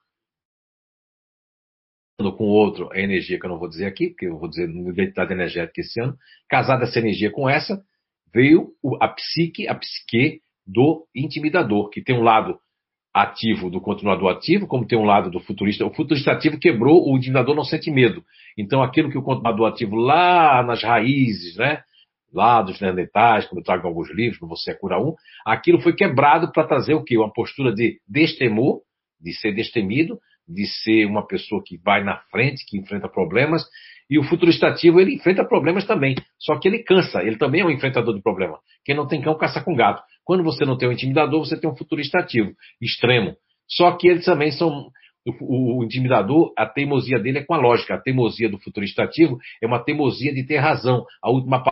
com 2.36 2.44
outro, 2.44 2.90
a 2.92 2.98
energia 2.98 3.38
que 3.38 3.46
eu 3.46 3.50
não 3.50 3.58
vou 3.58 3.68
dizer 3.68 3.86
aqui, 3.86 4.08
porque 4.08 4.26
eu 4.26 4.38
vou 4.38 4.48
dizer 4.48 4.68
no 4.68 4.90
identidade 4.90 5.32
energética 5.32 5.80
esse 5.80 6.00
ano, 6.00 6.16
casada 6.48 6.84
essa 6.84 6.98
energia 6.98 7.30
com 7.30 7.48
essa, 7.48 7.82
veio 8.34 8.72
a 9.00 9.08
psique, 9.08 9.68
a 9.68 9.74
psique 9.74 10.40
do 10.66 11.06
intimidador, 11.14 11.88
que 11.88 12.02
tem 12.02 12.16
um 12.16 12.22
lado 12.22 12.58
ativo 13.16 13.70
do 13.70 13.80
continuador 13.80 14.30
ativo, 14.30 14.66
como 14.66 14.86
tem 14.86 14.98
um 14.98 15.06
lado 15.06 15.30
do 15.30 15.40
futurista. 15.40 15.86
O 15.86 15.94
futurista 15.94 16.32
ativo 16.32 16.58
quebrou, 16.58 17.10
o 17.10 17.16
intimidador 17.16 17.54
não 17.54 17.64
sente 17.64 17.90
medo. 17.90 18.22
Então, 18.58 18.82
aquilo 18.82 19.10
que 19.10 19.16
o 19.16 19.22
continuador 19.22 19.70
ativo 19.70 19.96
lá 19.96 20.62
nas 20.62 20.82
raízes, 20.82 21.56
né? 21.56 21.80
Lá 22.30 22.60
dos 22.60 22.78
neandertais, 22.78 23.46
como 23.46 23.62
eu 23.62 23.64
trago 23.64 23.88
alguns 23.88 24.10
livros, 24.10 24.38
como 24.38 24.54
Você 24.54 24.72
é 24.72 24.74
Cura 24.74 25.00
Um, 25.00 25.14
aquilo 25.46 25.80
foi 25.80 25.94
quebrado 25.94 26.52
para 26.52 26.66
trazer 26.66 26.92
o 26.92 27.02
quê? 27.02 27.16
Uma 27.16 27.32
postura 27.32 27.72
de 27.72 27.98
destemor, 28.06 28.82
de 29.18 29.32
ser 29.32 29.54
destemido, 29.54 30.18
de 30.46 30.66
ser 30.66 31.06
uma 31.06 31.26
pessoa 31.26 31.62
que 31.64 31.78
vai 31.78 32.04
na 32.04 32.18
frente, 32.30 32.66
que 32.68 32.76
enfrenta 32.76 33.08
problemas, 33.08 33.64
e 34.08 34.18
o 34.18 34.24
futurista 34.24 34.68
ativo, 34.68 35.00
ele 35.00 35.14
enfrenta 35.14 35.44
problemas 35.44 35.84
também, 35.84 36.14
só 36.38 36.58
que 36.58 36.68
ele 36.68 36.82
cansa, 36.84 37.22
ele 37.22 37.36
também 37.36 37.60
é 37.60 37.64
um 37.64 37.70
enfrentador 37.70 38.14
de 38.14 38.22
problema. 38.22 38.58
Quem 38.84 38.94
não 38.94 39.06
tem 39.06 39.20
cão, 39.20 39.36
caça 39.36 39.62
com 39.62 39.74
gato. 39.74 40.02
Quando 40.24 40.44
você 40.44 40.64
não 40.64 40.78
tem 40.78 40.88
um 40.88 40.92
intimidador, 40.92 41.44
você 41.44 41.58
tem 41.58 41.68
um 41.68 41.76
futurista 41.76 42.18
ativo, 42.18 42.52
extremo. 42.80 43.36
Só 43.68 43.92
que 43.96 44.06
eles 44.08 44.24
também 44.24 44.52
são, 44.52 44.90
o, 45.26 45.78
o, 45.80 45.84
intimidador, 45.84 46.52
a 46.56 46.66
teimosia 46.66 47.18
dele 47.18 47.38
é 47.38 47.44
com 47.44 47.54
a 47.54 47.58
lógica. 47.58 47.94
A 47.94 48.00
teimosia 48.00 48.48
do 48.48 48.58
futurista 48.58 49.02
ativo 49.02 49.38
é 49.62 49.66
uma 49.66 49.82
teimosia 49.82 50.32
de 50.32 50.46
ter 50.46 50.58
razão. 50.58 51.04
A 51.22 51.30
última 51.30 51.62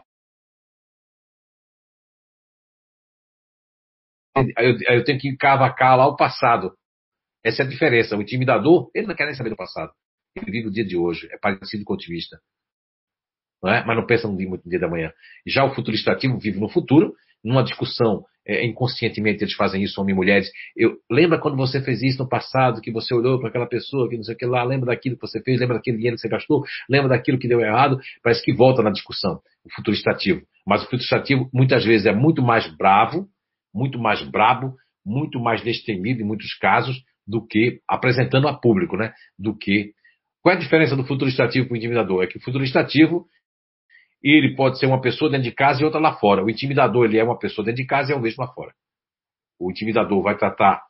eu, 4.58 4.96
eu 4.96 5.04
tenho 5.04 5.18
que 5.18 5.36
cavacar 5.36 5.96
lá 5.96 6.06
o 6.06 6.16
passado. 6.16 6.72
Essa 7.44 7.62
é 7.62 7.66
a 7.66 7.68
diferença. 7.68 8.16
O 8.16 8.22
intimidador, 8.22 8.90
ele 8.94 9.06
não 9.06 9.14
quer 9.14 9.26
nem 9.26 9.34
saber 9.34 9.50
do 9.50 9.56
passado. 9.56 9.92
Ele 10.36 10.50
vive 10.50 10.68
o 10.68 10.72
dia 10.72 10.84
de 10.84 10.96
hoje. 10.96 11.28
É 11.32 11.38
parecido 11.38 11.84
com 11.84 11.92
o 11.92 11.96
otimista. 11.96 12.38
Não 13.62 13.72
é? 13.72 13.84
Mas 13.84 13.96
não 13.96 14.06
pensa 14.06 14.28
no 14.28 14.36
dia, 14.36 14.48
muito 14.48 14.64
no 14.64 14.70
dia 14.70 14.80
da 14.80 14.88
manhã. 14.88 15.12
Já 15.46 15.64
o 15.64 15.74
futurista 15.74 16.12
ativo 16.12 16.38
vive 16.38 16.58
no 16.58 16.68
futuro, 16.68 17.14
numa 17.42 17.62
discussão 17.62 18.24
é, 18.46 18.64
inconscientemente 18.64 19.42
eles 19.42 19.54
fazem 19.54 19.82
isso, 19.82 20.00
homens 20.00 20.14
e 20.14 20.16
mulheres. 20.16 20.50
Eu, 20.76 20.96
lembra 21.10 21.38
quando 21.38 21.56
você 21.56 21.80
fez 21.82 22.02
isso 22.02 22.22
no 22.22 22.28
passado, 22.28 22.80
que 22.80 22.92
você 22.92 23.14
olhou 23.14 23.38
para 23.38 23.48
aquela 23.48 23.66
pessoa, 23.66 24.08
que 24.08 24.16
não 24.16 24.24
sei 24.24 24.34
o 24.34 24.38
que 24.38 24.44
lá, 24.44 24.62
lembra 24.62 24.86
daquilo 24.86 25.16
que 25.16 25.22
você 25.22 25.42
fez, 25.42 25.58
lembra 25.58 25.76
daquele 25.76 25.96
dinheiro 25.96 26.16
que 26.16 26.20
você 26.20 26.28
gastou, 26.28 26.62
lembra 26.88 27.08
daquilo 27.08 27.38
que 27.38 27.48
deu 27.48 27.60
errado, 27.60 27.98
parece 28.22 28.44
que 28.44 28.52
volta 28.52 28.82
na 28.82 28.90
discussão, 28.90 29.40
o 29.64 29.74
futurista 29.74 30.10
ativo. 30.10 30.42
Mas 30.66 30.82
o 30.82 30.84
futurista 30.84 31.16
ativo 31.16 31.48
muitas 31.52 31.84
vezes 31.84 32.06
é 32.06 32.12
muito 32.12 32.42
mais 32.42 32.66
bravo, 32.76 33.26
muito 33.74 33.98
mais 33.98 34.22
brabo, 34.22 34.74
muito 35.04 35.40
mais 35.40 35.62
destemido 35.62 36.22
em 36.22 36.26
muitos 36.26 36.54
casos, 36.54 37.02
do 37.26 37.44
que 37.46 37.80
apresentando 37.88 38.48
a 38.48 38.54
público, 38.54 38.96
né? 38.96 39.14
Do 39.38 39.56
que. 39.56 39.92
Qual 40.44 40.54
é 40.54 40.58
a 40.58 40.60
diferença 40.60 40.94
do 40.94 41.06
futuro 41.06 41.30
estativo 41.30 41.66
para 41.66 41.72
o 41.72 41.76
intimidador? 41.78 42.22
É 42.22 42.26
que 42.26 42.36
o 42.36 42.40
futuro 42.40 42.62
estativo 42.62 43.26
ele 44.22 44.54
pode 44.54 44.78
ser 44.78 44.84
uma 44.84 45.00
pessoa 45.00 45.30
dentro 45.30 45.44
de 45.44 45.52
casa 45.52 45.80
e 45.80 45.86
outra 45.86 45.98
lá 45.98 46.16
fora. 46.16 46.44
O 46.44 46.50
intimidador 46.50 47.06
ele 47.06 47.16
é 47.16 47.24
uma 47.24 47.38
pessoa 47.38 47.64
dentro 47.64 47.80
de 47.80 47.86
casa 47.86 48.12
e 48.12 48.14
é 48.14 48.16
o 48.16 48.20
mesmo 48.20 48.44
lá 48.44 48.52
fora. 48.52 48.74
O 49.58 49.70
intimidador 49.70 50.22
vai 50.22 50.36
tratar 50.36 50.82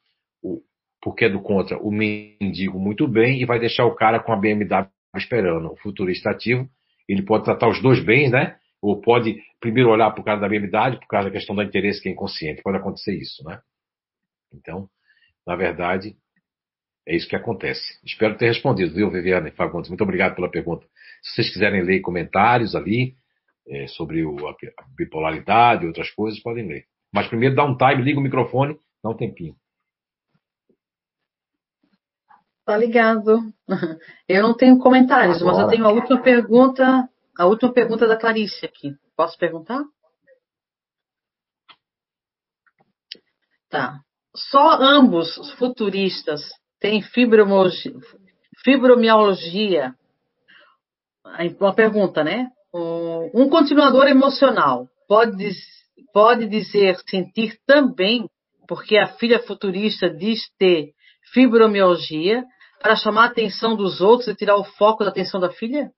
o 0.43 0.61
porque 1.01 1.27
é 1.27 1.29
do 1.29 1.41
contra 1.41 1.79
o 1.79 1.93
mendigo 1.93 2.81
muito 2.81 3.07
bem 3.07 3.41
e 3.41 3.45
vai 3.45 3.61
deixar 3.61 3.85
o 3.85 3.95
cara 3.95 4.19
com 4.19 4.33
a 4.33 4.37
BMW 4.37 4.89
esperando. 5.15 5.71
O 5.71 5.77
futurista 5.77 6.31
ativo 6.31 6.69
ele 7.09 7.23
pode 7.23 7.45
tratar 7.45 7.69
os 7.69 7.81
dois 7.81 8.03
bens, 8.05 8.33
né? 8.33 8.57
Ou 8.83 9.01
pode 9.01 9.41
primeiro 9.61 9.89
olhar 9.89 10.11
para 10.11 10.21
o 10.21 10.25
cara 10.25 10.41
da 10.41 10.49
BMW 10.49 10.99
por 10.99 11.07
causa 11.07 11.29
da 11.29 11.33
questão 11.33 11.55
do 11.55 11.63
interesse 11.63 12.03
que 12.03 12.09
é 12.09 12.13
inconsciente. 12.13 12.61
Pode 12.61 12.79
acontecer 12.79 13.15
isso, 13.15 13.45
né? 13.45 13.61
Então, 14.53 14.89
na 15.47 15.55
verdade, 15.55 16.17
é 17.07 17.15
isso 17.15 17.29
que 17.29 17.37
acontece. 17.37 17.83
Espero 18.05 18.37
ter 18.37 18.47
respondido, 18.47 18.95
viu, 18.95 19.11
Viviane 19.11 19.51
Fagundes? 19.51 19.91
Muito 19.91 20.03
obrigado 20.03 20.35
pela 20.35 20.51
pergunta. 20.51 20.87
Se 21.23 21.35
vocês 21.35 21.53
quiserem 21.53 21.83
ler 21.83 22.01
comentários 22.01 22.75
ali 22.75 23.15
é, 23.69 23.87
sobre 23.89 24.25
o, 24.25 24.49
a 24.49 24.55
bipolaridade 24.97 25.85
e 25.85 25.87
outras 25.87 26.11
coisas, 26.11 26.41
podem 26.41 26.67
ler. 26.67 26.87
Mas 27.13 27.29
primeiro 27.29 27.55
dá 27.55 27.65
um 27.65 27.77
time, 27.77 28.03
liga 28.03 28.19
o 28.19 28.23
microfone, 28.23 28.79
dá 29.03 29.11
um 29.11 29.17
tempinho. 29.17 29.55
Tá 32.65 32.77
ligado. 32.79 33.53
Eu 34.27 34.43
não 34.43 34.57
tenho 34.57 34.79
comentários, 34.79 35.37
Agora. 35.43 35.57
mas 35.57 35.65
eu 35.65 35.71
tenho 35.71 35.87
a 35.87 35.93
última 35.93 36.23
pergunta, 36.23 37.09
a 37.39 37.47
última 37.47 37.71
pergunta 37.75 38.07
da 38.07 38.17
Clarice 38.17 38.65
aqui. 38.65 38.95
Posso 39.15 39.39
perguntar? 39.39 39.85
Tá. 43.69 44.01
Só 44.35 44.79
ambos 44.81 45.37
futuristas 45.59 46.41
tem 46.85 47.01
fibromialgia. 47.01 47.95
Uma 51.59 51.75
pergunta, 51.75 52.23
né? 52.23 52.51
Um 53.33 53.49
continuador 53.49 54.07
emocional 54.07 54.87
pode, 55.09 55.51
pode 56.13 56.47
dizer 56.47 56.99
sentir 57.09 57.59
também, 57.67 58.29
porque 58.69 58.99
a 58.99 59.07
filha 59.15 59.39
futurista 59.39 60.11
diz 60.11 60.41
ter 60.59 60.91
fibromialgia, 61.33 62.45
para 62.83 62.97
chamar 62.97 63.23
a 63.23 63.29
atenção 63.29 63.75
dos 63.75 64.03
outros 64.03 64.29
e 64.29 64.35
tirar 64.35 64.57
o 64.57 64.65
foco 64.65 65.05
da 65.05 65.11
atenção 65.11 65.41
da 65.41 65.49
filha? 65.49 65.91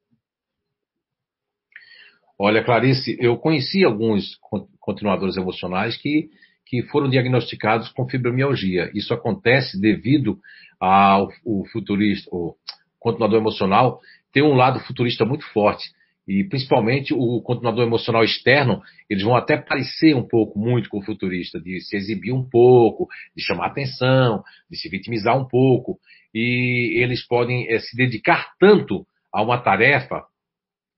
Olha, 2.39 2.63
Clarice, 2.63 3.17
eu 3.19 3.37
conheci 3.39 3.85
alguns 3.85 4.39
continuadores 4.79 5.37
emocionais 5.37 5.97
que 5.97 6.31
que 6.67 6.83
foram 6.85 7.09
diagnosticados 7.09 7.89
com 7.91 8.09
fibromialgia. 8.09 8.91
Isso 8.93 9.15
acontece 9.15 9.81
devido 9.81 10.39
ao 10.81 11.29
o 11.45 11.65
futurista, 11.73 12.29
o 12.33 12.55
continuador 12.99 13.41
emocional 13.41 14.01
ter 14.33 14.43
um 14.43 14.55
lado 14.55 14.81
futurista 14.81 15.25
muito 15.25 15.47
forte, 15.53 15.89
e 16.29 16.45
principalmente 16.45 17.15
o 17.15 17.41
continuador 17.41 17.87
emocional 17.87 18.25
externo, 18.25 18.83
eles 19.09 19.23
vão 19.23 19.37
até 19.37 19.57
parecer 19.57 20.15
um 20.15 20.27
pouco 20.27 20.59
muito 20.59 20.91
com 20.91 20.99
o 20.99 21.03
futurista, 21.03 21.61
de 21.61 21.81
se 21.81 21.97
exibir 21.97 22.33
um 22.33 22.43
pouco, 22.43 23.07
de 23.35 23.43
chamar 23.43 23.69
atenção, 23.69 24.43
de 24.69 24.77
se 24.77 24.89
vitimizar 24.89 25.39
um 25.39 25.47
pouco, 25.47 25.99
e 26.35 27.01
eles 27.01 27.27
podem 27.27 27.73
é, 27.73 27.79
se 27.79 27.97
dedicar 27.97 28.53
tanto 28.59 29.07
a 29.33 29.41
uma 29.41 29.59
tarefa, 29.59 30.25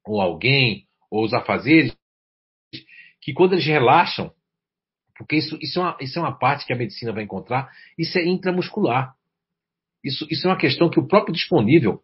ou 0.05 0.21
alguém, 0.21 0.87
ou 1.11 1.25
os 1.25 1.35
afazeres, 1.35 1.95
que 3.21 3.33
quando 3.35 3.53
eles 3.53 3.67
relaxam, 3.67 4.33
porque 5.19 5.37
isso, 5.37 5.59
isso, 5.61 5.81
é 5.81 5.83
uma, 5.83 5.97
isso 6.01 6.19
é 6.19 6.23
uma 6.23 6.39
parte 6.39 6.65
que 6.65 6.73
a 6.73 6.77
medicina 6.77 7.13
vai 7.13 7.25
encontrar, 7.25 7.69
isso 7.99 8.17
é 8.17 8.25
intramuscular. 8.25 9.15
Isso, 10.03 10.27
isso 10.31 10.47
é 10.47 10.51
uma 10.51 10.57
questão 10.57 10.89
que 10.89 11.01
o 11.01 11.09
próprio 11.09 11.35
disponível 11.35 12.01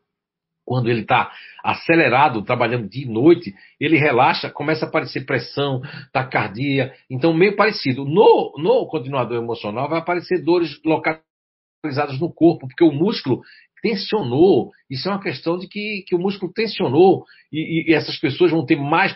quando 0.64 0.88
ele 0.88 1.02
está 1.02 1.30
acelerado, 1.62 2.42
trabalhando 2.42 2.88
dia 2.88 3.04
e 3.04 3.08
noite, 3.08 3.54
ele 3.78 3.98
relaxa, 3.98 4.50
começa 4.50 4.86
a 4.86 4.88
aparecer 4.88 5.26
pressão, 5.26 5.82
taquicardia. 6.12 6.94
Então, 7.10 7.34
meio 7.34 7.54
parecido. 7.54 8.04
No, 8.04 8.54
no 8.56 8.86
continuador 8.86 9.36
emocional 9.36 9.88
vai 9.88 9.98
aparecer 9.98 10.42
dores 10.42 10.80
localizadas 10.82 12.18
no 12.18 12.32
corpo, 12.32 12.66
porque 12.66 12.82
o 12.82 12.92
músculo 12.92 13.42
tensionou. 13.82 14.70
Isso 14.88 15.06
é 15.06 15.12
uma 15.12 15.22
questão 15.22 15.58
de 15.58 15.68
que, 15.68 16.02
que 16.06 16.14
o 16.14 16.18
músculo 16.18 16.50
tensionou 16.50 17.24
e, 17.52 17.90
e 17.90 17.94
essas 17.94 18.18
pessoas 18.18 18.50
vão 18.50 18.64
ter 18.64 18.76
mais 18.76 19.14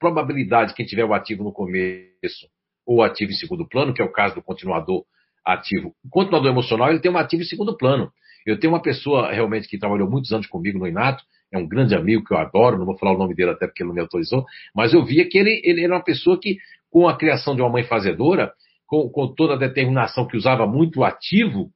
probabilidade, 0.00 0.74
quem 0.74 0.84
tiver 0.84 1.04
o 1.04 1.14
ativo 1.14 1.44
no 1.44 1.52
começo 1.52 2.48
ou 2.86 3.02
ativo 3.02 3.30
em 3.32 3.34
segundo 3.34 3.66
plano, 3.68 3.94
que 3.94 4.02
é 4.02 4.04
o 4.04 4.12
caso 4.12 4.34
do 4.34 4.42
continuador 4.42 5.04
ativo. 5.44 5.94
O 6.04 6.08
continuador 6.08 6.50
emocional 6.50 6.90
ele 6.90 7.00
tem 7.00 7.10
um 7.10 7.16
ativo 7.16 7.42
em 7.42 7.46
segundo 7.46 7.76
plano. 7.76 8.10
Eu 8.46 8.58
tenho 8.58 8.72
uma 8.72 8.82
pessoa 8.82 9.32
realmente 9.32 9.68
que 9.68 9.78
trabalhou 9.78 10.08
muitos 10.08 10.32
anos 10.32 10.46
comigo 10.46 10.78
no 10.78 10.86
Inato, 10.86 11.22
é 11.52 11.58
um 11.58 11.66
grande 11.66 11.94
amigo 11.94 12.24
que 12.24 12.32
eu 12.32 12.38
adoro, 12.38 12.78
não 12.78 12.86
vou 12.86 12.96
falar 12.96 13.12
o 13.12 13.18
nome 13.18 13.34
dele 13.34 13.50
até 13.50 13.66
porque 13.66 13.82
ele 13.82 13.88
não 13.88 13.94
me 13.94 14.00
autorizou, 14.00 14.44
mas 14.74 14.94
eu 14.94 15.04
via 15.04 15.28
que 15.28 15.36
ele, 15.36 15.60
ele 15.64 15.84
era 15.84 15.94
uma 15.94 16.04
pessoa 16.04 16.38
que, 16.40 16.58
com 16.90 17.08
a 17.08 17.16
criação 17.16 17.54
de 17.56 17.60
uma 17.60 17.70
mãe 17.70 17.82
fazedora, 17.84 18.52
com, 18.86 19.08
com 19.08 19.34
toda 19.34 19.54
a 19.54 19.58
determinação 19.58 20.26
que 20.26 20.36
usava 20.36 20.66
muito 20.66 21.02
ativo, 21.02 21.70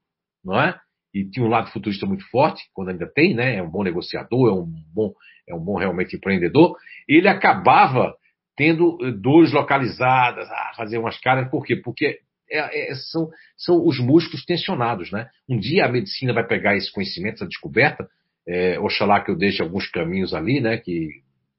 não 0.44 0.60
é? 0.60 0.78
E 1.12 1.24
tinha 1.24 1.44
um 1.46 1.48
lado 1.48 1.70
futurista 1.70 2.06
muito 2.06 2.28
forte, 2.28 2.64
quando 2.72 2.90
ainda 2.90 3.06
tem, 3.06 3.34
né? 3.34 3.56
É 3.56 3.62
um 3.62 3.70
bom 3.70 3.84
negociador, 3.84 4.48
é 4.48 4.52
um 4.52 4.66
bom, 4.92 5.12
é 5.48 5.54
um 5.54 5.60
bom 5.60 5.76
realmente 5.76 6.16
empreendedor. 6.16 6.76
Ele 7.08 7.28
acabava 7.28 8.14
tendo 8.56 8.98
eh, 9.02 9.10
dores 9.10 9.52
localizadas, 9.52 10.48
ah, 10.50 10.72
fazer 10.76 10.98
umas 10.98 11.18
caras, 11.18 11.50
por 11.50 11.64
quê? 11.64 11.76
Porque 11.76 12.18
é, 12.50 12.90
é, 12.90 12.94
são, 12.94 13.28
são 13.56 13.86
os 13.86 13.98
músculos 13.98 14.44
tensionados, 14.44 15.10
né? 15.10 15.28
Um 15.48 15.58
dia 15.58 15.84
a 15.84 15.88
medicina 15.88 16.32
vai 16.32 16.46
pegar 16.46 16.76
esse 16.76 16.92
conhecimento, 16.92 17.36
essa 17.36 17.46
descoberta, 17.46 18.06
é, 18.46 18.78
oxalá 18.78 19.20
que 19.20 19.30
eu 19.30 19.36
deixe 19.36 19.62
alguns 19.62 19.88
caminhos 19.90 20.34
ali, 20.34 20.60
né? 20.60 20.76
Que, 20.76 21.08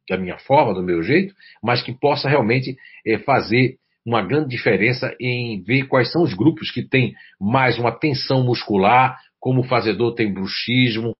que 0.05 0.13
a 0.13 0.17
minha 0.17 0.37
forma, 0.37 0.73
do 0.73 0.83
meu 0.83 1.01
jeito, 1.01 1.33
mas 1.61 1.81
que 1.81 1.91
possa 1.91 2.29
realmente 2.29 2.77
é, 3.05 3.17
fazer 3.19 3.77
uma 4.05 4.21
grande 4.21 4.49
diferença 4.49 5.15
em 5.19 5.63
ver 5.63 5.87
quais 5.87 6.11
são 6.11 6.21
os 6.21 6.33
grupos 6.33 6.69
que 6.71 6.83
têm 6.87 7.15
mais 7.41 7.79
uma 7.79 7.91
tensão 7.91 8.43
muscular, 8.43 9.17
como 9.39 9.61
o 9.61 9.67
fazedor 9.67 10.13
tem 10.13 10.31
bruxismo, 10.31 11.15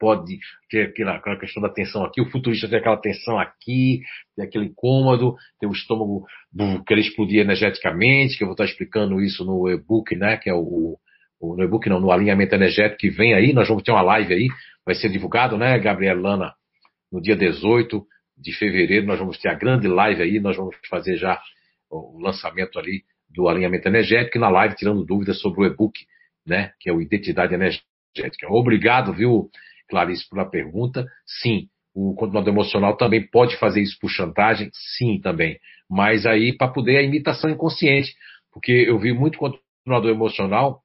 pode 0.00 0.38
ter 0.70 0.88
aquela, 0.88 1.16
aquela 1.16 1.38
questão 1.38 1.62
da 1.62 1.68
tensão 1.68 2.02
aqui, 2.02 2.22
o 2.22 2.30
futurista 2.30 2.66
tem 2.66 2.78
aquela 2.78 2.96
tensão 2.96 3.38
aqui, 3.38 4.00
tem 4.34 4.46
aquele 4.46 4.64
incômodo, 4.64 5.36
tem 5.60 5.68
o 5.68 5.72
estômago 5.72 6.24
querer 6.86 7.02
explodir 7.02 7.40
energeticamente, 7.40 8.36
que 8.36 8.42
eu 8.42 8.48
vou 8.48 8.54
estar 8.54 8.64
explicando 8.64 9.20
isso 9.20 9.44
no 9.44 9.68
e-book, 9.68 10.16
né, 10.16 10.38
que 10.38 10.48
é 10.48 10.54
o, 10.54 10.96
o 11.38 11.56
no 11.56 11.62
e-book 11.62 11.88
não, 11.88 12.00
no 12.00 12.10
alinhamento 12.10 12.54
energético 12.54 12.98
que 12.98 13.10
vem 13.10 13.34
aí, 13.34 13.52
nós 13.52 13.68
vamos 13.68 13.82
ter 13.82 13.92
uma 13.92 14.02
live 14.02 14.32
aí, 14.32 14.48
vai 14.84 14.94
ser 14.94 15.10
divulgado, 15.10 15.58
né, 15.58 15.78
Gabriela 15.78 16.20
Lana, 16.20 16.54
no 17.12 17.20
dia 17.20 17.36
18 17.36 18.02
de 18.38 18.52
fevereiro, 18.54 19.06
nós 19.06 19.18
vamos 19.18 19.38
ter 19.38 19.50
a 19.50 19.54
grande 19.54 19.86
live 19.86 20.22
aí, 20.22 20.40
nós 20.40 20.56
vamos 20.56 20.74
fazer 20.88 21.16
já 21.16 21.38
o 21.90 22.18
lançamento 22.18 22.78
ali 22.78 23.02
do 23.28 23.48
alinhamento 23.48 23.86
energético 23.86 24.38
e 24.38 24.40
na 24.40 24.48
live 24.48 24.74
tirando 24.76 25.04
dúvidas 25.04 25.40
sobre 25.40 25.60
o 25.60 25.66
e-book, 25.66 25.98
né, 26.46 26.72
que 26.80 26.88
é 26.88 26.92
o 26.92 27.02
Identidade 27.02 27.54
Energética. 27.54 28.48
Obrigado, 28.48 29.12
viu, 29.12 29.50
Clarice, 29.90 30.28
pela 30.30 30.48
pergunta. 30.48 31.04
Sim, 31.26 31.66
o 31.94 32.14
continuador 32.14 32.54
emocional 32.54 32.96
também 32.96 33.28
pode 33.28 33.56
fazer 33.56 33.82
isso 33.82 33.98
por 34.00 34.08
chantagem? 34.08 34.70
Sim, 34.72 35.20
também. 35.20 35.58
Mas 35.88 36.24
aí 36.24 36.56
para 36.56 36.72
poder 36.72 36.96
a 36.96 37.02
imitação 37.02 37.50
inconsciente. 37.50 38.14
Porque 38.52 38.72
eu 38.72 38.98
vi 38.98 39.12
muito 39.12 39.38
continuador 39.38 40.10
emocional 40.10 40.80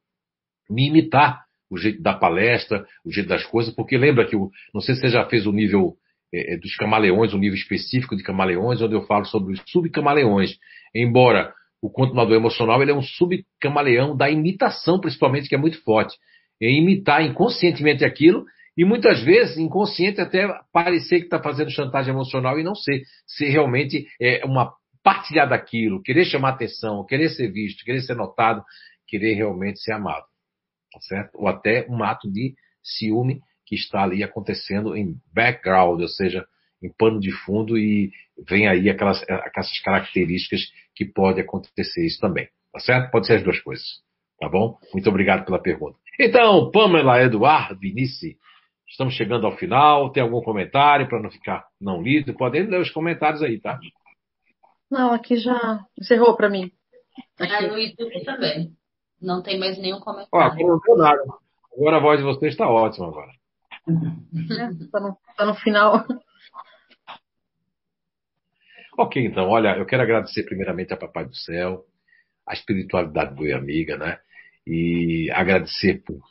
me 0.69 0.87
imitar 0.87 1.45
o 1.69 1.77
jeito 1.77 2.01
da 2.01 2.13
palestra, 2.13 2.85
o 3.03 3.11
jeito 3.11 3.27
das 3.27 3.43
coisas, 3.45 3.73
porque 3.73 3.97
lembra 3.97 4.25
que, 4.25 4.35
o, 4.35 4.49
não 4.73 4.81
sei 4.81 4.95
se 4.95 5.01
você 5.01 5.09
já 5.09 5.25
fez 5.25 5.45
o 5.45 5.51
nível 5.51 5.95
é, 6.33 6.53
é 6.53 6.57
dos 6.57 6.75
camaleões, 6.75 7.33
o 7.33 7.37
nível 7.37 7.57
específico 7.57 8.15
de 8.15 8.23
camaleões, 8.23 8.81
onde 8.81 8.95
eu 8.95 9.03
falo 9.03 9.25
sobre 9.25 9.53
os 9.53 9.61
subcamaleões. 9.67 10.57
Embora 10.93 11.53
o 11.81 11.89
continuador 11.89 12.35
emocional 12.35 12.81
ele 12.81 12.91
é 12.91 12.95
um 12.95 13.01
subcamaleão 13.01 14.15
da 14.15 14.29
imitação, 14.29 14.99
principalmente, 14.99 15.47
que 15.47 15.55
é 15.55 15.57
muito 15.57 15.81
forte. 15.83 16.15
É 16.61 16.71
imitar 16.71 17.23
inconscientemente 17.23 18.03
aquilo 18.05 18.45
e 18.77 18.83
muitas 18.83 19.23
vezes, 19.23 19.57
inconsciente, 19.57 20.19
até 20.19 20.47
parecer 20.73 21.19
que 21.19 21.25
está 21.25 21.41
fazendo 21.41 21.71
chantagem 21.71 22.13
emocional 22.13 22.59
e 22.59 22.63
não 22.63 22.75
ser. 22.75 23.03
Ser 23.25 23.49
realmente 23.49 24.07
é, 24.19 24.43
uma 24.45 24.73
partilhar 25.03 25.47
daquilo, 25.47 26.01
querer 26.01 26.25
chamar 26.25 26.49
atenção, 26.49 27.05
querer 27.05 27.29
ser 27.29 27.51
visto, 27.51 27.85
querer 27.85 28.01
ser 28.01 28.15
notado, 28.15 28.63
querer 29.07 29.35
realmente 29.35 29.79
ser 29.79 29.93
amado. 29.93 30.25
Tá 30.91 30.99
certo? 31.01 31.35
Ou 31.35 31.47
até 31.47 31.85
um 31.87 32.03
ato 32.03 32.29
de 32.31 32.55
ciúme 32.83 33.39
que 33.65 33.75
está 33.75 34.03
ali 34.03 34.23
acontecendo 34.23 34.95
em 34.95 35.15
background, 35.33 36.01
ou 36.01 36.07
seja, 36.07 36.45
em 36.81 36.91
pano 36.91 37.19
de 37.19 37.31
fundo 37.31 37.77
e 37.77 38.11
vem 38.47 38.67
aí 38.67 38.89
aquelas, 38.89 39.21
aquelas 39.23 39.79
características 39.81 40.61
que 40.95 41.05
pode 41.05 41.39
acontecer 41.39 42.05
isso 42.05 42.19
também. 42.19 42.47
Tá 42.73 42.79
certo? 42.79 43.11
Pode 43.11 43.27
ser 43.27 43.35
as 43.35 43.43
duas 43.43 43.59
coisas. 43.59 43.85
Tá 44.39 44.49
bom? 44.49 44.77
Muito 44.93 45.07
obrigado 45.09 45.45
pela 45.45 45.61
pergunta. 45.61 45.97
Então, 46.19 46.71
Pamela 46.71 47.21
Eduardo 47.21 47.79
Vinici, 47.79 48.37
Estamos 48.87 49.13
chegando 49.15 49.45
ao 49.45 49.57
final. 49.57 50.11
Tem 50.11 50.23
algum 50.23 50.41
comentário 50.41 51.07
para 51.07 51.21
não 51.21 51.31
ficar 51.31 51.65
não 51.79 52.01
lido? 52.01 52.33
Podem 52.33 52.63
ler 52.63 52.81
os 52.81 52.91
comentários 52.91 53.41
aí, 53.41 53.59
tá? 53.59 53.79
Não, 54.89 55.13
aqui 55.13 55.37
já 55.37 55.85
encerrou 55.99 56.35
para 56.35 56.49
mim. 56.49 56.71
Aqui. 57.39 57.53
É, 57.53 57.67
no 57.67 57.77
YouTube 57.77 58.23
também. 58.23 58.71
Não 59.21 59.41
tem 59.41 59.59
mais 59.59 59.77
nenhum 59.77 59.99
comentário. 59.99 60.65
Ó, 60.65 60.67
não 60.67 60.79
tem 60.79 60.97
nada. 60.97 61.23
Agora 61.75 61.97
a 61.97 61.99
voz 61.99 62.19
de 62.19 62.25
vocês 62.25 62.53
está 62.53 62.69
ótima 62.69 63.07
agora. 63.07 63.31
Está 64.79 64.99
no, 64.99 65.17
tá 65.35 65.45
no 65.45 65.55
final. 65.55 66.05
Ok, 68.97 69.25
então, 69.25 69.49
olha, 69.49 69.77
eu 69.77 69.85
quero 69.85 70.03
agradecer 70.03 70.43
primeiramente 70.43 70.93
a 70.93 70.97
Papai 70.97 71.25
do 71.25 71.35
Céu, 71.35 71.83
a 72.47 72.53
espiritualidade 72.53 73.35
do 73.35 73.53
Amiga, 73.53 73.97
né? 73.97 74.19
E 74.65 75.29
agradecer 75.31 76.01
por 76.05 76.21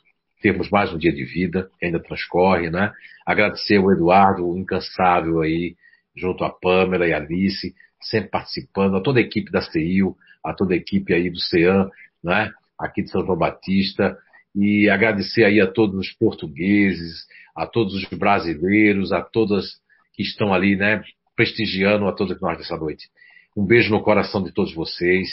termos 0.41 0.69
mais 0.69 0.93
um 0.93 0.97
dia 0.97 1.11
de 1.11 1.23
vida 1.23 1.69
que 1.79 1.85
ainda 1.85 1.99
transcorre, 1.99 2.69
né? 2.69 2.91
Agradecer 3.25 3.79
o 3.79 3.91
Eduardo, 3.91 4.47
o 4.47 4.57
incansável 4.57 5.41
aí, 5.41 5.75
junto 6.15 6.43
a 6.43 6.49
Pamela 6.49 7.07
e 7.07 7.13
a 7.13 7.17
Alice, 7.17 7.73
sempre 8.01 8.29
participando, 8.29 8.95
a 8.95 9.01
toda 9.01 9.19
a 9.19 9.21
equipe 9.21 9.51
da 9.51 9.61
CEIU, 9.61 10.15
a 10.43 10.53
toda 10.53 10.73
a 10.73 10.77
equipe 10.77 11.13
aí 11.13 11.29
do 11.29 11.39
CEAM, 11.39 11.89
né? 12.23 12.51
Aqui 12.79 13.01
de 13.01 13.09
São 13.09 13.25
João 13.25 13.37
Batista, 13.37 14.17
e 14.55 14.89
agradecer 14.89 15.43
aí 15.43 15.59
a 15.59 15.67
todos 15.67 15.97
os 15.97 16.11
portugueses, 16.13 17.25
a 17.55 17.65
todos 17.65 17.93
os 17.93 18.05
brasileiros, 18.05 19.11
a 19.11 19.21
todas 19.21 19.79
que 20.13 20.23
estão 20.23 20.53
ali, 20.53 20.75
né? 20.75 21.03
Prestigiando 21.35 22.07
a 22.07 22.13
todos 22.13 22.39
nós 22.39 22.57
dessa 22.57 22.77
noite. 22.77 23.09
Um 23.55 23.65
beijo 23.65 23.91
no 23.91 24.01
coração 24.01 24.43
de 24.43 24.51
todos 24.53 24.73
vocês 24.73 25.27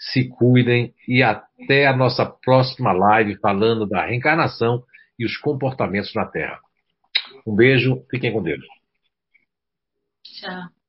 se 0.00 0.28
cuidem 0.30 0.94
e 1.06 1.22
até 1.22 1.86
a 1.86 1.94
nossa 1.94 2.24
próxima 2.24 2.90
live 2.90 3.38
falando 3.38 3.86
da 3.86 4.06
reencarnação 4.06 4.82
e 5.18 5.26
os 5.26 5.36
comportamentos 5.36 6.14
na 6.14 6.24
Terra. 6.26 6.58
Um 7.46 7.54
beijo, 7.54 8.02
fiquem 8.10 8.32
com 8.32 8.42
Deus. 8.42 8.64
Tchau. 10.24 10.79